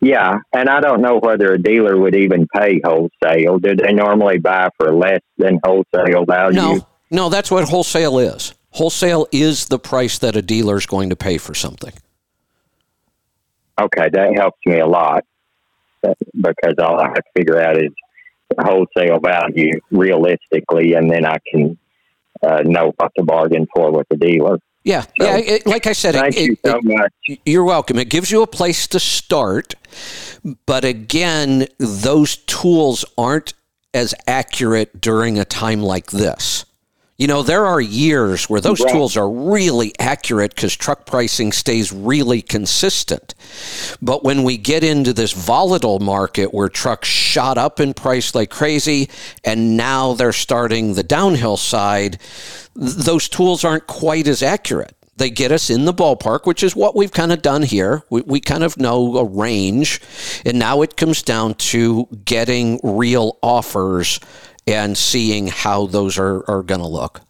Yeah, 0.00 0.38
and 0.54 0.68
I 0.70 0.80
don't 0.80 1.02
know 1.02 1.18
whether 1.18 1.52
a 1.52 1.58
dealer 1.58 1.98
would 1.98 2.14
even 2.14 2.46
pay 2.48 2.80
wholesale. 2.82 3.58
Do 3.58 3.76
they 3.76 3.92
normally 3.92 4.38
buy 4.38 4.70
for 4.78 4.94
less 4.94 5.20
than 5.36 5.60
wholesale 5.62 6.24
value? 6.24 6.56
No, 6.56 6.86
no, 7.10 7.28
that's 7.28 7.50
what 7.50 7.68
wholesale 7.68 8.18
is. 8.18 8.54
Wholesale 8.70 9.26
is 9.30 9.66
the 9.66 9.78
price 9.78 10.18
that 10.18 10.36
a 10.36 10.42
dealer 10.42 10.76
is 10.76 10.86
going 10.86 11.10
to 11.10 11.16
pay 11.16 11.36
for 11.36 11.54
something. 11.54 11.92
Okay, 13.78 14.08
that 14.10 14.36
helps 14.36 14.58
me 14.64 14.78
a 14.78 14.86
lot 14.86 15.24
because 16.02 16.74
all 16.78 16.98
I 16.98 17.08
have 17.08 17.14
to 17.14 17.22
figure 17.36 17.60
out 17.60 17.76
is 17.76 17.90
wholesale 18.58 19.20
value 19.20 19.72
realistically, 19.90 20.94
and 20.94 21.10
then 21.10 21.24
I 21.24 21.38
can 21.50 21.78
uh, 22.42 22.62
know 22.64 22.92
what 22.96 23.12
to 23.16 23.24
bargain 23.24 23.66
for 23.74 23.90
with 23.92 24.06
the 24.10 24.16
dealer. 24.16 24.58
Yeah, 24.82 25.02
so, 25.02 25.08
yeah. 25.18 25.36
It, 25.36 25.66
like 25.66 25.86
I 25.86 25.92
said, 25.92 26.14
thank 26.14 26.36
it, 26.36 26.42
you 26.42 26.56
so 26.64 26.80
much. 26.82 27.12
You're 27.44 27.64
welcome. 27.64 27.98
It 27.98 28.08
gives 28.08 28.30
you 28.30 28.42
a 28.42 28.46
place 28.46 28.86
to 28.88 29.00
start, 29.00 29.74
but 30.66 30.84
again, 30.84 31.66
those 31.78 32.36
tools 32.36 33.04
aren't 33.18 33.52
as 33.92 34.14
accurate 34.26 35.00
during 35.00 35.38
a 35.38 35.44
time 35.44 35.82
like 35.82 36.10
this. 36.12 36.64
You 37.20 37.26
know, 37.26 37.42
there 37.42 37.66
are 37.66 37.82
years 37.82 38.48
where 38.48 38.62
those 38.62 38.80
Right. 38.80 38.94
tools 38.94 39.14
are 39.14 39.28
really 39.28 39.92
accurate 39.98 40.54
because 40.54 40.74
truck 40.74 41.04
pricing 41.04 41.52
stays 41.52 41.92
really 41.92 42.40
consistent. 42.40 43.34
But 44.00 44.24
when 44.24 44.42
we 44.42 44.56
get 44.56 44.82
into 44.82 45.12
this 45.12 45.32
volatile 45.32 45.98
market 45.98 46.54
where 46.54 46.70
trucks 46.70 47.08
shot 47.08 47.58
up 47.58 47.78
in 47.78 47.92
price 47.92 48.34
like 48.34 48.48
crazy 48.48 49.10
and 49.44 49.76
now 49.76 50.14
they're 50.14 50.32
starting 50.32 50.94
the 50.94 51.02
downhill 51.02 51.58
side, 51.58 52.18
th- 52.74 52.94
those 52.94 53.28
tools 53.28 53.64
aren't 53.64 53.86
quite 53.86 54.26
as 54.26 54.42
accurate. 54.42 54.96
They 55.18 55.28
get 55.28 55.52
us 55.52 55.68
in 55.68 55.84
the 55.84 55.92
ballpark, 55.92 56.46
which 56.46 56.62
is 56.62 56.74
what 56.74 56.96
we've 56.96 57.12
kind 57.12 57.32
of 57.32 57.42
done 57.42 57.64
here. 57.64 58.02
We, 58.08 58.22
we 58.22 58.40
kind 58.40 58.64
of 58.64 58.78
know 58.78 59.18
a 59.18 59.24
range. 59.24 60.00
And 60.46 60.58
now 60.58 60.80
it 60.80 60.96
comes 60.96 61.22
down 61.22 61.52
to 61.56 62.08
getting 62.24 62.80
real 62.82 63.36
offers 63.42 64.20
and 64.70 64.96
seeing 64.96 65.48
how 65.48 65.86
those 65.86 66.18
are, 66.18 66.48
are 66.48 66.62
going 66.62 66.80
to 66.80 66.86
look. 66.86 67.20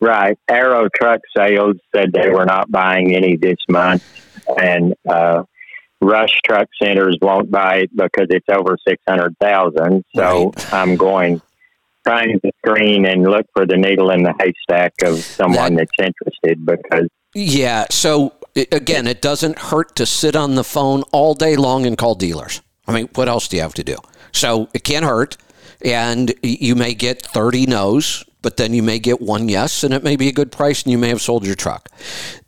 Right. 0.00 0.38
Arrow 0.48 0.88
Truck 0.94 1.20
Sales 1.36 1.76
said 1.94 2.12
they 2.12 2.30
were 2.30 2.44
not 2.44 2.70
buying 2.70 3.14
any 3.14 3.36
this 3.36 3.58
month, 3.68 4.04
and 4.60 4.94
uh, 5.08 5.42
Rush 6.00 6.40
Truck 6.44 6.68
Centers 6.80 7.18
won't 7.20 7.50
buy 7.50 7.78
it 7.78 7.96
because 7.96 8.28
it's 8.30 8.46
over 8.48 8.76
six 8.86 9.02
hundred 9.08 9.36
thousand. 9.40 10.04
So 10.14 10.52
I'm 10.70 10.96
going 10.96 11.42
trying 12.06 12.40
to 12.40 12.52
screen 12.64 13.04
and 13.06 13.24
look 13.24 13.46
for 13.52 13.66
the 13.66 13.76
needle 13.76 14.10
in 14.10 14.22
the 14.22 14.32
haystack 14.38 14.94
of 15.02 15.18
someone 15.18 15.74
that's 15.74 15.90
interested 15.98 16.64
because 16.64 17.08
Yeah. 17.34 17.86
So 17.90 18.34
again, 18.72 19.06
it 19.06 19.20
doesn't 19.20 19.58
hurt 19.58 19.96
to 19.96 20.06
sit 20.06 20.36
on 20.36 20.54
the 20.54 20.64
phone 20.64 21.02
all 21.12 21.34
day 21.34 21.56
long 21.56 21.86
and 21.86 21.98
call 21.98 22.14
dealers. 22.14 22.62
I 22.86 22.92
mean, 22.92 23.08
what 23.14 23.28
else 23.28 23.48
do 23.48 23.56
you 23.56 23.62
have 23.62 23.74
to 23.74 23.84
do? 23.84 23.96
So 24.32 24.68
it 24.72 24.84
can't 24.84 25.04
hurt, 25.04 25.36
and 25.84 26.34
you 26.42 26.74
may 26.74 26.94
get 26.94 27.22
thirty 27.22 27.66
no's, 27.66 28.24
but 28.42 28.56
then 28.56 28.74
you 28.74 28.82
may 28.82 28.98
get 28.98 29.20
one 29.20 29.48
yes, 29.48 29.82
and 29.84 29.92
it 29.94 30.02
may 30.02 30.16
be 30.16 30.28
a 30.28 30.32
good 30.32 30.52
price, 30.52 30.82
and 30.82 30.92
you 30.92 30.98
may 30.98 31.08
have 31.08 31.20
sold 31.20 31.46
your 31.46 31.54
truck. 31.54 31.88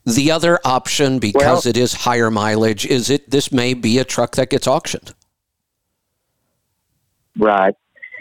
The 0.05 0.31
other 0.31 0.59
option, 0.65 1.19
because 1.19 1.67
it 1.67 1.77
is 1.77 1.93
higher 1.93 2.31
mileage, 2.31 2.87
is 2.87 3.11
it 3.11 3.31
this 3.31 3.53
may 3.53 3.75
be 3.75 3.99
a 3.99 4.05
truck 4.05 4.37
that 4.37 4.51
gets 4.51 4.67
auctioned. 4.67 5.15
Right. 7.37 7.75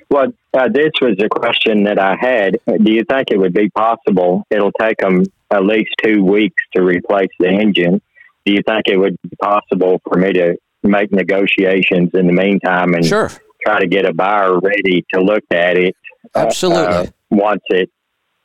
Well, 0.10 0.34
uh, 0.54 0.70
this 0.70 0.92
was 1.02 1.18
a 1.20 1.30
question 1.30 1.84
that 1.84 2.00
I 2.00 2.16
had. 2.20 2.58
Do 2.66 2.92
you 2.92 3.04
think 3.04 3.30
it 3.32 3.38
would 3.38 3.54
be 3.54 3.70
possible? 3.70 4.44
It'll 4.50 4.72
take 4.72 4.98
them 4.98 5.24
at 5.52 5.64
least 5.64 5.90
two 6.04 6.24
weeks 6.24 6.62
to 6.76 6.84
replace 6.84 7.30
the 7.40 7.50
engine. 7.50 8.02
Do 8.46 8.54
you 8.54 8.62
think 8.66 8.88
it 8.88 8.98
would 8.98 9.18
be 9.22 9.36
possible 9.42 10.02
for 10.08 10.18
me 10.18 10.34
to 10.34 10.58
make 10.84 11.12
negotiations 11.12 12.12
in 12.14 12.28
the 12.28 12.34
meantime 12.34 12.94
and 12.94 13.06
Sure. 13.06 13.32
Try 13.66 13.80
to 13.80 13.88
get 13.88 14.06
a 14.06 14.14
buyer 14.14 14.60
ready 14.60 15.06
to 15.14 15.22
look 15.22 15.44
at 15.52 15.78
it? 15.78 15.96
uh, 16.36 16.40
Absolutely. 16.40 16.94
uh, 16.94 17.06
once 17.30 17.62
it, 17.70 17.90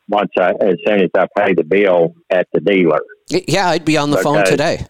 once 0.09 0.31
I, 0.39 0.51
as 0.61 0.77
soon 0.86 1.03
as 1.03 1.11
I 1.16 1.27
pay 1.36 1.55
the 1.55 1.65
bill 1.65 2.15
at 2.31 2.47
the 2.53 2.61
dealer. 2.61 3.01
Yeah, 3.28 3.69
I'd 3.69 3.85
be 3.85 3.97
on 3.97 4.11
the 4.11 4.19
phone 4.19 4.45
today. 4.45 4.86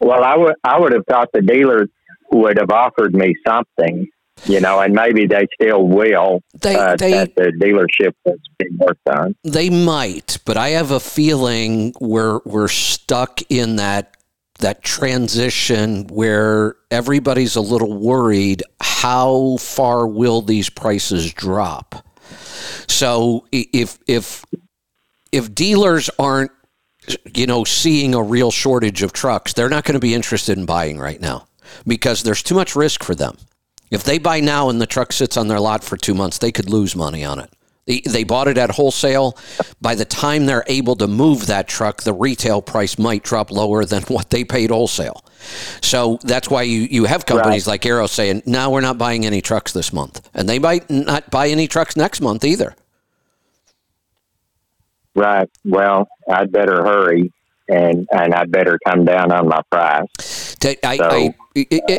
Well, 0.00 0.22
I 0.22 0.36
would 0.36 0.54
I 0.62 0.78
would 0.78 0.92
have 0.92 1.04
thought 1.06 1.28
the 1.32 1.42
dealer 1.42 1.86
would 2.30 2.58
have 2.58 2.70
offered 2.70 3.14
me 3.14 3.34
something, 3.46 4.06
you 4.44 4.60
know, 4.60 4.80
and 4.80 4.94
maybe 4.94 5.26
they 5.26 5.46
still 5.60 5.86
will. 5.86 6.40
They 6.60 6.76
uh, 6.76 6.96
they 6.96 7.14
at 7.14 7.34
the 7.34 7.52
dealership 7.60 8.14
that's 8.24 8.38
being 8.58 8.78
worked 8.78 9.08
on. 9.08 9.34
They 9.42 9.70
might, 9.70 10.38
but 10.44 10.56
I 10.56 10.70
have 10.70 10.92
a 10.92 11.00
feeling 11.00 11.94
we're 12.00 12.40
we're 12.44 12.68
stuck 12.68 13.42
in 13.48 13.76
that 13.76 14.16
that 14.58 14.82
transition 14.82 16.06
where 16.08 16.76
everybody's 16.90 17.56
a 17.56 17.60
little 17.60 17.96
worried 17.98 18.62
how 18.80 19.56
far 19.58 20.06
will 20.06 20.42
these 20.42 20.68
prices 20.68 21.32
drop. 21.32 22.04
So 22.88 23.46
if 23.52 23.98
if 24.06 24.44
if 25.30 25.54
dealers 25.54 26.10
aren't 26.18 26.50
you 27.34 27.46
know 27.46 27.64
seeing 27.64 28.14
a 28.14 28.22
real 28.22 28.50
shortage 28.50 29.02
of 29.02 29.12
trucks, 29.12 29.52
they're 29.52 29.68
not 29.68 29.84
going 29.84 29.94
to 29.94 30.00
be 30.00 30.14
interested 30.14 30.58
in 30.58 30.66
buying 30.66 30.98
right 30.98 31.20
now 31.20 31.46
because 31.86 32.22
there's 32.22 32.42
too 32.42 32.54
much 32.54 32.74
risk 32.74 33.04
for 33.04 33.14
them. 33.14 33.36
If 33.90 34.02
they 34.02 34.18
buy 34.18 34.40
now 34.40 34.68
and 34.68 34.80
the 34.80 34.86
truck 34.86 35.12
sits 35.12 35.36
on 35.36 35.48
their 35.48 35.60
lot 35.60 35.82
for 35.82 35.96
2 35.96 36.14
months, 36.14 36.38
they 36.38 36.52
could 36.52 36.68
lose 36.68 36.94
money 36.94 37.24
on 37.24 37.38
it. 37.38 37.50
They, 37.88 38.00
they 38.00 38.22
bought 38.22 38.48
it 38.48 38.58
at 38.58 38.70
wholesale. 38.70 39.36
By 39.80 39.94
the 39.94 40.04
time 40.04 40.44
they're 40.44 40.62
able 40.66 40.94
to 40.96 41.06
move 41.08 41.46
that 41.46 41.66
truck, 41.66 42.02
the 42.02 42.12
retail 42.12 42.60
price 42.60 42.98
might 42.98 43.22
drop 43.24 43.50
lower 43.50 43.86
than 43.86 44.02
what 44.08 44.28
they 44.28 44.44
paid 44.44 44.70
wholesale. 44.70 45.24
So 45.80 46.18
that's 46.22 46.50
why 46.50 46.62
you, 46.62 46.80
you 46.80 47.06
have 47.06 47.24
companies 47.24 47.66
like 47.66 47.86
Arrow 47.86 48.06
saying, 48.06 48.42
now 48.44 48.70
we're 48.70 48.82
not 48.82 48.98
buying 48.98 49.24
any 49.24 49.40
trucks 49.40 49.72
this 49.72 49.90
month. 49.92 50.28
And 50.34 50.46
they 50.48 50.58
might 50.58 50.88
not 50.90 51.30
buy 51.30 51.48
any 51.48 51.66
trucks 51.66 51.96
next 51.96 52.20
month 52.20 52.44
either. 52.44 52.76
Right. 55.14 55.48
Well, 55.64 56.08
I'd 56.30 56.52
better 56.52 56.82
hurry 56.84 57.32
and 57.68 58.06
and 58.12 58.34
I'd 58.34 58.50
better 58.52 58.78
come 58.86 59.04
down 59.04 59.32
on 59.32 59.48
my 59.48 59.62
price. 59.70 60.56
I, 60.84 60.96
So- 60.96 61.04
I, 61.04 61.16
I- 61.16 61.34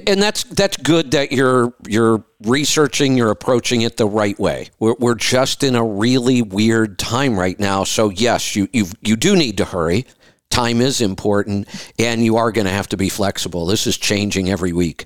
and 0.07 0.21
that's 0.21 0.43
that's 0.43 0.77
good 0.77 1.11
that 1.11 1.31
you're 1.31 1.73
you're 1.87 2.23
researching, 2.41 3.17
you're 3.17 3.31
approaching 3.31 3.81
it 3.81 3.97
the 3.97 4.07
right 4.07 4.37
way. 4.39 4.69
We're, 4.79 4.95
we're 4.99 5.15
just 5.15 5.63
in 5.63 5.75
a 5.75 5.83
really 5.83 6.41
weird 6.41 6.97
time 6.97 7.37
right 7.37 7.59
now. 7.59 7.83
So 7.83 8.09
yes, 8.09 8.55
you 8.55 8.67
you 8.73 8.87
you 9.01 9.15
do 9.15 9.35
need 9.35 9.57
to 9.57 9.65
hurry. 9.65 10.05
Time 10.49 10.81
is 10.81 11.01
important, 11.01 11.67
and 11.99 12.23
you 12.23 12.37
are 12.37 12.51
going 12.51 12.65
to 12.65 12.73
have 12.73 12.89
to 12.89 12.97
be 12.97 13.09
flexible. 13.09 13.65
This 13.67 13.85
is 13.85 13.97
changing 13.97 14.49
every 14.49 14.73
week. 14.73 15.05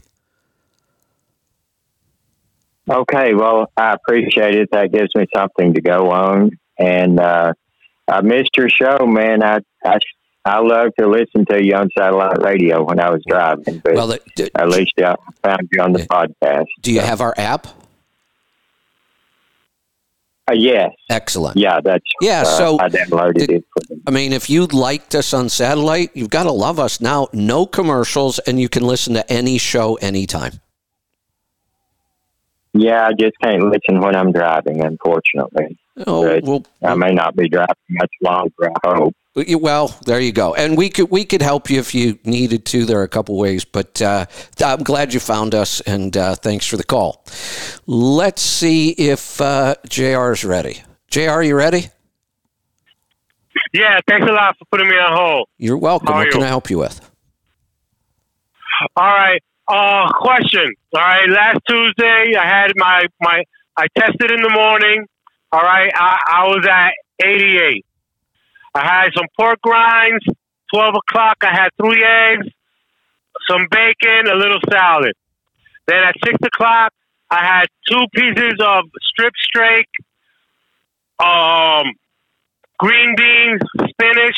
Okay. 2.89 3.33
Well, 3.33 3.71
I 3.77 3.93
appreciate 3.93 4.55
it. 4.55 4.69
That 4.71 4.91
gives 4.91 5.13
me 5.15 5.25
something 5.35 5.73
to 5.73 5.81
go 5.81 6.11
on. 6.11 6.51
And 6.77 7.19
uh, 7.19 7.53
I 8.07 8.21
missed 8.21 8.57
your 8.57 8.69
show, 8.69 9.05
man. 9.05 9.43
I 9.43 9.59
I 9.83 9.99
I 10.45 10.59
love 10.59 10.89
to 10.99 11.07
listen 11.07 11.45
to 11.45 11.63
you 11.63 11.73
on 11.75 11.89
satellite 11.97 12.41
radio 12.41 12.83
when 12.83 12.99
I 12.99 13.09
was 13.09 13.23
driving, 13.25 13.79
but 13.79 13.93
Well, 13.93 14.07
the, 14.07 14.19
d- 14.35 14.49
at 14.55 14.67
least 14.67 14.91
I 14.97 15.15
found 15.41 15.69
you 15.71 15.81
on 15.81 15.93
the 15.93 15.99
podcast. 15.99 16.65
do 16.81 16.91
you 16.91 16.99
have 16.99 17.21
our 17.21 17.33
app? 17.37 17.67
Uh, 20.49 20.53
yes. 20.55 20.89
Excellent. 21.09 21.55
Yeah. 21.55 21.79
That's 21.81 22.03
Yeah, 22.19 22.41
uh, 22.41 22.45
so 22.45 22.77
I 22.79 22.89
downloaded 22.89 23.49
it. 23.49 23.63
I 24.05 24.11
mean, 24.11 24.33
if 24.33 24.49
you 24.49 24.65
liked 24.65 25.15
us 25.15 25.33
on 25.33 25.47
satellite, 25.47 26.11
you've 26.13 26.29
got 26.29 26.43
to 26.43 26.51
love 26.51 26.77
us 26.79 26.99
now. 26.99 27.29
No 27.31 27.65
commercials, 27.65 28.39
and 28.39 28.59
you 28.59 28.67
can 28.67 28.83
listen 28.83 29.13
to 29.13 29.31
any 29.31 29.57
show 29.57 29.95
anytime. 29.95 30.59
Yeah, 32.73 33.07
I 33.07 33.13
just 33.13 33.35
can't 33.41 33.63
listen 33.63 34.01
when 34.01 34.15
I'm 34.15 34.33
driving, 34.33 34.81
unfortunately. 34.83 35.77
Oh, 36.05 36.39
well, 36.41 36.65
I 36.83 36.95
may 36.95 37.13
not 37.13 37.35
be 37.37 37.47
driving 37.47 37.75
much 37.91 38.11
longer, 38.21 38.71
I 38.83 38.95
hope. 38.95 39.15
Well, 39.35 39.87
there 40.05 40.19
you 40.19 40.31
go. 40.31 40.53
And 40.53 40.77
we 40.77 40.89
could 40.89 41.09
we 41.09 41.25
could 41.25 41.41
help 41.41 41.69
you 41.69 41.79
if 41.79 41.95
you 41.95 42.19
needed 42.23 42.65
to. 42.67 42.85
There 42.85 42.99
are 42.99 43.03
a 43.03 43.09
couple 43.09 43.35
ways, 43.35 43.65
but 43.65 43.99
uh, 43.99 44.27
I'm 44.63 44.83
glad 44.83 45.11
you 45.13 45.19
found 45.19 45.55
us, 45.55 45.81
and 45.81 46.15
uh, 46.15 46.35
thanks 46.35 46.67
for 46.67 46.77
the 46.77 46.83
call. 46.83 47.25
Let's 47.87 48.43
see 48.43 48.89
if 48.91 49.41
uh, 49.41 49.75
Jr. 49.89 50.33
is 50.33 50.45
ready. 50.45 50.83
Jr., 51.09 51.41
you 51.41 51.55
ready? 51.55 51.87
Yeah, 53.73 53.99
thanks 54.07 54.27
a 54.27 54.31
lot 54.31 54.55
for 54.57 54.65
putting 54.65 54.87
me 54.87 54.95
on 54.97 55.17
hold. 55.17 55.49
You're 55.57 55.77
welcome. 55.77 56.09
How 56.09 56.19
what 56.19 56.31
can? 56.31 56.43
I 56.43 56.47
help 56.47 56.69
you 56.69 56.77
with? 56.77 57.01
All 58.95 59.07
right. 59.07 59.41
Uh, 59.67 60.11
question. 60.13 60.73
All 60.93 61.01
right. 61.01 61.27
Last 61.27 61.59
Tuesday, 61.67 62.35
I 62.35 62.45
had 62.45 62.71
my 62.75 63.05
my. 63.19 63.43
I 63.75 63.87
tested 63.97 64.29
in 64.29 64.43
the 64.43 64.51
morning. 64.51 65.07
All 65.51 65.61
right. 65.61 65.91
I, 65.95 66.19
I 66.27 66.47
was 66.47 66.67
at 66.69 66.91
88. 67.25 67.83
I 68.75 68.85
had 68.85 69.09
some 69.15 69.27
pork 69.37 69.59
rinds. 69.65 70.25
12 70.73 70.95
o'clock, 71.07 71.37
I 71.43 71.53
had 71.53 71.69
three 71.77 72.03
eggs, 72.03 72.47
some 73.47 73.67
bacon, 73.69 74.27
a 74.27 74.35
little 74.35 74.57
salad. 74.71 75.13
Then 75.85 76.03
at 76.03 76.15
6 76.25 76.35
o'clock, 76.45 76.91
I 77.29 77.45
had 77.45 77.65
two 77.87 78.05
pieces 78.15 78.55
of 78.59 78.85
strip 79.03 79.33
steak, 79.37 79.85
um, 81.19 81.85
green 82.79 83.15
beans, 83.15 83.61
spinach, 83.89 84.37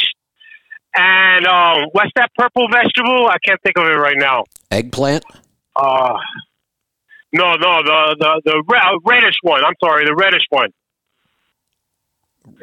and 0.94 1.46
um, 1.46 1.86
what's 1.94 2.12
that 2.16 2.32
purple 2.38 2.68
vegetable? 2.70 3.28
I 3.28 3.38
can't 3.46 3.62
think 3.62 3.78
of 3.78 3.86
it 3.86 3.96
right 3.96 4.18
now. 4.18 4.44
Eggplant. 4.72 5.24
Uh, 5.76 6.18
no, 7.34 7.56
no, 7.56 7.84
the 7.84 8.16
the 8.18 8.42
the 8.46 8.76
uh, 8.78 8.98
reddish 9.06 9.36
one. 9.42 9.64
I'm 9.66 9.74
sorry, 9.84 10.06
the 10.06 10.16
reddish 10.16 10.46
one. 10.50 10.70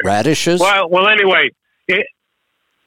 Radishes. 0.02 0.60
Well, 0.60 0.88
well, 0.88 1.08
anyway, 1.08 1.50
it, 1.88 2.06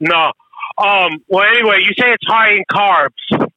no. 0.00 0.32
Um. 0.78 1.22
Well, 1.28 1.44
anyway, 1.44 1.78
you 1.80 1.92
say 1.98 2.12
it's 2.12 2.26
high 2.26 2.52
in 2.52 2.64
carbs, 2.70 3.48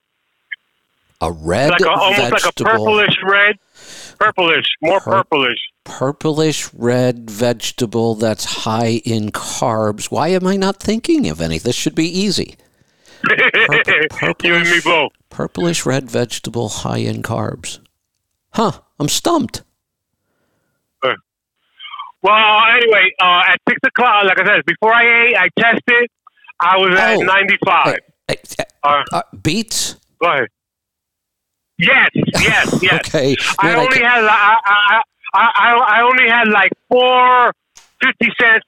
A 1.22 1.32
red 1.32 1.72
like 1.72 1.82
a, 1.82 1.90
almost 1.90 2.32
like 2.32 2.46
a 2.46 2.64
purplish 2.64 3.16
red, 3.24 3.58
purplish, 4.20 4.66
more 4.82 5.00
Pur- 5.00 5.24
purplish. 5.24 5.60
purplish 5.84 6.70
red 6.74 7.30
vegetable 7.30 8.16
that's 8.16 8.46
high 8.46 9.02
in 9.04 9.32
carbs. 9.32 10.06
Why 10.12 10.30
am 10.30 10.48
I 10.48 10.56
not 10.56 10.82
thinking 10.82 11.28
of 11.30 11.42
any? 11.42 11.58
This 11.58 11.76
should 11.76 11.96
be 11.96 12.08
easy. 12.08 12.56
Purple- 13.24 14.36
you 14.50 14.56
and 14.56 14.70
me 14.70 14.80
both. 14.84 15.12
Purplish 15.30 15.86
red 15.86 16.10
vegetable 16.10 16.70
high 16.70 17.00
in 17.00 17.22
carbs. 17.22 17.80
Huh, 18.54 18.80
I'm 19.00 19.10
stumped. 19.10 19.64
Well, 22.22 22.62
anyway, 22.76 23.12
uh, 23.22 23.42
at 23.48 23.58
six 23.68 23.80
o'clock, 23.86 24.26
like 24.26 24.40
I 24.40 24.46
said, 24.46 24.66
before 24.66 24.94
I 24.94 25.04
ate, 25.28 25.36
I 25.38 25.48
tested. 25.58 26.10
I 26.60 26.78
was 26.78 26.98
at 27.00 27.16
Oh. 27.18 27.22
ninety-five. 27.22 27.98
Uh, 28.84 29.04
Uh, 29.12 29.22
beets? 29.42 29.96
go 30.22 30.28
ahead. 30.32 30.48
Yes, 31.78 32.10
yes, 32.42 32.80
yes. 32.82 32.94
Okay. 33.08 33.36
I 33.60 33.76
only 33.76 34.00
had 34.00 34.24
I, 34.26 34.58
I, 34.66 35.02
I, 35.34 35.52
I, 35.56 35.98
I 35.98 36.02
only 36.02 36.28
had 36.30 36.48
like 36.50 36.72
four 36.90 37.54
fifty 38.04 38.28
cent 38.40 38.62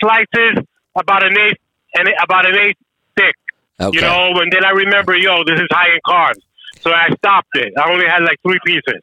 slices, 0.00 0.64
about 0.96 1.24
an 1.24 1.36
eighth 1.38 1.58
and 1.94 2.08
about 2.22 2.46
an 2.46 2.56
eighth 2.56 2.78
thick. 3.16 3.34
okay. 3.80 3.94
You 3.96 4.00
know, 4.00 4.32
and 4.40 4.50
then 4.50 4.64
I 4.64 4.70
remember, 4.70 5.16
yo, 5.16 5.44
this 5.44 5.60
is 5.60 5.66
high 5.70 5.88
in 5.92 6.00
carbs, 6.06 6.40
so 6.80 6.90
I 6.92 7.08
stopped 7.18 7.54
it. 7.54 7.72
I 7.78 7.90
only 7.92 8.06
had 8.06 8.22
like 8.22 8.38
three 8.42 8.58
pieces. 8.64 9.00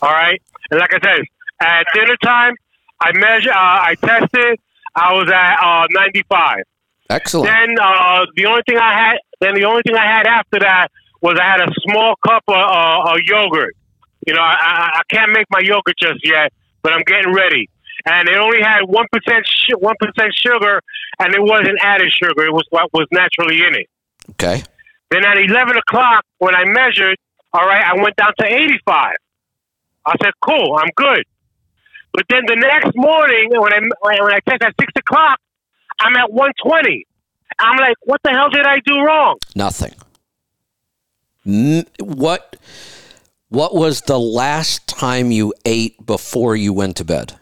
All 0.00 0.12
right, 0.12 0.40
and 0.70 0.78
like 0.80 0.94
I 0.94 0.98
said, 1.02 1.24
at 1.60 1.86
dinner 1.94 2.16
time, 2.22 2.54
I 3.00 3.12
measure, 3.12 3.50
uh, 3.50 3.54
I 3.56 3.94
tested. 4.00 4.58
I 4.94 5.12
was 5.14 5.28
at 5.30 5.56
uh, 5.60 5.86
ninety 5.90 6.22
five. 6.28 6.62
Excellent. 7.10 7.50
Then 7.50 7.76
uh, 7.80 8.24
the 8.36 8.46
only 8.46 8.62
thing 8.66 8.78
I 8.78 8.92
had, 8.94 9.18
then 9.40 9.54
the 9.54 9.64
only 9.64 9.82
thing 9.82 9.96
I 9.96 10.06
had 10.06 10.26
after 10.26 10.60
that 10.60 10.88
was 11.20 11.38
I 11.40 11.44
had 11.44 11.60
a 11.60 11.72
small 11.82 12.14
cup 12.26 12.44
of 12.48 12.54
uh, 12.54 13.10
uh, 13.10 13.16
yogurt. 13.24 13.74
You 14.26 14.34
know, 14.34 14.40
I, 14.40 14.56
I, 14.60 15.00
I 15.00 15.02
can't 15.10 15.32
make 15.32 15.46
my 15.50 15.60
yogurt 15.60 15.96
just 15.98 16.24
yet, 16.24 16.52
but 16.82 16.92
I'm 16.92 17.02
getting 17.06 17.32
ready. 17.32 17.68
And 18.06 18.28
it 18.28 18.36
only 18.36 18.62
had 18.62 18.82
one 18.86 19.06
percent 19.12 19.46
one 19.78 19.96
percent 19.98 20.32
sugar, 20.34 20.80
and 21.18 21.34
it 21.34 21.42
wasn't 21.42 21.78
added 21.82 22.12
sugar. 22.12 22.44
It 22.46 22.52
was 22.52 22.64
what 22.70 22.92
was 22.92 23.06
naturally 23.10 23.60
in 23.66 23.74
it. 23.74 23.88
Okay. 24.32 24.62
Then 25.10 25.24
at 25.24 25.38
eleven 25.38 25.76
o'clock, 25.76 26.24
when 26.38 26.54
I 26.54 26.64
measured, 26.64 27.16
all 27.52 27.66
right, 27.66 27.84
I 27.84 28.00
went 28.02 28.16
down 28.16 28.32
to 28.38 28.46
eighty 28.46 28.78
five. 28.86 29.16
I 30.06 30.14
said, 30.22 30.32
"Cool, 30.40 30.76
I'm 30.76 30.90
good." 30.96 31.24
But 32.14 32.24
then 32.30 32.42
the 32.46 32.56
next 32.56 32.92
morning, 32.94 33.48
when 33.50 33.72
I 33.72 33.80
when 34.00 34.32
I 34.32 34.38
checked 34.48 34.62
at 34.62 34.74
six 34.80 34.92
o'clock, 34.96 35.38
I'm 36.00 36.14
at 36.16 36.32
one 36.32 36.52
twenty. 36.64 37.06
I'm 37.58 37.76
like, 37.78 37.96
"What 38.04 38.20
the 38.22 38.30
hell 38.30 38.48
did 38.50 38.64
I 38.66 38.78
do 38.86 39.00
wrong?" 39.00 39.36
Nothing. 39.56 39.92
N- 41.46 41.86
what 41.98 42.56
what 43.48 43.74
was 43.74 44.02
the 44.02 44.18
last 44.18 44.86
time 44.86 45.30
you 45.30 45.52
ate 45.64 46.04
before 46.06 46.54
you 46.56 46.72
went 46.72 46.96
to 46.96 47.04
bed? 47.04 47.34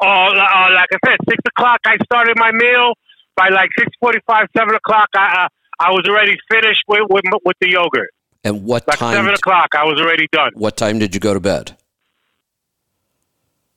Oh, 0.00 0.06
uh, 0.06 0.68
like 0.74 0.88
I 0.92 0.98
said, 1.06 1.18
six 1.28 1.38
o'clock. 1.46 1.80
I 1.86 1.96
started 2.04 2.36
my 2.38 2.52
meal. 2.52 2.94
By 3.36 3.48
like 3.48 3.70
six 3.76 3.90
forty-five, 4.00 4.46
seven 4.56 4.74
o'clock, 4.76 5.08
I 5.16 5.44
uh, 5.44 5.48
I 5.80 5.90
was 5.90 6.04
already 6.08 6.36
finished 6.48 6.82
with, 6.86 7.02
with 7.10 7.24
with 7.44 7.56
the 7.60 7.70
yogurt. 7.70 8.10
And 8.44 8.64
what 8.64 8.86
Like 8.86 8.98
time 8.98 9.14
seven 9.14 9.34
o'clock, 9.34 9.68
I 9.74 9.84
was 9.84 10.00
already 10.00 10.28
done. 10.30 10.52
what 10.54 10.76
time 10.76 11.00
did 11.00 11.14
you 11.14 11.20
go 11.20 11.34
to 11.34 11.40
bed? 11.40 11.76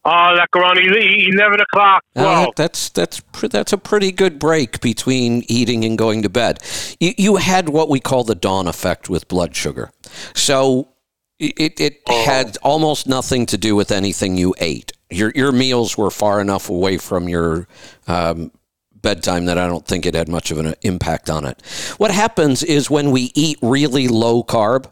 Oh, 0.10 0.34
like 0.38 0.48
around 0.56 0.78
eleven 0.80 1.60
o'clock. 1.60 2.02
Uh, 2.16 2.22
that- 2.46 2.56
that's 2.56 2.90
that's 2.90 3.22
that's 3.50 3.74
a 3.74 3.78
pretty 3.78 4.12
good 4.14 4.40
break 4.40 4.80
between 4.80 5.44
eating 5.50 5.84
and 5.84 5.98
going 5.98 6.22
to 6.22 6.30
bed. 6.30 6.60
You, 7.00 7.14
you 7.18 7.36
had 7.36 7.68
what 7.70 7.90
we 7.90 8.00
call 8.00 8.24
the 8.24 8.36
dawn 8.36 8.68
effect 8.68 9.10
with 9.10 9.28
blood 9.28 9.54
sugar, 9.56 9.92
so 10.34 10.88
it 11.40 11.80
it 11.82 12.02
had 12.08 12.58
almost 12.64 13.06
nothing 13.08 13.46
to 13.48 13.58
do 13.58 13.76
with 13.76 13.92
anything 13.92 14.38
you 14.38 14.56
ate. 14.60 14.94
Your 15.10 15.32
your 15.36 15.52
meals 15.52 15.98
were 15.98 16.10
far 16.10 16.40
enough 16.40 16.70
away 16.70 16.98
from 16.98 17.28
your 17.28 17.68
um, 18.08 18.52
bedtime 19.02 19.46
that 19.46 19.58
I 19.58 19.68
don't 19.68 19.86
think 19.86 20.06
it 20.06 20.16
had 20.16 20.30
much 20.30 20.52
of 20.52 20.58
an 20.58 20.74
impact 20.84 21.30
on 21.30 21.46
it. 21.46 21.62
What 21.98 22.12
happens 22.12 22.64
is 22.64 22.90
when 22.90 23.12
we 23.12 23.32
eat 23.36 23.58
really 23.62 24.08
low 24.08 24.42
carb, 24.44 24.86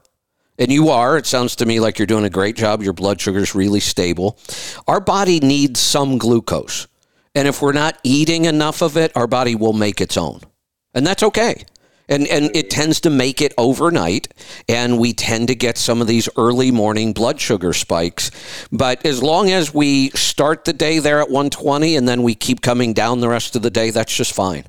and 0.58 0.72
you 0.72 0.90
are, 0.90 1.18
it 1.18 1.26
sounds 1.26 1.56
to 1.58 1.66
me 1.66 1.80
like 1.80 2.00
you're 2.00 2.06
doing 2.06 2.26
a 2.26 2.30
great 2.30 2.56
job. 2.56 2.82
Your 2.82 2.94
blood 2.94 3.20
sugar 3.20 3.40
is 3.40 3.56
really 3.56 3.80
stable. 3.80 4.40
Our 4.88 5.00
body 5.00 5.40
needs 5.40 5.80
some 5.80 6.18
glucose. 6.18 6.88
And 7.34 7.48
if 7.48 7.62
we're 7.62 7.74
not 7.74 8.00
eating 8.04 8.46
enough 8.46 8.82
of 8.82 8.96
it, 8.96 9.12
our 9.16 9.28
body 9.28 9.56
will 9.56 9.74
make 9.74 10.00
its 10.00 10.16
own. 10.16 10.40
And 10.94 11.06
that's 11.06 11.24
okay. 11.24 11.66
And, 12.08 12.28
and 12.28 12.56
it 12.56 12.70
tends 12.70 13.02
to 13.02 13.10
make 13.10 13.42
it 13.42 13.54
overnight, 13.58 14.28
and 14.70 15.00
we 15.00 15.12
tend 15.12 15.48
to 15.48 15.56
get 15.56 15.78
some 15.78 16.02
of 16.02 16.08
these 16.08 16.30
early 16.38 16.70
morning 16.72 17.14
blood 17.14 17.42
sugar 17.42 17.74
spikes. 17.74 18.30
But 18.72 19.06
as 19.06 19.24
long 19.24 19.50
as 19.50 19.74
we 19.74 20.12
start 20.12 20.66
the 20.66 20.74
day 20.74 21.00
there 21.00 21.20
at 21.20 21.30
120 21.30 21.96
and 21.96 22.08
then 22.08 22.22
we 22.22 22.36
keep 22.36 22.62
coming 22.62 22.94
down 22.94 23.22
the 23.22 23.28
rest 23.28 23.56
of 23.56 23.64
the 23.64 23.72
day, 23.72 23.90
that's 23.90 24.16
just 24.16 24.34
fine. 24.34 24.66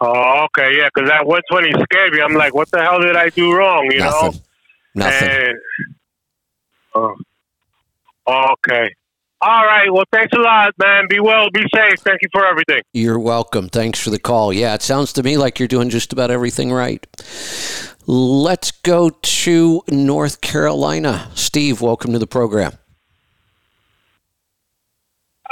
Oh, 0.00 0.44
okay, 0.46 0.76
yeah, 0.76 0.88
because 0.92 1.08
that 1.08 1.26
120 1.26 1.72
scared 1.84 2.12
me. 2.12 2.20
I'm 2.20 2.34
like, 2.34 2.54
what 2.54 2.70
the 2.70 2.82
hell 2.82 3.00
did 3.00 3.16
I 3.16 3.28
do 3.30 3.54
wrong? 3.54 3.88
You 3.90 4.00
Nothing. 4.00 4.32
know? 4.32 5.06
Nothing. 5.06 5.28
And, 5.30 5.58
oh, 6.94 7.14
okay. 8.52 8.94
All 9.40 9.64
right. 9.66 9.92
Well, 9.92 10.04
thanks 10.10 10.32
a 10.34 10.40
lot, 10.40 10.72
man. 10.78 11.04
Be 11.08 11.20
well. 11.20 11.50
Be 11.50 11.62
safe. 11.74 11.98
Thank 11.98 12.22
you 12.22 12.28
for 12.32 12.46
everything. 12.46 12.80
You're 12.94 13.18
welcome. 13.18 13.68
Thanks 13.68 14.00
for 14.02 14.08
the 14.10 14.18
call. 14.18 14.52
Yeah, 14.52 14.74
it 14.74 14.80
sounds 14.82 15.12
to 15.14 15.22
me 15.22 15.36
like 15.36 15.58
you're 15.58 15.68
doing 15.68 15.90
just 15.90 16.12
about 16.14 16.30
everything 16.30 16.72
right. 16.72 17.06
Let's 18.06 18.70
go 18.70 19.10
to 19.10 19.82
North 19.90 20.40
Carolina. 20.40 21.30
Steve, 21.34 21.80
welcome 21.82 22.12
to 22.12 22.18
the 22.18 22.26
program. 22.26 22.72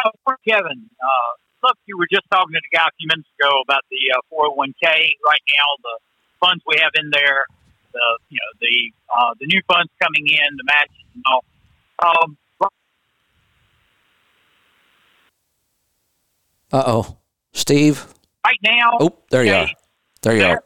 Oh, 0.04 0.34
Kevin, 0.48 0.88
uh, 1.02 1.32
look, 1.62 1.76
you 1.86 1.96
were 1.98 2.08
just 2.10 2.24
talking 2.30 2.52
to 2.54 2.60
the 2.60 2.76
guy 2.76 2.84
a 2.86 2.94
few 2.98 3.06
minutes 3.08 3.28
ago 3.38 3.50
about 3.62 3.82
the 3.90 3.98
uh, 4.14 4.20
401k. 4.34 4.84
Right 5.24 5.44
now, 5.54 5.66
the 5.82 5.96
funds 6.40 6.62
we 6.66 6.76
have 6.82 6.92
in 6.94 7.10
there, 7.10 7.46
the 7.92 8.18
you 8.28 8.38
know 8.38 8.52
the 8.60 8.92
uh, 9.14 9.34
the 9.40 9.46
new 9.46 9.60
funds 9.68 9.90
coming 10.02 10.26
in, 10.28 10.56
the 10.56 10.64
matches 10.64 11.06
and 11.14 11.24
all. 11.30 11.44
Um, 12.02 12.36
Uh 16.72 16.82
oh. 16.86 17.16
Steve? 17.52 18.06
right 18.46 18.58
now, 18.62 18.96
Oh, 18.98 19.14
there 19.30 19.44
you 19.44 19.52
are. 19.52 19.68
There 20.22 20.34
you 20.36 20.44
are. 20.44 20.62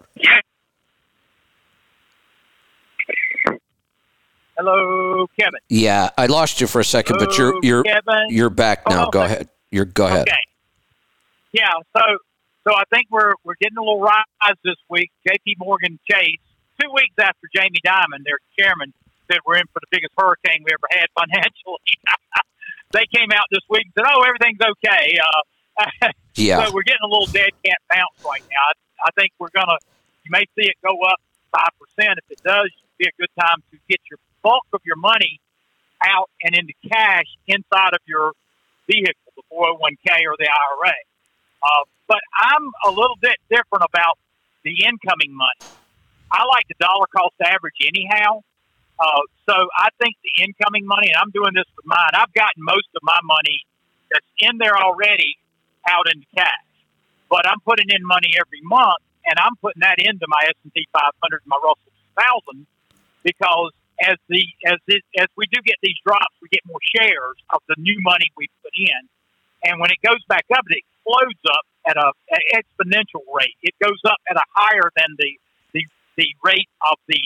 Hello, 4.56 5.26
Kevin. 5.38 5.60
Yeah, 5.68 6.10
I 6.16 6.26
lost 6.26 6.60
you 6.60 6.66
for 6.66 6.80
a 6.80 6.84
second, 6.84 7.18
but 7.18 7.36
you're 7.36 7.54
you're 7.62 7.82
Kevin. 7.82 8.26
you're 8.30 8.50
back 8.50 8.88
now. 8.88 9.08
Oh, 9.08 9.10
Go 9.10 9.20
okay. 9.22 9.34
ahead. 9.34 9.48
You're 9.70 9.84
go 9.84 10.06
ahead. 10.06 10.28
Okay. 10.28 10.36
Yeah, 11.56 11.72
so 11.96 12.04
so 12.68 12.76
I 12.76 12.84
think 12.92 13.08
we're 13.08 13.32
we're 13.44 13.56
getting 13.56 13.78
a 13.78 13.80
little 13.80 14.00
rise 14.00 14.60
this 14.62 14.76
week. 14.90 15.10
J.P. 15.26 15.56
Morgan 15.58 15.98
Chase, 16.04 16.36
two 16.76 16.92
weeks 16.92 17.16
after 17.16 17.48
Jamie 17.48 17.80
Dimon, 17.80 18.28
their 18.28 18.36
chairman, 18.60 18.92
said 19.24 19.40
we're 19.46 19.56
in 19.56 19.64
for 19.72 19.80
the 19.80 19.88
biggest 19.90 20.12
hurricane 20.18 20.60
we 20.68 20.70
ever 20.76 20.88
had 20.92 21.08
financially. 21.16 21.88
they 22.92 23.08
came 23.08 23.32
out 23.32 23.48
this 23.50 23.64
week 23.72 23.88
and 23.88 23.94
said, 23.96 24.04
"Oh, 24.04 24.20
everything's 24.20 24.60
okay." 24.60 25.16
Uh, 25.16 26.12
Yeah. 26.36 26.66
So 26.66 26.74
we're 26.74 26.84
getting 26.84 27.00
a 27.02 27.08
little 27.08 27.32
dead 27.32 27.48
cat 27.64 27.80
bounce 27.88 28.20
right 28.20 28.44
now. 28.44 28.60
I, 28.68 29.08
I 29.08 29.10
think 29.16 29.32
we're 29.38 29.54
gonna. 29.56 29.80
You 30.24 30.30
may 30.30 30.44
see 30.52 30.68
it 30.68 30.76
go 30.84 30.92
up 31.08 31.16
five 31.48 31.72
percent. 31.80 32.20
If 32.20 32.36
it 32.36 32.42
does, 32.44 32.68
it'd 32.68 32.98
be 32.98 33.08
a 33.08 33.16
good 33.16 33.32
time 33.40 33.64
to 33.72 33.78
get 33.88 34.00
your 34.10 34.20
bulk 34.42 34.68
of 34.74 34.82
your 34.84 35.00
money 35.00 35.40
out 36.04 36.28
and 36.44 36.54
into 36.54 36.74
cash 36.92 37.24
inside 37.48 37.96
of 37.96 38.04
your 38.04 38.32
vehicle, 38.86 39.32
the 39.34 39.42
401k 39.48 40.28
or 40.28 40.36
the 40.36 40.44
IRA. 40.44 40.92
Uh, 41.66 41.82
but 42.06 42.22
I'm 42.38 42.70
a 42.86 42.90
little 42.94 43.18
bit 43.20 43.34
different 43.50 43.82
about 43.82 44.18
the 44.62 44.86
incoming 44.86 45.34
money. 45.34 45.66
I 46.30 46.46
like 46.46 46.66
the 46.70 46.78
dollar 46.78 47.06
cost 47.10 47.34
average 47.42 47.78
anyhow. 47.82 48.42
Uh, 48.98 49.22
so 49.50 49.54
I 49.76 49.90
think 49.98 50.14
the 50.22 50.46
incoming 50.46 50.86
money, 50.86 51.10
and 51.10 51.18
I'm 51.18 51.34
doing 51.34 51.52
this 51.54 51.66
with 51.74 51.86
mine. 51.86 52.14
I've 52.14 52.32
gotten 52.32 52.62
most 52.62 52.88
of 52.94 53.02
my 53.02 53.18
money 53.22 53.66
that's 54.10 54.26
in 54.40 54.58
there 54.58 54.78
already 54.78 55.36
out 55.90 56.06
into 56.06 56.26
cash, 56.34 56.66
but 57.28 57.46
I'm 57.46 57.60
putting 57.60 57.90
in 57.90 58.06
money 58.06 58.30
every 58.38 58.62
month, 58.62 59.02
and 59.26 59.36
I'm 59.42 59.58
putting 59.60 59.82
that 59.82 59.98
into 59.98 60.24
my 60.30 60.48
S&P 60.62 60.86
500 60.94 61.42
and 61.42 61.50
my 61.50 61.58
Russell 61.60 61.92
2000 62.54 62.66
because 63.26 63.74
as 64.00 64.16
the 64.28 64.44
as 64.70 64.78
it, 64.86 65.02
as 65.18 65.26
we 65.36 65.46
do 65.50 65.60
get 65.64 65.76
these 65.82 65.98
drops, 66.06 66.34
we 66.40 66.48
get 66.48 66.62
more 66.64 66.80
shares 66.94 67.36
of 67.50 67.60
the 67.68 67.74
new 67.78 67.98
money 68.00 68.30
we 68.36 68.48
put 68.62 68.72
in, 68.76 69.02
and 69.66 69.80
when 69.80 69.90
it 69.90 69.98
goes 70.06 70.22
back 70.28 70.44
up, 70.54 70.64
it 70.70 70.78
explodes 70.82 71.42
up 71.50 71.64
at 71.86 71.96
a 71.96 72.08
an 72.30 72.42
exponential 72.54 73.22
rate. 73.34 73.54
It 73.62 73.74
goes 73.82 73.98
up 74.06 74.18
at 74.30 74.36
a 74.36 74.42
higher 74.54 74.90
than 74.96 75.14
the 75.18 75.30
the, 75.74 75.82
the 76.16 76.28
rate 76.44 76.68
of 76.90 76.98
the 77.08 77.20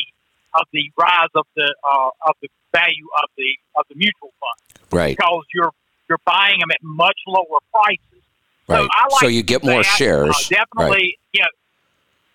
of 0.54 0.66
the 0.72 0.90
rise 0.98 1.30
of 1.34 1.46
the 1.56 1.68
uh, 1.84 2.10
of 2.28 2.34
the 2.42 2.48
value 2.72 3.06
of 3.22 3.28
the 3.36 3.50
of 3.76 3.84
the 3.88 3.94
mutual 3.96 4.32
fund 4.40 4.80
Right. 4.90 5.16
because 5.16 5.44
you're 5.54 5.70
you're 6.08 6.18
buying 6.24 6.58
them 6.58 6.70
at 6.72 6.82
much 6.82 7.18
lower 7.26 7.60
prices. 7.72 8.22
Right. 8.68 8.88
I 8.90 9.02
like 9.10 9.20
So 9.20 9.26
you 9.28 9.42
get 9.42 9.62
more 9.64 9.82
that. 9.82 9.96
shares. 9.98 10.30
Uh, 10.50 10.56
definitely, 10.62 11.18
yeah. 11.32 11.46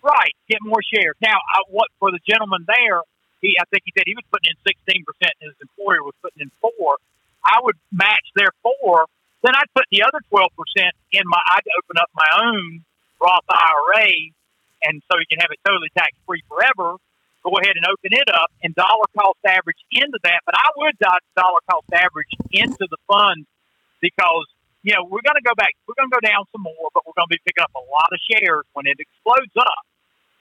Right, 0.02 0.30
get 0.48 0.58
more 0.62 0.78
shares. 0.94 1.16
Now, 1.20 1.34
I, 1.34 1.62
what 1.70 1.88
for 1.98 2.10
the 2.12 2.20
gentleman 2.28 2.64
there? 2.68 3.00
He, 3.42 3.56
I 3.60 3.64
think 3.70 3.82
he 3.84 3.92
said 3.96 4.04
he 4.06 4.14
was 4.14 4.24
putting 4.30 4.54
in 4.54 4.58
sixteen 4.66 5.04
percent, 5.04 5.34
and 5.40 5.50
his 5.50 5.58
employer 5.60 6.02
was 6.04 6.14
putting 6.22 6.42
in 6.42 6.50
four. 6.60 6.96
I 7.44 7.58
would 7.62 7.76
match 7.92 8.22
their 8.36 8.50
four. 8.62 9.06
Then 9.46 9.54
I'd 9.54 9.70
put 9.78 9.86
the 9.94 10.02
other 10.02 10.18
twelve 10.26 10.50
percent 10.58 10.90
in 11.14 11.22
my. 11.30 11.38
I'd 11.38 11.70
open 11.78 12.02
up 12.02 12.10
my 12.18 12.30
own 12.42 12.82
Roth 13.22 13.46
IRA, 13.46 14.10
and 14.82 14.98
so 15.06 15.14
you 15.22 15.28
can 15.30 15.38
have 15.38 15.54
it 15.54 15.62
totally 15.62 15.86
tax 15.94 16.18
free 16.26 16.42
forever. 16.50 16.98
go 17.46 17.54
ahead 17.62 17.78
and 17.78 17.86
open 17.86 18.10
it 18.10 18.26
up 18.34 18.50
and 18.66 18.74
dollar 18.74 19.06
cost 19.14 19.38
average 19.46 19.78
into 19.94 20.18
that. 20.26 20.42
But 20.44 20.58
I 20.58 20.66
would 20.82 20.98
dollar 20.98 21.62
cost 21.70 21.86
average 21.94 22.34
into 22.50 22.90
the 22.90 22.98
funds 23.06 23.46
because 24.02 24.50
you 24.82 24.98
know 24.98 25.06
we're 25.06 25.22
going 25.22 25.38
to 25.38 25.46
go 25.46 25.54
back, 25.54 25.78
we're 25.86 25.94
going 25.94 26.10
to 26.10 26.16
go 26.18 26.24
down 26.26 26.42
some 26.50 26.66
more, 26.66 26.90
but 26.90 27.06
we're 27.06 27.14
going 27.14 27.30
to 27.30 27.34
be 27.38 27.42
picking 27.46 27.62
up 27.62 27.70
a 27.78 27.84
lot 27.86 28.10
of 28.10 28.18
shares 28.26 28.66
when 28.74 28.90
it 28.90 28.98
explodes 28.98 29.54
up. 29.54 29.82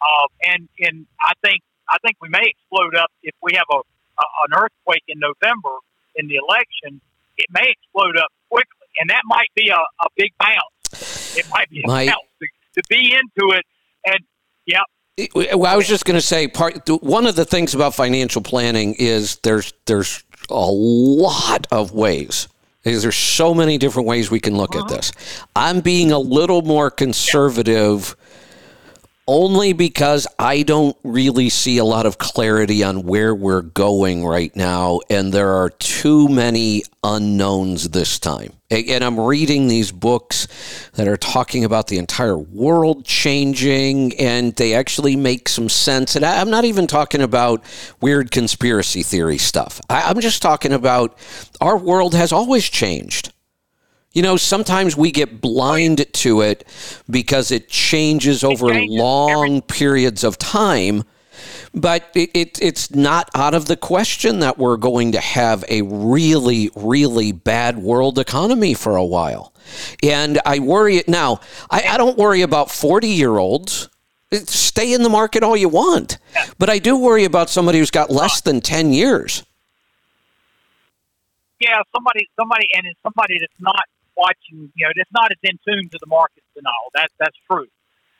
Uh, 0.01 0.27
and 0.49 0.65
and 0.81 1.05
I 1.21 1.37
think 1.45 1.61
I 1.85 2.01
think 2.01 2.17
we 2.25 2.29
may 2.33 2.41
explode 2.41 2.97
up 2.97 3.13
if 3.21 3.37
we 3.45 3.53
have 3.53 3.69
a, 3.69 3.85
a 3.85 4.25
an 4.49 4.57
earthquake 4.57 5.05
in 5.07 5.21
November 5.21 5.77
in 6.17 6.25
the 6.25 6.41
election. 6.41 7.05
It 7.37 7.53
may 7.53 7.69
explode 7.69 8.17
up 8.17 8.31
quickly, 8.49 8.84
and 8.99 9.09
that 9.09 9.21
might 9.25 9.49
be 9.55 9.69
a, 9.69 9.75
a 9.75 10.07
big 10.15 10.31
bounce. 10.39 11.37
It 11.37 11.45
might 11.49 11.69
be 11.69 11.81
a 11.83 11.87
My- 11.87 12.05
bounce 12.05 12.27
to, 12.41 12.81
to 12.81 12.83
be 12.89 13.13
into 13.13 13.55
it. 13.55 13.65
And 14.05 14.19
yeah, 14.65 14.81
Well, 15.33 15.65
I 15.65 15.75
was 15.75 15.87
just 15.87 16.05
going 16.05 16.15
to 16.15 16.21
say 16.21 16.47
part 16.47 16.87
one 17.01 17.25
of 17.25 17.35
the 17.35 17.45
things 17.45 17.73
about 17.73 17.95
financial 17.95 18.41
planning 18.41 18.95
is 18.95 19.37
there's 19.37 19.73
there's 19.85 20.23
a 20.49 20.69
lot 20.71 21.67
of 21.71 21.91
ways. 21.91 22.47
There's 22.83 23.15
so 23.15 23.55
many 23.55 23.79
different 23.79 24.07
ways 24.07 24.29
we 24.29 24.39
can 24.39 24.55
look 24.55 24.75
at 24.75 24.83
uh-huh. 24.83 24.95
this. 24.95 25.11
I'm 25.55 25.79
being 25.79 26.11
a 26.11 26.19
little 26.19 26.61
more 26.61 26.91
conservative 26.91 28.15
only 29.27 29.73
because 29.73 30.27
I 30.37 30.61
don't 30.63 30.95
really 31.03 31.49
see 31.49 31.77
a 31.77 31.85
lot 31.85 32.05
of 32.05 32.17
clarity 32.17 32.83
on 32.83 33.03
where 33.03 33.33
we're 33.33 33.61
going 33.61 34.25
right 34.25 34.55
now, 34.55 34.99
and 35.09 35.33
there 35.33 35.49
are 35.49 35.69
too 35.69 36.27
many 36.27 36.83
unknowns 37.03 37.89
this 37.89 38.19
time. 38.19 38.53
And 38.69 39.03
I'm 39.03 39.19
reading 39.19 39.67
these 39.67 39.91
books 39.91 40.47
that 40.93 41.07
are 41.07 41.17
talking 41.17 41.63
about 41.63 41.87
the 41.87 41.97
entire 41.97 42.37
world 42.37 43.05
changing, 43.05 44.19
and 44.19 44.55
they 44.55 44.73
actually 44.73 45.15
make 45.15 45.49
some 45.49 45.69
sense. 45.69 46.15
And 46.15 46.25
I'm 46.25 46.49
not 46.49 46.65
even 46.65 46.87
talking 46.87 47.21
about 47.21 47.63
weird 48.01 48.31
conspiracy 48.31 49.03
theory 49.03 49.37
stuff. 49.37 49.81
I'm 49.89 50.19
just 50.19 50.41
talking 50.41 50.73
about 50.73 51.17
our 51.61 51.77
world 51.77 52.13
has 52.15 52.31
always 52.31 52.65
changed. 52.69 53.31
You 54.15 54.21
know, 54.21 54.37
sometimes 54.37 54.95
we 54.95 55.11
get 55.11 55.41
blind 55.41 56.11
to 56.13 56.41
it 56.41 56.65
because 57.09 57.51
it 57.51 57.67
changes 57.67 58.45
over 58.45 58.67
long 58.87 59.61
periods 59.61 60.23
of 60.23 60.37
time. 60.37 61.03
But 61.73 62.09
it, 62.15 62.29
it, 62.33 62.61
it's 62.61 62.95
not 62.95 63.29
out 63.35 63.53
of 63.53 63.65
the 63.65 63.75
question 63.75 64.39
that 64.39 64.57
we're 64.57 64.77
going 64.77 65.11
to 65.11 65.19
have 65.19 65.65
a 65.67 65.81
really, 65.81 66.71
really 66.77 67.33
bad 67.33 67.77
world 67.77 68.17
economy 68.17 68.73
for 68.73 68.95
a 68.95 69.03
while. 69.03 69.53
And 70.01 70.39
I 70.45 70.59
worry 70.59 71.03
now, 71.09 71.41
I, 71.69 71.83
I 71.89 71.97
don't 71.97 72.17
worry 72.17 72.41
about 72.41 72.71
40 72.71 73.09
year 73.09 73.37
olds. 73.37 73.89
Stay 74.31 74.93
in 74.93 75.03
the 75.03 75.09
market 75.09 75.43
all 75.43 75.57
you 75.57 75.67
want. 75.67 76.19
But 76.57 76.69
I 76.69 76.79
do 76.79 76.97
worry 76.97 77.25
about 77.25 77.49
somebody 77.49 77.79
who's 77.79 77.91
got 77.91 78.09
less 78.09 78.39
than 78.39 78.61
10 78.61 78.93
years. 78.93 79.43
yeah, 81.59 81.81
somebody, 81.93 82.29
somebody, 82.39 82.67
and 82.75 82.85
it's 82.87 82.99
somebody 83.03 83.39
that's 83.39 83.59
not 83.59 83.83
watching, 84.17 84.71
you 84.75 84.83
know, 84.87 84.91
that's 84.95 85.11
not 85.13 85.31
as 85.31 85.37
in 85.43 85.59
tune 85.67 85.89
to 85.91 85.97
the 85.99 86.07
markets 86.07 86.47
and 86.55 86.65
all. 86.65 86.87
That's 86.93 87.13
that's 87.19 87.37
true. 87.49 87.67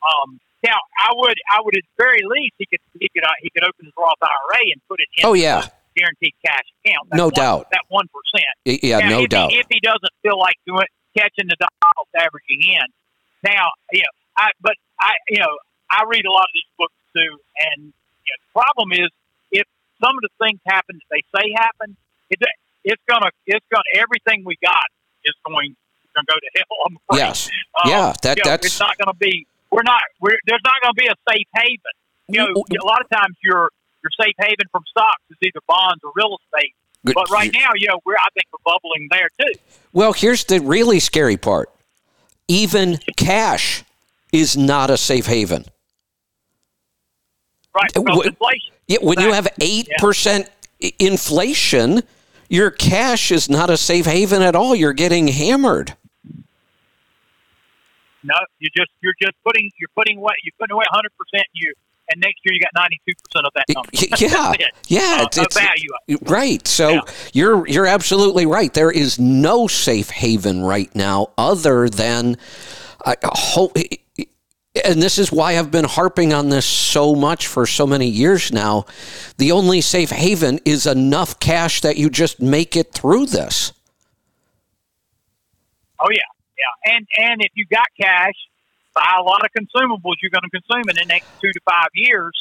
Um, 0.06 0.40
now, 0.64 0.78
I 0.98 1.14
would, 1.14 1.38
I 1.50 1.62
would 1.62 1.76
at 1.78 1.84
the 1.86 1.98
very 1.98 2.22
least, 2.26 2.54
he 2.58 2.66
could, 2.66 2.82
he 3.00 3.10
could, 3.10 3.24
uh, 3.24 3.38
he 3.42 3.50
could 3.50 3.64
open 3.64 3.86
his 3.86 3.94
Roth 3.98 4.18
IRA 4.22 4.74
and 4.74 4.82
put 4.90 5.00
it 5.00 5.10
in. 5.18 5.26
Oh, 5.26 5.34
yeah. 5.34 5.66
guaranteed 5.96 6.34
cash 6.46 6.66
account. 6.82 7.10
That 7.10 7.18
No 7.18 7.26
one- 7.30 7.34
doubt. 7.38 7.68
That 7.72 7.86
one 7.90 8.08
percent. 8.10 8.54
Yeah, 8.84 9.00
Now, 9.00 9.10
no 9.10 9.22
if 9.24 9.30
doubt. 9.30 9.52
He, 9.52 9.60
if 9.60 9.68
he 9.70 9.80
doesn't 9.80 10.14
feel 10.22 10.38
like 10.40 10.58
doing 10.66 10.86
catching 11.18 11.48
the 11.48 11.58
dollars 11.58 12.10
averaging 12.18 12.62
in, 12.66 12.88
now, 13.44 13.70
you 13.94 14.02
know, 14.02 14.14
I 14.38 14.50
but 14.62 14.74
I, 15.00 15.14
you 15.30 15.40
know, 15.40 15.54
I 15.90 16.04
read 16.10 16.26
a 16.26 16.32
lot 16.34 16.44
of 16.50 16.54
these 16.54 16.72
books 16.78 16.98
too, 17.16 17.32
and 17.72 17.94
you 18.26 18.30
know, 18.34 18.40
the 18.42 18.52
problem 18.54 18.92
is 18.92 19.10
if 19.52 19.66
some 20.04 20.18
of 20.18 20.22
the 20.26 20.34
things 20.42 20.60
happen 20.66 20.98
that 20.98 21.10
they 21.14 21.24
say 21.34 21.54
happen, 21.56 21.96
it, 22.30 22.42
it's 22.84 23.02
gonna, 23.08 23.30
it's 23.46 23.66
gonna, 23.72 23.86
everything 23.96 24.44
we 24.46 24.58
got 24.62 24.90
is 25.24 25.34
going 25.46 25.76
to 26.16 26.32
go 26.32 26.38
to 26.40 26.50
hell. 26.56 26.78
I'm 26.88 26.98
afraid. 27.10 27.18
Yes. 27.28 27.50
Uh, 27.76 27.90
Yeah, 27.90 28.14
that- 28.24 28.38
you 28.38 28.44
know, 28.44 28.50
that's- 28.52 28.66
it's 28.72 28.80
not 28.80 28.98
going 28.98 29.12
to 29.12 29.18
be. 29.20 29.46
We're 29.72 29.84
not. 29.84 30.02
We're, 30.22 30.38
there's 30.46 30.62
not 30.64 30.76
going 30.82 30.94
to 30.96 31.02
be 31.02 31.08
a 31.08 31.16
safe 31.30 31.48
haven. 31.56 31.96
You 32.30 32.40
know, 32.40 32.48
a 32.54 32.86
lot 32.86 33.02
of 33.02 33.10
times 33.10 33.36
your 33.44 33.70
your 34.04 34.12
safe 34.20 34.36
haven 34.40 34.66
from 34.72 34.84
stocks 34.90 35.22
is 35.32 35.38
either 35.42 35.60
bonds 35.68 36.02
or 36.04 36.12
real 36.16 36.38
estate. 36.54 36.74
Good. 37.06 37.16
But 37.16 37.30
right 37.30 37.52
now, 37.54 37.70
you 37.76 37.88
know, 37.88 38.00
we're 38.06 38.16
I 38.16 38.28
think 38.34 38.46
we're 38.54 38.64
bubbling 38.74 39.08
there 39.12 39.30
too. 39.40 39.60
Well, 39.94 40.14
here's 40.14 40.44
the 40.46 40.60
really 40.60 41.00
scary 41.00 41.38
part. 41.38 41.70
Even 42.48 43.00
cash 43.18 43.84
is 44.32 44.56
not 44.56 44.90
a 44.90 44.98
safe 44.98 45.26
haven. 45.28 45.66
Right, 47.76 47.92
Uh, 47.96 48.02
because 48.02 48.26
inflation. 48.28 48.74
Yeah, 48.88 48.98
when 49.02 49.20
you 49.20 49.34
have 49.34 49.48
Exactly. 49.60 49.86
8% 50.00 50.50
i- 50.84 50.94
inflation, 51.00 52.04
your 52.50 52.72
cash 52.72 53.32
is 53.32 53.50
not 53.50 53.70
a 53.70 53.78
safe 53.78 54.06
haven 54.06 54.42
at 54.42 54.56
all. 54.56 54.76
You're 54.76 54.94
getting 54.94 55.28
hammered. 55.28 55.96
No, 58.26 58.35
you 58.60 58.69
just 58.76 58.91
you're 59.02 59.14
just 59.22 59.34
putting 59.45 59.69
you're 59.80 59.89
putting 59.95 60.18
away 60.18 60.34
you're 60.43 60.53
putting 60.60 60.73
away 60.73 60.85
100 60.91 61.10
percent 61.18 61.45
you, 61.53 61.73
and 62.10 62.22
next 62.22 62.39
year 62.43 62.53
you 62.53 62.60
got 62.60 62.72
92 62.76 63.14
percent 63.23 63.45
of 63.45 63.53
that 63.56 63.65
number. 63.73 63.89
Yeah. 63.93 64.53
It. 64.68 64.73
Yeah, 64.88 64.99
Uh, 65.02 65.26
it's- 65.26 65.38
it's- 65.38 65.53
value. 65.53 66.18
Right. 66.23 66.68
So 66.68 66.89
Yeah. 66.89 67.02
you're 67.34 67.68
you're 67.68 67.85
absolutely 67.88 68.45
right. 68.45 68.73
There 68.73 68.91
is 68.91 69.19
no 69.19 69.68
safe 69.68 70.10
haven 70.10 70.64
right 70.64 70.93
now 70.95 71.27
other 71.38 71.88
than 71.89 72.38
I 73.06 73.15
hope 73.23 73.77
and 74.84 75.02
this 75.02 75.18
is 75.18 75.31
why 75.31 75.57
I've 75.57 75.72
been 75.72 75.85
harping 75.85 76.34
on 76.34 76.49
this 76.49 76.65
so 76.65 77.15
much 77.15 77.47
for 77.47 77.65
so 77.65 77.88
many 77.88 78.07
years 78.10 78.52
now. 78.52 78.85
The 79.38 79.53
only 79.53 79.80
safe 79.80 80.10
haven 80.10 80.60
is 80.65 80.85
enough 80.85 81.39
cash 81.39 81.80
that 81.81 81.95
you 81.95 82.10
just 82.10 82.41
make 82.41 82.76
it 82.76 82.91
through 82.93 83.27
this. 83.27 83.72
Oh 85.99 86.10
yeah, 86.11 86.19
yeah, 86.66 86.94
and 86.96 87.06
and 87.18 87.42
if 87.42 87.52
you 87.54 87.66
got 87.70 87.86
cash, 88.00 88.34
buy 88.94 89.14
a 89.20 89.24
lot 89.24 89.46
of 89.46 89.52
consumables 89.54 90.18
you're 90.22 90.34
going 90.34 90.48
to 90.50 90.50
consume 90.50 90.90
in 90.90 90.96
the 90.96 91.06
next 91.06 91.30
two 91.42 91.52
to 91.52 91.60
five 91.70 91.90
years, 91.94 92.34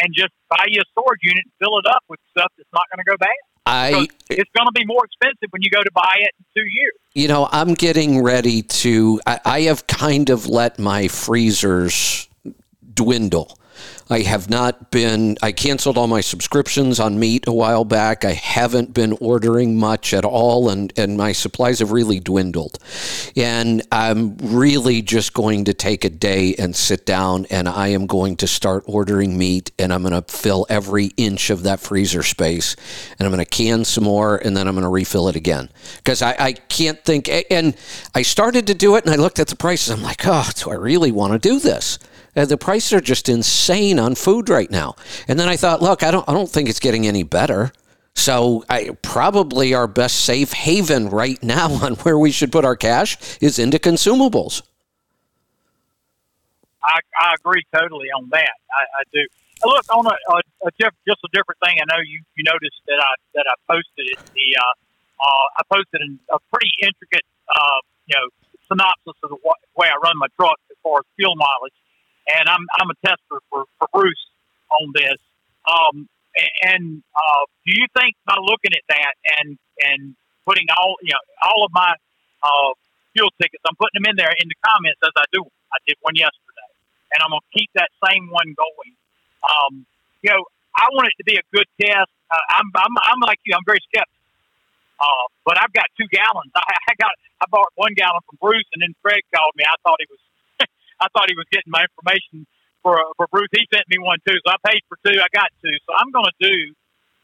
and 0.00 0.14
just 0.14 0.32
buy 0.48 0.64
you 0.68 0.80
a 0.80 0.88
storage 0.92 1.20
unit 1.22 1.44
and 1.44 1.52
fill 1.60 1.78
it 1.78 1.86
up 1.86 2.02
with 2.08 2.20
stuff 2.30 2.50
that's 2.56 2.72
not 2.72 2.84
going 2.90 3.04
to 3.04 3.08
go 3.08 3.16
bad. 3.18 3.40
I 3.66 4.06
it's 4.30 4.50
going 4.56 4.66
to 4.66 4.72
be 4.72 4.86
more 4.86 5.04
expensive 5.04 5.50
when 5.50 5.60
you 5.62 5.70
go 5.70 5.82
to 5.82 5.90
buy 5.92 6.16
it 6.20 6.30
in 6.38 6.44
two 6.54 6.68
years. 6.68 6.94
you 7.14 7.28
know, 7.28 7.48
I'm 7.50 7.74
getting 7.74 8.22
ready 8.22 8.62
to. 8.62 9.20
I, 9.26 9.40
I 9.44 9.60
have 9.62 9.86
kind 9.86 10.30
of 10.30 10.46
let 10.46 10.78
my 10.78 11.08
freezers 11.08 12.28
dwindle. 12.94 13.58
I 14.08 14.20
have 14.20 14.48
not 14.48 14.90
been. 14.92 15.36
I 15.42 15.50
canceled 15.50 15.98
all 15.98 16.06
my 16.06 16.20
subscriptions 16.20 17.00
on 17.00 17.18
meat 17.18 17.46
a 17.48 17.52
while 17.52 17.84
back. 17.84 18.24
I 18.24 18.32
haven't 18.32 18.94
been 18.94 19.16
ordering 19.20 19.76
much 19.76 20.14
at 20.14 20.24
all, 20.24 20.68
and 20.70 20.92
and 20.96 21.16
my 21.16 21.32
supplies 21.32 21.80
have 21.80 21.90
really 21.90 22.20
dwindled. 22.20 22.78
And 23.36 23.82
I'm 23.90 24.36
really 24.38 25.02
just 25.02 25.34
going 25.34 25.64
to 25.64 25.74
take 25.74 26.04
a 26.04 26.10
day 26.10 26.54
and 26.56 26.76
sit 26.76 27.04
down, 27.04 27.46
and 27.50 27.68
I 27.68 27.88
am 27.88 28.06
going 28.06 28.36
to 28.36 28.46
start 28.46 28.84
ordering 28.86 29.36
meat, 29.36 29.72
and 29.76 29.92
I'm 29.92 30.02
going 30.02 30.22
to 30.22 30.32
fill 30.32 30.66
every 30.68 31.06
inch 31.16 31.50
of 31.50 31.64
that 31.64 31.80
freezer 31.80 32.22
space, 32.22 32.76
and 33.18 33.26
I'm 33.26 33.32
going 33.32 33.44
to 33.44 33.50
can 33.50 33.84
some 33.84 34.04
more, 34.04 34.36
and 34.36 34.56
then 34.56 34.68
I'm 34.68 34.74
going 34.74 34.84
to 34.84 34.88
refill 34.88 35.28
it 35.28 35.34
again 35.34 35.68
because 35.96 36.22
I, 36.22 36.36
I 36.38 36.52
can't 36.52 37.04
think. 37.04 37.28
And 37.50 37.74
I 38.14 38.22
started 38.22 38.68
to 38.68 38.74
do 38.74 38.94
it, 38.94 39.04
and 39.04 39.12
I 39.12 39.16
looked 39.16 39.40
at 39.40 39.48
the 39.48 39.56
prices. 39.56 39.90
I'm 39.90 40.02
like, 40.02 40.20
oh, 40.24 40.48
do 40.54 40.70
I 40.70 40.74
really 40.74 41.10
want 41.10 41.32
to 41.32 41.40
do 41.40 41.58
this? 41.58 41.98
Uh, 42.36 42.44
the 42.44 42.58
prices 42.58 42.92
are 42.92 43.00
just 43.00 43.28
insane 43.28 43.98
on 43.98 44.14
food 44.14 44.48
right 44.48 44.70
now. 44.70 44.94
And 45.26 45.40
then 45.40 45.48
I 45.48 45.56
thought, 45.56 45.80
look, 45.80 46.02
I 46.02 46.10
don't, 46.10 46.28
I 46.28 46.32
don't 46.32 46.50
think 46.50 46.68
it's 46.68 46.80
getting 46.80 47.06
any 47.06 47.22
better. 47.22 47.72
So 48.14 48.64
I 48.68 48.90
probably 49.02 49.74
our 49.74 49.86
best 49.86 50.24
safe 50.24 50.52
haven 50.52 51.08
right 51.08 51.40
now 51.42 51.72
on 51.84 51.94
where 51.96 52.18
we 52.18 52.30
should 52.30 52.52
put 52.52 52.64
our 52.64 52.76
cash 52.76 53.16
is 53.40 53.58
into 53.58 53.78
consumables. 53.78 54.62
I, 56.82 57.00
I 57.20 57.34
agree 57.38 57.66
totally 57.74 58.08
on 58.14 58.28
that. 58.30 58.56
I, 58.70 58.82
I 59.00 59.02
do. 59.12 59.20
Look 59.64 59.84
on 59.90 60.06
a, 60.06 60.10
a, 60.10 60.68
a 60.68 60.70
diff, 60.78 60.92
just 61.08 61.20
a 61.24 61.30
different 61.32 61.58
thing. 61.64 61.80
I 61.80 61.84
know 61.88 62.00
you, 62.04 62.20
you 62.36 62.44
noticed 62.44 62.76
that 62.86 63.00
I 63.00 63.12
that 63.34 63.46
I 63.48 63.54
posted 63.66 64.06
it. 64.12 64.18
The 64.36 64.48
uh, 64.60 64.74
uh, 65.16 65.46
I 65.56 65.62
posted 65.72 66.00
an, 66.04 66.20
a 66.30 66.38
pretty 66.52 66.70
intricate 66.84 67.24
uh, 67.48 67.80
you 68.06 68.14
know 68.14 68.28
synopsis 68.68 69.16
of 69.24 69.30
the 69.30 69.38
way 69.76 69.88
I 69.88 69.96
run 70.02 70.18
my 70.18 70.28
truck 70.36 70.60
as 70.70 70.76
far 70.82 71.00
as 71.00 71.06
fuel 71.16 71.34
mileage, 71.36 71.74
and 72.26 72.48
I'm 72.48 72.64
I'm 72.78 72.90
a 72.90 72.96
tester 73.04 73.38
for, 73.50 73.64
for 73.78 73.88
Bruce 73.92 74.26
on 74.70 74.92
this. 74.94 75.18
Um, 75.66 76.08
and 76.62 77.02
uh, 77.14 77.44
do 77.64 77.72
you 77.72 77.86
think 77.96 78.14
by 78.26 78.36
looking 78.36 78.72
at 78.74 78.84
that 78.88 79.14
and 79.40 79.58
and 79.80 80.14
putting 80.44 80.66
all 80.76 80.96
you 81.02 81.12
know 81.12 81.22
all 81.42 81.64
of 81.64 81.72
my 81.72 81.94
uh, 82.42 82.70
fuel 83.14 83.30
tickets, 83.40 83.62
I'm 83.66 83.76
putting 83.76 84.02
them 84.02 84.10
in 84.10 84.16
there 84.16 84.32
in 84.36 84.46
the 84.48 84.58
comments 84.60 85.00
as 85.02 85.14
I 85.16 85.24
do. 85.32 85.42
I 85.72 85.78
did 85.86 85.96
one 86.02 86.14
yesterday, 86.14 86.70
and 87.14 87.22
I'm 87.24 87.30
gonna 87.30 87.50
keep 87.56 87.70
that 87.74 87.90
same 88.04 88.28
one 88.30 88.54
going. 88.54 88.92
Um, 89.46 89.72
you 90.22 90.30
know, 90.30 90.42
I 90.76 90.86
want 90.92 91.08
it 91.08 91.16
to 91.22 91.26
be 91.26 91.38
a 91.38 91.46
good 91.54 91.66
test. 91.80 92.10
Uh, 92.30 92.44
I'm, 92.58 92.68
I'm 92.74 92.94
I'm 93.16 93.20
like 93.22 93.40
you. 93.44 93.54
I'm 93.54 93.66
very 93.66 93.80
skeptical. 93.88 94.12
Uh, 94.96 95.28
but 95.44 95.60
I've 95.60 95.72
got 95.76 95.92
two 96.00 96.08
gallons. 96.08 96.52
I, 96.56 96.64
I 96.90 96.94
got 97.00 97.12
I 97.40 97.44
bought 97.48 97.72
one 97.76 97.94
gallon 97.96 98.20
from 98.28 98.36
Bruce, 98.40 98.68
and 98.76 98.84
then 98.84 98.92
Craig 99.00 99.24
called 99.32 99.52
me. 99.56 99.64
I 99.64 99.76
thought 99.84 100.00
he 100.00 100.08
was 100.08 100.20
I 101.00 101.06
thought 101.12 101.28
he 101.28 101.36
was 101.36 101.48
getting 101.52 101.70
my 101.70 101.84
information 101.84 102.46
for 102.82 102.98
for 103.16 103.26
Bruce. 103.28 103.50
He 103.52 103.66
sent 103.72 103.84
me 103.88 103.98
one 103.98 104.18
too, 104.26 104.36
so 104.40 104.48
I 104.52 104.58
paid 104.62 104.82
for 104.88 104.96
two. 105.02 105.16
I 105.18 105.28
got 105.32 105.50
two, 105.62 105.74
so 105.84 105.90
I'm 105.96 106.10
going 106.10 106.28
to 106.28 106.38
do 106.38 106.56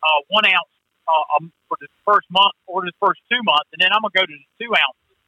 uh, 0.03 0.20
one 0.28 0.47
ounce 0.47 0.74
uh, 1.07 1.36
um, 1.39 1.53
for 1.69 1.77
the 1.81 1.89
first 2.05 2.27
month 2.31 2.57
or 2.66 2.82
the 2.82 2.94
first 2.99 3.23
two 3.31 3.40
months, 3.47 3.70
and 3.73 3.81
then 3.81 3.90
I'm 3.94 4.03
going 4.03 4.12
to 4.12 4.19
go 4.19 4.27
to 4.27 4.36
the 4.36 4.51
two 4.59 4.70
ounces 4.74 5.19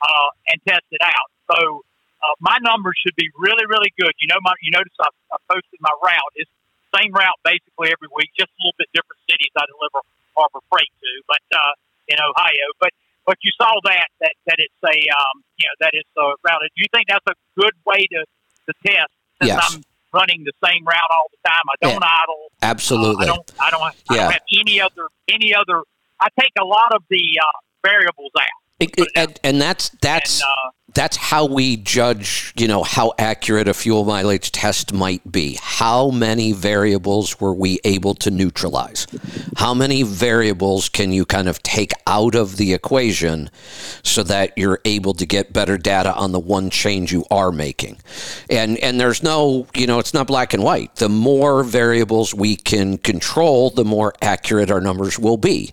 uh, 0.00 0.28
and 0.52 0.56
test 0.64 0.86
it 0.90 1.02
out. 1.04 1.28
So 1.52 1.84
uh, 2.24 2.34
my 2.40 2.56
numbers 2.64 2.96
should 3.04 3.16
be 3.16 3.28
really, 3.36 3.68
really 3.68 3.92
good. 4.00 4.12
You 4.20 4.28
know, 4.32 4.40
my 4.40 4.56
you 4.64 4.72
notice 4.72 4.94
I, 5.00 5.10
I 5.32 5.38
posted 5.48 5.80
my 5.80 5.92
route. 6.00 6.34
It's 6.40 6.50
same 6.94 7.10
route 7.10 7.40
basically 7.42 7.90
every 7.90 8.08
week, 8.14 8.30
just 8.38 8.54
a 8.54 8.58
little 8.62 8.78
bit 8.78 8.88
different 8.94 9.18
cities 9.26 9.50
I 9.58 9.66
deliver 9.66 9.98
Harbor 10.38 10.62
Freight 10.70 10.90
to, 11.02 11.10
but 11.26 11.44
uh, 11.50 11.74
in 12.08 12.18
Ohio. 12.22 12.66
But 12.78 12.94
but 13.26 13.36
you 13.42 13.50
saw 13.60 13.70
that 13.84 14.06
that 14.20 14.34
that 14.46 14.56
it's 14.58 14.80
a 14.84 14.96
um, 15.10 15.36
you 15.58 15.66
know 15.66 15.76
that 15.80 15.90
it's 15.94 16.08
a 16.16 16.26
route. 16.44 16.60
Do 16.76 16.80
you 16.82 16.88
think 16.94 17.08
that's 17.08 17.26
a 17.28 17.34
good 17.60 17.72
way 17.86 18.06
to 18.12 18.20
to 18.66 18.72
test? 18.86 19.12
Since 19.42 19.48
Yes. 19.48 19.74
I'm 19.74 19.82
running 20.12 20.44
the 20.44 20.52
same 20.64 20.84
route 20.84 21.10
all 21.10 21.26
the 21.30 21.48
time. 21.48 21.64
I 21.68 21.76
don't 21.82 22.04
idle. 22.04 22.46
Uh, 22.62 22.66
Absolutely. 22.66 23.24
I 23.24 23.26
don't. 23.34 23.52
I 23.60 23.70
don't. 23.70 23.82
I 23.82 23.92
Yeah. 24.14 24.22
don't 24.22 24.32
have 24.32 24.42
any 24.60 24.80
other. 24.80 25.08
Any 25.28 25.54
other. 25.54 25.82
I 26.20 26.28
take 26.38 26.52
a 26.60 26.64
lot 26.64 26.94
of 26.94 27.02
the 27.10 27.22
uh, 27.42 27.58
variables 27.82 28.30
out. 28.38 28.46
It- 28.80 28.94
it- 28.98 29.08
and, 29.16 29.40
and 29.44 29.60
that's 29.60 29.88
that's 30.00 30.40
And, 30.40 30.48
uh, 30.48 30.70
that's 30.94 31.16
how 31.16 31.46
we 31.46 31.76
judge, 31.76 32.52
you 32.56 32.68
know, 32.68 32.84
how 32.84 33.12
accurate 33.18 33.66
a 33.66 33.74
fuel 33.74 34.04
mileage 34.04 34.52
test 34.52 34.92
might 34.92 35.30
be. 35.30 35.58
How 35.60 36.10
many 36.10 36.52
variables 36.52 37.40
were 37.40 37.52
we 37.52 37.80
able 37.84 38.14
to 38.16 38.30
neutralize? 38.30 39.06
How 39.56 39.74
many 39.74 40.04
variables 40.04 40.88
can 40.88 41.12
you 41.12 41.26
kind 41.26 41.48
of 41.48 41.62
take 41.62 41.92
out 42.06 42.36
of 42.36 42.56
the 42.56 42.72
equation 42.72 43.50
so 44.04 44.22
that 44.22 44.56
you're 44.56 44.80
able 44.84 45.14
to 45.14 45.26
get 45.26 45.52
better 45.52 45.76
data 45.76 46.14
on 46.14 46.32
the 46.32 46.40
one 46.40 46.70
change 46.70 47.12
you 47.12 47.24
are 47.30 47.50
making? 47.50 47.98
And 48.48 48.78
and 48.78 49.00
there's 49.00 49.22
no, 49.22 49.66
you 49.74 49.88
know, 49.88 49.98
it's 49.98 50.14
not 50.14 50.28
black 50.28 50.54
and 50.54 50.62
white. 50.62 50.94
The 50.96 51.08
more 51.08 51.64
variables 51.64 52.34
we 52.34 52.54
can 52.54 52.98
control, 52.98 53.70
the 53.70 53.84
more 53.84 54.14
accurate 54.22 54.70
our 54.70 54.80
numbers 54.80 55.18
will 55.18 55.38
be. 55.38 55.72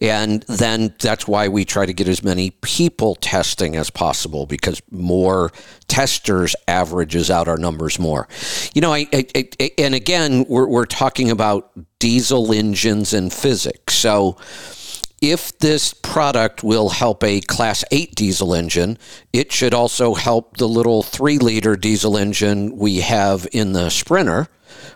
And 0.00 0.42
then 0.44 0.94
that's 0.98 1.26
why 1.28 1.48
we 1.48 1.64
try 1.64 1.86
to 1.86 1.92
get 1.92 2.08
as 2.08 2.22
many 2.22 2.50
people 2.62 3.16
testing 3.16 3.76
as 3.76 3.90
possible 3.90 4.46
because 4.60 4.82
more 4.90 5.52
testers 5.88 6.54
averages 6.68 7.30
out 7.30 7.48
our 7.48 7.56
numbers 7.56 7.98
more. 7.98 8.28
You 8.74 8.80
know, 8.80 8.92
I, 8.92 9.06
I, 9.12 9.26
I 9.34 9.70
and 9.78 9.94
again, 9.94 10.44
we're, 10.48 10.66
we're 10.66 10.86
talking 10.86 11.30
about 11.30 11.70
diesel 11.98 12.52
engines 12.52 13.12
and 13.12 13.32
physics. 13.32 13.94
So 13.94 14.36
if 15.20 15.58
this 15.58 15.92
product 15.92 16.64
will 16.64 16.88
help 16.88 17.22
a 17.22 17.40
class 17.42 17.84
8 17.90 18.14
diesel 18.14 18.54
engine, 18.54 18.96
it 19.32 19.52
should 19.52 19.74
also 19.74 20.14
help 20.14 20.56
the 20.56 20.68
little 20.68 21.02
3 21.02 21.38
liter 21.38 21.76
diesel 21.76 22.16
engine 22.16 22.76
we 22.76 23.00
have 23.00 23.46
in 23.52 23.72
the 23.72 23.90
Sprinter. 23.90 24.48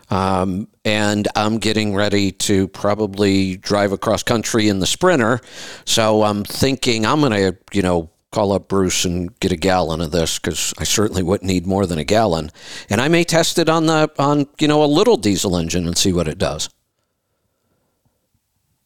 Um, 0.09 0.67
and 0.83 1.27
I'm 1.35 1.59
getting 1.59 1.95
ready 1.95 2.31
to 2.31 2.67
probably 2.67 3.57
drive 3.57 3.91
across 3.91 4.23
country 4.23 4.67
in 4.67 4.79
the 4.79 4.87
Sprinter. 4.87 5.41
So 5.85 6.23
I'm 6.23 6.43
thinking 6.43 7.05
I'm 7.05 7.19
going 7.19 7.31
to, 7.31 7.57
you 7.71 7.81
know, 7.81 8.09
call 8.35 8.51
up 8.51 8.67
Bruce 8.67 9.05
and 9.05 9.31
get 9.39 9.53
a 9.53 9.55
gallon 9.55 10.01
of 10.01 10.11
this 10.11 10.37
because 10.39 10.73
I 10.77 10.83
certainly 10.83 11.23
wouldn't 11.23 11.47
need 11.47 11.65
more 11.65 11.85
than 11.87 11.97
a 11.97 12.03
gallon. 12.03 12.51
And 12.89 12.99
I 12.99 13.07
may 13.07 13.23
test 13.23 13.57
it 13.57 13.69
on 13.69 13.85
the 13.85 14.11
on 14.19 14.47
you 14.59 14.67
know 14.67 14.83
a 14.83 14.91
little 14.91 15.15
diesel 15.15 15.55
engine 15.55 15.87
and 15.87 15.97
see 15.97 16.11
what 16.11 16.27
it 16.27 16.37
does. 16.37 16.67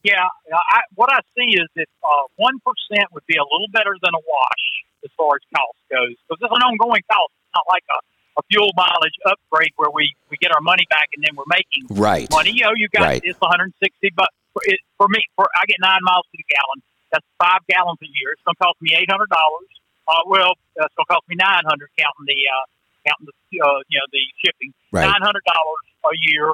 Yeah, 0.02 0.24
I, 0.24 0.80
what 0.94 1.12
I 1.12 1.18
see 1.36 1.50
is 1.60 1.68
that 1.76 1.90
uh, 2.00 2.24
one 2.36 2.54
would 2.64 3.26
be 3.26 3.36
a 3.36 3.44
little 3.44 3.68
better 3.72 3.92
than 4.00 4.14
a 4.14 4.22
wash 4.24 4.64
as 5.04 5.10
far 5.16 5.34
as 5.36 5.42
cost 5.52 5.76
goes, 5.90 6.14
because 6.24 6.40
it's 6.40 6.54
an 6.56 6.62
ongoing 6.62 7.02
cost. 7.10 7.32
It's 7.36 7.52
not 7.52 7.66
like 7.68 7.84
a, 7.92 7.98
a 8.40 8.42
fuel 8.48 8.70
mileage 8.76 9.18
upgrade 9.28 9.72
where 9.76 9.90
we, 9.92 10.08
we 10.30 10.38
get 10.40 10.52
our 10.56 10.62
money 10.62 10.86
back 10.88 11.08
and 11.12 11.20
then 11.26 11.36
we're 11.36 11.50
making 11.52 12.00
Right. 12.00 12.30
money. 12.32 12.52
You 12.54 12.64
know, 12.64 12.72
you 12.76 12.88
got 12.88 13.02
Right. 13.04 13.20
it's 13.22 13.36
160 13.44 13.76
bucks 14.16 14.32
for, 14.54 14.62
it, 14.64 14.80
for 14.96 15.04
me. 15.12 15.20
For 15.36 15.44
I 15.52 15.66
get 15.68 15.76
nine 15.84 16.00
miles 16.00 16.24
to 16.32 16.36
the 16.38 16.48
gallon. 16.48 16.80
That's 17.12 17.26
five 17.42 17.60
gallons 17.68 17.98
a 18.02 18.06
year. 18.06 18.32
It's 18.38 18.42
going 18.46 18.54
to 18.54 18.62
cost 18.62 18.78
me 18.80 18.94
eight 18.94 19.10
hundred 19.10 19.28
dollars. 19.30 19.70
Uh, 20.06 20.22
well, 20.26 20.54
uh, 20.78 20.86
it's 20.86 20.94
going 20.94 21.06
to 21.08 21.12
cost 21.14 21.26
me 21.28 21.36
nine 21.36 21.64
hundred 21.66 21.90
counting 21.98 22.26
the 22.26 22.38
uh, 22.46 22.64
counting 23.06 23.26
the 23.30 23.34
uh, 23.62 23.82
you 23.90 23.98
know 23.98 24.06
the 24.14 24.22
shipping. 24.42 24.70
Right. 24.92 25.06
Nine 25.10 25.22
hundred 25.22 25.42
dollars 25.46 25.84
a 26.06 26.14
year. 26.30 26.50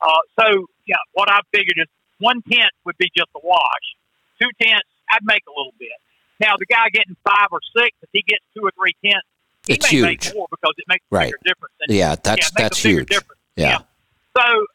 Uh, 0.00 0.22
so 0.38 0.66
yeah, 0.86 1.00
what 1.14 1.30
I 1.30 1.40
figured 1.52 1.78
is 1.78 1.88
one 2.18 2.42
tenth 2.42 2.70
would 2.84 2.96
be 2.98 3.10
just 3.16 3.28
a 3.34 3.40
wash. 3.42 3.86
Two 4.40 4.48
tenths, 4.60 4.86
I'd 5.10 5.24
make 5.24 5.42
a 5.48 5.54
little 5.56 5.74
bit. 5.78 5.96
Now 6.40 6.56
the 6.58 6.66
guy 6.66 6.88
getting 6.92 7.16
five 7.24 7.48
or 7.50 7.60
six, 7.76 7.96
if 8.02 8.10
he 8.12 8.22
gets 8.22 8.44
two 8.54 8.62
or 8.62 8.70
three 8.76 8.94
tenths, 9.04 9.26
he 9.66 9.74
It's 9.74 9.90
may 9.90 9.98
huge. 9.98 10.04
make 10.30 10.34
more 10.36 10.46
because 10.50 10.74
it 10.76 10.84
makes 10.88 11.02
a 11.10 11.14
Right. 11.14 11.26
bigger 11.32 11.38
difference. 11.44 11.74
And, 11.80 11.96
Yeah, 11.96 12.14
that's 12.22 12.52
yeah, 12.52 12.62
that's 12.62 12.78
huge. 12.78 13.08
difference. 13.08 13.40
Yeah. 13.56 13.78
So, 14.36 14.66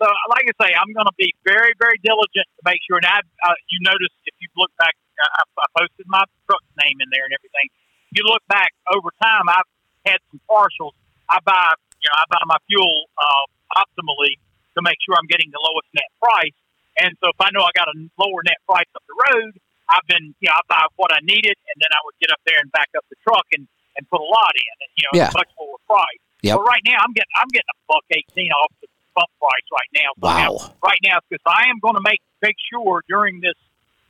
so 0.00 0.06
like 0.32 0.46
I 0.48 0.54
say, 0.60 0.70
I'm 0.76 0.92
going 0.92 1.08
to 1.08 1.16
be 1.16 1.32
very, 1.44 1.72
very 1.80 1.98
diligent 2.04 2.46
to 2.58 2.62
make 2.64 2.80
sure. 2.84 2.98
And 3.00 3.08
I, 3.08 3.20
uh, 3.44 3.56
you 3.72 3.78
notice 3.82 4.12
if 4.28 4.36
you 4.40 4.48
look 4.56 4.72
back, 4.76 4.94
uh, 5.16 5.40
I, 5.40 5.42
I 5.62 5.66
posted 5.80 6.06
my 6.08 6.24
truck 6.44 6.62
name 6.82 7.00
in 7.00 7.08
there 7.12 7.24
and 7.24 7.32
everything. 7.32 7.68
If 8.12 8.20
you 8.20 8.24
look 8.28 8.44
back 8.48 8.70
over 8.92 9.10
time, 9.22 9.48
I've 9.48 9.68
had 10.04 10.20
some 10.30 10.40
partials. 10.46 10.94
I 11.26 11.42
buy, 11.42 11.74
you 11.98 12.08
know, 12.08 12.16
I 12.20 12.24
buy 12.30 12.42
my 12.46 12.60
fuel 12.70 12.94
uh, 13.18 13.44
optimally 13.82 14.38
to 14.76 14.84
make 14.84 15.00
sure 15.02 15.16
I'm 15.18 15.26
getting 15.26 15.50
the 15.50 15.58
lowest 15.58 15.88
net 15.96 16.08
price. 16.20 16.54
And 16.96 17.12
so 17.20 17.28
if 17.32 17.38
I 17.40 17.52
know 17.52 17.60
I 17.64 17.72
got 17.76 17.88
a 17.92 17.96
lower 18.16 18.40
net 18.46 18.60
price 18.64 18.88
up 18.96 19.04
the 19.04 19.16
road, 19.32 19.52
I've 19.92 20.06
been, 20.08 20.32
you 20.40 20.48
know, 20.48 20.56
I 20.56 20.62
buy 20.66 20.84
what 20.96 21.12
I 21.12 21.20
needed, 21.22 21.54
and 21.54 21.76
then 21.78 21.90
I 21.92 22.00
would 22.08 22.16
get 22.18 22.32
up 22.34 22.42
there 22.42 22.58
and 22.58 22.72
back 22.72 22.90
up 22.96 23.04
the 23.06 23.18
truck 23.22 23.46
and, 23.54 23.68
and 23.94 24.02
put 24.10 24.18
a 24.18 24.28
lot 24.28 24.52
in, 24.56 24.74
and, 24.82 24.90
you 24.96 25.04
know, 25.06 25.12
Yeah. 25.14 25.30
a 25.30 25.36
much 25.36 25.50
lower 25.60 25.78
price. 25.86 26.22
Yep. 26.42 26.58
But 26.58 26.64
right 26.68 26.84
now, 26.84 26.98
I'm 27.00 27.14
getting 27.16 27.32
I'm 27.40 27.48
getting 27.48 27.72
a 27.72 27.78
buck 27.88 28.04
eighteen 28.12 28.52
off 28.52 28.70
the 28.84 28.88
bump 29.16 29.30
price 29.40 29.66
right 29.72 29.90
now. 29.96 30.10
Wow. 30.20 30.36
now- 30.36 30.74
right 30.84 31.00
now, 31.02 31.16
because 31.24 31.42
I 31.48 31.66
am 31.72 31.80
going 31.80 31.96
to 31.96 32.04
make 32.04 32.20
make 32.42 32.56
sure 32.70 33.00
during 33.08 33.40
this 33.40 33.56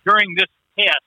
during 0.05 0.35
this 0.35 0.51
test 0.79 1.07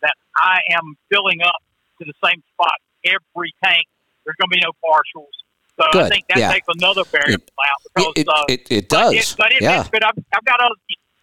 that 0.00 0.14
I 0.36 0.60
am 0.72 0.94
filling 1.10 1.42
up 1.42 1.60
to 1.98 2.06
the 2.06 2.14
same 2.24 2.40
spot 2.54 2.78
every 3.04 3.52
tank. 3.62 3.84
There's 4.24 4.36
going 4.40 4.48
to 4.48 4.56
be 4.56 4.62
no 4.62 4.72
partials. 4.80 5.34
So 5.76 5.84
I 5.98 6.08
think 6.08 6.28
that 6.28 6.38
Yeah. 6.38 6.52
takes 6.52 6.68
another 6.68 7.04
variable 7.08 7.56
out 7.56 7.80
because 7.84 8.12
It, 8.16 8.20
it, 8.20 8.28
uh, 8.28 8.44
it, 8.48 8.60
it 8.70 8.88
but 8.88 8.96
does. 8.96 9.12
It, 9.16 9.34
but 9.36 9.50
it, 9.52 9.60
yeah. 9.62 9.80
it's 9.80 9.90
good. 9.90 10.04
I've, 10.04 10.16
I've 10.32 10.44
got 10.44 10.60
other 10.60 10.76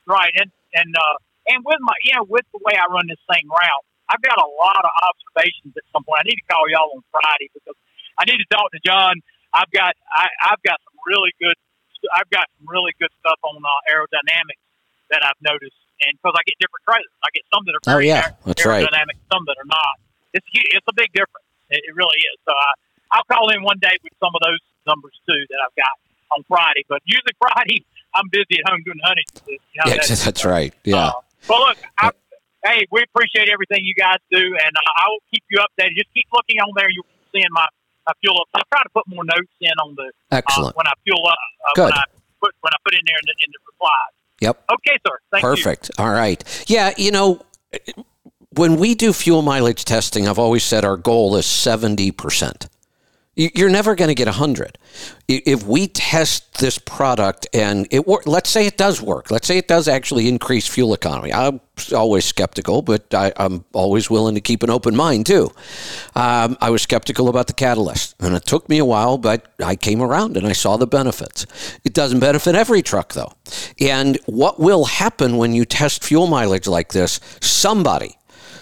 right, 0.05 0.33
and 0.35 0.49
and 0.73 0.89
uh, 0.95 1.15
and 1.53 1.63
with 1.63 1.77
my 1.81 1.93
you 2.03 2.13
know 2.15 2.25
with 2.27 2.45
the 2.53 2.59
way 2.65 2.73
I 2.73 2.85
run 2.91 3.05
this 3.07 3.21
same 3.29 3.45
route, 3.47 3.85
I've 4.09 4.21
got 4.21 4.37
a 4.37 4.49
lot 4.57 4.81
of 4.81 4.91
observations 5.05 5.77
at 5.77 5.85
some 5.93 6.03
point. 6.03 6.25
I 6.25 6.33
need 6.33 6.41
to 6.41 6.47
call 6.49 6.65
y'all 6.73 6.89
on 6.95 7.03
Friday 7.13 7.53
because 7.53 7.77
I 8.17 8.25
need 8.25 8.41
to 8.41 8.49
talk 8.49 8.71
to 8.73 8.81
John. 8.81 9.21
I've 9.53 9.69
got 9.71 9.93
I, 10.09 10.25
I've 10.49 10.61
got 10.65 10.81
some 10.89 10.97
really 11.05 11.33
good 11.37 11.55
I've 12.15 12.29
got 12.29 12.45
some 12.59 12.67
really 12.69 12.93
good 12.99 13.11
stuff 13.19 13.39
on 13.43 13.57
uh, 13.59 13.91
aerodynamics 13.91 14.61
that 15.11 15.23
I've 15.23 15.39
noticed, 15.41 15.77
and 16.05 16.13
because 16.19 16.35
I 16.35 16.43
get 16.45 16.55
different 16.59 16.83
trailers, 16.87 17.11
I 17.23 17.29
get 17.33 17.43
some 17.53 17.63
that 17.67 17.73
are 17.75 17.83
Oh, 17.95 18.01
yeah. 18.03 18.31
aer- 18.31 18.37
That's 18.45 18.65
right. 18.65 18.83
aerodynamic, 18.83 19.17
some 19.31 19.43
that 19.47 19.55
are 19.59 19.69
not. 19.69 19.95
It's 20.35 20.45
it's 20.53 20.87
a 20.87 20.95
big 20.95 21.09
difference. 21.15 21.47
It, 21.71 21.81
it 21.87 21.93
really 21.95 22.19
is. 22.31 22.37
So 22.47 22.51
I, 22.51 22.69
I'll 23.17 23.27
call 23.31 23.49
in 23.55 23.63
one 23.63 23.79
day 23.79 23.95
with 24.03 24.13
some 24.19 24.31
of 24.35 24.41
those 24.43 24.59
numbers 24.85 25.15
too 25.27 25.41
that 25.49 25.59
I've 25.63 25.75
got 25.79 25.95
on 26.35 26.43
Friday. 26.47 26.83
But 26.91 26.99
usually 27.07 27.35
Friday, 27.39 27.83
I'm 28.15 28.27
busy 28.31 28.59
at 28.59 28.67
home 28.69 28.83
doing 28.83 28.99
hunting. 29.03 29.27
You 29.47 29.57
know, 29.79 29.87
Yeah, 29.91 30.03
that's- 30.03 30.23
that's 30.27 30.43
right. 30.43 30.73
Yeah. 30.83 31.15
uh, 31.15 31.23
but 31.47 31.59
look, 31.59 31.77
I, 31.99 32.11
hey, 32.67 32.83
we 32.91 33.03
appreciate 33.07 33.47
everything 33.47 33.83
you 33.87 33.95
guys 33.95 34.19
do, 34.31 34.43
and 34.43 34.73
uh, 34.75 34.99
I 34.99 35.05
will 35.07 35.23
keep 35.31 35.43
you 35.49 35.59
updated. 35.63 35.95
Just 35.95 36.11
keep 36.13 36.27
looking 36.35 36.59
on 36.59 36.71
there. 36.75 36.89
You'll 36.91 37.07
keep 37.07 37.39
seeing 37.39 37.51
my, 37.55 37.67
my 38.07 38.13
fuel 38.21 38.39
up. 38.41 38.47
I'll 38.53 38.63
try 38.71 38.83
to 38.83 38.89
put 38.89 39.03
more 39.07 39.23
notes 39.23 39.53
in 39.61 39.71
on 39.83 39.95
the 39.95 40.07
uh, 40.31 40.37
Excellent. 40.37 40.75
when 40.75 40.87
I 40.87 40.93
fuel 41.03 41.25
up. 41.27 41.37
Uh, 41.67 41.71
Good. 41.75 41.83
When 41.85 41.93
I 41.93 42.03
put 42.41 42.53
when 42.61 42.71
I 42.73 42.77
put 42.83 42.93
in 42.93 43.01
there 43.05 43.17
in 43.17 43.25
the, 43.27 43.35
in 43.45 43.51
the 43.51 43.59
replies. 43.67 44.13
Yep. 44.41 44.63
Okay, 44.73 44.97
sir. 45.05 45.19
Thank 45.31 45.43
you. 45.43 45.49
Perfect. 45.49 45.91
All 45.97 46.11
right. 46.11 46.43
Yeah, 46.67 46.93
you 46.97 47.11
know, 47.11 47.41
when 48.51 48.77
we 48.77 48.95
do 48.95 49.13
fuel 49.13 49.41
mileage 49.41 49.83
testing, 49.85 50.27
I've 50.27 50.39
always 50.39 50.63
said 50.63 50.85
our 50.85 50.97
goal 50.97 51.35
is 51.35 51.45
70%. 51.45 52.67
You- 53.37 53.51
You're 53.53 53.69
never 53.69 53.93
going 53.93 54.07
to 54.07 54.15
get 54.15 54.27
100. 54.27 54.79
If 55.27 55.63
we 55.63 55.87
test 55.87 56.55
this 56.57 56.79
product 56.79 57.47
and 57.53 57.87
it 57.91 58.07
work, 58.07 58.23
let's 58.25 58.49
say 58.49 58.65
it 58.65 58.77
does 58.77 58.99
work. 58.99 59.29
Let's 59.29 59.45
say 59.45 59.59
it 59.59 59.67
does 59.67 59.87
actually 59.87 60.27
increase 60.27 60.67
fuel 60.67 60.91
economy. 60.95 61.31
I'm 61.31 61.61
always 61.95 62.25
skeptical, 62.25 62.81
but 62.81 63.13
I, 63.13 63.31
I'm 63.37 63.63
always 63.73 64.09
willing 64.09 64.33
to 64.33 64.41
keep 64.41 64.63
an 64.63 64.71
open 64.71 64.95
mind 64.95 65.27
too. 65.27 65.51
Um, 66.15 66.57
I 66.61 66.71
was 66.71 66.81
skeptical 66.81 67.29
about 67.29 67.45
the 67.45 67.53
catalyst, 67.53 68.15
and 68.19 68.33
it 68.35 68.43
took 68.45 68.67
me 68.69 68.79
a 68.79 68.85
while, 68.85 69.19
but 69.19 69.53
I 69.63 69.75
came 69.75 70.01
around 70.01 70.35
and 70.35 70.47
I 70.47 70.53
saw 70.53 70.75
the 70.77 70.87
benefits. 70.87 71.45
It 71.83 71.93
doesn't 71.93 72.19
benefit 72.19 72.55
every 72.55 72.81
truck 72.81 73.13
though. 73.13 73.33
And 73.79 74.17
what 74.25 74.59
will 74.59 74.85
happen 74.85 75.37
when 75.37 75.53
you 75.53 75.63
test 75.63 76.03
fuel 76.03 76.25
mileage 76.25 76.65
like 76.67 76.91
this? 76.91 77.19
Somebody, 77.39 78.17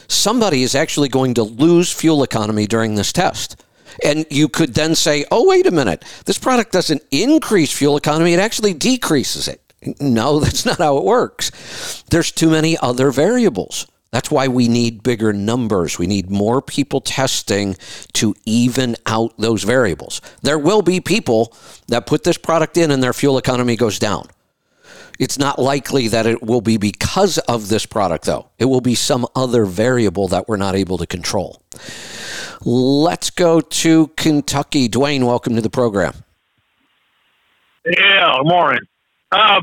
somebody 0.10 0.64
is 0.64 0.76
actually 0.76 1.08
going 1.08 1.34
to 1.36 1.44
lose 1.44 1.94
fuel 1.94 2.24
economy 2.24 2.68
during 2.68 2.96
this 2.96 3.14
test. 3.14 3.56
And 4.04 4.26
you 4.30 4.50
could 4.50 4.74
then 4.74 4.96
say, 4.96 5.26
oh, 5.32 5.48
wait 5.48 5.68
a 5.68 5.72
minute, 5.72 6.04
this 6.26 6.38
product 6.38 6.72
doesn't 6.72 7.04
increase 7.12 7.72
fuel 7.72 7.98
economy, 7.98 8.34
it 8.34 8.40
actually 8.40 8.74
decreases 8.74 9.48
it. 9.48 9.62
No, 10.00 10.40
that's 10.42 10.66
not 10.66 10.78
how 10.78 10.98
it 10.98 11.04
works. 11.04 12.04
There's 12.10 12.32
too 12.32 12.50
many 12.50 12.78
other 12.78 13.12
variables. 13.12 13.88
That's 14.12 14.32
why 14.32 14.48
we 14.48 14.70
need 14.70 15.04
bigger 15.04 15.34
numbers. 15.34 16.00
We 16.00 16.08
need 16.08 16.30
more 16.32 16.62
people 16.62 17.02
testing 17.02 17.76
to 18.14 18.34
even 18.46 18.96
out 19.06 19.34
those 19.38 19.64
variables. 19.64 20.22
There 20.42 20.58
will 20.58 20.82
be 20.82 21.02
people 21.02 21.54
that 21.90 22.06
put 22.06 22.24
this 22.24 22.38
product 22.38 22.78
in 22.78 22.92
and 22.92 23.04
their 23.04 23.12
fuel 23.12 23.38
economy 23.38 23.76
goes 23.76 24.00
down. 24.00 24.28
It's 25.20 25.38
not 25.38 25.60
likely 25.60 26.08
that 26.10 26.26
it 26.26 26.44
will 26.44 26.62
be 26.62 26.78
because 26.78 27.38
of 27.40 27.70
this 27.70 27.86
product, 27.86 28.26
though. 28.26 28.50
It 28.58 28.66
will 28.66 28.82
be 28.82 28.96
some 28.96 29.26
other 29.36 29.66
variable 29.66 30.28
that 30.30 30.48
we're 30.48 30.58
not 30.58 30.76
able 30.76 30.98
to 30.98 31.08
control. 31.08 31.62
Let's 32.64 33.30
go 33.30 33.62
to 33.62 34.08
Kentucky. 34.18 34.90
Dwayne, 34.90 35.26
welcome 35.26 35.56
to 35.56 35.62
the 35.62 35.70
program. 35.70 36.14
Yeah, 37.86 38.38
morning. 38.44 38.82
Uh, 39.32 39.62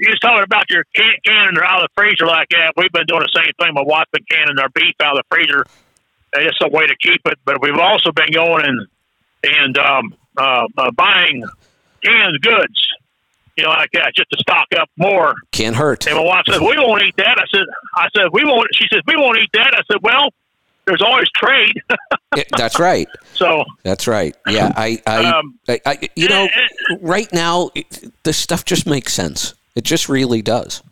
you 0.00 0.10
was 0.10 0.18
talking 0.20 0.42
about 0.42 0.70
your 0.70 0.84
can, 0.94 1.12
canning 1.24 1.58
out 1.62 1.82
of 1.82 1.88
the 1.88 2.02
freezer 2.02 2.26
like 2.26 2.48
that. 2.50 2.72
We've 2.76 2.92
been 2.92 3.06
doing 3.06 3.22
the 3.22 3.40
same 3.40 3.52
thing. 3.58 3.74
Wife's 3.74 4.10
been 4.12 4.24
canning 4.30 4.58
our 4.58 4.68
beef 4.70 4.94
out 5.02 5.18
of 5.18 5.24
the 5.28 5.36
freezer. 5.36 5.66
It's 6.34 6.58
a 6.60 6.68
way 6.68 6.86
to 6.86 6.94
keep 7.00 7.20
it, 7.24 7.38
but 7.44 7.60
we've 7.62 7.78
also 7.78 8.12
been 8.12 8.30
going 8.32 8.64
and 8.64 8.86
and 9.42 9.78
um, 9.78 10.14
uh, 10.36 10.66
uh, 10.76 10.90
buying 10.92 11.44
canned 12.02 12.40
goods, 12.42 12.88
you 13.56 13.64
know, 13.64 13.70
like 13.70 13.90
that, 13.92 14.12
just 14.16 14.30
to 14.30 14.38
stock 14.38 14.66
up 14.78 14.88
more. 14.96 15.34
Can't 15.52 15.74
hurt. 15.76 16.06
And 16.06 16.16
my 16.16 16.24
wife 16.24 16.44
said, 16.48 16.60
"We 16.60 16.76
won't 16.78 17.02
eat 17.02 17.16
that." 17.16 17.38
I 17.38 17.44
said, 17.50 17.64
"I 17.96 18.08
said 18.14 18.26
we 18.32 18.44
won't." 18.44 18.68
She 18.74 18.86
said, 18.92 19.02
"We 19.06 19.16
won't 19.16 19.38
eat 19.38 19.50
that." 19.54 19.74
I 19.74 19.82
said, 19.90 19.98
"Well." 20.02 20.30
There's 20.86 21.02
always 21.02 21.26
trade. 21.34 21.82
It- 22.36 22.46
that's 22.56 22.78
right. 22.78 23.08
so 23.34 23.64
That's 23.82 24.06
right. 24.06 24.36
Yeah, 24.46 24.72
I, 24.76 25.02
I, 25.04 25.24
Um, 25.24 25.58
I, 25.68 25.80
I 25.84 26.08
you 26.14 26.28
know, 26.28 26.48
right 27.00 27.26
now, 27.32 27.70
it, 27.74 28.12
this 28.22 28.36
stuff 28.36 28.64
just 28.64 28.86
makes 28.86 29.12
sense. 29.12 29.54
It 29.74 29.82
just 29.82 30.08
really 30.08 30.42
does. 30.42 30.84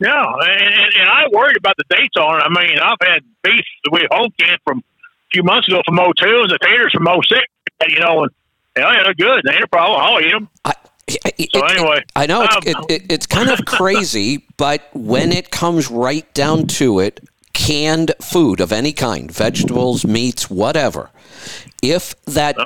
Yeah, 0.00 0.24
and, 0.24 0.74
and, 0.74 0.94
and 0.98 1.08
I 1.10 1.24
worried 1.30 1.58
about 1.58 1.76
the 1.76 1.84
dates 1.94 2.16
on 2.16 2.40
it. 2.40 2.44
I 2.44 2.48
mean, 2.48 2.78
I've 2.78 2.96
had 3.02 3.22
beef 3.42 3.64
we 3.92 4.06
home 4.10 4.30
canned 4.40 4.60
from 4.64 4.78
a 4.78 4.82
few 5.32 5.42
months 5.42 5.68
ago 5.68 5.82
from 5.84 5.96
02 5.96 6.40
and 6.40 6.50
the 6.50 6.58
taters 6.62 6.92
from 6.92 7.06
06, 7.06 7.42
you 7.88 8.00
know, 8.00 8.22
and 8.24 8.30
yeah, 8.76 9.02
they're 9.04 9.14
good. 9.14 9.42
They 9.44 9.54
ain't 9.54 9.64
a 9.64 9.68
problem. 9.68 10.00
I'll 10.00 10.20
eat 10.20 10.30
them. 10.32 10.48
I, 10.64 10.72
it, 11.06 11.50
So 11.54 11.64
it- 11.64 11.70
anyway, 11.78 12.02
I 12.16 12.26
know 12.26 12.42
it's, 12.42 12.56
um, 12.56 12.62
it, 12.64 12.76
it, 13.02 13.12
it's 13.12 13.26
kind 13.26 13.50
of 13.50 13.64
crazy, 13.66 14.44
but 14.56 14.82
when 14.94 15.32
it 15.32 15.50
comes 15.50 15.90
right 15.90 16.32
down 16.34 16.66
to 16.68 16.98
it, 17.00 17.20
canned 17.52 18.12
food 18.20 18.60
of 18.60 18.72
any 18.72 18.92
kind, 18.92 19.30
vegetables, 19.30 20.04
meats, 20.04 20.50
whatever, 20.50 21.10
if 21.82 22.14
that 22.24 22.56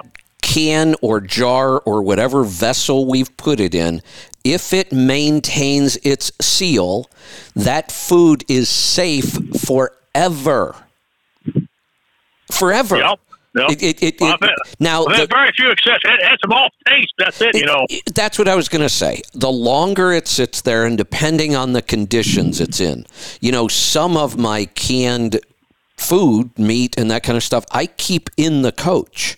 can 0.40 0.94
or 1.02 1.20
jar 1.20 1.78
or 1.80 2.00
whatever 2.02 2.42
vessel 2.42 3.06
we've 3.06 3.36
put 3.36 3.60
it 3.60 3.74
in, 3.74 4.00
if 4.44 4.72
it 4.72 4.92
maintains 4.92 5.96
its 5.98 6.32
seal, 6.40 7.10
that 7.54 7.92
food 7.92 8.44
is 8.48 8.68
safe 8.70 9.36
forever. 9.60 10.74
Forever. 12.50 12.96
Yep. 12.96 13.20
Yep. 13.58 13.70
It, 13.70 13.82
it, 13.82 14.02
it, 14.02 14.20
Well, 14.20 14.30
it- 14.30 14.34
I've 14.42 14.48
had- 14.48 14.58
now, 14.80 15.04
I've 15.06 15.18
the- 15.20 15.26
very 15.26 15.50
few 15.56 15.70
exceptions. 15.70 16.14
It 16.20 16.38
some 16.42 16.52
off 16.52 16.72
taste. 16.86 17.12
That's 17.18 17.40
it, 17.40 17.54
you 17.56 17.66
know. 17.66 17.86
That's 18.14 18.38
what 18.38 18.48
I 18.48 18.54
was 18.54 18.68
going 18.68 18.82
to 18.82 18.88
say. 18.88 19.22
The 19.34 19.50
longer 19.50 20.12
it 20.12 20.28
sits 20.28 20.60
there, 20.62 20.84
and 20.86 20.96
depending 20.96 21.54
on 21.56 21.72
the 21.72 21.82
conditions 21.82 22.60
it's 22.60 22.80
in, 22.80 23.06
you 23.40 23.52
know, 23.52 23.68
some 23.68 24.16
of 24.16 24.38
my 24.38 24.66
canned 24.66 25.40
food, 25.96 26.56
meat, 26.58 26.96
and 26.98 27.10
that 27.10 27.22
kind 27.22 27.36
of 27.36 27.42
stuff, 27.42 27.64
I 27.72 27.86
keep 27.86 28.30
in 28.36 28.62
the 28.62 28.72
coach. 28.72 29.36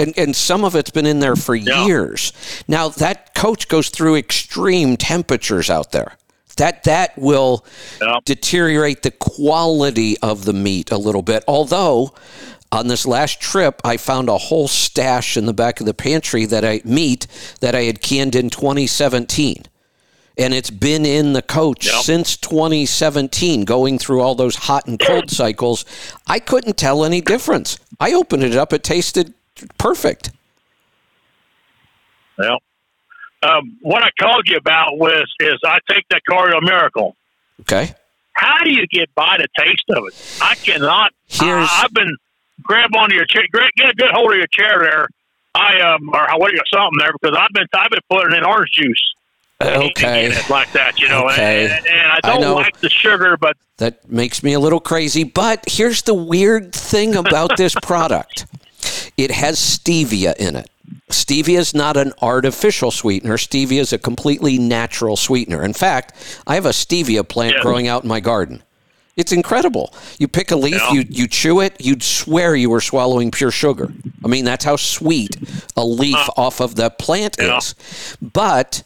And, 0.00 0.16
and 0.16 0.36
some 0.36 0.62
of 0.64 0.76
it's 0.76 0.90
been 0.90 1.06
in 1.06 1.18
there 1.18 1.34
for 1.34 1.56
years. 1.56 2.32
Now 2.68 2.88
that 2.88 3.34
coach 3.34 3.66
goes 3.66 3.88
through 3.88 4.14
extreme 4.14 4.96
temperatures 4.96 5.68
out 5.68 5.90
there. 5.90 6.16
That 6.56 6.84
that 6.84 7.18
will 7.18 7.64
Yeah. 8.00 8.18
deteriorate 8.24 9.02
the 9.02 9.10
quality 9.10 10.16
of 10.20 10.44
the 10.44 10.52
meat 10.52 10.92
a 10.92 10.98
little 10.98 11.22
bit. 11.22 11.42
Although 11.48 12.14
on 12.70 12.88
this 12.88 13.06
last 13.06 13.40
trip, 13.40 13.80
I 13.84 13.96
found 13.96 14.28
a 14.28 14.36
whole 14.38 14.68
stash 14.68 15.36
in 15.36 15.46
the 15.46 15.54
back 15.54 15.80
of 15.80 15.86
the 15.86 15.94
pantry 15.94 16.44
that 16.46 16.64
I 16.64 16.80
meat 16.84 17.26
that 17.60 17.74
I 17.74 17.82
had 17.84 18.00
canned 18.02 18.34
in 18.34 18.50
2017. 18.50 19.64
And 20.36 20.54
it's 20.54 20.70
been 20.70 21.04
in 21.04 21.32
the 21.32 21.42
coach 21.42 21.86
Yep. 21.86 22.02
since 22.02 22.36
2017, 22.36 23.64
going 23.64 23.98
through 23.98 24.20
all 24.20 24.34
those 24.34 24.54
hot 24.54 24.86
and 24.86 24.98
cold 25.00 25.30
cycles. 25.42 25.84
I 26.26 26.38
couldn't 26.38 26.76
tell 26.76 27.04
any 27.04 27.20
difference. 27.20 27.78
I 27.98 28.12
opened 28.12 28.44
it 28.44 28.54
up, 28.54 28.72
it 28.72 28.84
tasted 28.84 29.34
perfect. 29.78 30.30
Well, 32.36 32.58
um, 33.42 33.78
what 33.82 34.02
I 34.04 34.10
called 34.20 34.46
you 34.48 34.56
about 34.56 34.96
was 34.98 35.26
is 35.40 35.54
I 35.64 35.78
take 35.90 36.04
that 36.10 36.22
Cardio 36.28 36.62
Miracle. 36.62 37.16
Okay. 37.62 37.94
How 38.34 38.62
do 38.62 38.70
you 38.70 38.86
get 38.86 39.12
by 39.16 39.38
the 39.38 39.48
taste 39.58 39.84
of 39.90 40.04
it? 40.06 40.14
I 40.40 40.54
cannot. 40.54 41.12
Here's- 41.26 41.68
I, 41.72 41.84
I've 41.84 41.92
been 41.94 42.16
grab 42.68 42.90
onto 42.96 43.14
your 43.16 43.24
chair, 43.24 43.42
get 43.52 43.90
a 43.90 43.94
good 43.94 44.10
hold 44.10 44.30
of 44.32 44.36
your 44.38 44.46
chair 44.48 44.78
there. 44.80 45.08
I 45.54 45.80
um 45.80 46.08
or 46.12 46.26
what 46.38 46.52
you 46.52 46.60
something 46.72 46.98
there 46.98 47.10
because 47.20 47.36
I've 47.36 47.52
been 47.52 47.66
I've 47.74 47.90
been 47.90 48.00
putting 48.10 48.36
in 48.36 48.44
orange 48.44 48.70
juice. 48.72 49.14
Okay. 49.60 50.32
like 50.48 50.70
that, 50.72 51.00
you 51.00 51.08
know. 51.08 51.26
Okay. 51.30 51.64
And, 51.64 51.86
and 51.86 52.12
I 52.12 52.20
I 52.22 52.30
don't 52.30 52.40
know. 52.42 52.54
like 52.54 52.78
the 52.78 52.88
sugar, 52.90 53.36
but 53.36 53.56
That 53.78 54.08
makes 54.08 54.42
me 54.44 54.52
a 54.52 54.60
little 54.60 54.78
crazy. 54.78 55.24
But 55.24 55.64
here's 55.66 56.02
the 56.02 56.14
weird 56.14 56.72
thing 56.72 57.16
about 57.16 57.56
this 57.56 57.74
product 57.82 58.46
it 59.16 59.32
has 59.32 59.58
stevia 59.58 60.36
in 60.36 60.54
it. 60.54 60.70
Stevia 61.10 61.58
is 61.58 61.74
not 61.74 61.96
an 61.96 62.12
artificial 62.22 62.90
sweetener. 62.90 63.36
Stevia 63.36 63.80
is 63.80 63.92
a 63.92 63.98
completely 63.98 64.58
natural 64.58 65.16
sweetener. 65.16 65.64
In 65.64 65.72
fact, 65.72 66.40
I 66.46 66.54
have 66.54 66.66
a 66.66 66.70
stevia 66.70 67.26
plant 67.28 67.56
Yeah. 67.56 67.62
growing 67.62 67.88
out 67.88 68.02
in 68.04 68.08
my 68.08 68.20
garden. 68.20 68.62
It's 69.18 69.32
incredible. 69.32 69.92
You 70.18 70.28
pick 70.28 70.52
a 70.52 70.56
leaf, 70.56 70.74
Yeah. 70.76 70.92
you, 70.92 71.04
you 71.10 71.26
chew 71.26 71.60
it, 71.60 71.74
you'd 71.80 72.04
swear 72.04 72.54
you 72.54 72.70
were 72.70 72.80
swallowing 72.80 73.30
pure 73.32 73.50
sugar. 73.50 73.92
I 74.24 74.28
mean, 74.28 74.44
that's 74.44 74.64
how 74.64 74.76
sweet 74.76 75.36
a 75.76 75.84
leaf 75.84 76.16
off 76.36 76.60
of 76.60 76.76
the 76.76 76.88
plant 76.88 77.36
Yeah. 77.38 77.58
is. 77.58 77.74
But 78.22 78.84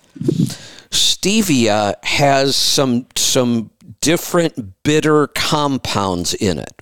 stevia 0.90 1.94
has 2.04 2.56
some 2.56 3.06
some 3.16 3.70
different 4.00 4.82
bitter 4.82 5.26
compounds 5.28 6.34
in 6.34 6.58
it. 6.58 6.72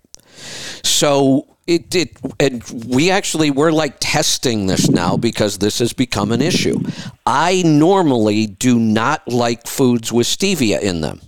So 0.85 1.47
it 1.67 1.95
it 1.95 2.17
and 2.39 2.63
we 2.87 3.11
actually 3.11 3.51
we're 3.51 3.73
like 3.73 3.97
testing 4.01 4.67
this 4.69 4.89
now 4.89 5.17
because 5.17 5.59
this 5.59 5.81
has 5.81 5.93
become 5.93 6.31
an 6.33 6.41
issue. 6.43 6.81
I 7.27 7.63
normally 7.65 8.47
do 8.47 8.79
not 8.79 9.27
like 9.29 9.67
foods 9.67 10.13
with 10.13 10.27
stevia 10.29 10.81
in 10.81 11.01
them. 11.01 11.21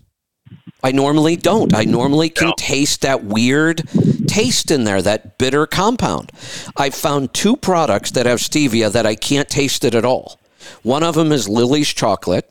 I 0.82 0.92
normally 0.92 1.36
don't. 1.36 1.74
I 1.74 1.84
normally 1.84 2.28
can 2.28 2.48
Yeah. 2.48 2.54
taste 2.56 3.02
that 3.02 3.24
weird 3.24 3.82
taste 4.26 4.70
in 4.70 4.84
there, 4.84 5.02
that 5.02 5.38
bitter 5.38 5.66
compound. 5.66 6.32
I've 6.76 6.94
found 6.94 7.32
two 7.34 7.56
products 7.56 8.10
that 8.12 8.26
have 8.26 8.40
stevia 8.40 8.90
that 8.92 9.06
I 9.06 9.14
can't 9.14 9.48
taste 9.48 9.84
it 9.84 9.94
at 9.94 10.04
all. 10.04 10.38
One 10.82 11.02
of 11.02 11.14
them 11.14 11.32
is 11.32 11.48
Lily's 11.48 11.88
chocolate. 11.88 12.48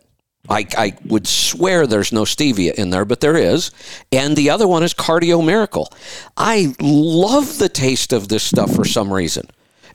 I, 0.50 0.66
I 0.78 0.94
would 1.06 1.28
swear 1.28 1.86
there's 1.86 2.12
no 2.12 2.24
stevia 2.24 2.74
in 2.74 2.90
there, 2.90 3.06
but 3.06 3.22
there 3.22 3.38
is. 3.38 3.72
And 4.12 4.36
the 4.36 4.50
other 4.50 4.68
one 4.68 4.84
is 4.84 4.94
Cardio 4.94 5.46
Miracle. 5.46 5.92
I 6.36 6.74
love 6.82 7.58
the 7.58 7.70
taste 7.70 8.12
of 8.12 8.28
this 8.28 8.44
stuff 8.44 8.74
for 8.74 8.86
some 8.86 9.14
reason. 9.14 9.48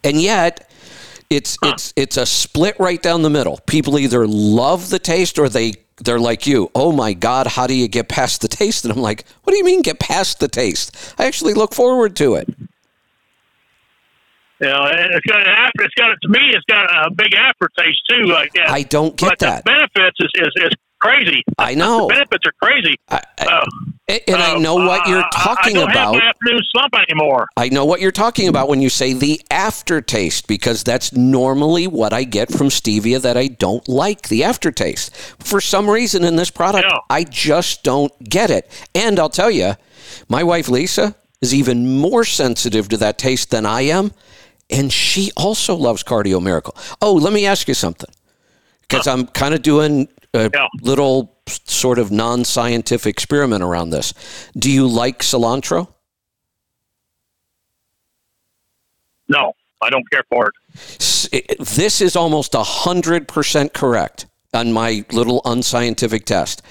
And 0.04 0.20
yet, 0.22 0.65
it's 1.30 1.58
it's 1.62 1.92
it's 1.96 2.16
a 2.16 2.26
split 2.26 2.76
right 2.78 3.02
down 3.02 3.22
the 3.22 3.30
middle. 3.30 3.58
People 3.66 3.98
either 3.98 4.26
love 4.26 4.90
the 4.90 4.98
taste 4.98 5.38
or 5.38 5.48
they 5.48 5.74
they're 5.98 6.20
like 6.20 6.46
you. 6.46 6.70
Oh 6.74 6.92
my 6.92 7.12
God, 7.14 7.46
how 7.46 7.66
do 7.66 7.74
you 7.74 7.88
get 7.88 8.08
past 8.08 8.42
the 8.42 8.48
taste? 8.48 8.84
And 8.84 8.92
I'm 8.92 9.00
like, 9.00 9.24
what 9.42 9.52
do 9.52 9.56
you 9.56 9.64
mean 9.64 9.82
get 9.82 9.98
past 9.98 10.40
the 10.40 10.48
taste? 10.48 11.14
I 11.18 11.26
actually 11.26 11.54
look 11.54 11.74
forward 11.74 12.14
to 12.16 12.34
it. 12.34 12.48
you 14.60 14.68
know, 14.68 14.84
it's 14.90 15.26
got 15.26 15.40
an 15.40 15.46
after. 15.46 15.84
It's 15.84 15.94
got 15.94 16.08
to 16.20 16.28
me. 16.28 16.52
It's 16.52 16.64
got 16.68 16.84
a 17.06 17.10
big 17.10 17.34
aftertaste 17.34 18.00
too. 18.08 18.24
Like 18.24 18.52
that. 18.54 18.68
I 18.68 18.82
don't 18.82 19.16
get 19.16 19.30
but 19.30 19.38
that. 19.40 19.64
the 19.64 19.70
benefits 19.70 20.16
is, 20.20 20.30
is, 20.34 20.64
is 20.64 20.72
crazy. 21.00 21.42
I 21.58 21.74
know. 21.74 22.08
The 22.08 22.14
benefits 22.14 22.46
are 22.46 22.54
crazy. 22.62 22.96
I, 23.08 23.22
I, 23.38 23.44
Uh, 23.46 23.64
and 24.08 24.36
I 24.36 24.54
uh, 24.54 24.58
know 24.58 24.76
what 24.76 25.08
you're 25.08 25.22
I- 25.22 25.28
talking 25.32 25.76
I 25.76 25.80
don't 25.80 25.90
about. 25.90 26.14
Have 26.14 26.22
my 26.22 26.28
afternoon 26.30 26.60
slump 26.70 26.94
anymore. 26.94 27.48
I 27.56 27.68
know 27.68 27.84
what 27.84 28.00
you're 28.00 28.12
talking 28.12 28.48
about 28.48 28.68
when 28.68 28.80
you 28.80 28.88
say 28.88 29.12
the 29.12 29.40
aftertaste, 29.50 30.46
because 30.46 30.84
that's 30.84 31.12
normally 31.12 31.86
what 31.86 32.12
I 32.12 32.24
get 32.24 32.52
from 32.52 32.68
stevia 32.68 33.20
that 33.22 33.36
I 33.36 33.48
don't 33.48 33.86
like 33.88 34.28
the 34.28 34.44
aftertaste. 34.44 35.14
For 35.16 35.60
some 35.60 35.88
reason 35.90 36.24
in 36.24 36.36
this 36.36 36.50
product, 36.50 36.86
Yeah. 36.88 36.98
I 37.10 37.24
just 37.24 37.82
don't 37.82 38.12
get 38.22 38.50
it. 38.50 38.70
And 38.94 39.18
I'll 39.18 39.28
tell 39.30 39.50
you, 39.50 39.74
my 40.28 40.42
wife 40.44 40.68
Lisa 40.68 41.16
is 41.40 41.52
even 41.54 41.98
more 41.98 42.24
sensitive 42.24 42.88
to 42.90 42.96
that 42.98 43.18
taste 43.18 43.50
than 43.50 43.66
I 43.66 43.82
am. 43.82 44.12
And 44.70 44.92
she 44.92 45.30
also 45.36 45.74
loves 45.76 46.02
Cardio 46.02 46.42
Miracle. 46.42 46.76
Oh, 47.00 47.14
let 47.14 47.32
me 47.32 47.46
ask 47.46 47.68
you 47.68 47.74
something. 47.74 48.10
Because 48.88 49.06
I'm 49.06 49.26
kind 49.28 49.54
of 49.54 49.62
doing 49.62 50.08
a 50.34 50.50
Yeah. 50.52 50.66
little 50.82 51.32
sort 51.64 51.98
of 51.98 52.10
non 52.10 52.44
scientific 52.44 53.10
experiment 53.10 53.62
around 53.62 53.90
this. 53.90 54.12
Do 54.56 54.70
you 54.70 54.86
like 54.86 55.20
cilantro? 55.22 55.88
No, 59.28 59.52
I 59.82 59.90
don't 59.90 60.08
care 60.10 60.22
for 60.28 60.48
it. 60.48 61.58
This 61.58 62.00
is 62.00 62.14
almost 62.16 62.52
100% 62.54 63.72
correct 63.72 64.26
on 64.54 64.72
my 64.72 65.04
little 65.12 65.42
unscientific 65.44 66.24
test. 66.24 66.62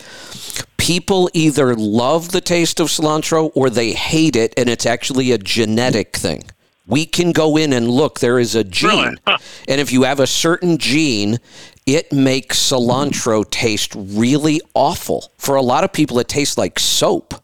people 0.78 1.30
either 1.34 1.74
love 1.74 2.32
the 2.32 2.40
taste 2.42 2.80
of 2.80 2.88
cilantro 2.90 3.52
or 3.56 3.72
they 3.72 3.94
hate 3.94 4.36
it, 4.36 4.54
and 4.56 4.70
it's 4.70 4.86
actually 4.86 5.32
a 5.32 5.38
genetic 5.38 6.16
thing. 6.16 6.44
We 6.86 7.08
can 7.08 7.32
go 7.32 7.58
in 7.58 7.74
and 7.74 7.90
look, 7.90 8.20
there 8.20 8.38
is 8.38 8.54
a 8.54 8.64
gene. 8.64 8.90
Really? 8.92 9.18
Huh. 9.26 9.38
And 9.68 9.82
if 9.82 9.92
you 9.92 10.04
have 10.04 10.20
a 10.20 10.28
certain 10.28 10.78
gene, 10.78 11.40
it 11.86 12.12
makes 12.12 12.58
cilantro 12.60 13.50
taste 13.50 13.94
really 13.96 14.62
awful. 14.74 15.32
For 15.38 15.56
a 15.56 15.62
lot 15.62 15.84
of 15.84 15.94
people, 15.94 16.20
it 16.20 16.28
tastes 16.28 16.58
like 16.58 16.80
soap. 16.80 17.36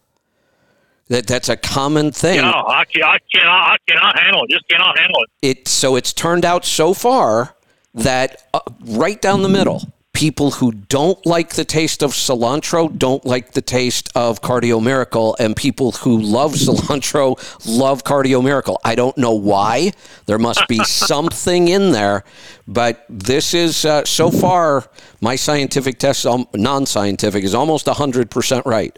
That, 1.09 1.27
that's 1.27 1.49
a 1.49 1.57
common 1.57 2.11
thing. 2.11 2.37
No, 2.37 2.47
I, 2.47 2.81
I 2.81 3.17
cannot. 3.33 3.71
I 3.71 3.77
cannot 3.87 4.17
handle 4.17 4.43
it. 4.45 4.49
Just 4.49 4.67
cannot 4.69 4.97
handle 4.97 5.21
it. 5.23 5.29
It 5.41 5.67
so 5.67 5.95
it's 5.95 6.13
turned 6.13 6.45
out 6.45 6.63
so 6.63 6.93
far 6.93 7.55
that 7.93 8.47
uh, 8.53 8.61
right 8.85 9.21
down 9.21 9.41
the 9.43 9.49
middle, 9.49 9.91
people 10.21 10.51
who 10.51 10.71
don't 10.71 11.25
like 11.25 11.55
the 11.55 11.65
taste 11.65 12.03
of 12.03 12.11
cilantro 12.11 12.95
don't 12.95 13.25
like 13.25 13.53
the 13.53 13.61
taste 13.61 14.07
of 14.13 14.39
Cardio 14.39 14.79
Miracle, 14.79 15.35
and 15.39 15.55
people 15.55 15.93
who 15.93 16.21
love 16.21 16.53
cilantro 16.53 17.27
love 17.65 18.03
Cardio 18.03 18.43
Miracle. 18.43 18.79
I 18.85 18.93
don't 18.93 19.17
know 19.17 19.31
why. 19.31 19.93
There 20.27 20.37
must 20.37 20.67
be 20.67 20.77
something 20.83 21.69
in 21.69 21.91
there, 21.91 22.23
but 22.67 23.03
this 23.09 23.55
is 23.55 23.83
uh, 23.83 24.05
so 24.05 24.29
far 24.29 24.87
my 25.21 25.35
scientific 25.35 25.97
test, 25.97 26.23
um, 26.27 26.47
non-scientific, 26.53 27.43
is 27.43 27.55
almost 27.55 27.87
hundred 27.87 28.29
percent 28.29 28.63
right. 28.67 28.95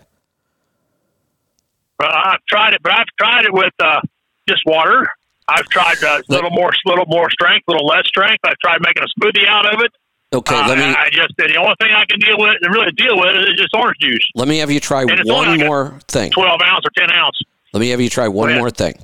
But 1.99 2.13
I've 2.13 2.45
tried 2.49 2.73
it, 2.73 2.81
but 2.83 2.91
I've 2.91 3.07
tried 3.17 3.45
it 3.45 3.53
with 3.53 3.73
uh, 3.79 4.01
just 4.49 4.63
water. 4.65 5.07
I've 5.47 5.69
tried 5.69 6.03
a 6.03 6.21
little 6.27 6.51
more, 6.51 6.71
little 6.85 7.05
more 7.07 7.29
strength, 7.29 7.63
a 7.69 7.71
little 7.71 7.87
less 7.87 8.07
strength. 8.07 8.39
I've 8.43 8.59
tried 8.59 8.81
making 8.81 9.03
a 9.03 9.19
smoothie 9.19 9.47
out 9.47 9.73
of 9.73 9.79
it. 9.79 9.91
Okay, 10.33 10.55
Uh, 10.55 10.67
let 10.67 10.77
me 10.79 10.83
I 10.85 11.09
just 11.11 11.29
said 11.39 11.49
the 11.51 11.57
only 11.57 11.75
thing 11.79 11.91
I 11.93 12.05
can 12.05 12.19
deal 12.19 12.37
with, 12.39 12.55
really 12.69 12.91
deal 12.93 13.15
with, 13.17 13.35
is 13.49 13.55
just 13.55 13.69
orange 13.75 13.97
juice, 14.01 14.27
let 14.35 14.47
me 14.47 14.57
have 14.57 14.71
you 14.71 14.79
try 14.79 15.05
one 15.05 15.59
more 15.59 15.99
thing. 16.07 16.31
twelve 16.31 16.59
ounce 16.63 16.83
or 16.85 16.91
ten 16.97 17.11
ounce. 17.11 17.39
Let 17.71 17.81
me 17.81 17.89
have 17.89 18.01
you 18.01 18.09
try 18.09 18.27
one 18.27 18.53
more 18.55 18.69
thing. 18.71 18.95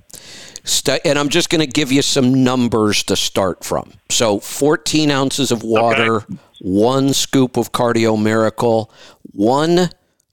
And 1.06 1.18
I'm 1.18 1.30
just 1.30 1.50
going 1.50 1.62
to 1.62 1.68
give 1.68 1.92
you 1.92 2.04
some 2.04 2.44
numbers 2.44 3.02
to 3.06 3.16
start 3.16 3.64
from. 3.64 3.94
So, 4.10 4.40
14 4.40 5.10
ounces 5.10 5.52
of 5.52 5.64
water, 5.64 6.24
one 6.62 7.14
scoop 7.14 7.58
of 7.58 7.72
Cardio 7.72 8.22
Miracle, 8.22 8.92
one 9.32 9.90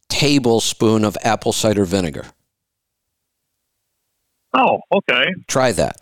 tablespoon 0.08 1.04
of 1.04 1.16
apple 1.22 1.52
cider 1.52 1.86
vinegar. 1.86 2.26
Oh, 4.52 4.80
okay, 4.92 5.24
Try 5.46 5.72
that. 5.72 5.96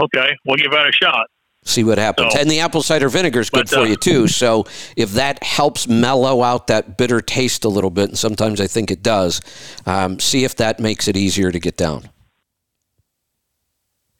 okay. 0.00 0.36
We'll 0.44 0.56
give 0.56 0.70
that 0.70 0.86
a 0.86 0.92
shot. 0.92 1.26
See 1.68 1.84
what 1.84 1.98
happens. 1.98 2.32
So- 2.32 2.40
and 2.40 2.50
the 2.50 2.60
apple 2.60 2.82
cider 2.82 3.10
vinegar 3.10 3.40
is 3.40 3.50
good 3.50 3.68
But, 3.68 3.68
for 3.68 3.80
uh, 3.80 3.84
you 3.84 3.96
too. 3.96 4.26
So 4.26 4.64
if 4.96 5.12
that 5.12 5.42
helps 5.42 5.86
mellow 5.86 6.42
out 6.42 6.66
that 6.68 6.96
bitter 6.96 7.20
taste 7.20 7.64
a 7.64 7.68
little 7.68 7.90
bit, 7.90 8.08
and 8.08 8.18
sometimes 8.18 8.58
I 8.58 8.66
think 8.66 8.90
it 8.90 9.02
does, 9.02 9.42
um, 9.84 10.18
see 10.18 10.44
if 10.44 10.56
that 10.56 10.80
makes 10.80 11.08
it 11.08 11.16
easier 11.16 11.52
to 11.52 11.60
get 11.60 11.76
down. 11.76 12.08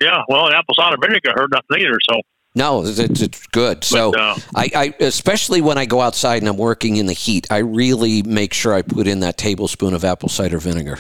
Yeah, 0.01 0.23
well, 0.29 0.53
apple 0.53 0.75
cider 0.75 0.97
vinegar 1.01 1.33
hurt 1.35 1.51
nothing 1.51 1.87
either. 1.87 1.99
So 2.09 2.21
No, 2.55 2.85
it's, 2.85 2.99
it's 2.99 3.47
good. 3.47 3.83
So 3.83 4.15
uh, 4.15 4.39
I, 4.55 4.71
I, 4.75 4.95
especially 5.01 5.63
when 5.63 5.79
I 5.79 5.87
go 5.87 6.03
outside 6.03 6.43
and 6.43 6.49
I'm 6.49 6.59
working 6.59 6.97
in 6.97 7.07
the 7.07 7.15
heat, 7.15 7.47
I 7.51 7.59
really 7.59 8.23
make 8.23 8.53
sure 8.53 8.75
I 8.75 8.83
put 8.83 9.07
in 9.07 9.21
that 9.21 9.39
tablespoon 9.39 9.95
of 9.95 10.05
apple 10.05 10.29
cider 10.29 10.59
vinegar. 10.59 10.99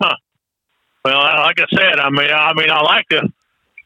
Huh. 0.00 0.16
Well, 1.04 1.18
like 1.18 1.60
I 1.60 1.66
said, 1.70 2.00
I 2.00 2.08
mean, 2.08 2.30
I 2.30 2.52
mean, 2.54 2.70
I 2.70 2.80
like 2.80 3.08
to 3.10 3.28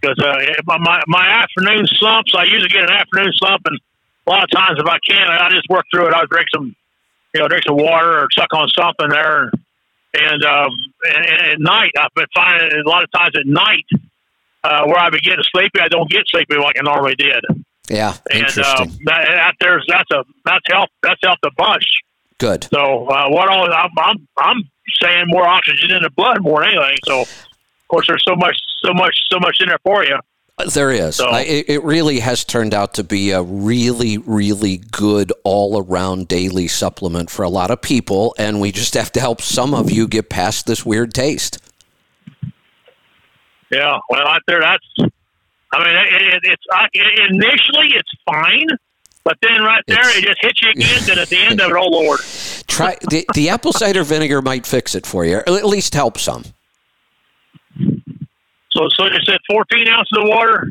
because 0.01 0.19
uh, 0.23 0.63
my 0.79 1.03
my- 1.07 1.29
afternoon 1.29 1.87
slumps. 1.87 2.33
I 2.37 2.45
usually 2.45 2.69
get 2.69 2.85
an 2.85 2.91
afternoon 2.91 3.33
slump, 3.35 3.63
and 3.67 3.79
a 4.27 4.31
lot 4.31 4.45
of 4.45 4.51
times, 4.51 4.79
if 4.79 4.87
I 4.87 4.99
can, 5.07 5.27
I 5.29 5.51
just 5.51 5.69
work 5.69 5.85
through 5.93 6.09
it. 6.09 6.15
I 6.15 6.25
drink 6.31 6.47
some, 6.55 6.75
you 7.35 7.41
know, 7.41 7.49
drink 7.49 7.65
some 7.67 7.77
water 7.77 8.21
or 8.21 8.29
suck 8.33 8.53
on 8.55 8.69
something 8.69 9.09
there, 9.09 9.51
and 10.15 10.45
um, 10.45 10.71
and, 11.05 11.27
and 11.27 11.41
at 11.53 11.61
night, 11.61 11.91
I've 11.99 12.15
been 12.15 12.27
finding 12.35 12.81
a 12.85 12.89
lot 12.89 13.03
of 13.05 13.11
times 13.13 13.35
at 13.37 13.47
night 13.47 13.87
uh, 14.65 14.85
where 14.87 14.99
I 14.99 15.11
begin 15.11 15.37
to 15.37 15.37
getting 15.39 15.45
sleepy, 15.53 15.81
I 15.81 15.89
don't 15.89 16.11
get 16.11 16.23
sleepy 16.27 16.57
like 16.57 16.77
I 16.79 16.83
normally 16.83 17.15
did. 17.17 17.45
Yeah, 17.89 18.15
And 18.31 18.45
uh, 18.45 18.47
interesting. 18.47 18.99
that, 19.07 19.25
that 19.27 19.55
there's 19.61 19.85
that's 19.89 20.11
a 20.13 20.25
that's 20.45 20.65
helped 20.71 20.93
that's 21.03 21.21
helped 21.25 21.45
a 21.45 21.51
bunch. 21.57 21.85
good. 22.39 22.65
So 22.73 23.07
uh, 23.09 23.29
what 23.31 23.49
all 23.49 23.73
I'm, 23.73 23.91
I'm 23.99 24.29
I'm 24.39 24.71
saying 25.03 25.25
more 25.27 25.47
oxygen 25.47 25.91
in 25.97 26.03
the 26.03 26.11
blood 26.11 26.41
more 26.41 26.61
than 26.63 26.75
anything. 26.77 26.99
So 27.05 27.25
course 27.91 28.07
there's 28.09 28.25
so 28.27 28.35
much 28.37 28.57
so 28.83 28.95
much 28.95 29.15
so 29.31 29.39
much 29.39 29.59
in 29.61 29.69
there 29.69 29.79
for 29.83 30.05
you. 30.05 30.19
Uh, 30.59 30.69
there 30.71 30.91
is. 30.91 31.17
So- 31.17 31.29
I, 31.29 31.43
it, 31.43 31.83
really 31.83 32.21
has 32.21 32.45
turned 32.45 32.75
out 32.75 32.95
to 32.95 33.05
be 33.05 33.31
a 33.31 33.43
really, 33.43 34.19
really 34.19 34.77
good 34.79 35.33
all 35.43 35.83
around 35.83 36.29
daily 36.29 36.69
supplement 36.69 37.31
for 37.31 37.45
a 37.45 37.49
lot 37.49 37.71
of 37.71 37.81
people. 37.81 38.35
And 38.39 38.61
we 38.61 38.71
just 38.71 38.93
have 38.95 39.11
to 39.13 39.21
help 39.21 39.41
some 39.41 39.73
of 39.73 39.91
you 39.91 40.07
get 40.07 40.29
past 40.29 40.67
this 40.67 40.85
weird 40.85 41.15
taste. 41.15 41.59
Yeah. 43.73 43.99
Well, 44.09 44.27
out 44.27 44.43
there 44.47 44.61
that's. 44.61 44.85
I 45.73 45.79
mean, 45.85 45.97
it, 45.97 46.35
it, 46.35 46.41
it's 46.45 46.65
I, 46.73 46.89
initially 47.31 47.95
it's 47.95 48.11
fine, 48.27 48.67
but 49.25 49.37
then 49.41 49.63
right 49.63 49.85
there 49.87 50.01
It's- 50.01 50.17
it 50.19 50.25
just 50.25 50.39
hits 50.43 50.63
you 50.63 50.71
again. 50.71 51.11
and 51.11 51.21
at 51.21 51.29
the 51.29 51.39
end 51.39 51.61
of 51.61 51.71
it, 51.71 51.77
oh 51.77 51.87
lord. 51.89 52.21
Try 52.67 52.97
the, 53.09 53.25
the 53.35 53.49
apple 53.51 53.73
cider 53.73 54.05
vinegar 54.05 54.43
might 54.43 54.67
fix 54.67 54.95
it 54.95 55.07
for 55.07 55.25
you, 55.25 55.39
or 55.39 55.57
at 55.57 55.65
least 55.65 55.95
help 55.95 56.19
some. 56.19 56.45
So 58.73 58.89
so 58.97 59.07
you 59.07 59.19
said 59.25 59.39
14 59.51 59.89
ounces 59.89 60.19
of 60.19 60.25
water. 60.29 60.69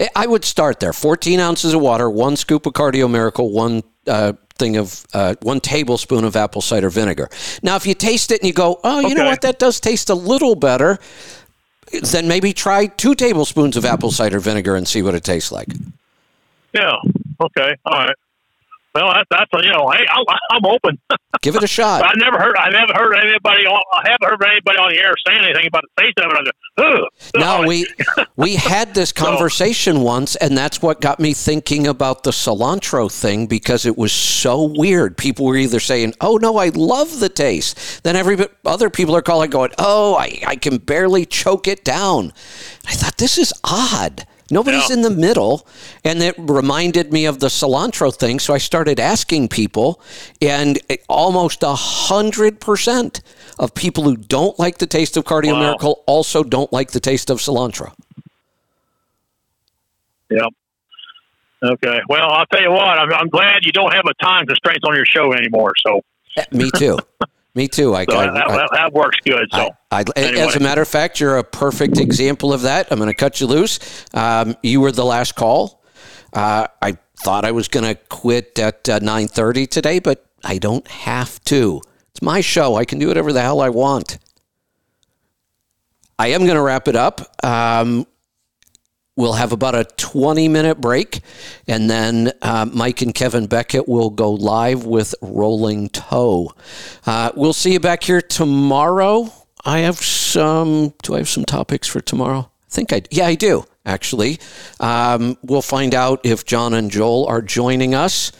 I- 0.00 0.08
I 0.16 0.26
would 0.26 0.44
start 0.44 0.80
there. 0.80 0.92
14 0.92 1.38
ounces 1.40 1.72
of 1.74 1.80
water, 1.80 2.10
one 2.10 2.36
scoop 2.36 2.66
of 2.66 2.72
Cardio 2.72 3.08
Miracle, 3.10 3.50
one 3.50 3.82
uh, 4.06 4.32
thing 4.58 4.76
of 4.76 5.04
uh, 5.14 5.34
one 5.42 5.60
tablespoon 5.60 6.24
of 6.24 6.36
apple 6.36 6.60
cider 6.60 6.90
vinegar. 6.90 7.28
Now, 7.62 7.76
if 7.76 7.86
you 7.86 7.94
taste 7.94 8.30
it 8.30 8.40
and 8.40 8.46
you 8.46 8.52
go, 8.52 8.78
oh, 8.84 9.00
you 9.00 9.14
know 9.14 9.24
what, 9.26 9.40
that 9.42 9.58
does 9.58 9.80
taste 9.80 10.10
a 10.10 10.14
little 10.14 10.54
better, 10.56 10.98
then 12.02 12.26
maybe 12.28 12.52
try 12.52 12.86
two 12.86 13.14
tablespoons 13.14 13.76
of 13.76 13.84
apple 13.84 14.10
cider 14.10 14.40
vinegar 14.40 14.74
and 14.76 14.86
see 14.86 15.02
what 15.02 15.14
it 15.14 15.24
tastes 15.24 15.50
like. 15.52 15.68
Yeah. 16.72 16.96
Okay. 17.40 17.74
All 17.84 17.98
right. 17.98 18.16
Well, 18.94 19.12
that, 19.12 19.26
that's 19.28 19.50
you 19.54 19.72
know, 19.72 19.90
hey, 19.90 20.06
I, 20.08 20.38
I'm 20.50 20.64
open. 20.66 20.98
Give 21.42 21.56
it 21.56 21.64
a 21.64 21.66
shot. 21.66 22.04
I 22.04 22.12
never 22.16 22.38
heard. 22.38 22.56
I 22.56 22.70
never 22.70 22.92
heard 22.94 23.14
anybody. 23.16 23.66
On, 23.66 23.82
I 23.92 24.08
haven't 24.08 24.40
heard 24.40 24.48
anybody 24.48 24.78
on 24.78 24.90
the 24.90 24.98
air 24.98 25.12
saying 25.26 25.44
anything 25.44 25.66
about 25.66 25.82
the 25.96 26.02
taste 26.02 26.18
of 26.18 26.30
it. 26.30 26.52
I 26.76 26.82
go, 26.82 27.08
No, 27.36 27.62
we 27.68 27.86
we 28.36 28.54
had 28.54 28.94
this 28.94 29.10
conversation 29.10 30.02
once, 30.02 30.36
and 30.36 30.56
that's 30.56 30.80
what 30.80 31.00
got 31.00 31.18
me 31.18 31.34
thinking 31.34 31.88
about 31.88 32.22
the 32.22 32.30
cilantro 32.30 33.10
thing 33.10 33.46
because 33.46 33.84
it 33.84 33.98
was 33.98 34.12
so 34.12 34.62
weird. 34.62 35.16
People 35.18 35.46
were 35.46 35.56
either 35.56 35.80
saying, 35.80 36.14
"Oh 36.20 36.36
no, 36.36 36.58
I 36.58 36.68
love 36.68 37.18
the 37.18 37.28
taste," 37.28 38.04
then 38.04 38.14
every 38.14 38.38
other 38.64 38.90
people 38.90 39.16
are 39.16 39.22
calling, 39.22 39.50
going, 39.50 39.72
"Oh, 39.76 40.14
I, 40.14 40.40
I 40.46 40.54
can 40.54 40.78
barely 40.78 41.26
choke 41.26 41.66
it 41.66 41.84
down." 41.84 42.32
I 42.86 42.92
thought 42.92 43.18
this 43.18 43.38
is 43.38 43.52
odd. 43.64 44.24
Nobody's 44.50 44.88
Yeah. 44.90 44.96
in 44.96 45.02
the 45.02 45.10
middle, 45.10 45.66
and 46.04 46.22
it 46.22 46.34
reminded 46.38 47.12
me 47.12 47.24
of 47.24 47.40
the 47.40 47.46
cilantro 47.48 48.14
thing. 48.14 48.38
So 48.38 48.52
I 48.54 48.58
started 48.58 49.00
asking 49.00 49.48
people, 49.48 50.00
and 50.42 50.78
almost 51.08 51.62
a 51.62 51.74
hundred 51.74 52.60
percent 52.60 53.20
of 53.58 53.74
people 53.74 54.04
who 54.04 54.16
don't 54.16 54.58
like 54.58 54.78
the 54.78 54.86
taste 54.86 55.16
of 55.16 55.24
Cardio 55.24 55.52
Wow. 55.54 55.60
Miracle 55.60 56.02
also 56.06 56.42
don't 56.44 56.72
like 56.72 56.90
the 56.90 57.00
taste 57.00 57.30
of 57.30 57.38
cilantro. 57.38 57.92
Yep. 60.30 60.48
Okay. 61.62 62.00
Well, 62.08 62.30
I'll 62.30 62.46
tell 62.46 62.60
you 62.62 62.70
what. 62.70 62.98
I'm, 62.98 63.12
I'm 63.14 63.28
glad 63.28 63.64
you 63.64 63.72
don't 63.72 63.92
have 63.94 64.04
a 64.06 64.14
time 64.22 64.46
constraint 64.46 64.80
on 64.86 64.94
your 64.94 65.06
show 65.06 65.32
anymore. 65.32 65.72
So, 65.86 66.02
Eh, 66.36 66.44
Me 66.52 66.70
too. 66.76 66.98
Me 67.54 67.68
too. 67.68 67.94
I, 67.94 68.04
so 68.04 68.18
I, 68.18 68.26
that, 68.30 68.50
I- 68.50 68.66
that, 68.72 68.92
works 68.92 69.18
good. 69.24 69.48
So, 69.52 69.70
anyway. 70.16 70.40
As 70.40 70.56
a 70.56 70.60
matter 70.60 70.82
of 70.82 70.88
fact, 70.88 71.20
you're 71.20 71.38
a 71.38 71.44
perfect 71.44 71.98
example 71.98 72.52
of 72.52 72.62
that. 72.62 72.88
I'm 72.90 72.98
going 72.98 73.10
to 73.10 73.14
cut 73.14 73.40
you 73.40 73.46
loose. 73.46 73.78
Um, 74.12 74.56
you 74.62 74.80
were 74.80 74.90
the 74.90 75.04
last 75.04 75.36
call. 75.36 75.82
Uh, 76.32 76.66
I 76.82 76.98
thought 77.22 77.44
I 77.44 77.52
was 77.52 77.68
going 77.68 77.84
to 77.84 77.94
quit 77.94 78.58
at 78.58 78.88
uh, 78.88 78.98
9:30 78.98 79.68
today, 79.70 79.98
but 80.00 80.26
I 80.42 80.58
don't 80.58 80.86
have 80.88 81.42
to. 81.44 81.80
It's 82.10 82.22
my 82.22 82.40
show. 82.40 82.74
I 82.74 82.84
can 82.84 82.98
do 82.98 83.06
whatever 83.08 83.32
the 83.32 83.42
hell 83.42 83.60
I 83.60 83.68
want. 83.68 84.18
I 86.18 86.28
am 86.28 86.42
going 86.42 86.56
to 86.56 86.62
wrap 86.62 86.88
it 86.88 86.96
up. 86.96 87.20
Um, 87.44 88.06
we'll 89.16 89.34
have 89.34 89.52
about 89.52 89.74
a 89.74 89.84
20 89.84 90.48
minute 90.48 90.80
break, 90.80 91.20
and 91.68 91.88
then 91.88 92.32
uh, 92.42 92.66
Mike 92.72 93.02
and 93.02 93.14
Kevin 93.14 93.46
Beckett 93.46 93.88
will 93.88 94.10
go 94.10 94.30
live 94.32 94.84
with 94.84 95.14
Rolling 95.20 95.88
Toe. 95.88 96.52
Uh, 97.06 97.30
we'll 97.34 97.52
see 97.52 97.72
you 97.72 97.80
back 97.80 98.02
here 98.02 98.22
tomorrow. 98.22 99.32
I 99.64 99.80
have 99.80 99.96
some. 99.96 100.94
Do 101.02 101.14
I 101.14 101.18
have 101.18 101.28
some 101.28 101.44
topics 101.44 101.88
for 101.88 102.00
tomorrow? 102.00 102.50
I 102.50 102.70
think 102.70 102.92
I. 102.92 103.02
Yeah, 103.10 103.26
I 103.26 103.34
do. 103.34 103.64
Actually, 103.86 104.38
um, 104.80 105.36
we'll 105.42 105.60
find 105.60 105.94
out 105.94 106.20
if 106.24 106.46
John 106.46 106.72
and 106.72 106.90
Joel 106.90 107.26
are 107.26 107.42
joining 107.42 107.94
us. 107.94 108.32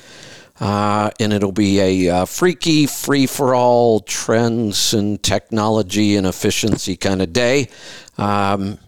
Uh, 0.60 1.10
and 1.18 1.32
it'll 1.32 1.52
be 1.52 1.80
a 1.80 2.08
uh, 2.08 2.24
freaky, 2.24 2.86
free 2.86 3.26
for 3.26 3.56
all 3.56 3.98
trends 4.00 4.94
and 4.94 5.20
technology 5.20 6.14
and 6.14 6.28
efficiency 6.28 6.96
kind 6.96 7.20
of 7.20 7.32
day. 7.32 7.68
Um, 8.16 8.78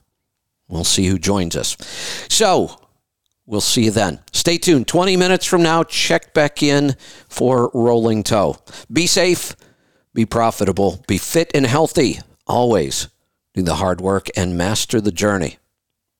We'll 0.68 0.84
see 0.84 1.06
who 1.06 1.18
joins 1.18 1.56
us. 1.56 1.76
So, 2.28 2.80
We'll 3.48 3.60
see 3.60 3.84
you 3.84 3.90
then. 3.92 4.18
Stay 4.32 4.58
tuned. 4.58 4.88
20 4.88 5.16
minutes 5.16 5.46
from 5.46 5.62
now, 5.62 5.84
check 5.84 6.34
back 6.34 6.64
in 6.64 6.96
for 7.28 7.70
Rolling 7.72 8.24
Toe. 8.24 8.56
Be 8.92 9.06
safe, 9.06 9.54
be 10.12 10.26
profitable, 10.26 11.04
be 11.06 11.16
fit 11.16 11.52
and 11.54 11.64
healthy. 11.64 12.18
Always 12.48 13.08
do 13.54 13.62
the 13.62 13.76
hard 13.76 14.00
work 14.00 14.26
and 14.36 14.58
master 14.58 15.00
the 15.00 15.12
journey. 15.12 15.58